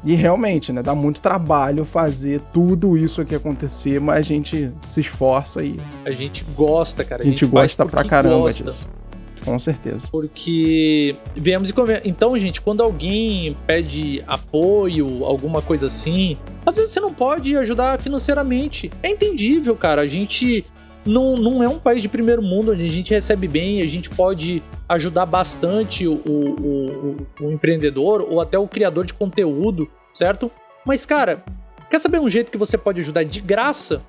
E 0.03 0.15
realmente, 0.15 0.73
né, 0.73 0.81
dá 0.81 0.95
muito 0.95 1.21
trabalho 1.21 1.85
fazer 1.85 2.41
tudo 2.51 2.97
isso 2.97 3.21
aqui 3.21 3.35
acontecer, 3.35 4.01
mas 4.01 4.17
a 4.17 4.21
gente 4.23 4.71
se 4.83 5.01
esforça 5.01 5.63
e. 5.63 5.79
A 6.03 6.11
gente 6.11 6.43
gosta, 6.55 7.03
cara. 7.03 7.21
A 7.21 7.25
gente, 7.25 7.43
a 7.43 7.47
gente 7.47 7.51
gosta 7.51 7.85
pra 7.85 8.03
caramba 8.03 8.39
gosta. 8.39 8.63
disso. 8.63 9.00
Com 9.43 9.57
certeza. 9.57 10.07
Porque 10.11 11.15
viemos 11.35 11.69
e 11.69 11.73
conver... 11.73 12.01
Então, 12.05 12.37
gente, 12.37 12.61
quando 12.61 12.83
alguém 12.83 13.57
pede 13.65 14.23
apoio, 14.27 15.25
alguma 15.25 15.61
coisa 15.61 15.87
assim, 15.87 16.37
às 16.65 16.75
vezes 16.75 16.91
você 16.91 16.99
não 16.99 17.13
pode 17.13 17.55
ajudar 17.57 17.99
financeiramente. 17.99 18.91
É 19.01 19.09
entendível, 19.09 19.75
cara. 19.75 20.01
A 20.01 20.07
gente 20.07 20.65
não, 21.05 21.35
não 21.35 21.63
é 21.63 21.67
um 21.67 21.79
país 21.79 22.01
de 22.01 22.09
primeiro 22.09 22.41
mundo 22.41 22.71
onde 22.71 22.83
a 22.83 22.89
gente 22.89 23.13
recebe 23.13 23.47
bem, 23.47 23.81
a 23.81 23.87
gente 23.87 24.09
pode 24.09 24.61
ajudar 24.87 25.25
bastante 25.25 26.07
o, 26.07 26.13
o, 26.25 26.49
o, 26.49 27.27
o 27.41 27.51
empreendedor 27.51 28.21
ou 28.21 28.39
até 28.39 28.57
o 28.57 28.67
criador 28.67 29.05
de 29.05 29.13
conteúdo, 29.13 29.89
certo? 30.13 30.51
Mas, 30.85 31.05
cara, 31.05 31.43
quer 31.89 31.99
saber 31.99 32.19
um 32.19 32.29
jeito 32.29 32.51
que 32.51 32.57
você 32.57 32.77
pode 32.77 33.01
ajudar 33.01 33.23
de 33.23 33.41
graça? 33.41 34.01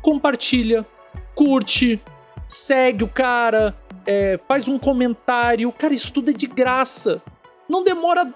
Compartilha, 0.00 0.86
curte, 1.34 2.00
segue 2.48 3.04
o 3.04 3.08
cara, 3.08 3.74
é, 4.06 4.38
faz 4.48 4.68
um 4.68 4.78
comentário. 4.78 5.72
Cara, 5.72 5.94
isso 5.94 6.12
tudo 6.12 6.30
é 6.30 6.32
de 6.32 6.46
graça. 6.46 7.22
Não 7.68 7.84
demora 7.84 8.32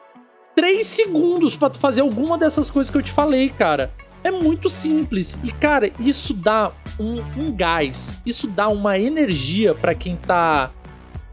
3 0.54 0.86
segundos 0.86 1.56
para 1.56 1.70
tu 1.70 1.78
fazer 1.78 2.00
alguma 2.00 2.38
dessas 2.38 2.70
coisas 2.70 2.90
que 2.90 2.96
eu 2.96 3.02
te 3.02 3.12
falei, 3.12 3.48
cara. 3.50 3.92
É 4.22 4.30
muito 4.30 4.68
simples. 4.68 5.36
E, 5.44 5.52
cara, 5.52 5.90
isso 6.00 6.32
dá 6.32 6.72
um, 6.98 7.20
um 7.36 7.54
gás. 7.54 8.14
Isso 8.24 8.46
dá 8.46 8.68
uma 8.68 8.98
energia 8.98 9.74
para 9.74 9.94
quem 9.94 10.16
tá 10.16 10.70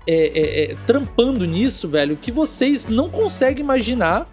é, 0.08 0.16
é, 0.16 0.72
é, 0.72 0.76
trampando 0.88 1.46
nisso, 1.46 1.88
velho, 1.88 2.18
que 2.18 2.32
vocês 2.32 2.88
não 2.88 3.10
conseguem 3.10 3.64
imaginar 3.64 4.28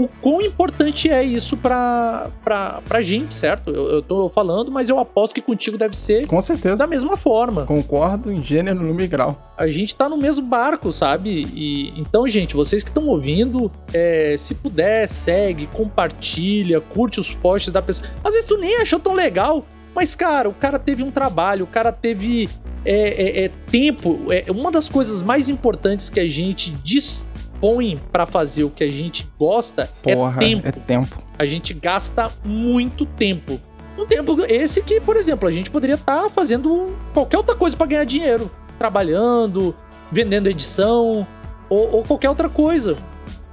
o 0.00 0.08
quão 0.20 0.40
importante 0.40 1.10
é 1.10 1.22
isso 1.22 1.56
pra, 1.56 2.28
pra, 2.42 2.80
pra 2.88 3.02
gente, 3.02 3.34
certo? 3.34 3.70
Eu, 3.70 3.88
eu 3.88 4.02
tô 4.02 4.28
falando, 4.28 4.70
mas 4.70 4.88
eu 4.88 4.98
aposto 4.98 5.34
que 5.34 5.42
contigo 5.42 5.76
deve 5.76 5.96
ser. 5.96 6.26
Com 6.26 6.40
certeza. 6.40 6.76
Da 6.76 6.86
mesma 6.86 7.16
forma. 7.16 7.64
Concordo 7.64 8.32
em 8.32 8.42
gênero, 8.42 8.80
no 8.80 8.94
migral. 8.94 9.52
A 9.56 9.66
gente 9.66 9.94
tá 9.94 10.08
no 10.08 10.16
mesmo 10.16 10.46
barco, 10.46 10.92
sabe? 10.92 11.46
E 11.54 11.92
então, 12.00 12.26
gente, 12.26 12.56
vocês 12.56 12.82
que 12.82 12.90
estão 12.90 13.06
ouvindo, 13.06 13.70
é, 13.92 14.34
se 14.38 14.54
puder, 14.54 15.06
segue, 15.08 15.66
compartilha, 15.66 16.80
curte 16.80 17.20
os 17.20 17.34
posts 17.34 17.72
da 17.72 17.82
pessoa. 17.82 18.08
Às 18.24 18.32
vezes 18.32 18.46
tu 18.46 18.56
nem 18.56 18.80
achou 18.80 18.98
tão 18.98 19.12
legal, 19.12 19.66
mas, 19.94 20.14
cara, 20.14 20.48
o 20.48 20.54
cara 20.54 20.78
teve 20.78 21.02
um 21.02 21.10
trabalho, 21.10 21.64
o 21.64 21.68
cara 21.68 21.92
teve 21.92 22.48
é, 22.84 23.42
é, 23.42 23.44
é 23.44 23.48
tempo. 23.70 24.20
É, 24.30 24.50
uma 24.50 24.70
das 24.70 24.88
coisas 24.88 25.22
mais 25.22 25.48
importantes 25.48 26.08
que 26.08 26.20
a 26.20 26.28
gente 26.28 26.70
diz 26.82 27.26
põe 27.60 27.98
para 28.10 28.26
fazer 28.26 28.64
o 28.64 28.70
que 28.70 28.82
a 28.82 28.90
gente 28.90 29.28
gosta 29.38 29.90
é 30.04 30.14
Porra, 30.14 30.36
é 30.36 30.38
tempo. 30.38 30.68
É 30.68 30.72
tempo. 30.72 31.22
A 31.38 31.46
gente 31.46 31.74
gasta 31.74 32.30
muito 32.44 33.04
tempo. 33.04 33.60
Um 33.98 34.06
tempo 34.06 34.36
esse 34.48 34.82
que, 34.82 35.00
por 35.00 35.16
exemplo, 35.16 35.48
a 35.48 35.52
gente 35.52 35.70
poderia 35.70 35.96
estar 35.96 36.22
tá 36.22 36.30
fazendo 36.30 36.96
qualquer 37.12 37.36
outra 37.36 37.54
coisa 37.54 37.76
para 37.76 37.86
ganhar 37.86 38.04
dinheiro, 38.04 38.50
trabalhando, 38.78 39.74
vendendo 40.10 40.48
edição 40.48 41.26
ou, 41.68 41.96
ou 41.96 42.02
qualquer 42.04 42.30
outra 42.30 42.48
coisa. 42.48 42.96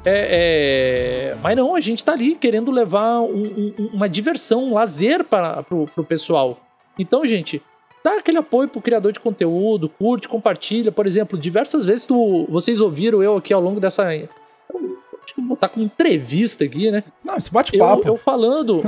É, 0.06 1.34
é... 1.34 1.38
Mas 1.42 1.58
não, 1.58 1.76
a 1.76 1.82
gente 1.82 2.04
tá 2.04 2.14
ali 2.14 2.36
querendo 2.36 2.72
levar 2.72 3.20
um, 3.20 3.74
um, 3.78 3.90
uma 3.94 4.08
diversão, 4.08 4.64
um 4.64 4.74
lazer 4.74 5.24
para 5.24 5.64
pro 5.64 6.04
pessoal. 6.08 6.60
Então, 6.98 7.26
gente, 7.26 7.62
dá 8.04 8.18
aquele 8.18 8.38
apoio 8.38 8.70
pro 8.70 8.82
criador 8.82 9.12
de 9.12 9.20
conteúdo, 9.20 9.90
curte, 9.90 10.28
compartilha. 10.28 10.92
Por 10.92 11.06
exemplo, 11.06 11.38
diversas 11.38 11.86
vezes 11.86 12.06
tu, 12.06 12.46
vocês 12.50 12.80
ouviram 12.80 13.22
eu 13.22 13.38
aqui 13.38 13.54
ao 13.54 13.62
longo 13.62 13.80
dessa. 13.80 14.08
Acho 14.08 15.36
que 15.36 15.42
vou 15.42 15.50
botar 15.50 15.70
com 15.70 15.82
entrevista 15.82 16.64
aqui, 16.64 16.90
né? 16.90 17.04
Não, 17.24 17.36
esse 17.36 17.52
bate-papo. 17.52 18.08
Eu, 18.08 18.14
eu, 18.14 18.18
falando. 18.18 18.84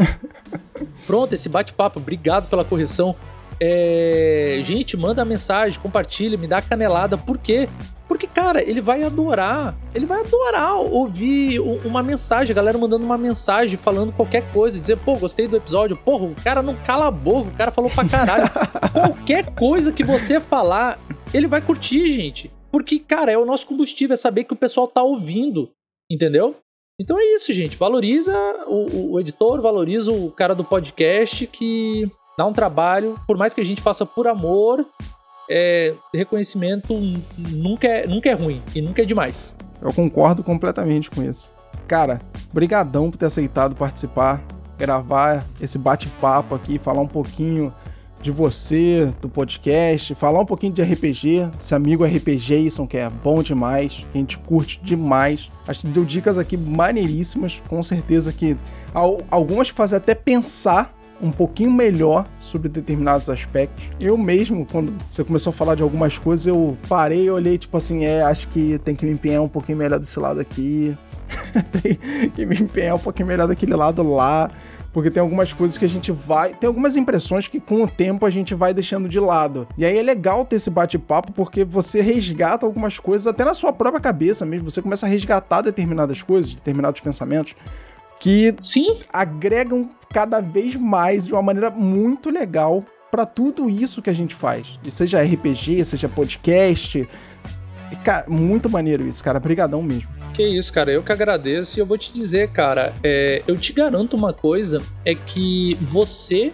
Pronto, 1.05 1.33
esse 1.33 1.49
bate-papo. 1.49 1.99
Obrigado 1.99 2.49
pela 2.49 2.63
correção. 2.63 3.15
É... 3.59 4.61
Gente, 4.63 4.95
manda 4.95 5.25
mensagem, 5.25 5.79
compartilha, 5.79 6.37
me 6.37 6.47
dá 6.47 6.61
canelada. 6.61 7.17
Por 7.17 7.37
quê? 7.37 7.67
Porque, 8.09 8.25
cara, 8.25 8.59
ele 8.67 8.81
vai 8.81 9.03
adorar. 9.03 9.77
Ele 9.93 10.07
vai 10.07 10.21
adorar 10.21 10.77
ouvir 10.77 11.59
uma 11.59 12.01
mensagem, 12.01 12.51
a 12.51 12.55
galera 12.55 12.75
mandando 12.75 13.05
uma 13.05 13.19
mensagem, 13.19 13.77
falando 13.77 14.11
qualquer 14.11 14.51
coisa, 14.51 14.79
dizer, 14.79 14.97
pô, 14.97 15.15
gostei 15.15 15.47
do 15.47 15.55
episódio. 15.55 15.95
Porra, 15.95 16.25
o 16.25 16.33
cara 16.33 16.63
não 16.63 16.75
cala 16.75 17.05
a 17.07 17.11
boca, 17.11 17.51
o 17.51 17.55
cara 17.55 17.69
falou 17.69 17.91
pra 17.91 18.09
caralho. 18.09 18.49
qualquer 18.91 19.53
coisa 19.53 19.93
que 19.93 20.03
você 20.03 20.39
falar, 20.39 20.97
ele 21.31 21.47
vai 21.47 21.61
curtir, 21.61 22.11
gente. 22.11 22.51
Porque, 22.71 22.97
cara, 22.97 23.31
é 23.31 23.37
o 23.37 23.45
nosso 23.45 23.67
combustível, 23.67 24.15
é 24.15 24.17
saber 24.17 24.43
que 24.43 24.53
o 24.53 24.57
pessoal 24.57 24.87
tá 24.87 25.03
ouvindo, 25.03 25.69
entendeu? 26.11 26.55
Então 26.99 27.17
é 27.19 27.35
isso, 27.35 27.53
gente. 27.53 27.77
Valoriza 27.77 28.35
o, 28.67 29.13
o 29.13 29.19
editor, 29.19 29.61
valoriza 29.61 30.11
o 30.11 30.31
cara 30.31 30.55
do 30.55 30.63
podcast 30.63 31.45
que 31.45 32.09
dá 32.35 32.45
um 32.45 32.53
trabalho, 32.53 33.13
por 33.27 33.37
mais 33.37 33.53
que 33.53 33.61
a 33.61 33.65
gente 33.65 33.81
faça 33.81 34.03
por 34.03 34.27
amor, 34.27 34.83
é, 35.49 35.95
reconhecimento 36.13 36.93
nunca 37.37 37.87
é, 37.87 38.07
nunca 38.07 38.29
é 38.29 38.33
ruim 38.33 38.61
e 38.75 38.81
nunca 38.81 39.01
é 39.01 39.05
demais. 39.05 39.55
Eu 39.81 39.91
concordo 39.93 40.43
completamente 40.43 41.09
com 41.09 41.23
isso. 41.23 41.51
Cara, 41.87 42.21
brigadão 42.53 43.09
por 43.09 43.17
ter 43.17 43.25
aceitado 43.25 43.75
participar, 43.75 44.43
gravar 44.77 45.45
esse 45.59 45.77
bate-papo 45.77 46.53
aqui, 46.53 46.77
falar 46.77 47.01
um 47.01 47.07
pouquinho 47.07 47.73
de 48.21 48.31
você, 48.31 49.11
do 49.21 49.29
podcast, 49.29 50.13
falar 50.13 50.41
um 50.41 50.45
pouquinho 50.45 50.73
de 50.73 50.81
RPG, 50.81 51.49
desse 51.57 51.73
amigo 51.73 52.03
RPGison 52.03 52.85
que 52.85 52.97
é 52.97 53.09
bom 53.09 53.41
demais, 53.41 54.05
que 54.11 54.17
a 54.17 54.17
gente 54.17 54.37
curte 54.37 54.79
demais. 54.83 55.49
Acho 55.65 55.81
que 55.81 55.87
deu 55.87 56.03
dicas 56.03 56.37
aqui 56.37 56.57
maneiríssimas, 56.57 57.61
com 57.67 57.81
certeza 57.81 58.33
que 58.33 58.57
algumas 59.31 59.69
fazem 59.69 59.97
até 59.97 60.13
pensar 60.13 60.93
um 61.21 61.31
pouquinho 61.31 61.71
melhor 61.71 62.25
sobre 62.39 62.69
determinados 62.69 63.29
aspectos. 63.29 63.89
Eu 63.99 64.17
mesmo, 64.17 64.65
quando 64.65 64.93
você 65.09 65.23
começou 65.23 65.51
a 65.51 65.53
falar 65.53 65.75
de 65.75 65.83
algumas 65.83 66.17
coisas, 66.17 66.47
eu 66.47 66.77
parei 66.87 67.25
e 67.25 67.29
olhei, 67.29 67.57
tipo 67.57 67.75
assim, 67.75 68.05
é, 68.05 68.21
acho 68.21 68.47
que 68.49 68.79
tem 68.79 68.95
que 68.95 69.05
me 69.05 69.11
empenhar 69.11 69.41
um 69.41 69.49
pouquinho 69.49 69.77
melhor 69.77 69.99
desse 69.99 70.19
lado 70.19 70.39
aqui. 70.39 70.97
tem 71.81 72.29
que 72.29 72.45
me 72.45 72.55
empenhar 72.55 72.95
um 72.95 72.99
pouquinho 72.99 73.27
melhor 73.27 73.47
daquele 73.47 73.75
lado 73.75 74.03
lá. 74.03 74.49
Porque 74.91 75.11
tem 75.11 75.21
algumas 75.21 75.53
coisas 75.53 75.77
que 75.77 75.85
a 75.85 75.89
gente 75.89 76.11
vai. 76.11 76.55
Tem 76.55 76.67
algumas 76.67 76.95
impressões 76.95 77.47
que 77.47 77.59
com 77.59 77.83
o 77.83 77.87
tempo 77.87 78.25
a 78.25 78.29
gente 78.29 78.55
vai 78.55 78.73
deixando 78.73 79.07
de 79.07 79.19
lado. 79.19 79.67
E 79.77 79.85
aí 79.85 79.97
é 79.97 80.01
legal 80.01 80.43
ter 80.43 80.55
esse 80.55 80.69
bate-papo 80.69 81.31
porque 81.31 81.63
você 81.63 82.01
resgata 82.01 82.65
algumas 82.65 82.97
coisas 82.97 83.27
até 83.27 83.45
na 83.45 83.53
sua 83.53 83.71
própria 83.71 84.01
cabeça 84.01 84.45
mesmo. 84.45 84.69
Você 84.69 84.81
começa 84.81 85.05
a 85.05 85.09
resgatar 85.09 85.61
determinadas 85.61 86.23
coisas, 86.23 86.55
determinados 86.55 87.01
pensamentos 87.01 87.55
que 88.19 88.53
Sim. 88.59 88.97
agregam 89.13 89.89
cada 90.11 90.39
vez 90.39 90.75
mais 90.75 91.25
de 91.25 91.33
uma 91.33 91.41
maneira 91.41 91.69
muito 91.69 92.29
legal 92.29 92.83
para 93.11 93.25
tudo 93.25 93.69
isso 93.69 94.01
que 94.01 94.09
a 94.09 94.13
gente 94.13 94.35
faz. 94.35 94.79
E 94.85 94.91
seja 94.91 95.21
RPG, 95.21 95.83
seja 95.85 96.07
podcast. 96.07 97.07
E, 97.91 97.95
cara, 97.97 98.25
muito 98.29 98.69
maneiro 98.69 99.07
isso, 99.07 99.23
cara. 99.23 99.39
Brigadão 99.39 99.81
mesmo. 99.81 100.09
Que 100.33 100.47
isso, 100.47 100.71
cara. 100.71 100.91
Eu 100.91 101.03
que 101.03 101.11
agradeço. 101.11 101.77
E 101.77 101.81
eu 101.81 101.85
vou 101.85 101.97
te 101.97 102.13
dizer, 102.13 102.49
cara, 102.49 102.93
é, 103.03 103.43
eu 103.47 103.57
te 103.57 103.73
garanto 103.73 104.15
uma 104.15 104.33
coisa: 104.33 104.81
é 105.05 105.15
que 105.15 105.75
você 105.91 106.53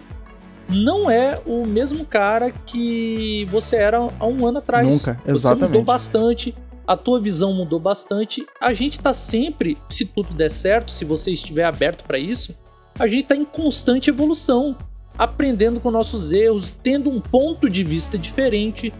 não 0.68 1.10
é 1.10 1.40
o 1.46 1.66
mesmo 1.66 2.04
cara 2.04 2.50
que 2.50 3.46
você 3.50 3.76
era 3.76 3.98
há 3.98 4.26
um 4.26 4.46
ano 4.46 4.58
atrás. 4.58 4.86
Nunca, 4.86 5.20
exatamente. 5.26 5.60
Você 5.60 5.66
mudou 5.66 5.84
bastante 5.84 6.54
a 6.86 6.96
tua 6.96 7.20
visão 7.20 7.52
mudou 7.52 7.80
bastante. 7.80 8.46
A 8.60 8.72
gente 8.72 9.00
tá 9.00 9.12
sempre, 9.12 9.76
se 9.88 10.04
tudo 10.04 10.32
der 10.32 10.50
certo, 10.50 10.92
se 10.92 11.04
você 11.04 11.32
estiver 11.32 11.64
aberto 11.64 12.04
para 12.04 12.18
isso, 12.18 12.54
a 12.98 13.06
gente 13.06 13.24
tá 13.24 13.36
em 13.36 13.44
constante 13.44 14.10
evolução, 14.10 14.76
aprendendo 15.18 15.80
com 15.80 15.90
nossos 15.90 16.32
erros, 16.32 16.70
tendo 16.70 17.10
um 17.10 17.20
ponto 17.20 17.68
de 17.68 17.82
vista 17.84 18.18
diferente, 18.18 18.92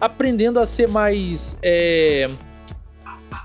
aprendendo 0.00 0.58
a 0.58 0.66
ser 0.66 0.88
mais. 0.88 1.58
É, 1.62 2.30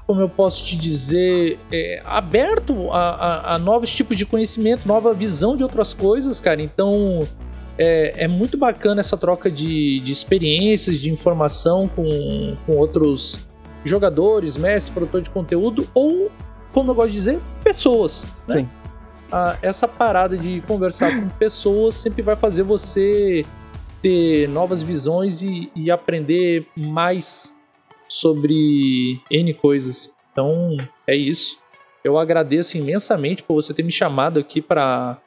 como 0.06 0.22
eu 0.22 0.30
posso 0.30 0.66
te 0.66 0.78
dizer, 0.78 1.60
é, 1.72 2.02
aberto 2.06 2.90
a, 2.92 2.98
a, 2.98 3.56
a 3.56 3.60
novos 3.60 3.94
tipos 3.94 4.18
de 4.18 4.26
conhecimento, 4.26 4.88
nova 4.88 5.14
visão 5.14 5.58
de 5.58 5.64
outras 5.64 5.94
coisas, 5.94 6.40
cara. 6.40 6.62
Então, 6.62 7.28
é, 7.78 8.24
é 8.24 8.28
muito 8.28 8.58
bacana 8.58 9.02
essa 9.02 9.18
troca 9.18 9.52
de, 9.52 10.00
de 10.00 10.12
experiências, 10.12 10.98
de 10.98 11.12
informação 11.12 11.90
com, 11.90 12.56
com 12.66 12.78
outros 12.78 13.40
jogadores, 13.84 14.58
mestres, 14.58 14.90
produtor 14.90 15.22
de 15.22 15.30
conteúdo 15.30 15.88
ou, 15.94 16.32
como 16.72 16.92
eu 16.92 16.96
gosto 16.96 17.10
de 17.10 17.16
dizer, 17.16 17.40
pessoas. 17.64 18.28
Né? 18.48 18.58
Sim. 18.58 18.70
Ah, 19.32 19.58
essa 19.62 19.88
parada 19.88 20.38
de 20.38 20.62
conversar 20.62 21.12
com 21.16 21.28
pessoas 21.30 21.96
sempre 21.96 22.22
vai 22.22 22.36
fazer 22.36 22.64
você 22.64 23.46
ter 24.02 24.48
novas 24.48 24.82
visões 24.82 25.42
e, 25.42 25.72
e 25.76 25.92
aprender 25.92 26.66
mais 26.76 27.54
sobre 28.08 29.20
N 29.30 29.54
coisas. 29.54 30.14
Então, 30.32 30.78
é 31.06 31.16
isso. 31.16 31.58
Eu 32.04 32.18
agradeço 32.18 32.78
imensamente 32.78 33.44
por 33.44 33.56
você 33.56 33.74
ter 33.74 33.84
me 33.84 33.92
chamado 33.92 34.40
aqui 34.40 34.62
para 34.62 35.20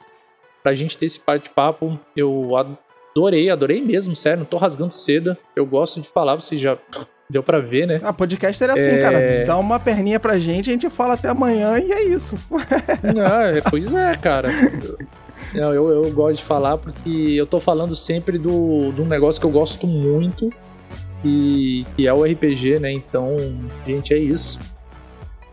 a 0.63 0.73
gente 0.73 0.97
ter 0.97 1.05
esse 1.05 1.21
bate-papo. 1.23 1.99
Eu 2.15 2.55
adorei, 2.55 3.49
adorei 3.49 3.81
mesmo, 3.81 4.15
sério, 4.15 4.39
não 4.39 4.45
tô 4.45 4.57
rasgando 4.57 4.93
seda. 4.93 5.37
Eu 5.55 5.65
gosto 5.65 6.01
de 6.01 6.07
falar, 6.07 6.35
você 6.37 6.57
já 6.57 6.77
deu 7.31 7.41
para 7.41 7.59
ver, 7.59 7.87
né? 7.87 7.99
Ah, 8.03 8.13
podcast 8.13 8.63
era 8.63 8.73
assim, 8.73 8.91
é... 8.91 9.01
cara. 9.01 9.45
Dá 9.45 9.57
uma 9.57 9.79
perninha 9.79 10.19
pra 10.19 10.37
gente, 10.37 10.69
a 10.69 10.73
gente 10.73 10.89
fala 10.89 11.15
até 11.15 11.29
amanhã 11.29 11.79
e 11.79 11.91
é 11.91 12.03
isso. 12.03 12.35
não, 13.03 13.41
é, 13.41 13.61
pois 13.61 13.93
é, 13.93 14.13
cara. 14.15 14.49
Não, 15.53 15.73
eu, 15.73 15.89
eu 15.89 16.11
gosto 16.11 16.37
de 16.37 16.43
falar 16.43 16.77
porque 16.77 17.09
eu 17.09 17.45
tô 17.45 17.59
falando 17.59 17.95
sempre 17.95 18.37
do, 18.37 18.91
do 18.91 19.03
negócio 19.05 19.39
que 19.39 19.47
eu 19.47 19.51
gosto 19.51 19.87
muito, 19.87 20.51
e 21.23 21.85
que 21.95 22.07
é 22.07 22.13
o 22.13 22.23
RPG, 22.23 22.79
né? 22.79 22.91
Então, 22.91 23.35
gente, 23.85 24.13
é 24.13 24.17
isso. 24.17 24.59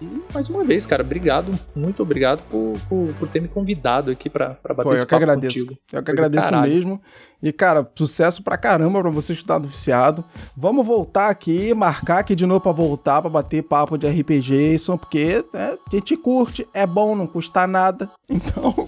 E 0.00 0.22
mais 0.32 0.48
uma 0.48 0.62
vez, 0.62 0.86
cara, 0.86 1.02
obrigado, 1.02 1.58
muito 1.74 2.02
obrigado 2.02 2.42
por, 2.48 2.74
por, 2.88 3.12
por 3.18 3.28
ter 3.28 3.40
me 3.40 3.48
convidado 3.48 4.10
aqui 4.10 4.30
pra, 4.30 4.50
pra 4.50 4.72
bater 4.72 4.88
Pô, 4.88 4.94
esse 4.94 5.02
eu 5.02 5.08
que 5.08 5.14
agradeço. 5.14 5.58
Contigo. 5.58 5.78
Eu 5.92 6.02
que 6.02 6.10
agradeço 6.10 6.60
mesmo. 6.60 7.00
E, 7.42 7.52
cara, 7.52 7.88
sucesso 7.94 8.42
pra 8.42 8.56
caramba 8.56 9.00
pra 9.00 9.10
você 9.10 9.32
estudar 9.32 9.58
do 9.58 9.68
viciado. 9.68 10.24
Vamos 10.56 10.84
voltar 10.84 11.28
aqui, 11.28 11.72
marcar 11.72 12.18
aqui 12.18 12.34
de 12.34 12.46
novo 12.46 12.60
pra 12.60 12.72
voltar, 12.72 13.20
pra 13.20 13.30
bater 13.30 13.62
papo 13.62 13.96
de 13.96 14.08
RPG, 14.08 14.74
isso, 14.74 14.96
porque 14.98 15.44
né, 15.52 15.76
a 15.86 15.96
gente 15.96 16.16
curte, 16.16 16.66
é 16.74 16.86
bom, 16.86 17.14
não 17.16 17.26
custa 17.26 17.66
nada. 17.66 18.08
Então, 18.30 18.86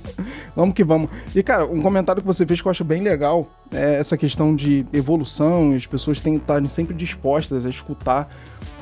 vamos 0.55 0.74
que 0.74 0.85
vamos. 0.85 1.11
E, 1.35 1.43
cara, 1.43 1.65
um 1.65 1.81
comentário 1.81 2.20
que 2.20 2.27
você 2.27 2.45
fez 2.45 2.61
que 2.61 2.69
eu 2.69 2.70
acho 2.70 2.85
bem 2.85 3.03
legal 3.03 3.49
é 3.73 3.95
essa 3.95 4.15
questão 4.15 4.55
de 4.55 4.85
evolução, 4.93 5.74
as 5.74 5.87
pessoas 5.87 6.20
têm 6.20 6.37
que 6.37 6.43
estar 6.43 6.69
sempre 6.69 6.95
dispostas 6.95 7.65
a 7.65 7.70
escutar 7.70 8.28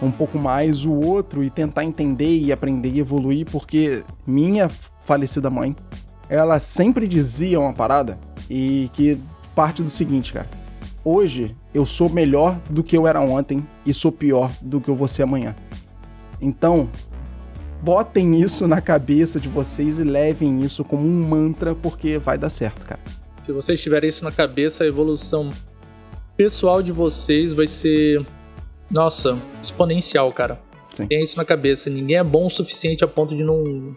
um 0.00 0.10
pouco 0.10 0.38
mais 0.38 0.84
o 0.84 0.92
outro 0.92 1.42
e 1.42 1.50
tentar 1.50 1.84
entender 1.84 2.38
e 2.38 2.52
aprender 2.52 2.90
e 2.90 3.00
evoluir, 3.00 3.46
porque 3.50 4.04
minha 4.26 4.70
falecida 5.04 5.50
mãe, 5.50 5.74
ela 6.28 6.60
sempre 6.60 7.08
dizia 7.08 7.58
uma 7.58 7.72
parada 7.72 8.18
e 8.48 8.90
que 8.92 9.18
parte 9.54 9.82
do 9.82 9.90
seguinte, 9.90 10.32
cara. 10.32 10.48
Hoje 11.04 11.56
eu 11.72 11.86
sou 11.86 12.08
melhor 12.08 12.60
do 12.68 12.82
que 12.82 12.96
eu 12.96 13.06
era 13.06 13.20
ontem 13.20 13.66
e 13.84 13.94
sou 13.94 14.12
pior 14.12 14.52
do 14.60 14.80
que 14.80 14.88
eu 14.88 14.94
vou 14.94 15.08
ser 15.08 15.22
amanhã. 15.22 15.56
Então, 16.40 16.88
botem 17.82 18.40
isso 18.40 18.68
na 18.68 18.80
cabeça 18.80 19.40
de 19.40 19.48
vocês 19.48 19.98
e 19.98 20.04
levem 20.04 20.62
isso 20.62 20.84
como 20.84 21.06
um 21.06 21.26
mantra 21.26 21.74
porque 21.74 22.18
vai 22.18 22.36
dar 22.36 22.50
certo, 22.50 22.84
cara. 22.84 23.00
Se 23.44 23.52
vocês 23.52 23.80
tiverem 23.80 24.08
isso 24.08 24.24
na 24.24 24.30
cabeça, 24.30 24.84
a 24.84 24.86
evolução 24.86 25.48
pessoal 26.36 26.82
de 26.82 26.92
vocês 26.92 27.52
vai 27.52 27.66
ser 27.66 28.24
nossa, 28.90 29.38
exponencial, 29.62 30.32
cara. 30.32 30.60
Sim. 30.92 31.06
Tenha 31.06 31.22
isso 31.22 31.36
na 31.36 31.44
cabeça. 31.44 31.90
Ninguém 31.90 32.16
é 32.16 32.24
bom 32.24 32.46
o 32.46 32.50
suficiente 32.50 33.04
a 33.04 33.08
ponto 33.08 33.36
de 33.36 33.44
não 33.44 33.96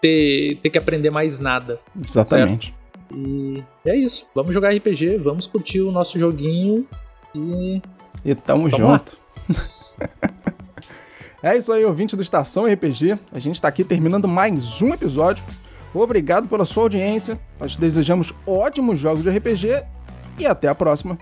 ter, 0.00 0.58
ter 0.62 0.70
que 0.70 0.78
aprender 0.78 1.10
mais 1.10 1.40
nada. 1.40 1.80
Exatamente. 1.98 2.66
Certo? 2.66 2.86
E 3.14 3.64
é 3.84 3.96
isso. 3.96 4.26
Vamos 4.34 4.52
jogar 4.52 4.74
RPG, 4.74 5.16
vamos 5.18 5.46
curtir 5.46 5.80
o 5.80 5.92
nosso 5.92 6.18
joguinho 6.18 6.86
e. 7.34 7.80
E 8.24 8.34
tamo 8.34 8.68
junto. 8.68 9.20
é 11.42 11.56
isso 11.56 11.72
aí, 11.72 11.84
ouvinte 11.84 12.16
do 12.16 12.22
Estação 12.22 12.66
RPG. 12.66 13.18
A 13.32 13.38
gente 13.38 13.60
tá 13.60 13.68
aqui 13.68 13.84
terminando 13.84 14.26
mais 14.26 14.82
um 14.82 14.92
episódio. 14.92 15.44
Obrigado 15.94 16.48
pela 16.48 16.64
sua 16.64 16.84
audiência. 16.84 17.38
Nós 17.58 17.76
desejamos 17.76 18.34
ótimos 18.46 18.98
jogos 18.98 19.22
de 19.22 19.30
RPG 19.30 19.82
e 20.38 20.46
até 20.46 20.68
a 20.68 20.74
próxima. 20.74 21.18